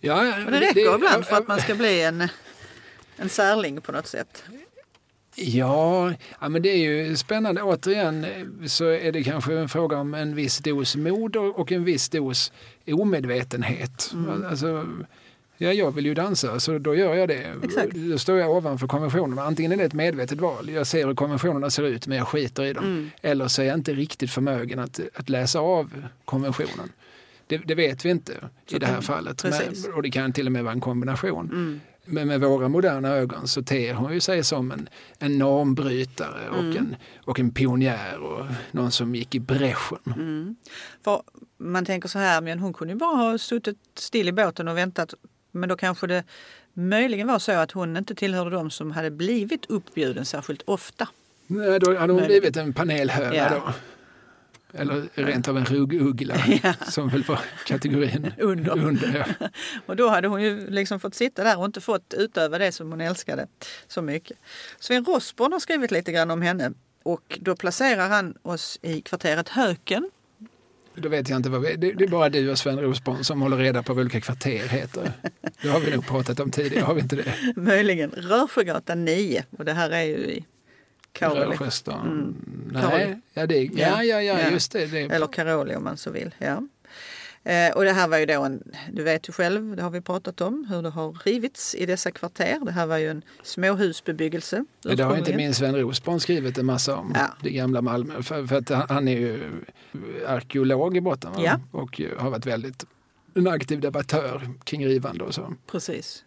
Ja, 0.00 0.22
det 0.22 0.60
räcker 0.60 0.94
ibland 0.94 1.26
för 1.26 1.36
att 1.36 1.48
man 1.48 1.60
ska 1.60 1.74
bli 1.74 2.02
en, 2.02 2.28
en 3.16 3.28
särling 3.28 3.80
på 3.80 3.92
något 3.92 4.06
sätt. 4.06 4.44
Ja, 5.40 6.12
ja, 6.40 6.48
men 6.48 6.62
det 6.62 6.68
är 6.68 6.76
ju 6.76 7.16
spännande. 7.16 7.62
Återigen 7.62 8.24
eh, 8.24 8.66
så 8.66 8.84
är 8.84 9.12
det 9.12 9.22
kanske 9.22 9.58
en 9.58 9.68
fråga 9.68 9.96
om 9.96 10.14
en 10.14 10.34
viss 10.34 10.58
dos 10.58 10.96
mod 10.96 11.36
och 11.36 11.72
en 11.72 11.84
viss 11.84 12.08
dos 12.08 12.52
omedvetenhet. 12.86 14.10
Mm. 14.14 14.46
Alltså, 14.46 14.86
ja, 15.58 15.72
jag 15.72 15.94
vill 15.94 16.06
ju 16.06 16.14
dansa 16.14 16.60
så 16.60 16.78
då 16.78 16.94
gör 16.94 17.14
jag 17.14 17.28
det. 17.28 17.52
Exakt. 17.62 17.90
Då 17.94 18.18
står 18.18 18.38
jag 18.38 18.50
ovanför 18.50 18.86
konventionerna. 18.86 19.42
Antingen 19.42 19.72
är 19.72 19.76
det 19.76 19.84
ett 19.84 19.92
medvetet 19.92 20.40
val, 20.40 20.70
jag 20.70 20.86
ser 20.86 21.06
hur 21.06 21.14
konventionerna 21.14 21.70
ser 21.70 21.82
ut 21.82 22.06
men 22.06 22.18
jag 22.18 22.28
skiter 22.28 22.64
i 22.64 22.72
dem. 22.72 22.84
Mm. 22.84 23.10
Eller 23.22 23.48
så 23.48 23.62
är 23.62 23.66
jag 23.66 23.74
inte 23.74 23.94
riktigt 23.94 24.30
förmögen 24.30 24.78
att, 24.78 25.00
att 25.14 25.28
läsa 25.28 25.60
av 25.60 26.06
konventionen. 26.24 26.92
Det, 27.46 27.58
det 27.58 27.74
vet 27.74 28.04
vi 28.04 28.10
inte 28.10 28.32
i 28.68 28.78
det 28.78 28.86
här 28.86 29.00
fallet. 29.00 29.42
Precis. 29.42 29.86
Men, 29.86 29.94
och 29.94 30.02
det 30.02 30.10
kan 30.10 30.32
till 30.32 30.46
och 30.46 30.52
med 30.52 30.64
vara 30.64 30.72
en 30.72 30.80
kombination. 30.80 31.46
Mm. 31.46 31.80
Men 32.10 32.28
med 32.28 32.40
våra 32.40 32.68
moderna 32.68 33.08
ögon 33.08 33.48
så 33.48 33.62
ter 33.62 33.94
hon 33.94 34.12
ju 34.14 34.20
sig 34.20 34.44
som 34.44 34.70
en, 34.72 34.88
en 35.18 35.38
normbrytare 35.38 36.48
och, 36.50 36.58
Mm. 36.58 36.76
en, 36.76 36.96
och 37.24 37.40
en 37.40 37.50
pionjär 37.50 38.18
och 38.18 38.46
någon 38.70 38.90
som 38.90 39.14
gick 39.14 39.34
i 39.34 39.40
bräschen. 39.40 39.98
Mm. 40.16 40.56
För 41.04 41.22
man 41.58 41.84
tänker 41.84 42.08
så 42.08 42.18
här, 42.18 42.40
men 42.40 42.58
hon 42.58 42.72
kunde 42.72 42.94
ju 42.94 42.98
bara 42.98 43.16
ha 43.16 43.38
suttit 43.38 43.78
still 43.94 44.28
i 44.28 44.32
båten 44.32 44.68
och 44.68 44.76
väntat. 44.76 45.14
Men 45.52 45.68
då 45.68 45.76
kanske 45.76 46.06
det 46.06 46.24
möjligen 46.72 47.26
var 47.26 47.38
så 47.38 47.52
att 47.52 47.70
hon 47.72 47.96
inte 47.96 48.14
tillhörde 48.14 48.50
de 48.50 48.70
som 48.70 48.90
hade 48.90 49.10
blivit 49.10 49.66
uppbjuden 49.66 50.24
särskilt 50.24 50.62
ofta. 50.66 51.08
Nej, 51.46 51.78
då 51.80 51.96
hade 51.98 52.12
hon 52.12 52.24
blivit 52.26 52.56
en 52.56 52.72
panelhöna 52.72 53.34
Ja. 53.34 53.48
då. 53.50 53.72
Eller 54.74 55.08
rent 55.14 55.48
av 55.48 55.58
en 55.58 55.64
rugguggla 55.64 56.36
som 56.88 57.08
väl 57.08 57.22
var 57.22 57.40
kategorin 57.66 58.32
Under. 58.38 58.78
under 58.78 59.24
ja. 59.40 59.48
Och 59.86 59.96
då 59.96 60.08
hade 60.08 60.28
hon 60.28 60.42
ju 60.42 60.70
liksom 60.70 61.00
fått 61.00 61.14
sitta 61.14 61.44
där 61.44 61.58
och 61.58 61.64
inte 61.64 61.80
fått 61.80 62.14
utöva 62.16 62.58
det 62.58 62.72
som 62.72 62.90
hon 62.90 63.00
älskade 63.00 63.46
så 63.86 64.02
mycket. 64.02 64.36
Sven 64.78 65.04
Rosborn 65.04 65.52
har 65.52 65.60
skrivit 65.60 65.90
lite 65.90 66.12
grann 66.12 66.30
om 66.30 66.42
henne 66.42 66.72
och 67.02 67.38
då 67.40 67.56
placerar 67.56 68.08
han 68.08 68.34
oss 68.42 68.78
i 68.82 69.00
kvarteret 69.00 69.48
Höken. 69.48 70.10
Då 70.94 71.08
vet 71.08 71.28
jag 71.28 71.36
inte 71.36 71.50
vad 71.50 71.60
vi, 71.60 71.76
det, 71.76 71.92
det 71.92 72.04
är 72.04 72.08
bara 72.08 72.28
du 72.28 72.50
och 72.50 72.58
Sven 72.58 72.80
Rosborn 72.80 73.24
som 73.24 73.42
håller 73.42 73.56
reda 73.56 73.82
på 73.82 73.94
vad 73.94 74.00
olika 74.00 74.20
kvarter 74.20 74.68
heter. 74.68 75.12
Det 75.62 75.68
har 75.68 75.80
vi 75.80 75.90
nog 75.90 76.06
pratat 76.06 76.40
om 76.40 76.50
tidigare, 76.50 76.84
har 76.84 76.94
vi 76.94 77.00
inte 77.00 77.16
det? 77.16 77.34
Möjligen 77.56 78.10
Rörsjögatan 78.10 79.04
9 79.04 79.44
och 79.58 79.64
det 79.64 79.72
här 79.72 79.90
är 79.90 80.02
ju 80.02 80.16
i 80.16 80.44
Karoli. 81.12 81.40
Rörsjöstan? 81.40 82.36
Karoli. 82.72 83.04
Nej, 83.04 83.20
ja, 83.34 83.46
det, 83.46 83.62
ja, 83.64 84.04
ja, 84.04 84.22
ja, 84.22 84.50
just 84.50 84.72
det. 84.72 84.86
det. 84.86 85.00
Eller 85.00 85.26
Karoli 85.26 85.74
om 85.76 85.84
man 85.84 85.96
så 85.96 86.10
vill. 86.10 86.34
Ja. 86.38 86.62
Eh, 87.44 87.72
och 87.76 87.84
det 87.84 87.92
här 87.92 88.08
var 88.08 88.18
ju 88.18 88.26
då 88.26 88.42
en, 88.44 88.62
du 88.92 89.02
vet 89.02 89.28
ju 89.28 89.32
själv, 89.32 89.76
det 89.76 89.82
har 89.82 89.90
vi 89.90 90.00
pratat 90.00 90.40
om, 90.40 90.66
hur 90.70 90.82
det 90.82 90.88
har 90.88 91.12
rivits 91.24 91.74
i 91.74 91.86
dessa 91.86 92.10
kvarter. 92.10 92.58
Det 92.64 92.72
här 92.72 92.86
var 92.86 92.96
ju 92.98 93.10
en 93.10 93.22
småhusbebyggelse. 93.42 94.64
Det 94.82 95.02
har 95.02 95.16
inte 95.16 95.36
minst 95.36 95.58
Sven 95.58 95.76
Rosborn 95.76 96.20
skrivit 96.20 96.58
en 96.58 96.66
massa 96.66 96.96
om, 96.96 97.12
Ja. 97.14 97.26
det 97.42 97.50
gamla 97.50 97.82
Malmö. 97.82 98.22
För, 98.22 98.46
för 98.46 98.56
att 98.56 98.90
han- 98.90 99.08
är 99.08 99.18
ju 99.18 99.50
arkeolog 100.26 100.96
i 100.96 101.00
botten? 101.00 101.30
Ja. 101.38 101.60
och 101.70 102.00
har 102.18 102.30
varit 102.30 102.46
väldigt 102.46 102.84
en 103.34 103.48
aktiv 103.48 103.80
debattör 103.80 104.48
kring 104.64 104.86
rivande 104.86 105.24
och 105.24 105.34
så. 105.34 105.54
Precis. 105.70 106.24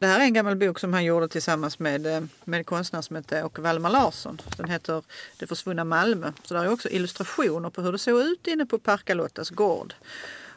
Det 0.00 0.06
här 0.06 0.20
är 0.20 0.24
en 0.24 0.32
gammal 0.34 0.56
bok 0.56 0.78
som 0.78 0.92
han 0.92 1.04
gjorde 1.04 1.28
tillsammans 1.28 1.78
med, 1.78 2.06
eh, 2.06 2.22
med 2.44 2.66
konstnär 2.66 3.02
som 3.02 3.16
heter 3.16 3.44
Åke 3.44 3.60
Wallmar 3.60 3.90
Larsson. 3.90 4.40
Den 4.56 4.68
heter 4.70 5.02
Det 5.38 5.46
försvunna 5.46 5.84
Malmö. 5.84 6.32
Så 6.44 6.54
där 6.54 6.64
är 6.64 6.72
också 6.72 6.88
illustrationer 6.88 7.70
på 7.70 7.82
hur 7.82 7.92
det 7.92 7.98
såg 7.98 8.20
ut 8.20 8.46
inne 8.46 8.66
på 8.66 8.78
Parkalottas 8.78 9.50
gård. 9.50 9.94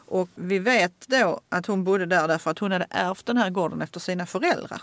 Och 0.06 0.28
vi 0.34 0.58
vet 0.58 1.06
då 1.06 1.40
att 1.48 1.66
hon 1.66 1.84
bodde 1.84 2.06
där 2.06 2.28
därför 2.28 2.50
att 2.50 2.58
hon 2.58 2.72
hade 2.72 2.86
ärvt 2.90 3.26
den 3.26 3.36
här 3.36 3.50
gården 3.50 3.82
efter 3.82 4.00
sina 4.00 4.26
föräldrar. 4.26 4.82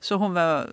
Så 0.00 0.14
hon 0.14 0.34
var, 0.34 0.70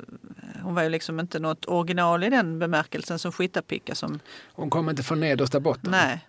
hon 0.64 0.76
var 0.76 0.84
ju 0.84 0.90
liksom 0.90 1.20
inte 1.20 1.40
något 1.40 1.66
original 1.66 2.24
i 2.24 2.30
den 2.30 2.60
bemärkelsen 2.60 3.20
som 3.20 3.32
Skittapicka 3.32 3.96
som, 3.96 4.20
Hon 4.54 4.70
kom 4.70 4.90
inte 4.90 5.04
från 5.04 5.20
nedersta 5.20 5.60
botten. 5.60 5.92
nej. 5.92 6.28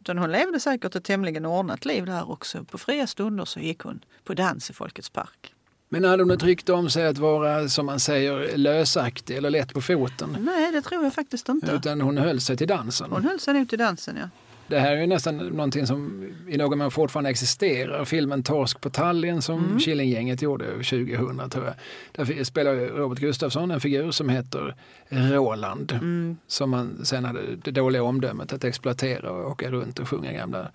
Utan 0.00 0.18
hon 0.18 0.32
levde 0.32 0.60
säkert 0.60 0.94
ett 0.94 1.04
tämligen 1.04 1.46
ordnat 1.46 1.84
liv 1.84 2.06
där 2.06 2.30
också. 2.30 2.64
På 2.64 2.78
fria 2.78 3.06
stunder 3.06 3.44
så 3.44 3.60
gick 3.60 3.80
hon 3.80 4.04
på 4.24 4.34
dans 4.34 4.70
i 4.70 4.72
Folkets 4.72 5.10
park. 5.10 5.54
Men 5.88 6.04
hade 6.04 6.22
hon 6.22 6.30
ett 6.30 6.42
rykte 6.42 6.72
om 6.72 6.90
sig 6.90 7.06
att 7.06 7.18
vara, 7.18 7.68
som 7.68 7.86
man 7.86 8.00
säger, 8.00 8.56
lösaktig 8.56 9.36
eller 9.36 9.50
lätt 9.50 9.74
på 9.74 9.80
foten? 9.80 10.36
Nej, 10.40 10.72
det 10.72 10.82
tror 10.82 11.04
jag 11.04 11.14
faktiskt 11.14 11.48
inte. 11.48 11.72
Utan 11.72 12.00
hon 12.00 12.18
höll 12.18 12.40
sig 12.40 12.56
till 12.56 12.68
dansen. 12.68 13.10
Hon 13.10 13.24
höll 13.24 13.40
sig 13.40 13.54
nog 13.54 13.68
till 13.68 13.78
dansen, 13.78 14.16
ja. 14.16 14.28
Det 14.68 14.78
här 14.78 14.96
är 14.96 15.00
ju 15.00 15.06
nästan 15.06 15.36
någonting 15.36 15.86
som 15.86 16.28
i 16.48 16.56
någon 16.56 16.78
mån 16.78 16.90
fortfarande 16.90 17.30
existerar. 17.30 18.04
Filmen 18.04 18.42
Torsk 18.42 18.80
på 18.80 18.90
Tallinn 18.90 19.42
som 19.42 19.58
Mm. 19.68 19.78
Killinggänget 19.78 20.42
gjorde 20.42 20.64
2000 20.64 21.50
tror 21.50 21.64
jag. 21.64 21.74
Där 22.12 22.44
spelar 22.44 22.74
Robert 22.74 23.18
Gustafsson 23.18 23.70
en 23.70 23.80
figur 23.80 24.10
som 24.10 24.28
heter 24.28 24.74
Roland. 25.08 25.92
Mm. 25.92 26.36
Som 26.46 26.70
man 26.70 27.04
sen 27.04 27.24
hade 27.24 27.40
det 27.56 27.70
dåliga 27.70 28.02
omdömet 28.02 28.52
att 28.52 28.64
exploatera 28.64 29.30
och 29.30 29.50
åka 29.50 29.70
runt 29.70 29.98
och 29.98 30.08
sjunga 30.08 30.32
gamla 30.32 30.70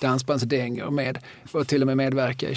dansbandsdängor 0.00 0.90
med. 0.90 1.18
Och 1.52 1.66
till 1.66 1.82
och 1.82 1.86
med 1.86 1.96
medverka 1.96 2.50
i 2.50 2.54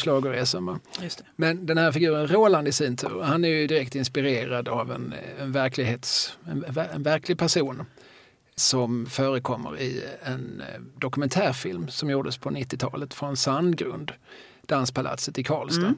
det. 1.17 1.23
Men 1.35 1.65
den 1.65 1.77
här 1.77 1.91
figuren 1.91 2.27
Roland 2.27 2.67
i 2.67 2.71
sin 2.71 2.97
tur, 2.97 3.21
han 3.21 3.45
är 3.45 3.49
ju 3.49 3.67
direkt 3.67 3.95
inspirerad 3.95 4.67
av 4.67 4.91
en, 4.91 5.13
en, 5.39 5.51
verklighets, 5.51 6.37
en, 6.45 6.65
en 6.93 7.03
verklig 7.03 7.37
person 7.37 7.85
som 8.59 9.05
förekommer 9.05 9.79
i 9.79 10.03
en 10.23 10.61
eh, 10.61 10.81
dokumentärfilm 10.95 11.87
som 11.87 12.09
gjordes 12.09 12.37
på 12.37 12.49
90-talet 12.49 13.13
från 13.13 13.37
Sandgrund, 13.37 14.11
Danspalatset 14.61 15.37
i 15.37 15.43
Karlstad. 15.43 15.81
Mm. 15.81 15.97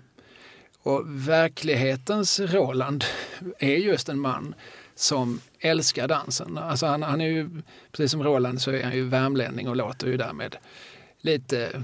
Och 0.83 1.03
verklighetens 1.05 2.39
Roland 2.39 3.03
är 3.59 3.75
just 3.75 4.09
en 4.09 4.19
man 4.19 4.55
som 4.95 5.41
älskar 5.59 6.07
dansen. 6.07 6.57
Alltså 6.57 6.85
han, 6.85 7.03
han 7.03 7.21
är 7.21 7.27
ju, 7.27 7.49
precis 7.91 8.11
som 8.11 8.23
Roland 8.23 8.61
så 8.61 8.71
är 8.71 8.83
han 8.83 8.95
ju 8.95 9.07
värmlänning 9.07 9.69
och 9.69 9.75
låter 9.75 10.07
ju 10.07 10.17
därmed 10.17 10.55
lite, 11.21 11.83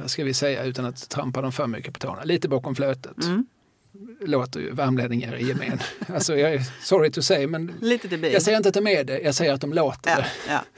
vad 0.00 0.10
ska 0.10 0.24
vi 0.24 0.34
säga 0.34 0.64
utan 0.64 0.84
att 0.84 1.08
trampa 1.08 1.42
dem 1.42 1.52
för 1.52 1.66
mycket 1.66 1.94
på 1.94 2.00
tårna, 2.00 2.24
lite 2.24 2.48
bakom 2.48 2.74
flötet. 2.74 3.24
Mm. 3.24 3.46
Låter 4.20 4.60
ju 4.60 4.72
värmlänningar 4.72 5.36
i 5.36 5.46
gemen. 5.46 5.78
alltså 6.06 6.36
jag 6.36 6.54
är 6.54 6.62
sorry 6.82 7.10
to 7.10 7.22
say 7.22 7.46
men 7.46 7.72
jag 8.32 8.42
säger 8.42 8.56
inte 8.56 8.68
att 8.68 8.74
de 8.74 8.86
är 8.86 9.04
det, 9.04 9.20
jag 9.20 9.34
säger 9.34 9.52
att 9.52 9.60
de 9.60 9.72
låter 9.72 10.10
ja, 10.10 10.16
det. 10.16 10.26
ja. 10.48 10.60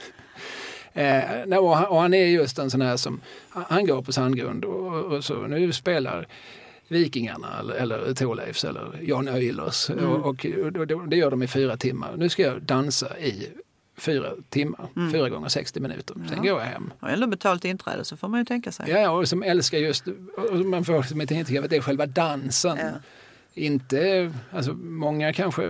Eh, 0.97 1.57
och, 1.57 1.77
han, 1.77 1.85
och 1.85 2.01
han 2.01 2.13
är 2.13 2.25
just 2.25 2.59
en 2.59 2.71
sån 2.71 2.81
här 2.81 2.97
som, 2.97 3.21
han 3.49 3.87
går 3.87 4.01
på 4.01 4.13
sandgrund 4.13 4.65
och, 4.65 5.03
och 5.03 5.23
så 5.23 5.47
nu 5.47 5.73
spelar 5.73 6.27
Vikingarna 6.87 7.47
eller, 7.59 7.73
eller 7.75 8.13
Thorleifs 8.13 8.63
eller 8.65 8.99
Jan 9.01 9.27
Öjlers. 9.27 9.89
Mm. 9.89 10.05
Och, 10.05 10.25
och, 10.25 10.45
och 10.75 11.09
det 11.09 11.15
gör 11.15 11.31
de 11.31 11.43
i 11.43 11.47
fyra 11.47 11.77
timmar. 11.77 12.13
Nu 12.17 12.29
ska 12.29 12.43
jag 12.43 12.61
dansa 12.61 13.19
i 13.19 13.47
fyra 13.97 14.29
timmar, 14.49 14.87
Mm. 14.95 15.11
fyra 15.11 15.29
gånger 15.29 15.49
60 15.49 15.79
minuter. 15.79 16.15
Sen 16.29 16.37
går 16.37 16.47
jag 16.47 16.59
hem. 16.59 16.93
Har 16.99 17.09
ändå 17.09 17.27
betalt 17.27 17.65
inträde 17.65 18.05
så 18.05 18.17
får 18.17 18.27
man 18.27 18.39
ju 18.39 18.45
tänka 18.45 18.71
sig. 18.71 18.89
Ja, 18.89 19.09
och 19.09 19.27
som 19.27 19.43
älskar 19.43 19.77
just, 19.77 20.07
och 20.37 20.55
man 20.55 20.85
får 20.85 21.01
som 21.03 21.21
ett 21.21 21.31
intryck 21.31 21.57
av 21.57 21.63
att 21.63 21.69
det 21.69 21.75
är 21.75 21.81
själva 21.81 22.05
dansen. 22.05 22.77
Ja. 22.77 22.89
Inte, 23.53 24.33
alltså 24.51 24.73
många 24.73 25.33
kanske, 25.33 25.61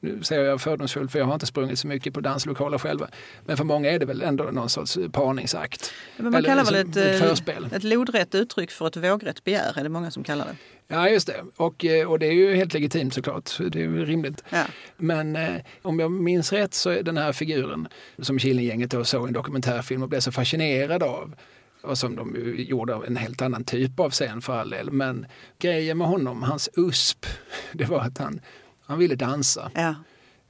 nu 0.00 0.22
säger 0.22 0.44
jag 0.44 0.60
fördomsfullt 0.60 1.12
för 1.12 1.18
jag 1.18 1.26
har 1.26 1.34
inte 1.34 1.46
sprungit 1.46 1.78
så 1.78 1.86
mycket 1.86 2.14
på 2.14 2.20
danslokaler 2.20 2.78
själva. 2.78 3.08
Men 3.44 3.56
för 3.56 3.64
många 3.64 3.90
är 3.90 3.98
det 3.98 4.06
väl 4.06 4.22
ändå 4.22 4.44
någon 4.44 4.68
sorts 4.68 4.98
parningsakt. 5.12 5.92
Men 6.16 6.24
man 6.24 6.34
Eller 6.34 6.48
kallar 6.48 6.64
väl 6.64 6.74
liksom 6.86 7.02
ett, 7.02 7.08
ett 7.08 7.22
eh, 7.22 7.28
förspel. 7.28 7.68
ett 7.72 7.84
lodrätt 7.84 8.34
uttryck 8.34 8.70
för 8.70 8.86
ett 8.86 8.96
vågrätt 8.96 9.44
begär, 9.44 9.78
är 9.78 9.82
det 9.82 9.88
många 9.88 10.10
som 10.10 10.24
kallar 10.24 10.44
det. 10.46 10.56
Ja, 10.92 11.08
just 11.08 11.26
det. 11.26 11.44
Och, 11.56 11.84
eh, 11.84 12.10
och 12.10 12.18
det 12.18 12.26
är 12.26 12.32
ju 12.32 12.54
helt 12.54 12.74
legitimt 12.74 13.14
såklart. 13.14 13.58
Det 13.58 13.78
är 13.78 13.82
ju 13.82 14.04
rimligt. 14.04 14.44
Ja. 14.50 14.64
Men 14.96 15.36
eh, 15.36 15.54
om 15.82 15.98
jag 15.98 16.10
minns 16.10 16.52
rätt 16.52 16.74
så 16.74 16.90
är 16.90 17.02
den 17.02 17.16
här 17.16 17.32
figuren 17.32 17.88
som 18.18 18.38
Killinggänget 18.38 18.90
då 18.90 19.04
såg 19.04 19.26
i 19.26 19.28
en 19.28 19.32
dokumentärfilm 19.32 20.02
och 20.02 20.08
blev 20.08 20.20
så 20.20 20.32
fascinerad 20.32 21.02
av 21.02 21.34
och 21.82 21.98
som 21.98 22.16
de 22.16 22.54
gjorde 22.56 22.94
av 22.94 23.04
en 23.04 23.16
helt 23.16 23.42
annan 23.42 23.64
typ 23.64 24.00
av 24.00 24.10
scen 24.10 24.42
för 24.42 24.56
all 24.56 24.70
del. 24.70 24.90
Men 24.90 25.26
grejen 25.58 25.98
med 25.98 26.06
honom, 26.06 26.42
hans 26.42 26.68
USP, 26.76 27.26
det 27.72 27.84
var 27.84 28.00
att 28.00 28.18
han, 28.18 28.40
han 28.86 28.98
ville 28.98 29.14
dansa. 29.14 29.70
Ja. 29.74 29.94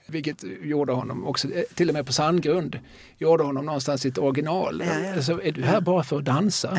Vilket 0.07 0.45
gjorde 0.63 0.93
honom 0.93 1.27
också, 1.27 1.49
eh, 1.53 1.63
till 1.75 1.89
och 1.89 1.95
med 1.95 2.07
på 2.07 2.13
sandgrund, 2.13 2.79
gjorde 3.19 3.45
honom 3.45 3.67
någonstans 3.67 4.01
sitt 4.01 4.19
original. 4.19 4.83
Ja, 4.87 4.99
ja. 4.99 5.15
Alltså, 5.15 5.43
är 5.43 5.53
du 5.53 5.63
här 5.63 5.81
bara 5.81 6.05
för 6.05 6.19
att 6.19 6.25
dansa? 6.25 6.79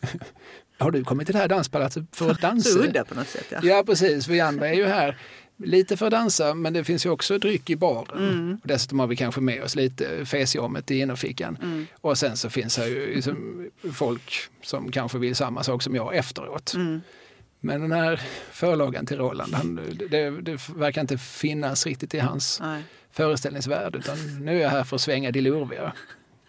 Har 0.78 0.90
du 0.90 1.04
kommit 1.04 1.26
till 1.26 1.32
det 1.32 1.38
här 1.40 1.48
danspalatset 1.48 2.04
för 2.12 2.30
att 2.30 2.40
dansa? 2.40 2.70
Så 2.70 2.78
udda 2.84 3.04
på 3.04 3.14
något 3.14 3.28
sätt. 3.28 3.46
Ja. 3.48 3.58
Ja 3.62 3.82
precis, 3.86 4.28
vi 4.28 4.40
andra 4.40 4.68
är 4.68 4.74
ju 4.74 4.86
här 4.86 5.18
lite 5.56 5.96
för 5.96 6.06
att 6.06 6.12
dansa 6.12 6.54
men 6.54 6.72
det 6.72 6.84
finns 6.84 7.06
ju 7.06 7.10
också 7.10 7.38
dryck 7.38 7.70
i 7.70 7.76
baren. 7.76 8.28
Mm. 8.28 8.58
Och 8.62 8.68
dessutom 8.68 9.00
har 9.00 9.06
vi 9.06 9.16
kanske 9.16 9.40
med 9.40 9.62
oss 9.62 9.76
lite 9.76 10.26
fesiommet 10.26 10.90
i 10.90 10.98
innerfickan. 10.98 11.58
Mm. 11.62 11.86
Och 12.00 12.18
sen 12.18 12.36
så 12.36 12.50
finns 12.50 12.76
det 12.76 12.88
ju 12.88 13.14
liksom 13.14 13.68
folk 13.92 14.32
som 14.62 14.92
kanske 14.92 15.18
vill 15.18 15.36
samma 15.36 15.62
sak 15.62 15.82
som 15.82 15.94
jag 15.94 16.16
efteråt. 16.16 16.74
Mm. 16.74 17.00
Men 17.60 17.80
den 17.80 17.92
här 17.92 18.20
förlagan 18.52 19.06
till 19.06 19.18
Roland, 19.18 19.54
han, 19.54 19.80
det, 20.10 20.30
det 20.30 20.68
verkar 20.68 21.00
inte 21.00 21.18
finnas 21.18 21.86
riktigt 21.86 22.14
i 22.14 22.18
hans 22.18 22.60
Nej. 22.60 22.82
föreställningsvärld 23.10 23.96
utan 23.96 24.44
nu 24.44 24.56
är 24.56 24.62
jag 24.62 24.70
här 24.70 24.84
för 24.84 24.96
att 24.96 25.02
svänga 25.02 25.30
de 25.30 25.40
lurviga. 25.40 25.92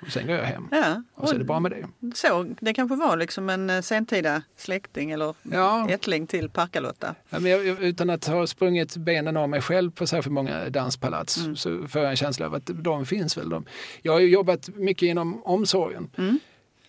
Och 0.06 0.12
sen 0.12 0.28
går 0.28 0.36
jag 0.36 0.44
hem. 0.44 0.68
Ja. 0.72 1.04
Och 1.16 1.30
så 1.30 1.36
är 1.36 1.40
det 1.40 1.46
bra 1.46 1.60
med 1.60 1.72
det. 1.72 1.88
Så, 2.16 2.56
det 2.60 2.74
kanske 2.74 2.96
var 2.96 3.18
liksom 3.18 3.50
en 3.50 3.70
eh, 3.70 3.82
sentida 3.82 4.42
släkting 4.58 5.12
eller 5.12 5.36
Ja. 5.44 5.88
ättling 5.90 6.28
till 6.28 6.50
Parkalotta. 6.50 7.16
Ja, 7.30 7.40
men 7.40 7.52
jag, 7.52 7.66
utan 7.66 8.10
att 8.10 8.26
ha 8.26 8.48
sprungit 8.48 8.98
benen 8.98 9.38
av 9.38 9.50
mig 9.50 9.62
själv 9.62 9.92
på 9.92 10.08
särskilt 10.08 10.34
många 10.34 10.70
danspalats 10.70 11.38
Mm. 11.38 11.56
så 11.56 11.88
får 11.88 12.02
jag 12.02 12.10
en 12.10 12.16
känsla 12.18 12.46
av 12.46 12.56
att 12.56 12.70
de 12.74 13.06
finns 13.06 13.38
väl. 13.38 13.50
De. 13.50 13.66
Jag 14.02 14.14
har 14.14 14.20
ju 14.20 14.28
jobbat 14.30 14.70
mycket 14.76 15.08
inom 15.08 15.44
omsorgen 15.46 16.10
Mm. 16.18 16.40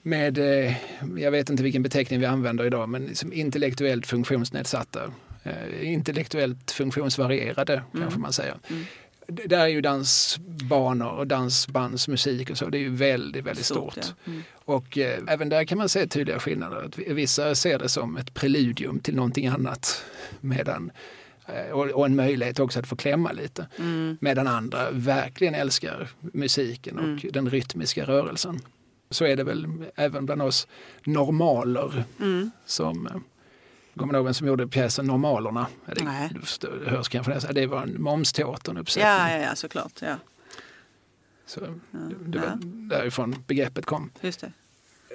med, 0.02 0.38
eh, 0.38 0.74
jag 1.18 1.30
vet 1.30 1.50
inte 1.50 1.62
vilken 1.62 1.82
beteckning 1.82 2.20
vi 2.20 2.26
använder 2.26 2.64
idag, 2.64 2.88
men 2.88 3.06
liksom 3.06 3.32
intellektuellt 3.32 4.06
funktionsnedsatta. 4.06 5.00
Eh, 5.42 5.92
intellektuellt 5.92 6.70
funktionsvarierade 6.70 7.82
kanske 7.98 8.18
man 8.20 8.32
säger. 8.32 8.54
Mm. 8.70 8.84
Där 9.29 9.59
är 9.59 9.66
ju 9.66 9.81
dansbanor 9.81 11.09
och 11.11 11.27
dansbandsmusik 11.27 12.51
och 12.51 12.59
så, 12.59 12.66
det 12.68 12.79
är 12.79 12.83
ju 12.83 12.91
väldigt, 12.95 13.45
väldigt 13.45 13.64
stort. 13.66 13.97
ja. 13.97 14.03
Mm. 14.27 14.43
Och 14.55 14.99
eh, 14.99 15.18
även 15.29 15.49
där 15.49 15.64
kan 15.64 15.79
man 15.79 15.89
se 15.89 16.07
tydliga 16.07 16.39
skillnader. 16.39 16.85
Att 16.85 16.99
vissa 16.99 17.55
ser 17.55 17.79
det 17.79 17.89
som 17.89 18.16
ett 18.16 18.35
preludium 18.35 19.01
till 19.01 19.16
någonting 19.16 19.47
annat. 19.47 20.05
Medan, 20.41 20.91
eh, 21.47 21.70
och, 21.72 21.87
och 21.91 22.07
en 22.07 22.16
möjlighet 22.16 22.61
också 22.61 22.79
att 22.79 22.87
få 22.87 22.97
klämma 22.97 23.33
lite. 23.33 23.66
Mm. 23.79 24.16
Medan 24.20 24.47
andra 24.47 24.91
verkligen 24.91 25.55
älskar 25.55 26.09
musiken 26.20 26.99
och 26.99 27.05
Mm. 27.05 27.20
den 27.33 27.51
rytmiska 27.51 28.05
rörelsen. 28.05 28.61
Så 29.11 29.24
är 29.24 29.37
det 29.37 29.45
väl 29.45 29.66
även 29.97 30.27
bland 30.27 30.43
oss 30.43 30.66
normaler 31.05 32.05
Mm. 32.20 32.51
som 32.66 33.07
eh, 33.07 33.12
Kommer 33.97 34.12
du 34.12 34.18
ihåg 34.18 34.24
vem 34.24 34.34
som 34.34 34.47
gjorde 34.47 34.68
pjäsen 34.68 35.07
Normalerna? 35.07 35.66
Ja, 35.86 35.94
Det, 35.94 36.05
Nej. 36.05 36.30
du 36.61 36.90
hörs 36.90 37.09
kanske 37.09 37.34
nästan. 37.34 37.55
Det 37.55 37.66
var 37.66 37.82
en 37.82 38.03
Momsteatern-uppsättning. 38.03 39.05
Ja, 39.07 39.30
ja, 39.30 39.36
ja, 39.38 39.55
såklart. 39.55 39.92
Ja. 40.03 40.16
Så 41.47 41.61
det, 41.61 41.66
det 42.26 42.38
var 42.38 42.59
därifrån 42.62 43.34
begreppet 43.47 43.86
kom. 43.86 44.11
Just 44.20 44.40
det. 44.40 44.53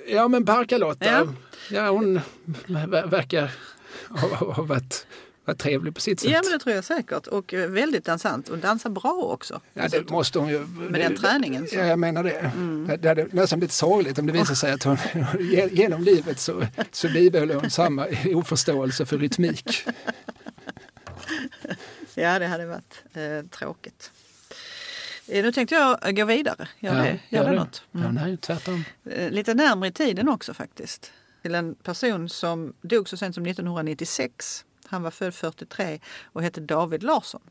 Ja 0.08 0.28
men 0.28 0.46
Parkalotta, 0.46 1.06
Ja. 1.06 1.26
ja. 1.72 1.90
hon 1.90 2.20
ver- 2.68 3.08
verkar 3.08 3.52
ha, 4.10 4.28
ha 4.54 4.64
varit, 4.64 5.08
varit 5.46 5.58
trevlig 5.60 5.96
på 5.96 6.02
sitt 6.02 6.20
sätt. 6.20 6.30
Ja, 6.32 6.42
men 6.44 6.52
det 6.52 6.60
tror 6.60 6.76
jag 6.76 6.84
säkert. 6.84 7.28
Och 7.28 7.54
eh, 7.54 7.70
väldigt 7.70 8.06
dansant. 8.06 8.50
Och 8.50 8.58
dansar 8.58 8.90
bra 8.90 9.14
också. 9.34 9.62
Ja, 9.74 9.88
det 9.88 10.10
måste 10.10 10.40
hon 10.40 10.50
ju. 10.50 10.60
Med 10.60 11.02
den 11.02 11.16
träningen 11.18 11.68
så. 11.68 11.76
Ja, 11.76 11.86
jag 11.86 12.00
menar 12.00 12.24
det. 12.24 12.32
Mm. 12.40 12.88
Det, 12.88 12.98
det 12.98 13.08
hade 13.08 13.28
nästan 13.32 13.60
blivit 13.60 13.72
sorgligt 13.74 14.20
om 14.20 14.26
det 14.26 14.34
visade 14.34 14.56
sig 14.56 14.72
att 14.72 14.84
hon 14.84 14.98
ge- 15.40 15.70
genom 15.72 16.04
livet 16.04 16.40
så, 16.40 16.68
så 16.92 17.08
bibehöll 17.08 17.52
hon 17.52 17.70
samma 17.70 18.08
oförståelse 18.36 19.06
för 19.06 19.18
rytmik. 19.18 19.86
Ja, 22.16 22.40
det 22.40 22.48
hade 22.48 22.66
varit 22.66 23.04
eh, 23.14 23.50
tråkigt. 23.50 24.12
Eh, 25.28 25.44
Nu 25.44 25.52
tänkte 25.52 25.76
jag 25.76 26.16
gå 26.16 26.26
vidare. 26.26 26.68
Gör 26.80 26.96
det, 26.96 27.20
gör 27.30 27.50
det 27.50 27.56
något? 27.56 27.84
Ja, 27.92 28.12
nej, 28.12 28.38
tvärtom. 28.38 28.84
Eh, 29.06 29.30
Lite 29.32 29.54
närmare 29.54 29.90
i 29.90 29.92
tiden 29.92 30.30
också 30.30 30.54
faktiskt. 30.54 31.12
Till 31.42 31.56
en 31.56 31.76
person 31.76 32.30
som 32.30 32.74
dog 32.82 33.10
så 33.10 33.18
sent 33.18 33.36
som 33.36 33.46
1996. 33.46 34.66
Han 34.92 35.04
var 35.04 35.12
född 35.12 35.34
43 35.34 36.00
och 36.24 36.44
hette 36.44 36.62
David 36.62 37.04
Larsson. 37.04 37.42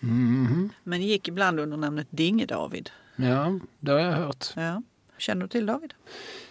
Mhm. 0.00 0.70
Men 0.82 1.02
gick 1.02 1.28
ibland 1.28 1.60
under 1.60 1.76
namnet 1.76 2.06
Dinge-David. 2.10 2.90
Ja, 3.16 3.58
det 3.80 3.92
har 3.92 3.98
jag 3.98 4.12
hört. 4.12 4.46
Ja. 4.56 4.82
Känner 5.18 5.42
du 5.42 5.48
till 5.48 5.66
David? 5.66 5.94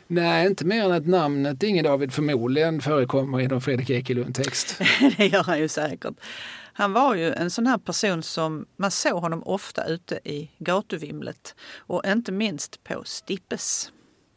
Nej, 0.07 0.47
inte 0.47 0.65
mer 0.65 0.86
än 0.86 0.91
att 0.91 1.07
namnet 1.07 1.63
Inge 1.63 1.81
David 1.84 2.13
förmodligen 2.13 2.81
förekommer 2.81 3.41
i 3.41 3.47
någon 3.47 3.61
Fredrik 3.61 3.89
Ekelund-text. 3.89 4.81
det 5.17 5.27
gör 5.27 5.43
han 5.43 5.59
ju 5.59 5.67
säkert. 5.67 6.13
Han 6.73 6.93
var 6.93 7.15
ju 7.15 7.34
en 7.34 7.49
sån 7.49 7.67
här 7.67 7.77
person 7.77 8.23
som 8.23 8.65
man 8.75 8.91
såg 8.91 9.21
honom 9.21 9.43
ofta 9.43 9.86
ute 9.86 10.19
i 10.23 10.51
gatuvimlet 10.57 11.55
och 11.77 12.05
inte 12.05 12.31
minst 12.31 12.84
på 12.84 13.01
Stippes. 13.05 13.91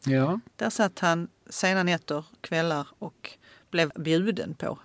Ja, 0.05 0.39
Där 0.55 0.69
satt 0.69 0.99
han 0.99 1.27
sena 1.49 1.83
nätter, 1.83 2.25
kvällar 2.41 2.87
och 2.99 3.31
blev 3.71 3.91
bjuden 3.95 4.53
på 4.53 4.79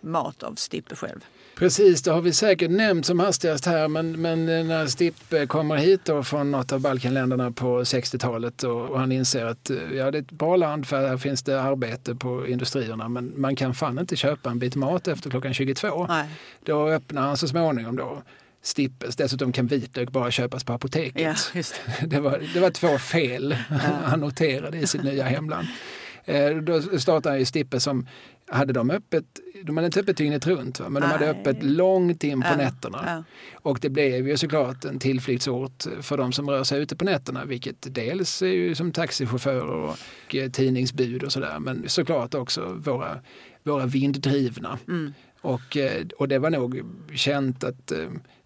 mat 0.00 0.42
av 0.42 0.54
Stippe 0.54 0.96
själv. 0.96 1.20
precis. 1.54 2.02
Det 2.02 2.10
har 2.10 2.20
vi 2.20 2.32
säkert 2.32 2.70
nämnt 2.70 3.06
som 3.06 3.20
hastigast 3.20 3.66
här. 3.66 3.88
Men, 3.88 4.20
men 4.20 4.46
när 4.46 4.86
Stippe 4.86 5.46
kommer 5.46 5.76
hit 5.76 6.00
då 6.04 6.22
från 6.22 6.50
något 6.50 6.72
av 6.72 6.80
Balkanländerna 6.80 7.50
på 7.50 7.80
60-talet 7.82 8.62
och, 8.62 8.90
och 8.90 9.00
han 9.00 9.12
inser 9.12 9.44
att 9.44 9.70
eh, 9.70 9.76
ja, 9.76 10.10
det 10.10 10.18
är 10.18 10.22
ett 10.22 10.30
bra 10.30 10.56
land 10.56 10.86
för 10.86 11.08
här 11.08 11.16
finns 11.16 11.42
det 11.42 11.62
arbete 11.62 12.14
på 12.14 12.46
industrierna 12.46 13.08
men 13.08 13.32
man 13.36 13.56
kan 13.56 13.74
fan 13.74 13.98
inte 13.98 14.16
köpa 14.16 14.50
en 14.50 14.58
bit 14.58 14.76
mat 14.76 15.08
efter 15.08 15.30
klockan 15.30 15.54
22. 15.54 16.06
Nej. 16.06 16.28
Då 16.64 16.88
öppnar 16.88 17.22
han 17.22 17.36
så 17.36 17.48
småningom 17.48 17.96
då 17.96 18.22
Stippes. 18.62 19.16
Dessutom 19.16 19.52
kan 19.52 19.66
vitlök 19.66 20.10
bara 20.10 20.30
köpas 20.30 20.64
på 20.64 20.72
apoteket. 20.72 21.22
Ja, 21.22 21.34
just 21.54 21.80
det. 22.00 22.06
Det 22.06 22.20
var, 22.20 22.42
det 22.54 22.60
var 22.60 22.70
två 22.70 22.98
fel 22.98 23.52
han 24.04 24.20
noterade 24.20 24.78
i 24.78 24.86
sitt 24.86 25.02
nya 25.02 25.24
hemland. 25.24 25.66
Eh, 26.34 26.56
Då 26.56 26.82
startade 26.82 27.28
han 27.28 27.38
ju 27.38 27.44
Stippe 27.44 27.80
som 27.80 28.06
hade 28.52 28.72
de 28.72 28.90
öppet, 28.90 29.24
de 29.64 29.76
hade 29.76 29.86
inte 29.86 30.00
öppet 30.00 30.16
dygnet 30.16 30.46
runt, 30.46 30.80
va? 30.80 30.88
men 30.88 31.02
de 31.02 31.08
hade 31.08 31.32
Nej. 31.32 31.40
öppet 31.40 31.62
långt 31.62 32.24
in 32.24 32.40
på 32.40 32.46
Ja, 32.48 32.56
nätterna. 32.56 33.02
ja. 33.06 33.24
Och 33.54 33.78
det 33.82 33.88
blev 33.90 34.28
ju 34.28 34.36
såklart 34.36 34.84
en 34.84 34.98
tillflyktsort 34.98 35.84
för 36.00 36.16
de 36.16 36.32
som 36.32 36.50
rör 36.50 36.64
sig 36.64 36.82
ute 36.82 36.96
på 36.96 37.04
nätterna, 37.04 37.44
vilket 37.44 37.94
dels 37.94 38.42
är 38.42 38.46
ju 38.46 38.74
som 38.74 38.92
taxichaufförer 38.92 39.66
och 39.70 40.34
eh, 40.34 40.50
tidningsbud 40.50 41.22
och 41.22 41.32
sådär, 41.32 41.58
men 41.58 41.88
såklart 41.88 42.34
också 42.34 42.74
våra, 42.74 43.18
våra 43.62 43.86
vinddrivna. 43.86 44.78
Mm. 44.88 45.12
Och, 45.40 45.76
eh, 45.76 46.06
och 46.18 46.28
det 46.28 46.38
var 46.38 46.50
nog 46.50 46.82
känt 47.14 47.64
att, 47.64 47.92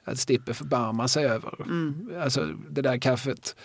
att 0.05 0.19
Stippe 0.19 0.55
förbarmar 0.55 1.07
sig 1.07 1.25
över. 1.27 1.55
Mm. 1.63 2.11
Alltså 2.21 2.49
det 2.71 2.83
där 2.83 2.99
kaffet 2.99 3.57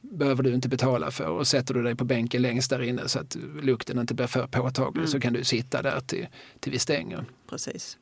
behöver 0.00 0.42
du 0.42 0.54
inte 0.54 0.68
betala 0.68 1.10
för 1.10 1.26
och 1.28 1.46
sätter 1.46 1.74
du 1.74 1.82
dig 1.82 1.94
på 1.94 2.04
bänken 2.04 2.42
längst 2.42 2.70
där 2.70 2.82
inne 2.82 3.08
så 3.08 3.18
att 3.18 3.36
lukten 3.62 3.98
inte 3.98 4.14
blir 4.14 4.26
för 4.26 4.46
påtaglig 4.46 5.08
så 5.08 5.20
kan 5.20 5.32
du 5.32 5.44
sitta 5.44 5.82
där 5.82 6.00
till, 6.00 6.26
till 6.60 6.72
vi 6.72 6.78
stänger. 6.78 7.24
Precis. 7.50 7.98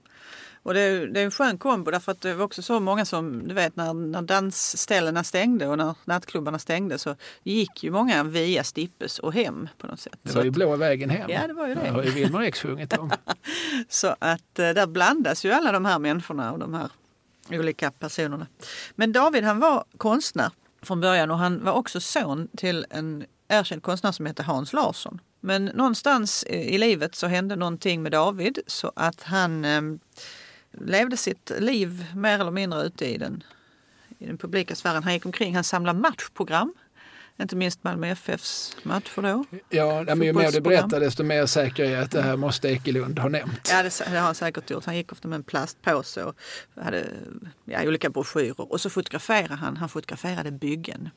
Och 0.63 0.75
det 0.75 0.81
är, 0.81 1.07
det 1.07 1.21
är 1.21 1.25
en 1.25 1.31
skön 1.31 1.59
kombo 1.59 1.91
därför 1.91 2.13
att 2.13 2.21
det 2.21 2.35
var 2.35 2.45
också 2.45 2.63
så 2.63 2.81
många 2.81 3.05
som, 3.05 3.49
du 3.49 3.55
vet 3.55 3.77
när, 3.77 3.95
när 3.95 4.23
dansställena 4.23 5.25
stängde 5.25 5.67
och 5.67 5.79
när 5.79 5.95
nattklubbarna 6.05 6.59
stängde 6.59 6.99
så 6.99 7.17
gick 7.43 7.85
ju 7.85 7.91
många 7.91 8.25
via 8.25 8.65
Stippes 8.65 9.19
och 9.19 9.33
hem 9.33 9.69
på 9.79 9.87
något 9.87 10.01
sätt. 10.01 10.19
Det 10.23 10.35
var 10.35 10.43
ju 10.43 10.49
att- 10.49 10.55
blå 10.55 10.77
vägen 10.77 11.11
hem. 11.11 11.31
Ja, 11.31 11.47
det 11.47 11.53
var 11.53 11.69
ju 11.69 11.75
det. 11.75 11.81
Det 11.81 11.91
har 11.91 12.03
ju 12.03 12.11
Wilmer 12.11 12.41
X 12.41 12.61
sjungit 12.61 12.93
om. 12.99 13.11
Så 13.89 14.17
att 14.19 14.59
eh, 14.59 14.71
där 14.71 14.87
blandas 14.87 15.45
ju 15.45 15.53
alla 15.53 15.73
de 15.73 15.85
här 15.85 15.99
människorna 15.99 16.53
och 16.53 16.59
de 16.59 16.75
här 16.75 16.91
olika 17.51 17.91
personerna. 17.91 18.47
Men 18.95 19.13
David 19.13 19.45
han 19.45 19.59
var 19.59 19.85
konstnär 19.97 20.51
från 20.83 21.01
början 21.01 21.31
och 21.31 21.39
han 21.39 21.65
var 21.65 21.73
också 21.73 22.01
son 22.01 22.49
till 22.57 22.87
en 22.91 23.25
erkänd 23.49 23.83
konstnär 23.83 24.13
som 24.13 24.27
hette 24.27 24.43
Hans 24.43 24.73
Larsson. 24.73 25.21
Men 25.41 25.65
någonstans 25.65 26.45
i 26.45 26.79
livet 26.79 27.15
så 27.15 27.27
hände 27.27 27.57
någonting 27.57 28.03
med 28.03 28.13
David 28.13 28.59
så 28.67 28.93
att 28.97 29.23
han 29.23 29.65
eh, 29.65 29.83
levde 30.73 31.17
sitt 31.17 31.53
liv 31.59 32.07
mer 32.15 32.41
eller 32.41 32.51
mindre 32.51 32.83
ute 32.83 33.07
i 33.07 33.19
den, 33.19 33.43
i 34.19 34.27
den 34.27 34.39
publika 34.39 34.75
sfären. 34.75 35.03
Han 35.03 35.13
gick 35.13 35.27
omkring, 35.27 35.55
han 35.55 35.65
samlade 35.65 35.99
matchprogram. 35.99 36.75
Inte 37.41 37.57
minst 37.57 37.85
Malmö 37.85 38.09
FFs 38.09 38.77
matcher 38.83 39.23
då. 39.23 39.45
Ja, 39.69 40.05
men 40.07 40.23
ju 40.23 40.33
mer 40.33 40.53
du 40.53 40.61
berättar 40.61 41.01
desto 41.01 41.23
mer 41.23 41.47
säker 41.47 41.85
är 41.85 41.91
jag 41.91 42.03
att 42.03 42.11
det 42.11 42.23
här 42.23 42.37
måste 42.37 42.69
Ekelund 42.69 43.19
ha 43.19 43.29
nämnt. 43.29 43.69
Ja, 43.73 43.83
det, 43.83 44.03
det 44.11 44.19
har 44.19 44.27
han 44.27 44.35
säkert 44.35 44.71
gjort. 44.71 44.85
Han 44.85 44.97
gick 44.97 45.13
ofta 45.13 45.29
med 45.29 45.37
en 45.37 45.43
plastpåse 45.43 46.25
och 46.25 46.35
hade 46.81 47.07
ja, 47.65 47.89
olika 47.89 48.11
broschyrer. 48.11 48.73
Och 48.73 48.81
så 48.81 48.91
fotograferade 48.91 49.55
han. 49.55 49.77
Han 49.77 49.89
fotograferade 49.89 50.51
byggen. 50.51 51.11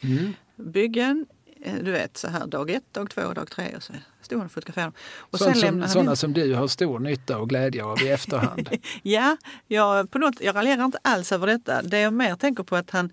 Mm. 0.00 0.34
Byggen 0.56 1.26
Eh, 1.60 1.74
du 1.74 1.90
vet 1.90 2.16
så 2.16 2.28
här 2.28 2.46
dag 2.46 2.70
ett, 2.70 2.94
dag 2.94 3.10
två, 3.10 3.32
dag 3.32 3.50
tre 3.50 3.76
och 3.76 3.82
så 3.82 3.92
stod 4.20 4.38
han 4.38 4.46
och 4.46 4.52
fotograferade. 4.52 4.92
Och 5.18 5.38
Sånt 5.38 5.58
sen 5.58 5.80
som, 5.80 5.88
sådana 5.88 6.10
in... 6.10 6.16
som 6.16 6.32
du 6.32 6.54
har 6.54 6.68
stor 6.68 6.98
nytta 6.98 7.38
och 7.38 7.48
glädje 7.48 7.84
av 7.84 8.02
i 8.02 8.08
efterhand. 8.08 8.68
ja, 9.02 9.36
jag, 9.66 10.10
på 10.10 10.18
något, 10.18 10.40
jag 10.40 10.56
raljerar 10.56 10.84
inte 10.84 10.98
alls 11.02 11.32
över 11.32 11.46
detta. 11.46 11.82
Det 11.82 12.00
jag 12.00 12.12
mer 12.12 12.36
tänker 12.36 12.62
på 12.62 12.76
är 12.76 12.80
att 12.80 12.90
han, 12.90 13.12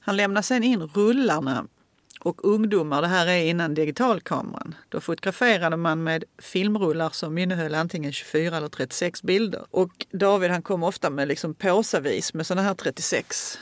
han 0.00 0.16
lämnar 0.16 0.42
sen 0.42 0.64
in 0.64 0.82
rullarna 0.82 1.66
och 2.22 2.44
ungdomar, 2.44 3.02
det 3.02 3.08
här 3.08 3.26
är 3.26 3.44
innan 3.44 3.74
digitalkameran. 3.74 4.74
Då 4.88 5.00
fotograferade 5.00 5.76
man 5.76 6.02
med 6.02 6.24
filmrullar 6.38 7.10
som 7.10 7.38
innehöll 7.38 7.74
antingen 7.74 8.12
24 8.12 8.56
eller 8.56 8.68
36 8.68 9.22
bilder. 9.22 9.62
Och 9.70 10.06
David 10.10 10.50
han 10.50 10.62
kom 10.62 10.82
ofta 10.82 11.10
med 11.10 11.28
liksom 11.28 11.54
påsavis 11.54 12.34
med 12.34 12.46
sådana 12.46 12.68
här 12.68 12.74
36. 12.74 13.58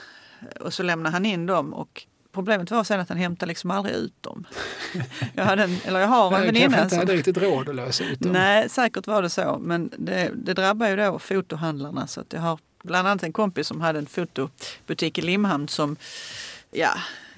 Och 0.61 0.75
så 0.75 0.83
lämnade 0.83 1.13
han 1.13 1.27
in 1.27 1.47
dem 1.47 1.75
och 1.75 2.07
Problemet 2.33 2.71
var 2.71 2.85
sen 2.85 3.01
att 3.01 3.09
han 3.09 3.19
hämtade 3.19 3.49
liksom 3.49 3.71
aldrig 3.71 3.95
ut 3.95 4.23
dem. 4.23 4.47
Jag, 5.35 5.45
hade 5.45 5.63
en, 5.63 5.77
eller 5.85 6.01
jag 6.01 6.09
har 6.09 6.37
en 6.37 6.43
väninna 6.43 6.77
som... 6.77 6.83
inte 6.83 6.97
hade 6.97 7.13
riktigt 7.13 7.39
råd 7.39 7.69
att 7.69 7.75
lösa 7.75 8.05
ut 8.05 8.21
dem. 8.21 8.33
Nej, 8.33 8.69
säkert 8.69 9.07
var 9.07 9.23
det 9.23 9.31
så. 9.31 9.59
Men 9.61 9.91
det, 9.99 10.31
det 10.35 10.55
drabbar 10.55 10.89
ju 10.89 10.97
då 10.97 11.19
fotohandlarna. 11.19 12.07
Så 12.07 12.21
att 12.21 12.33
jag 12.33 12.41
har 12.41 12.59
bland 12.83 13.09
annat 13.09 13.23
en 13.23 13.33
kompis 13.33 13.67
som 13.67 13.81
hade 13.81 13.99
en 13.99 14.07
fotobutik 14.07 15.19
i 15.19 15.23
Limhamn 15.23 15.69
som 15.69 15.97
ja, 16.71 16.91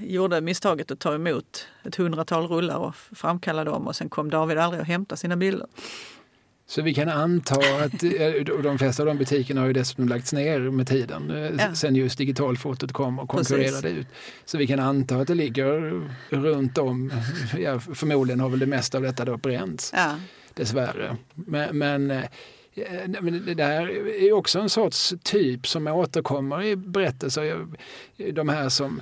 gjorde 0.06 0.40
misstaget 0.40 0.90
att 0.90 0.98
ta 0.98 1.14
emot 1.14 1.66
ett 1.84 1.96
hundratal 1.96 2.48
rullar 2.48 2.76
och 2.76 2.94
framkalla 2.94 3.64
dem 3.64 3.86
och 3.86 3.96
sen 3.96 4.08
kom 4.08 4.30
David 4.30 4.58
aldrig 4.58 4.80
och 4.80 4.86
hämtade 4.86 5.18
sina 5.18 5.36
bilder. 5.36 5.66
Så 6.66 6.82
vi 6.82 6.94
kan 6.94 7.08
anta 7.08 7.54
att 7.54 8.02
eh, 8.02 8.62
de 8.62 8.78
flesta 8.78 9.02
av 9.02 9.06
de 9.06 9.18
butikerna 9.18 9.60
har 9.60 9.68
ju 9.68 9.72
dessutom 9.72 10.08
lagts 10.08 10.32
ner 10.32 10.60
med 10.60 10.88
tiden 10.88 11.30
eh, 11.30 11.50
ja. 11.58 11.74
sen 11.74 11.96
just 11.96 12.18
digitalfotot 12.18 12.92
kom 12.92 13.18
och 13.18 13.28
konkurrerade 13.28 13.82
Precis. 13.82 13.98
ut. 13.98 14.06
Så 14.44 14.58
vi 14.58 14.66
kan 14.66 14.80
anta 14.80 15.16
att 15.16 15.28
det 15.28 15.34
ligger 15.34 16.02
runt 16.28 16.78
om, 16.78 17.12
ja, 17.58 17.80
förmodligen 17.80 18.40
har 18.40 18.48
väl 18.48 18.58
det 18.58 18.66
mesta 18.66 18.98
av 18.98 19.02
detta 19.02 19.24
då 19.24 19.36
bränts. 19.36 19.92
Ja. 19.96 20.16
Dessvärre. 20.54 21.16
Men, 21.34 21.78
men 21.78 22.10
eh, 22.10 22.24
men 23.20 23.46
det 23.46 23.54
där 23.54 23.90
är 24.22 24.32
också 24.32 24.60
en 24.60 24.68
sorts 24.68 25.14
typ 25.22 25.66
som 25.66 25.86
återkommer 25.86 26.62
i 26.62 26.76
berättelser. 26.76 27.66
De 28.32 28.48
här 28.48 28.68
som 28.68 29.00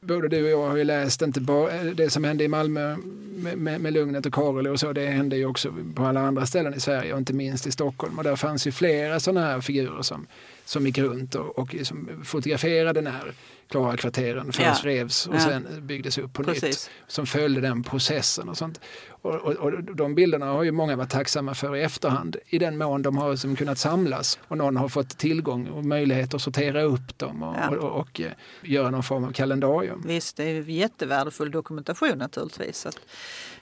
både 0.00 0.28
du 0.28 0.44
och 0.44 0.50
jag 0.50 0.68
har 0.68 0.76
ju 0.76 0.84
läst, 0.84 1.22
inte 1.22 1.40
bara 1.40 1.72
eh, 1.74 1.84
det 1.84 2.10
som 2.10 2.24
hände 2.24 2.44
i 2.44 2.48
Malmö 2.48 2.96
med, 3.36 3.58
med, 3.58 3.80
med 3.80 3.92
Lugnet 3.92 4.26
och 4.26 4.32
Karel 4.32 4.66
och 4.66 4.80
så, 4.80 4.92
det 4.92 5.06
hände 5.06 5.36
ju 5.36 5.46
också 5.46 5.74
på 5.94 6.04
alla 6.04 6.20
andra 6.20 6.46
ställen 6.46 6.74
i 6.74 6.80
Sverige 6.80 7.12
och 7.12 7.18
inte 7.18 7.32
minst 7.32 7.66
i 7.66 7.72
Stockholm. 7.72 8.18
Och 8.18 8.24
där 8.24 8.36
fanns 8.36 8.66
ju 8.66 8.72
flera 8.72 9.20
sådana 9.20 9.46
här 9.46 9.60
figurer 9.60 10.02
som, 10.02 10.26
som 10.68 10.86
gick 10.86 10.98
runt 10.98 11.34
och, 11.34 11.58
och 11.58 11.74
liksom 11.74 12.08
fotograferade 12.24 13.00
när 13.00 13.32
Klara-kvarteren 13.68 14.52
först 14.52 14.84
ja. 14.84 14.90
revs 14.90 15.26
och 15.26 15.34
ja. 15.34 15.40
sen 15.40 15.86
byggdes 15.86 16.18
upp 16.18 16.32
på 16.32 16.44
Precis. 16.44 16.62
nytt. 16.62 16.90
Som 17.06 17.26
följde 17.26 17.60
den 17.60 17.82
processen 17.82 18.48
och 18.48 18.56
sånt. 18.56 18.80
Och, 19.08 19.34
och, 19.34 19.52
och, 19.52 19.82
de 19.82 20.14
bilderna 20.14 20.46
har 20.46 20.62
ju 20.62 20.72
många 20.72 20.96
varit 20.96 21.10
tacksamma 21.10 21.54
för 21.54 21.76
i 21.76 21.82
efterhand 21.82 22.36
i 22.46 22.58
den 22.58 22.78
mån 22.78 23.02
de 23.02 23.16
har 23.16 23.36
som 23.36 23.56
kunnat 23.56 23.78
samlas 23.78 24.38
och 24.48 24.58
någon 24.58 24.76
har 24.76 24.88
fått 24.88 25.18
tillgång 25.18 25.68
och 25.68 25.84
möjlighet 25.84 26.34
att 26.34 26.42
sortera 26.42 26.82
upp 26.82 27.18
dem 27.18 27.42
och, 27.42 27.56
ja. 27.56 27.68
och, 27.68 28.00
och, 28.00 28.20
eh, 28.20 28.32
göra 28.62 28.90
någon 28.90 29.02
form 29.02 29.24
av 29.24 29.32
kalendarium. 29.32 30.02
Visst, 30.06 30.36
det 30.36 30.44
är 30.44 30.62
jättevärdefull 30.62 31.50
dokumentation 31.50 32.18
naturligtvis. 32.18 32.86
Att, 32.86 32.98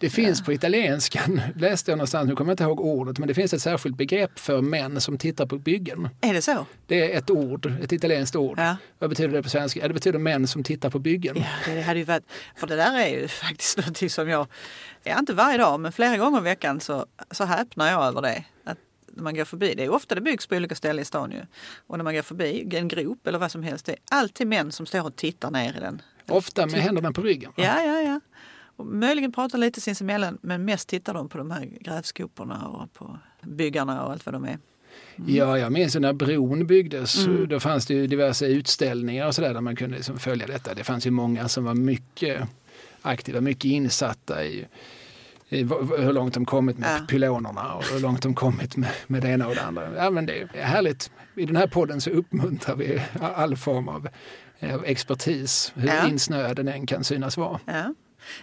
det 0.01 0.11
finns 0.11 0.43
på 0.43 0.53
italienskan, 0.53 1.41
läste 1.57 1.91
jag 1.91 1.99
någonstans, 1.99 2.29
nu 2.29 2.37
kommer 2.37 2.51
jag 2.51 2.53
inte 2.53 2.65
ihåg 2.65 2.81
ordet, 2.81 3.19
men 3.19 3.29
det 3.29 3.35
finns 3.35 3.55
ett 3.55 3.63
särskilt 3.63 3.97
begrepp 3.97 4.39
för 4.39 4.61
män 4.61 5.01
som 5.01 5.19
tittar 5.19 5.47
på 5.47 5.59
byggen. 5.59 6.09
Är 6.21 6.35
det 6.35 6.43
så? 6.43 6.67
Det 6.87 7.13
är 7.13 7.19
ett 7.19 7.31
ord, 7.31 7.73
ett 7.83 7.93
italienskt 7.93 8.37
ord. 8.37 8.59
Ja. 8.59 8.77
Vad 8.99 9.11
betyder 9.11 9.35
det 9.35 9.43
på 9.43 9.49
svenska? 9.49 9.81
Ja, 9.81 9.89
det 9.89 9.95
betyder 9.95 10.19
män 10.19 10.47
som 10.47 10.65
tittar 10.65 10.91
på 10.91 10.99
byggen. 10.99 11.37
Ja, 11.37 11.75
det 11.75 11.83
hade 11.83 11.99
ju 11.99 12.05
varit, 12.05 12.25
för 12.57 12.67
det 12.67 12.77
där 12.77 12.99
är 12.99 13.09
ju 13.09 13.29
faktiskt 13.47 13.79
någonting 13.79 14.11
som 14.11 14.29
jag, 14.29 14.47
ja, 15.03 15.19
inte 15.19 15.33
varje 15.33 15.59
dag, 15.59 15.81
men 15.81 15.93
flera 15.93 16.17
gånger 16.17 16.39
i 16.39 16.43
veckan 16.43 16.81
så, 16.81 17.07
så 17.31 17.45
häpnar 17.45 17.91
jag 17.91 18.05
över 18.05 18.23
det. 18.23 18.45
Att 18.65 18.79
när 19.17 19.23
man 19.23 19.35
går 19.35 19.45
förbi, 19.45 19.75
det 19.77 19.85
är 19.85 19.91
ofta 19.91 20.15
det 20.15 20.21
byggs 20.21 20.47
på 20.47 20.57
olika 20.57 20.75
ställen 20.75 21.03
i 21.03 21.05
stan 21.05 21.31
ju. 21.33 21.41
Och 21.87 21.97
när 21.99 22.05
man 22.05 22.15
går 22.15 22.23
förbi 22.23 22.69
en 22.73 22.89
grop 22.89 23.27
eller 23.27 23.39
vad 23.39 23.51
som 23.51 23.63
helst, 23.63 23.87
det 23.87 23.93
är 23.93 23.99
alltid 24.11 24.47
män 24.47 24.73
som 24.73 24.87
står 24.87 25.07
och 25.07 25.17
tittar 25.17 25.51
ner 25.51 25.77
i 25.77 25.81
den. 25.81 26.03
Ofta 26.29 26.67
med 26.67 26.81
händerna 26.81 27.13
på 27.13 27.23
ryggen? 27.23 27.53
Va? 27.57 27.63
Ja, 27.63 27.83
ja, 27.83 28.01
ja. 28.01 28.21
Och 28.77 28.87
möjligen 28.87 29.33
pratar 29.33 29.59
lite 29.59 29.81
sinsemellan 29.81 30.39
men 30.43 30.65
mest 30.65 30.89
tittar 30.89 31.15
de 31.15 31.29
på 31.29 31.39
de 31.39 31.51
här 31.51 31.69
grävskoporna 31.81 32.69
och 32.69 32.93
på 32.93 33.19
byggarna 33.43 34.05
och 34.05 34.13
allt 34.13 34.27
vad 34.27 34.35
de 34.35 34.45
är. 34.45 34.59
Mm. 35.19 35.35
Ja, 35.35 35.59
jag 35.59 35.73
minns 35.73 35.95
när 35.95 36.13
bron 36.13 36.67
byggdes. 36.67 37.27
Mm. 37.27 37.49
Då 37.49 37.61
fanns 37.61 37.87
det 37.87 37.95
ju 37.95 38.07
diverse 38.07 38.47
utställningar 38.47 39.27
och 39.27 39.35
sådär 39.35 39.55
där 39.55 39.61
man 39.61 39.77
kunde 39.77 39.97
liksom 39.97 40.19
följa 40.19 40.47
detta. 40.47 40.75
Det 40.75 40.85
fanns 40.85 41.07
ju 41.07 41.11
många 41.11 41.49
som 41.49 41.65
var 41.65 41.75
mycket 41.75 42.49
aktiva, 43.03 43.41
mycket 43.41 43.65
insatta 43.65 44.45
i, 44.45 44.67
i 45.49 45.63
hur 45.99 46.13
långt 46.13 46.35
de 46.35 46.45
kommit 46.45 46.79
med 46.79 47.01
ja. 47.01 47.07
pylonerna 47.07 47.75
och 47.75 47.85
hur 47.85 48.01
långt 48.01 48.23
de 48.23 48.35
kommit 48.35 48.77
med, 48.77 48.91
med 49.07 49.23
det 49.23 49.29
ena 49.29 49.49
och 49.49 49.55
det 49.55 49.63
andra. 49.63 49.97
Ja, 49.97 50.11
men 50.11 50.27
det 50.27 50.41
är 50.41 50.63
härligt. 50.63 51.11
I 51.35 51.47
den 51.47 51.57
här 51.57 51.67
podden 51.67 52.01
så 52.01 52.11
uppmuntrar 52.11 52.77
vi 52.77 53.03
all 53.21 53.57
form 53.57 53.89
av, 53.89 54.09
av 54.63 54.85
expertis, 54.85 55.73
hur 55.75 55.89
ja. 55.89 56.09
insnöad 56.09 56.57
den 56.57 56.69
än 56.69 56.87
kan 56.87 57.05
synas 57.05 57.37
vara. 57.37 57.61
Ja. 57.65 57.95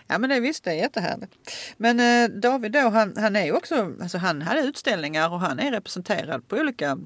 Ja 0.07 0.17
men 0.17 0.29
det 0.29 0.39
visst, 0.39 0.63
det 0.63 0.71
är 0.71 0.75
jättehärligt. 0.75 1.33
Men 1.77 1.99
eh, 1.99 2.39
David 2.39 2.71
då, 2.71 2.89
han, 2.89 3.17
han 3.17 3.35
är 3.35 3.45
ju 3.45 3.51
också, 3.51 3.93
alltså 4.01 4.17
han 4.17 4.41
hade 4.41 4.61
utställningar 4.61 5.29
och 5.29 5.39
han 5.39 5.59
är 5.59 5.71
representerad 5.71 6.47
på 6.47 6.55
olika 6.55 6.97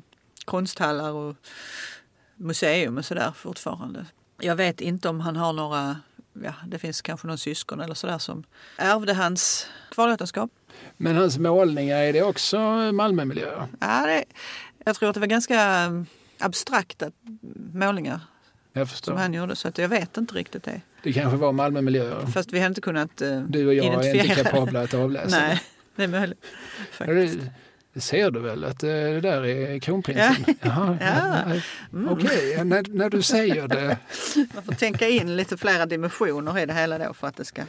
konsthallar 0.45 1.11
och 1.11 1.35
museum 2.35 2.97
och 2.97 3.05
sådär 3.05 3.31
fortfarande. 3.35 4.05
Jag 4.39 4.55
vet 4.55 4.81
inte 4.81 5.09
om 5.09 5.19
han 5.19 5.35
har 5.35 5.53
några, 5.53 5.97
ja 6.43 6.53
det 6.67 6.79
finns 6.79 7.01
kanske 7.01 7.27
någon 7.27 7.37
syskon 7.37 7.79
eller 7.79 7.93
sådär 7.93 8.17
som 8.17 8.43
ärvde 8.77 9.13
hans 9.13 9.67
kvarlåtenskap. 9.91 10.51
Men 10.97 11.15
hans 11.15 11.37
målningar, 11.37 11.97
är 11.97 12.13
det 12.13 12.23
också 12.23 12.59
Malmömiljöer? 12.91 13.67
Ja, 13.79 14.05
det, 14.05 14.23
jag 14.85 14.95
tror 14.95 15.09
att 15.09 15.13
det 15.13 15.19
var 15.19 15.27
ganska 15.27 15.89
abstrakta 16.39 17.11
målningar 17.73 18.19
som 18.85 19.17
han 19.17 19.33
gjorde 19.33 19.55
så 19.55 19.67
att 19.67 19.77
jag 19.77 19.89
vet 19.89 20.17
inte 20.17 20.35
riktigt 20.35 20.63
det. 20.63 20.81
Det 21.03 21.13
kanske 21.13 21.37
var 21.37 21.51
Malmömiljöer. 21.51 22.25
Fast 22.25 22.53
vi 22.53 22.59
har 22.59 22.67
inte 22.67 22.81
kunnat 22.81 23.21
uh, 23.21 23.41
Du 23.41 23.67
och 23.67 23.73
jag 23.73 24.05
är 24.05 24.23
inte 24.23 24.43
kapabla 24.43 24.81
att 24.81 24.93
avläsa 24.93 25.39
Nej, 25.39 25.61
det 25.95 26.03
är 26.03 26.07
möjligt. 26.07 26.45
Det, 26.97 27.37
det 27.93 28.01
ser 28.01 28.31
du 28.31 28.39
väl 28.39 28.63
att 28.63 28.79
det 28.79 29.21
där 29.21 29.45
är 29.45 29.79
kronprinsen? 29.79 30.45
Ja. 30.47 30.53
Jaha, 30.61 30.97
ja. 31.01 31.53
Mm. 31.93 32.09
Okej, 32.09 32.51
okay. 32.53 32.63
när, 32.63 32.85
när 32.89 33.09
du 33.09 33.21
säger 33.21 33.67
det. 33.67 33.97
Man 34.53 34.63
får 34.63 34.73
tänka 34.73 35.09
in 35.09 35.35
lite 35.35 35.57
flera 35.57 35.85
dimensioner 35.85 36.59
i 36.59 36.65
det 36.65 36.73
hela 36.73 36.97
då 36.97 37.13
för 37.13 37.27
att 37.27 37.35
det 37.35 37.45
ska... 37.45 37.61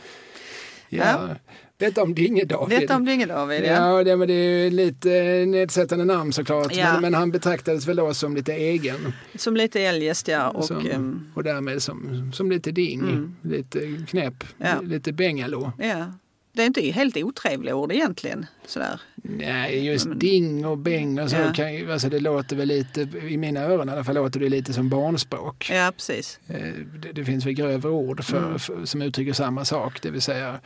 Ja. 0.89 1.05
ja. 1.05 1.37
Detta 1.79 2.03
om 2.03 2.15
Dinge-David. 2.15 2.81
Detta 2.81 2.97
om 2.97 3.05
Dinge-David, 3.05 3.65
ja. 3.65 3.97
Ja, 3.99 4.05
det, 4.05 4.17
men 4.17 4.29
det 4.29 4.35
är 4.35 4.71
lite 4.71 5.09
nedsättande 5.47 6.05
namn 6.05 6.33
såklart. 6.33 6.75
Ja. 6.77 6.93
Men, 6.93 7.03
men, 7.03 7.15
han 7.15 7.31
betraktades 7.31 7.87
väl 7.87 7.97
då 7.97 8.15
som 8.15 8.37
lite 8.37 8.53
egen. 8.53 9.13
Som 9.35 9.57
lite 9.57 9.81
eljest, 9.81 10.29
ja. 10.29 10.49
Och, 10.49 10.65
som, 10.65 10.91
um... 10.91 11.33
och 11.35 11.45
därmed 11.45 11.83
som, 11.83 12.31
som 12.35 12.51
lite 12.51 12.71
ding, 12.71 13.01
mm. 13.01 13.37
lite 13.43 14.05
knäpp, 14.09 14.45
ja. 14.59 14.81
lite 14.81 15.13
bengalo. 15.13 15.73
Ja. 15.79 16.13
Det 16.53 16.63
är 16.63 16.67
inte 16.67 16.91
helt 16.91 17.17
otrevliga 17.17 17.75
ord 17.75 17.93
egentligen. 17.93 18.47
Sådär. 18.67 19.01
Nej, 19.17 19.87
just 19.87 20.07
men, 20.07 20.19
ding 20.19 20.67
och 20.67 20.79
bäng 20.79 21.19
och 21.19 21.31
så. 21.31 21.37
Ja. 21.37 21.53
Kan, 21.53 21.91
alltså 21.91 22.09
det 22.09 22.21
låter 22.21 22.57
väl 22.57 22.69
lite, 22.69 23.01
i 23.29 23.37
mina 23.37 23.61
öron 23.61 23.89
i 23.89 23.93
alla 23.93 24.05
fall, 24.05 24.15
låter 24.15 24.41
det 24.41 24.49
lite 24.49 24.73
som 24.73 24.89
barnspråk. 24.89 25.71
Ja, 25.73 25.93
precis. 25.97 26.41
Eh, 26.47 26.73
det, 27.03 27.13
det 27.13 27.25
finns 27.25 27.47
väl 27.47 27.53
grövre 27.53 27.91
ord 27.91 28.25
för, 28.25 28.47
mm. 28.47 28.59
för, 28.59 28.85
som 28.85 29.03
uttrycker 29.03 29.33
samma 29.33 29.65
sak, 29.65 30.03
det 30.03 30.11
vill 30.11 30.23
säga 30.23 30.61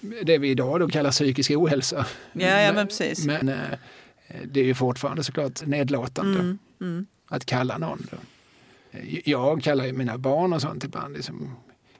det 0.00 0.38
vi 0.38 0.48
idag 0.48 0.80
då 0.80 0.88
kallar 0.88 1.10
psykisk 1.10 1.50
ohälsa. 1.50 2.06
Ja, 2.32 2.60
ja 2.60 2.72
men 2.72 2.86
precis. 2.86 3.26
Men 3.26 3.48
eh, 3.48 3.56
det 4.44 4.60
är 4.60 4.64
ju 4.64 4.74
fortfarande 4.74 5.24
såklart 5.24 5.66
nedlåtande 5.66 6.38
mm, 6.38 6.58
mm. 6.80 7.06
att 7.28 7.44
kalla 7.44 7.78
någon. 7.78 8.06
Då. 8.10 8.16
Jag 9.24 9.62
kallar 9.62 9.84
ju 9.84 9.92
mina 9.92 10.18
barn 10.18 10.52
och 10.52 10.62
sånt 10.62 10.84
ibland 10.84 11.14
liksom 11.16 11.56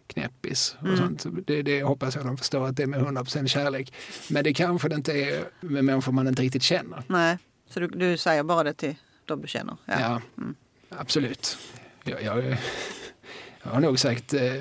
knäppis 0.06 0.76
och 0.80 0.86
mm. 0.86 0.96
sånt. 0.98 1.46
Det, 1.46 1.62
det 1.62 1.82
hoppas 1.82 2.16
jag 2.16 2.24
de 2.24 2.36
förstår 2.36 2.66
att 2.66 2.76
det 2.76 2.82
är 2.82 2.86
med 2.86 3.00
100% 3.00 3.46
kärlek. 3.46 3.92
Men 4.28 4.44
det 4.44 4.54
kanske 4.54 4.88
det 4.88 4.94
inte 4.94 5.12
är 5.12 5.44
med 5.60 5.84
människor 5.84 6.12
man 6.12 6.28
inte 6.28 6.42
riktigt 6.42 6.62
känner. 6.62 7.02
Nej, 7.06 7.38
så 7.70 7.80
du, 7.80 7.86
du 7.86 8.16
säger 8.16 8.42
bara 8.42 8.64
det 8.64 8.72
till 8.72 8.94
de 9.24 9.42
du 9.42 9.48
känner? 9.48 9.76
Ja, 9.84 10.00
ja 10.00 10.20
mm. 10.38 10.54
absolut. 10.88 11.58
Jag, 12.04 12.22
jag, 12.22 12.56
Jag 13.62 13.70
har 13.70 13.80
nog 13.80 13.98
sagt 13.98 14.34
eh, 14.34 14.52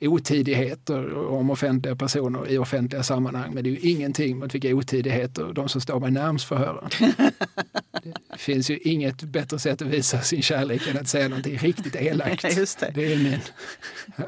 otidigheter 0.00 1.14
om 1.28 1.50
offentliga 1.50 1.96
personer 1.96 2.50
i 2.50 2.58
offentliga 2.58 3.02
sammanhang. 3.02 3.54
Men 3.54 3.64
det 3.64 3.70
är 3.70 3.72
ju 3.72 3.90
ingenting 3.90 4.38
mot 4.38 4.54
vilka 4.54 4.68
otidigheter 4.68 5.52
de 5.52 5.68
som 5.68 5.80
står 5.80 6.00
mig 6.00 6.10
närmst 6.10 6.44
får 6.48 6.56
höra. 6.56 6.88
Det 8.32 8.38
finns 8.38 8.70
ju 8.70 8.78
inget 8.78 9.22
bättre 9.22 9.58
sätt 9.58 9.82
att 9.82 9.88
visa 9.88 10.20
sin 10.20 10.42
kärlek 10.42 10.88
än 10.88 10.98
att 10.98 11.08
säga 11.08 11.28
någonting 11.28 11.56
riktigt 11.58 11.94
elakt. 12.00 12.56
Just 12.56 12.80
det. 12.80 12.92
det 12.94 13.12
är 13.12 13.16
min 13.18 13.38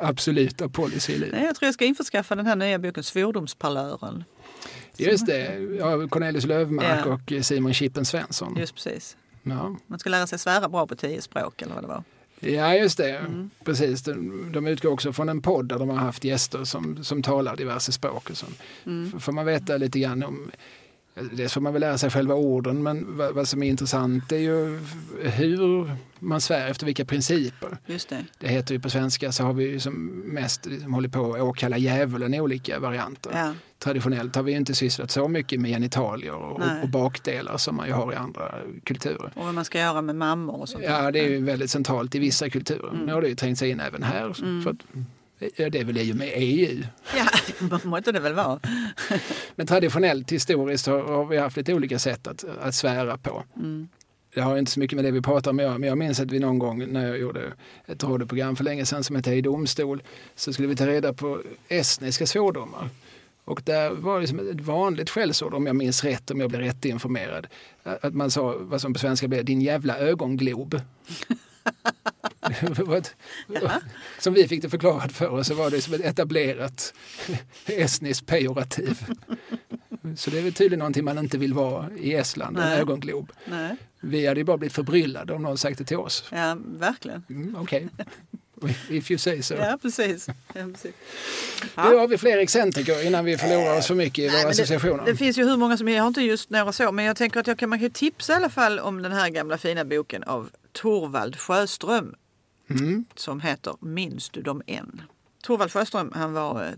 absoluta 0.00 0.68
policy 0.68 1.12
i 1.12 1.18
livet. 1.18 1.42
Jag 1.42 1.54
tror 1.56 1.66
jag 1.66 1.74
ska 1.74 1.84
införskaffa 1.84 2.34
den 2.34 2.46
här 2.46 2.56
nya 2.56 2.78
boken 2.78 3.02
Svordomsparlören. 3.04 4.24
Just 4.96 5.26
det, 5.26 5.58
ja, 5.78 6.08
Cornelis 6.08 6.46
Lövmark 6.46 7.06
Ja. 7.06 7.12
och 7.38 7.44
Simon 7.44 7.74
Chippen 7.74 8.04
Svensson. 8.04 8.56
Just 8.58 8.74
precis. 8.74 9.16
Ja. 9.42 9.76
Man 9.86 9.98
ska 9.98 10.10
lära 10.10 10.26
sig 10.26 10.38
svära 10.38 10.68
bra 10.68 10.86
på 10.86 10.96
tio 10.96 11.22
språk 11.22 11.62
eller 11.62 11.74
vad 11.74 11.84
det 11.84 11.88
var. 11.88 12.04
Ja, 12.40 12.74
just 12.74 12.98
det. 12.98 13.16
Mm. 13.16 13.50
Precis. 13.64 14.02
De, 14.02 14.52
de 14.52 14.66
utgår 14.66 14.90
också 14.90 15.12
från 15.12 15.28
en 15.28 15.42
podd 15.42 15.68
där 15.68 15.78
de 15.78 15.88
har 15.88 15.96
haft 15.96 16.24
gäster 16.24 16.64
som, 16.64 17.04
som 17.04 17.22
talar 17.22 17.56
diverse 17.56 17.92
språk. 17.92 18.30
Och 18.30 18.36
så. 18.36 18.46
Mm. 18.86 19.20
Får 19.20 19.32
man 19.32 19.46
veta 19.46 19.76
lite 19.76 19.98
grann 19.98 20.22
om 20.22 20.50
Dels 21.32 21.52
får 21.52 21.60
man 21.60 21.72
väl 21.72 21.80
lära 21.80 21.98
sig 21.98 22.10
själva 22.10 22.34
orden 22.34 22.82
men 22.82 23.16
vad, 23.16 23.48
som 23.48 23.62
är 23.62 23.66
intressant 23.66 24.32
är 24.32 24.36
ju 24.36 24.80
hur 25.20 25.90
man 26.18 26.40
svär 26.40 26.68
efter 26.68 26.86
vilka 26.86 27.04
principer. 27.04 27.78
Just 27.86 28.08
det. 28.08 28.24
Det 28.38 28.48
heter 28.48 28.74
ju 28.74 28.80
på 28.80 28.90
svenska 28.90 29.32
så 29.32 29.44
har 29.44 29.52
vi 29.52 29.64
ju 29.64 29.80
som 29.80 29.94
mest 30.24 30.66
liksom 30.66 30.94
hållit 30.94 31.12
på 31.12 31.34
att 31.34 31.40
åkalla 31.40 31.78
djävulen 31.78 32.34
i 32.34 32.40
olika 32.40 32.78
varianter. 32.78 33.30
Ja. 33.34 33.52
Traditionellt 33.78 34.36
har 34.36 34.42
vi 34.42 34.52
inte 34.52 34.74
sysslat 34.74 35.10
så 35.10 35.28
mycket 35.28 35.60
med 35.60 35.70
genitalier 35.70 36.34
och, 36.34 36.60
och 36.82 36.88
bakdelar 36.88 37.56
som 37.56 37.76
man 37.76 37.86
ju 37.86 37.92
har 37.92 38.12
i 38.12 38.16
andra 38.16 38.54
kulturer. 38.84 39.32
Och 39.34 39.44
vad 39.44 39.54
man 39.54 39.64
ska 39.64 39.78
göra 39.78 40.02
med 40.02 40.16
mammor 40.16 40.60
och 40.60 40.68
sånt. 40.68 40.84
Ja, 40.84 41.10
det 41.10 41.18
är 41.18 41.28
ju 41.28 41.44
väldigt 41.44 41.70
centralt 41.70 42.14
i 42.14 42.18
vissa 42.18 42.50
kulturer. 42.50 42.92
Nu 43.06 43.12
har 43.12 43.22
det 43.22 43.28
ju 43.28 43.34
trängt 43.34 43.58
sig 43.58 43.70
in 43.70 43.80
även 43.80 44.02
här. 44.02 44.32
För 44.62 44.70
att, 44.70 44.76
ja, 45.38 45.70
det 45.70 45.78
är 45.78 45.84
väl 45.84 45.98
i 45.98 46.12
och 46.12 46.16
med 46.16 46.32
EU. 46.34 46.82
Ja, 47.16 47.78
måste 47.84 48.12
det 48.12 48.20
väl 48.20 48.34
vara. 48.34 48.60
Men 49.56 49.66
traditionellt, 49.66 50.32
historiskt, 50.32 50.86
har, 50.86 51.24
vi 51.24 51.38
haft 51.38 51.56
lite 51.56 51.74
olika 51.74 51.98
sätt 51.98 52.26
att, 52.26 52.44
att 52.60 52.74
svära 52.74 53.18
på. 53.18 53.44
Mm. 53.56 53.88
Det 54.34 54.40
har 54.40 54.58
inte 54.58 54.70
så 54.72 54.80
mycket 54.80 54.96
med 54.96 55.04
det 55.04 55.10
vi 55.10 55.22
pratar 55.22 55.50
om 55.50 55.56
men 55.56 55.82
jag 55.82 55.98
minns 55.98 56.20
att 56.20 56.30
vi 56.30 56.38
någon 56.38 56.58
gång 56.58 56.92
när 56.92 57.06
jag 57.06 57.18
gjorde 57.18 57.52
ett 57.86 58.04
radioprogram 58.04 58.56
för 58.56 58.64
länge 58.64 58.86
sedan 58.86 59.04
som 59.04 59.16
hette 59.16 59.34
I 59.34 59.40
domstol 59.40 60.02
så 60.34 60.52
skulle 60.52 60.68
vi 60.68 60.76
ta 60.76 60.86
reda 60.86 61.12
på 61.12 61.42
estniska 61.68 62.26
svordomar. 62.26 62.88
Och 63.44 63.62
där 63.64 63.90
var 63.90 64.20
det 64.20 64.26
som 64.26 64.38
ett 64.38 64.60
vanligt 64.60 65.10
skällsord, 65.10 65.54
om 65.54 65.66
jag 65.66 65.76
minns 65.76 66.04
rätt, 66.04 66.30
om 66.30 66.40
jag 66.40 66.50
blir 66.50 66.60
rätt 66.60 66.84
informerad. 66.84 67.46
Att 67.82 68.14
man 68.14 68.30
sa, 68.30 68.54
vad 68.58 68.80
som 68.80 68.92
på 68.92 68.98
svenska 68.98 69.28
blev, 69.28 69.44
din 69.44 69.60
jävla 69.60 69.98
ögonglob. 69.98 70.80
Som 74.18 74.34
vi 74.34 74.48
fick 74.48 74.62
det 74.62 74.70
förklarat 74.70 75.12
för 75.12 75.28
oss 75.28 75.46
så 75.46 75.54
var 75.54 75.70
det 75.70 75.80
som 75.80 75.94
ett 75.94 76.00
etablerat 76.00 76.94
estniskt 77.66 78.26
pejorativ. 78.26 78.98
Så 80.16 80.30
det 80.30 80.38
är 80.38 80.42
väl 80.42 80.52
tydligen 80.52 80.78
någonting 80.78 81.04
man 81.04 81.18
inte 81.18 81.38
vill 81.38 81.54
vara 81.54 81.90
i 81.98 82.14
Estland, 82.14 82.58
en 82.58 82.64
Nej. 82.64 82.80
ögonglob. 82.80 83.32
Nej. 83.44 83.76
Vi 84.00 84.26
hade 84.26 84.40
ju 84.40 84.44
bara 84.44 84.56
blivit 84.56 84.74
förbryllade 84.74 85.32
om 85.32 85.42
någon 85.42 85.58
sagt 85.58 85.78
det 85.78 85.84
till 85.84 85.96
oss. 85.96 86.24
Ja, 86.32 86.56
verkligen. 86.64 87.24
Mm, 87.30 87.56
Okej, 87.56 87.88
if 88.88 89.10
you 89.10 89.18
say 89.18 89.42
so. 89.42 89.54
Ja, 89.54 89.78
precis. 89.82 90.28
Ja, 90.28 90.64
precis. 90.72 90.92
Nu 91.76 91.96
har 91.96 92.08
vi 92.08 92.18
fler 92.18 92.38
excentriker 92.38 93.06
innan 93.06 93.24
vi 93.24 93.38
förlorar 93.38 93.78
oss 93.78 93.86
för 93.86 93.94
mycket 93.94 94.18
i 94.18 94.26
Nej, 94.26 94.42
våra 94.42 94.50
associationer. 94.50 95.04
Det, 95.04 95.10
det 95.10 95.16
finns 95.16 95.38
ju 95.38 95.44
hur 95.44 95.56
många 95.56 95.76
som 95.76 95.86
helst, 95.86 95.96
jag 95.96 96.02
har 96.02 96.08
inte 96.08 96.22
just 96.22 96.50
några 96.50 96.72
så, 96.72 96.92
men 96.92 97.04
jag 97.04 97.16
tänker 97.16 97.40
att 97.40 97.46
jag 97.46 97.58
kan, 97.58 97.68
man 97.68 97.80
kan 97.80 97.90
tipsa 97.90 98.32
i 98.32 98.36
alla 98.36 98.50
fall 98.50 98.78
om 98.78 99.02
den 99.02 99.12
här 99.12 99.28
gamla 99.28 99.58
fina 99.58 99.84
boken 99.84 100.22
av 100.24 100.50
Torvald 100.72 101.36
Sjöström 101.36 102.14
Mm. 102.68 103.04
som 103.14 103.40
heter 103.40 103.76
Minns 103.80 104.30
du 104.30 104.42
dem 104.42 104.62
än? 104.66 105.02
Torvald 105.42 105.72
Sjöström, 105.72 106.12
han 106.14 106.32
var 106.32 106.64
eh, 106.64 106.72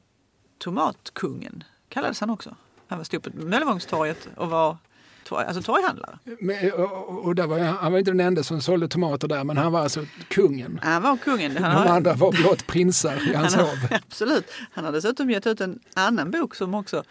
tomatkungen, 0.59 1.65
kallades 1.89 2.21
han 2.21 2.31
också. 2.31 2.57
Han 2.89 2.99
var 2.99 3.05
stod 3.05 3.23
på 3.23 3.31
Möllevångstorget 3.35 4.29
och 4.37 4.51
var 4.51 4.77
torg, 5.25 5.47
alltså 5.47 5.63
torghandlare. 5.63 6.19
Men, 6.41 6.73
och, 6.73 7.25
och 7.25 7.35
där 7.35 7.47
var, 7.47 7.59
han 7.59 7.93
var 7.93 7.99
inte 7.99 8.11
den 8.11 8.21
enda 8.21 8.43
som 8.43 8.61
sålde 8.61 8.89
tomater 8.89 9.29
där, 9.29 9.45
men 9.45 9.57
han 9.57 9.73
var 9.73 9.81
alltså 9.81 10.05
kungen. 10.29 10.81
Han 10.83 11.03
var 11.03 11.17
kungen. 11.17 11.57
Han 11.57 11.87
De 11.87 11.93
andra 11.93 12.15
var 12.15 12.33
blott 12.33 12.67
prinsar 12.67 13.31
i 13.31 13.35
hans 13.35 13.55
han 13.55 13.65
hov. 13.65 13.79
absolut. 13.91 14.51
Han 14.73 14.85
har 14.85 14.93
dessutom 14.93 15.31
gett 15.31 15.47
ut 15.47 15.61
en 15.61 15.81
annan 15.95 16.31
bok 16.31 16.55
som 16.55 16.75
också 16.75 17.03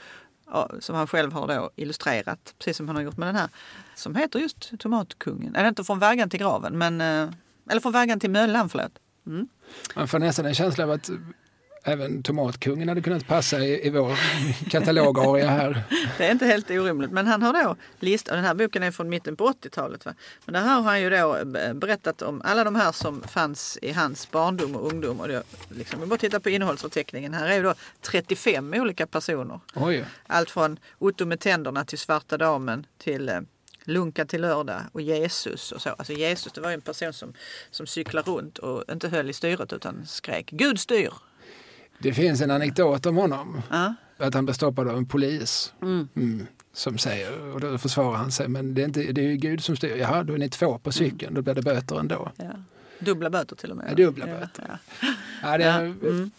som 0.79 0.95
han 0.95 1.07
själv 1.07 1.33
har 1.33 1.47
då 1.47 1.69
illustrerat, 1.75 2.55
precis 2.59 2.77
som 2.77 2.87
han 2.87 2.95
har 2.95 3.03
gjort 3.03 3.17
med 3.17 3.27
den 3.27 3.35
här, 3.35 3.49
som 3.95 4.15
heter 4.15 4.39
just 4.39 4.79
Tomatkungen. 4.79 5.55
Eller 5.55 5.69
inte 5.69 5.83
från 5.83 5.99
vaggan 5.99 6.29
till 6.29 6.39
graven, 6.39 6.77
men, 6.77 7.01
eh, 7.01 7.29
eller 7.69 7.81
från 7.81 7.91
vaggan 7.91 8.19
till 8.19 8.29
möllan, 8.29 8.69
förlåt. 8.69 8.91
Mm. 9.27 9.47
Man 9.95 10.07
får 10.07 10.19
nästan 10.19 10.45
en 10.45 10.55
känsla 10.55 10.83
av 10.83 10.91
att 10.91 11.09
även 11.87 12.23
tomatkungen 12.23 12.89
hade 12.89 13.01
kunnat 13.01 13.27
passa 13.27 13.59
i, 13.59 13.87
i 13.87 13.89
vår 13.89 14.19
katalogaria 14.69 15.49
här. 15.49 15.83
Det 16.17 16.27
är 16.27 16.31
inte 16.31 16.45
helt 16.45 16.69
orimligt. 16.71 17.11
Men 17.11 17.27
han 17.27 17.41
har 17.41 17.63
då 17.63 17.75
listat, 17.99 18.31
och 18.31 18.35
den 18.35 18.45
här 18.45 18.53
boken 18.53 18.83
är 18.83 18.91
från 18.91 19.09
mitten 19.09 19.35
på 19.35 19.49
80-talet. 19.49 20.05
Va? 20.05 20.13
Men 20.45 20.53
där 20.53 20.61
har 20.61 20.81
han 20.81 21.01
ju 21.01 21.09
då 21.09 21.35
eh, 21.35 21.73
berättat 21.73 22.21
om 22.21 22.41
alla 22.45 22.63
de 22.63 22.75
här 22.75 22.91
som 22.91 23.21
fanns 23.21 23.79
i 23.81 23.91
hans 23.91 24.31
barndom 24.31 24.75
och 24.75 24.93
ungdom. 24.93 25.19
Och 25.19 25.27
det, 25.27 25.43
liksom, 25.69 26.01
vi 26.01 26.05
bara 26.05 26.17
tittar 26.17 26.39
på 26.39 26.49
innehållsförteckningen. 26.49 27.33
Här 27.33 27.47
är 27.47 27.55
ju 27.55 27.63
då 27.63 27.73
35 28.01 28.73
olika 28.73 29.07
personer. 29.07 29.59
Oj, 29.75 30.05
Allt 30.27 30.49
från 30.49 30.79
Otto 30.99 31.25
med 31.25 31.39
tänderna 31.39 31.85
till 31.85 31.99
Svarta 31.99 32.37
damen 32.37 32.85
till 32.97 33.29
eh, 33.29 33.39
Lunka 33.87 34.25
till 34.25 34.41
lördag 34.41 34.81
och 34.91 35.01
Jesus 35.01 35.71
och 35.71 35.81
så. 35.81 35.89
Alltså 35.89 36.13
Jesus 36.13 36.53
det 36.53 36.61
var 36.61 36.71
en 36.71 36.81
person 36.81 37.13
som, 37.13 37.33
som 37.71 37.87
cyklade 37.87 38.31
runt 38.31 38.57
och 38.57 38.83
inte 38.91 39.07
höll 39.07 39.29
i 39.29 39.33
styret 39.33 39.73
utan 39.73 40.05
skrek 40.05 40.49
Gud 40.51 40.79
styr! 40.79 41.13
det 41.99 42.13
finns 42.13 42.41
en 42.41 42.51
anekdot 42.51 43.05
om 43.05 43.15
honom. 43.15 43.61
Ja. 43.69 43.95
Att 44.17 44.33
han 44.33 44.45
blev 44.45 44.53
stoppad 44.53 44.87
av 44.87 44.97
en 44.97 45.05
polis. 45.05 45.73
Mm. 45.81 46.07
Mm, 46.15 46.47
som 46.73 46.97
säger, 46.97 47.53
och 47.53 47.59
då 47.59 47.77
försvarar 47.77 48.17
han 48.17 48.31
sig, 48.31 48.47
men 48.47 48.73
det 48.73 48.81
är, 48.81 48.85
inte, 48.85 49.03
det 49.03 49.21
är 49.21 49.25
ju 49.25 49.35
Gud 49.35 49.63
som 49.63 49.75
styr. 49.75 49.95
Jaha, 49.95 50.23
då 50.23 50.33
är 50.33 50.37
ni 50.37 50.49
två 50.49 50.79
på 50.79 50.91
cykeln, 50.91 51.33
då 51.33 51.41
blir 51.41 51.53
det 51.53 51.61
böter 51.61 51.99
ändå. 51.99 52.31
Ja. 52.37 52.51
Dubbla 53.05 53.29
böter 53.29 53.55
till 53.55 53.71
och 53.71 53.77
med. 53.77 53.95
Dubbla 53.97 54.25
böter. 54.25 54.65
ja. 55.01 55.07
Ja, 55.41 55.57
det 55.57 55.63
Ja, 55.63 55.79
mm. 55.79 56.31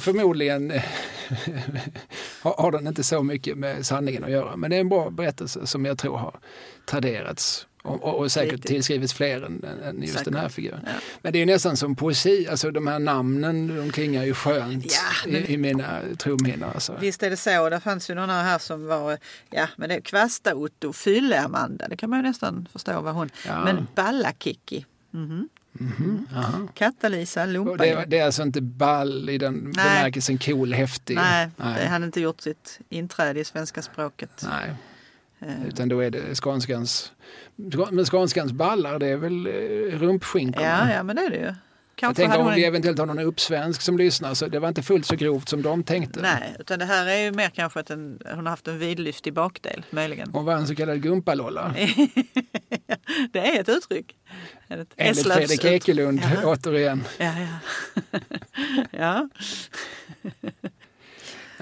Förmodligen 0.00 0.72
har 2.42 2.72
den 2.72 2.86
inte 2.86 3.02
så 3.04 3.22
mycket 3.22 3.58
med 3.58 3.86
sanningen 3.86 4.24
att 4.24 4.30
göra, 4.30 4.56
men 4.56 4.70
det 4.70 4.76
är 4.76 4.80
en 4.80 4.88
bra 4.88 5.10
berättelse 5.10 5.66
som 5.66 5.84
jag 5.84 5.98
tror 5.98 6.16
har 6.16 6.38
traderats 6.86 7.66
och, 7.82 8.02
och, 8.02 8.18
och 8.18 8.32
säkert 8.32 8.52
Riktigt. 8.52 8.68
tillskrivits 8.70 9.12
fler 9.14 9.42
än, 9.42 9.64
än 9.84 10.02
just 10.02 10.24
den 10.24 10.34
här 10.34 10.40
Säkert. 10.42 10.54
figuren. 10.54 10.80
Ja. 10.84 10.90
Men 11.22 11.32
det 11.32 11.38
är 11.38 11.40
ju 11.40 11.46
nästan 11.46 11.76
som 11.76 11.96
poesi, 11.96 12.46
alltså 12.50 12.70
de 12.70 12.86
här 12.86 12.98
namnen 12.98 13.76
de 13.76 13.90
klingar 13.92 14.24
ju 14.24 14.34
skönt 14.34 14.84
Ja, 14.86 15.30
men- 15.30 15.36
i, 15.46 15.52
i 15.52 15.56
mina 15.56 16.00
trumhinnor. 16.18 16.68
Alltså. 16.74 16.96
Visst 17.00 17.22
är 17.22 17.30
det 17.30 17.36
så. 17.36 17.68
Det 17.68 17.80
fanns 17.80 18.10
ju 18.10 18.14
några 18.14 18.32
här 18.32 18.58
som 18.58 18.86
var, 18.86 19.18
ja 19.50 19.68
men 19.76 19.88
det 19.88 19.94
är 19.94 20.00
Kvasta-Otto, 20.00 20.92
Fylle-Amanda, 20.92 21.88
det 21.88 21.96
kan 21.96 22.10
man 22.10 22.18
ju 22.18 22.22
nästan 22.22 22.68
förstå 22.72 23.00
vad 23.00 23.14
hon, 23.14 23.30
Ja. 23.46 23.64
men 23.64 23.86
Balla-Kikki, 23.94 24.84
mhm. 25.10 25.22
Mhm, 25.24 25.48
aha. 26.34 26.68
Katta-Lisa, 26.74 27.42
Och 27.42 27.48
Lumpa. 27.48 27.76
det, 27.76 28.04
det 28.08 28.18
är 28.18 28.24
alltså 28.24 28.42
inte 28.42 28.60
ball 28.60 29.28
i 29.28 29.38
den 29.38 29.54
Nej. 29.54 29.72
bemärkelsen 29.72 30.38
cool, 30.38 30.72
häftig. 30.72 31.16
Nej, 31.16 31.48
Nej. 31.56 31.80
det 31.82 31.86
hade 31.88 32.04
inte 32.04 32.20
gjort 32.20 32.40
sitt 32.40 32.80
inträde 32.88 33.40
i 33.40 33.44
svenska 33.44 33.82
språket. 33.82 34.44
Nej. 34.48 34.74
Eh, 35.40 35.66
Utan 35.68 35.88
då 35.88 36.00
är 36.00 36.10
det 36.10 36.34
skånskans, 36.34 37.12
men 37.90 38.04
skånskans 38.04 38.52
ballar 38.52 38.98
det 38.98 39.06
är 39.06 39.16
väl 39.16 39.46
eh, 39.46 39.98
rumpskinkorna. 39.98 40.66
Ja, 40.88 40.92
ja 40.94 41.02
men 41.02 41.16
det 41.16 41.22
är 41.22 41.30
det 41.30 41.36
ju. 41.36 41.54
Jag 41.94 42.06
Kanske 42.06 42.22
tänker 42.22 42.38
hade 42.38 42.50
om 42.50 42.54
vi 42.54 42.64
en... 42.64 42.68
eventuellt 42.68 42.98
har 42.98 43.06
någon 43.06 43.18
uppsvensk 43.18 43.82
som 43.82 43.98
lyssnar 43.98 44.34
så 44.34 44.46
det 44.46 44.58
var 44.58 44.68
inte 44.68 44.82
fullt 44.82 45.06
så 45.06 45.16
grovt 45.16 45.48
som 45.48 45.62
de 45.62 45.82
tänkte. 45.84 46.20
Nej, 46.22 46.56
utan 46.58 46.78
det 46.78 46.84
här 46.84 47.06
är 47.06 47.16
ju 47.16 47.32
mer 47.32 47.48
kanske 47.50 47.80
att 47.80 47.90
en, 47.90 48.18
hon 48.34 48.46
har 48.46 48.50
haft 48.50 48.68
en 48.68 48.78
vidlyftig 48.78 49.32
bakdel, 49.32 49.84
möjligen. 49.90 50.30
Hon 50.32 50.44
var 50.44 50.54
en 50.54 50.66
så 50.66 50.74
kallad 50.74 51.02
gumpalolla. 51.02 51.74
det 53.32 53.38
är 53.38 53.60
ett 53.60 53.68
uttryck. 53.68 54.16
Ett 54.68 54.88
Enligt 54.96 55.32
Fredrik 55.32 55.64
Ekelund 55.64 56.20
Ja. 56.42 56.46
återigen. 56.48 57.04
Ja, 57.18 57.32
ja. 57.38 58.18
ja. 58.90 59.28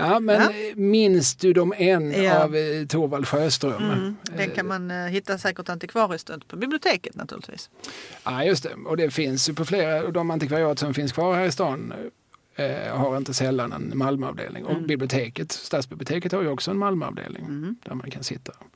Ja, 0.01 0.21
men 0.21 0.41
Ja. 0.41 0.51
eh, 0.51 0.77
minns 0.77 1.35
du 1.37 1.53
dem 1.53 1.75
än 1.77 2.23
Ja. 2.23 2.45
av 2.45 2.57
eh, 2.57 2.87
Torvald 2.87 3.29
Sjöström? 3.29 3.83
Mm, 3.91 4.17
den 4.37 4.51
kan 4.51 4.67
man 4.67 4.91
eh, 4.91 4.97
hitta 5.07 5.39
säkert 5.39 5.69
antikvariskt 5.69 6.31
på 6.49 6.57
biblioteket 6.57 7.15
naturligtvis. 7.17 7.71
Ja, 8.25 8.45
just 8.45 8.63
det. 8.63 8.75
Och 8.87 8.97
det 8.97 9.11
finns 9.11 9.49
ju 9.49 9.55
på 9.55 9.65
flera 9.65 10.03
av 10.07 10.13
de 10.13 10.31
antikvariat 10.31 10.79
som 10.79 10.95
finns 10.95 11.13
kvar 11.13 11.35
här 11.35 11.45
i 11.45 11.53
stan 11.53 11.93
eh, 12.57 12.97
har 12.97 13.17
inte 13.17 13.35
sällan 13.35 13.73
en 13.73 13.93
Malmöavdelning. 13.99 14.65
Och 14.65 14.73
Mm. 14.73 14.87
biblioteket, 14.87 15.53
stadsbiblioteket 15.53 16.33
har 16.33 16.43
ju 16.43 16.49
också 16.49 16.71
en 16.71 16.79
Malmöavdelning 16.79 17.45
Mm. 17.45 17.77
där 17.85 17.95
man 17.95 18.11
kan 18.11 18.25
sitta 18.25 18.53
och 18.53 18.67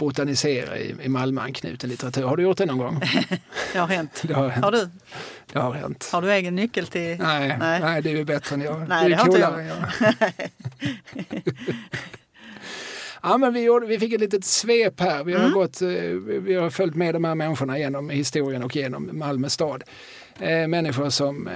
botanisera 0.00 0.78
i, 0.78 0.94
i 1.02 1.08
Malmöanknuten 1.08 1.90
litteratur. 1.90 2.22
Har 2.24 2.36
du 2.36 2.42
gjort 2.42 2.58
det 2.58 2.66
någon 2.66 2.78
gång? 2.78 3.00
Det 3.72 3.78
har 3.78 3.86
hänt. 3.86 4.22
Det 4.26 4.34
har 4.34 4.48
hänt. 4.48 4.64
Har 4.64 4.72
du, 4.72 4.88
Det 5.52 5.58
har 5.58 5.72
hänt. 5.72 6.08
har 6.12 6.22
du 6.22 6.32
egen 6.32 6.54
nyckel 6.54 6.86
till... 6.86 7.18
Nej, 7.18 7.56
nej. 7.58 7.80
Nej. 7.80 8.02
det 8.02 8.10
är 8.10 8.16
ju 8.16 8.24
bättre 8.24 8.54
än 8.54 8.60
jag. 8.60 8.88
Nej, 8.88 9.08
du 9.08 9.14
är 9.14 9.18
coolare 9.24 9.62
än 9.62 9.68
jag. 9.68 9.76
Ja, 13.22 13.38
men 13.38 13.52
vi, 13.54 13.60
gjorde, 13.62 13.86
vi 13.86 13.98
fick 13.98 14.12
ett 14.12 14.20
litet 14.20 14.44
svep 14.44 15.00
här. 15.00 15.24
Vi 15.24 15.32
har, 15.32 15.40
Mm. 15.40 15.52
gått, 15.52 15.82
eh, 15.82 15.88
vi 16.42 16.54
har 16.54 16.70
följt 16.70 16.94
med 16.94 17.14
de 17.14 17.24
här 17.24 17.34
människorna 17.34 17.78
genom 17.78 18.10
historien 18.10 18.62
och 18.62 18.76
genom 18.76 19.10
Malmö 19.12 19.48
stad. 19.48 19.82
Eh, 20.38 20.66
människor 20.68 21.10
som 21.10 21.48
eh, 21.48 21.54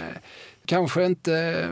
kanske 0.66 1.05
inte 1.07 1.69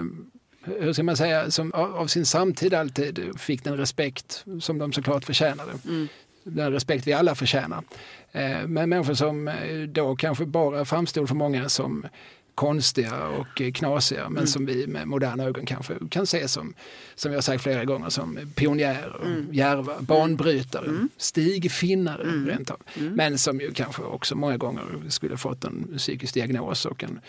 hur 0.64 0.92
ska 0.92 1.02
man 1.02 1.16
säga, 1.16 1.50
som 1.50 1.72
av 1.74 2.06
sin 2.06 2.26
samtid 2.26 2.74
alltid 2.74 3.40
fick 3.40 3.64
den 3.64 3.76
respekt 3.76 4.44
som 4.60 4.78
de 4.78 4.92
såklart 4.92 5.24
förtjänade. 5.24 5.72
Mm. 5.88 6.08
Den 6.44 6.72
respekt 6.72 7.06
vi 7.06 7.12
alla 7.12 7.34
förtjänar. 7.34 7.84
Eh, 8.32 8.66
men 8.66 8.88
människor 8.88 9.14
som 9.14 9.48
eh, 9.48 9.54
då 9.88 10.16
kanske 10.16 10.46
bara 10.46 10.84
framstod 10.84 11.28
för 11.28 11.34
många 11.34 11.68
som 11.68 12.06
konstiga 12.54 13.28
och 13.28 13.62
knasiga 13.74 14.24
men 14.28 14.36
mm. 14.36 14.46
som 14.46 14.66
vi 14.66 14.86
med 14.86 15.08
moderna 15.08 15.44
ögon 15.44 15.66
kanske 15.66 15.94
kan 16.10 16.26
se 16.26 16.48
som, 16.48 16.74
som 17.14 17.30
vi 17.30 17.34
har 17.34 17.42
sagt 17.42 17.62
flera 17.62 17.84
gånger, 17.84 18.08
som 18.08 18.38
pionjärer, 18.54 19.22
mm. 19.24 19.48
järva, 19.52 20.00
banbrytare, 20.00 20.86
mm. 20.86 21.08
stigfinnare 21.16 22.22
mm. 22.22 22.48
rent 22.48 22.70
av. 22.70 22.80
Mm. 22.94 23.14
Men 23.14 23.38
som 23.38 23.60
ju 23.60 23.72
kanske 23.72 24.02
också 24.02 24.34
många 24.34 24.56
gånger 24.56 24.84
skulle 25.08 25.36
fått 25.36 25.64
en 25.64 25.94
psykisk 25.98 26.34
diagnos 26.34 26.86
och 26.86 27.04
en, 27.04 27.20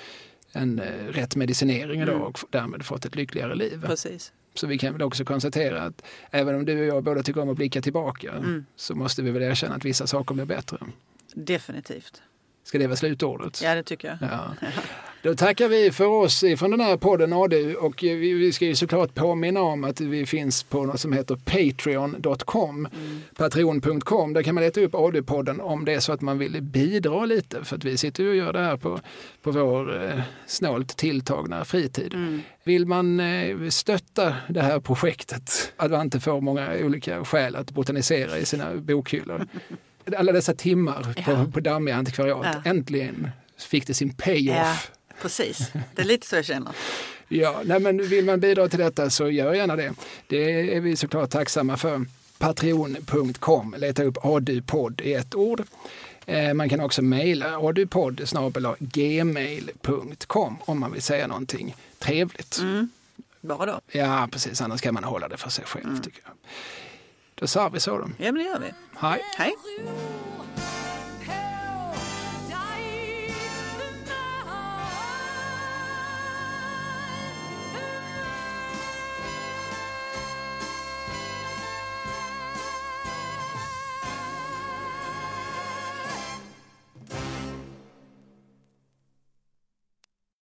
en 0.52 0.80
eh, 0.80 1.08
rätt 1.10 1.36
medicinering 1.36 2.02
mm. 2.02 2.22
och 2.22 2.40
därmed 2.50 2.86
fått 2.86 3.06
ett 3.06 3.16
lyckligare 3.16 3.56
liv. 3.56 3.84
Precis. 3.86 4.32
Så 4.54 4.68
vi 4.68 4.78
kan 4.78 4.94
väl 4.94 5.02
också 5.02 5.26
konstatera 5.26 5.82
att 5.82 6.04
även 6.32 6.56
om 6.56 6.66
du 6.66 6.80
och 6.80 6.98
jag 6.98 7.04
båda 7.04 7.24
tycker 7.24 7.42
om 7.42 7.50
att 7.50 7.58
blicka 7.58 7.82
tillbaka 7.82 8.32
mm. 8.32 8.66
så 8.76 8.96
måste 8.96 9.22
vi 9.22 9.32
väl 9.32 9.42
erkänna 9.42 9.76
att 9.76 9.86
vissa 9.86 10.08
saker 10.08 10.36
blir 10.36 10.46
bättre. 10.46 10.78
Definitivt. 11.34 12.22
Ska 12.64 12.78
det 12.78 12.88
vara 12.88 12.98
slutordet? 12.98 13.62
Ja, 13.62 13.76
det 13.76 13.84
tycker 13.84 14.08
jag. 14.08 14.30
Ja. 14.32 14.56
Då 15.24 15.36
tackar 15.36 15.68
vi 15.68 15.92
för 15.92 16.06
oss 16.06 16.44
från 16.58 16.72
den 16.72 16.80
här 16.80 16.98
podden 16.98 17.34
ADU 17.34 17.76
och 17.76 18.04
vi, 18.04 18.54
ska 18.54 18.66
ju 18.66 18.76
såklart 18.76 19.16
påminna 19.16 19.62
om 19.62 19.84
att 19.84 20.02
vi 20.02 20.26
finns 20.26 20.64
på 20.64 20.86
något 20.86 21.00
som 21.00 21.14
heter 21.14 21.36
patreon.com, 21.36 22.86
mm. 22.86 23.22
patreon.com. 23.36 24.34
Där 24.34 24.44
kan 24.44 24.56
man 24.56 24.64
leta 24.64 24.82
upp 24.82 24.94
ADU-podden 24.94 25.62
om 25.62 25.86
det 25.86 25.94
är 25.94 26.00
så 26.00 26.12
att 26.12 26.22
man 26.22 26.38
vill 26.38 26.62
bidra 26.62 27.26
lite 27.26 27.64
för 27.64 27.76
att 27.76 27.84
vi 27.84 27.98
sitter 27.98 28.24
ju 28.24 28.30
och 28.30 28.36
gör 28.36 28.54
det 28.54 28.60
här 28.60 28.78
på, 28.78 29.00
på 29.42 29.52
vår 29.52 30.04
eh, 30.04 30.22
snålt 30.48 30.98
tilltagna 30.98 31.66
fritid. 31.66 32.14
Mm. 32.14 32.42
Vill 32.64 32.86
man 32.86 33.20
eh, 33.20 33.70
stötta 33.70 34.36
det 34.50 34.62
här 34.62 34.80
projektet, 34.80 35.74
att 35.78 35.92
man 35.92 36.02
inte 36.02 36.20
får 36.20 36.42
många 36.42 36.70
olika 36.82 37.26
skäl 37.26 37.56
att 37.56 37.72
botanisera 37.72 38.38
i 38.38 38.46
sina 38.46 38.76
bokhyllor 38.76 39.48
alla 40.18 40.32
dessa 40.32 40.54
timmar 40.54 41.14
ja. 41.18 41.24
på, 41.24 41.52
på 41.52 41.60
dammiga 41.60 41.96
antikvariat. 41.96 42.46
Ja. 42.64 42.72
Äntligen 42.72 43.30
fick 43.58 43.88
det 43.88 43.94
sin 43.94 44.14
payoff. 44.14 44.58
Ja, 44.58 44.78
precis, 45.24 45.72
det 45.96 46.02
är 46.02 46.06
lite 46.06 46.28
så 46.28 46.36
jag 46.36 46.46
känner. 46.46 46.74
ja, 47.28 47.62
nej, 47.66 47.80
men 47.80 48.08
vill 48.08 48.26
man 48.26 48.40
bidra 48.40 48.70
till 48.70 48.80
detta 48.80 49.10
så 49.10 49.30
gör 49.30 49.54
gärna 49.54 49.76
det. 49.76 49.94
Det 50.28 50.76
är 50.76 50.82
vi 50.82 50.96
såklart 50.96 51.30
tacksamma 51.30 51.78
för. 51.78 52.06
Patreon.com, 52.38 53.76
leta 53.78 54.04
upp 54.04 54.18
ADU-podd 54.26 55.02
i 55.02 55.14
ett 55.14 55.36
ord. 55.36 55.64
Eh, 56.26 56.54
man 56.54 56.70
kan 56.70 56.80
också 56.80 57.02
mejla 57.02 57.58
adupodd 57.58 58.22
gmail.com 58.80 60.58
om 60.66 60.80
man 60.80 60.92
vill 60.92 61.02
säga 61.02 61.28
någonting 61.28 61.76
trevligt. 62.00 62.60
Mm. 62.60 62.90
Bara 63.42 63.66
då? 63.66 63.82
Ja, 63.92 64.28
precis. 64.32 64.62
Annars 64.62 64.82
kan 64.82 64.94
man 64.94 65.04
hålla 65.04 65.28
det 65.28 65.38
för 65.38 65.50
sig 65.50 65.66
själv. 65.66 65.86
Mm. 65.86 66.02
tycker 66.02 66.22
jag. 66.26 66.34
Då 67.36 67.48
sa 67.48 67.70
vi 67.70 67.80
så 67.80 67.98
då. 67.98 68.10
Ja, 68.18 68.32
men 68.32 68.36
det 68.36 68.44
gör 68.44 68.60
vi. 68.60 68.72
Hej. 68.98 69.22
Hej. 69.38 69.56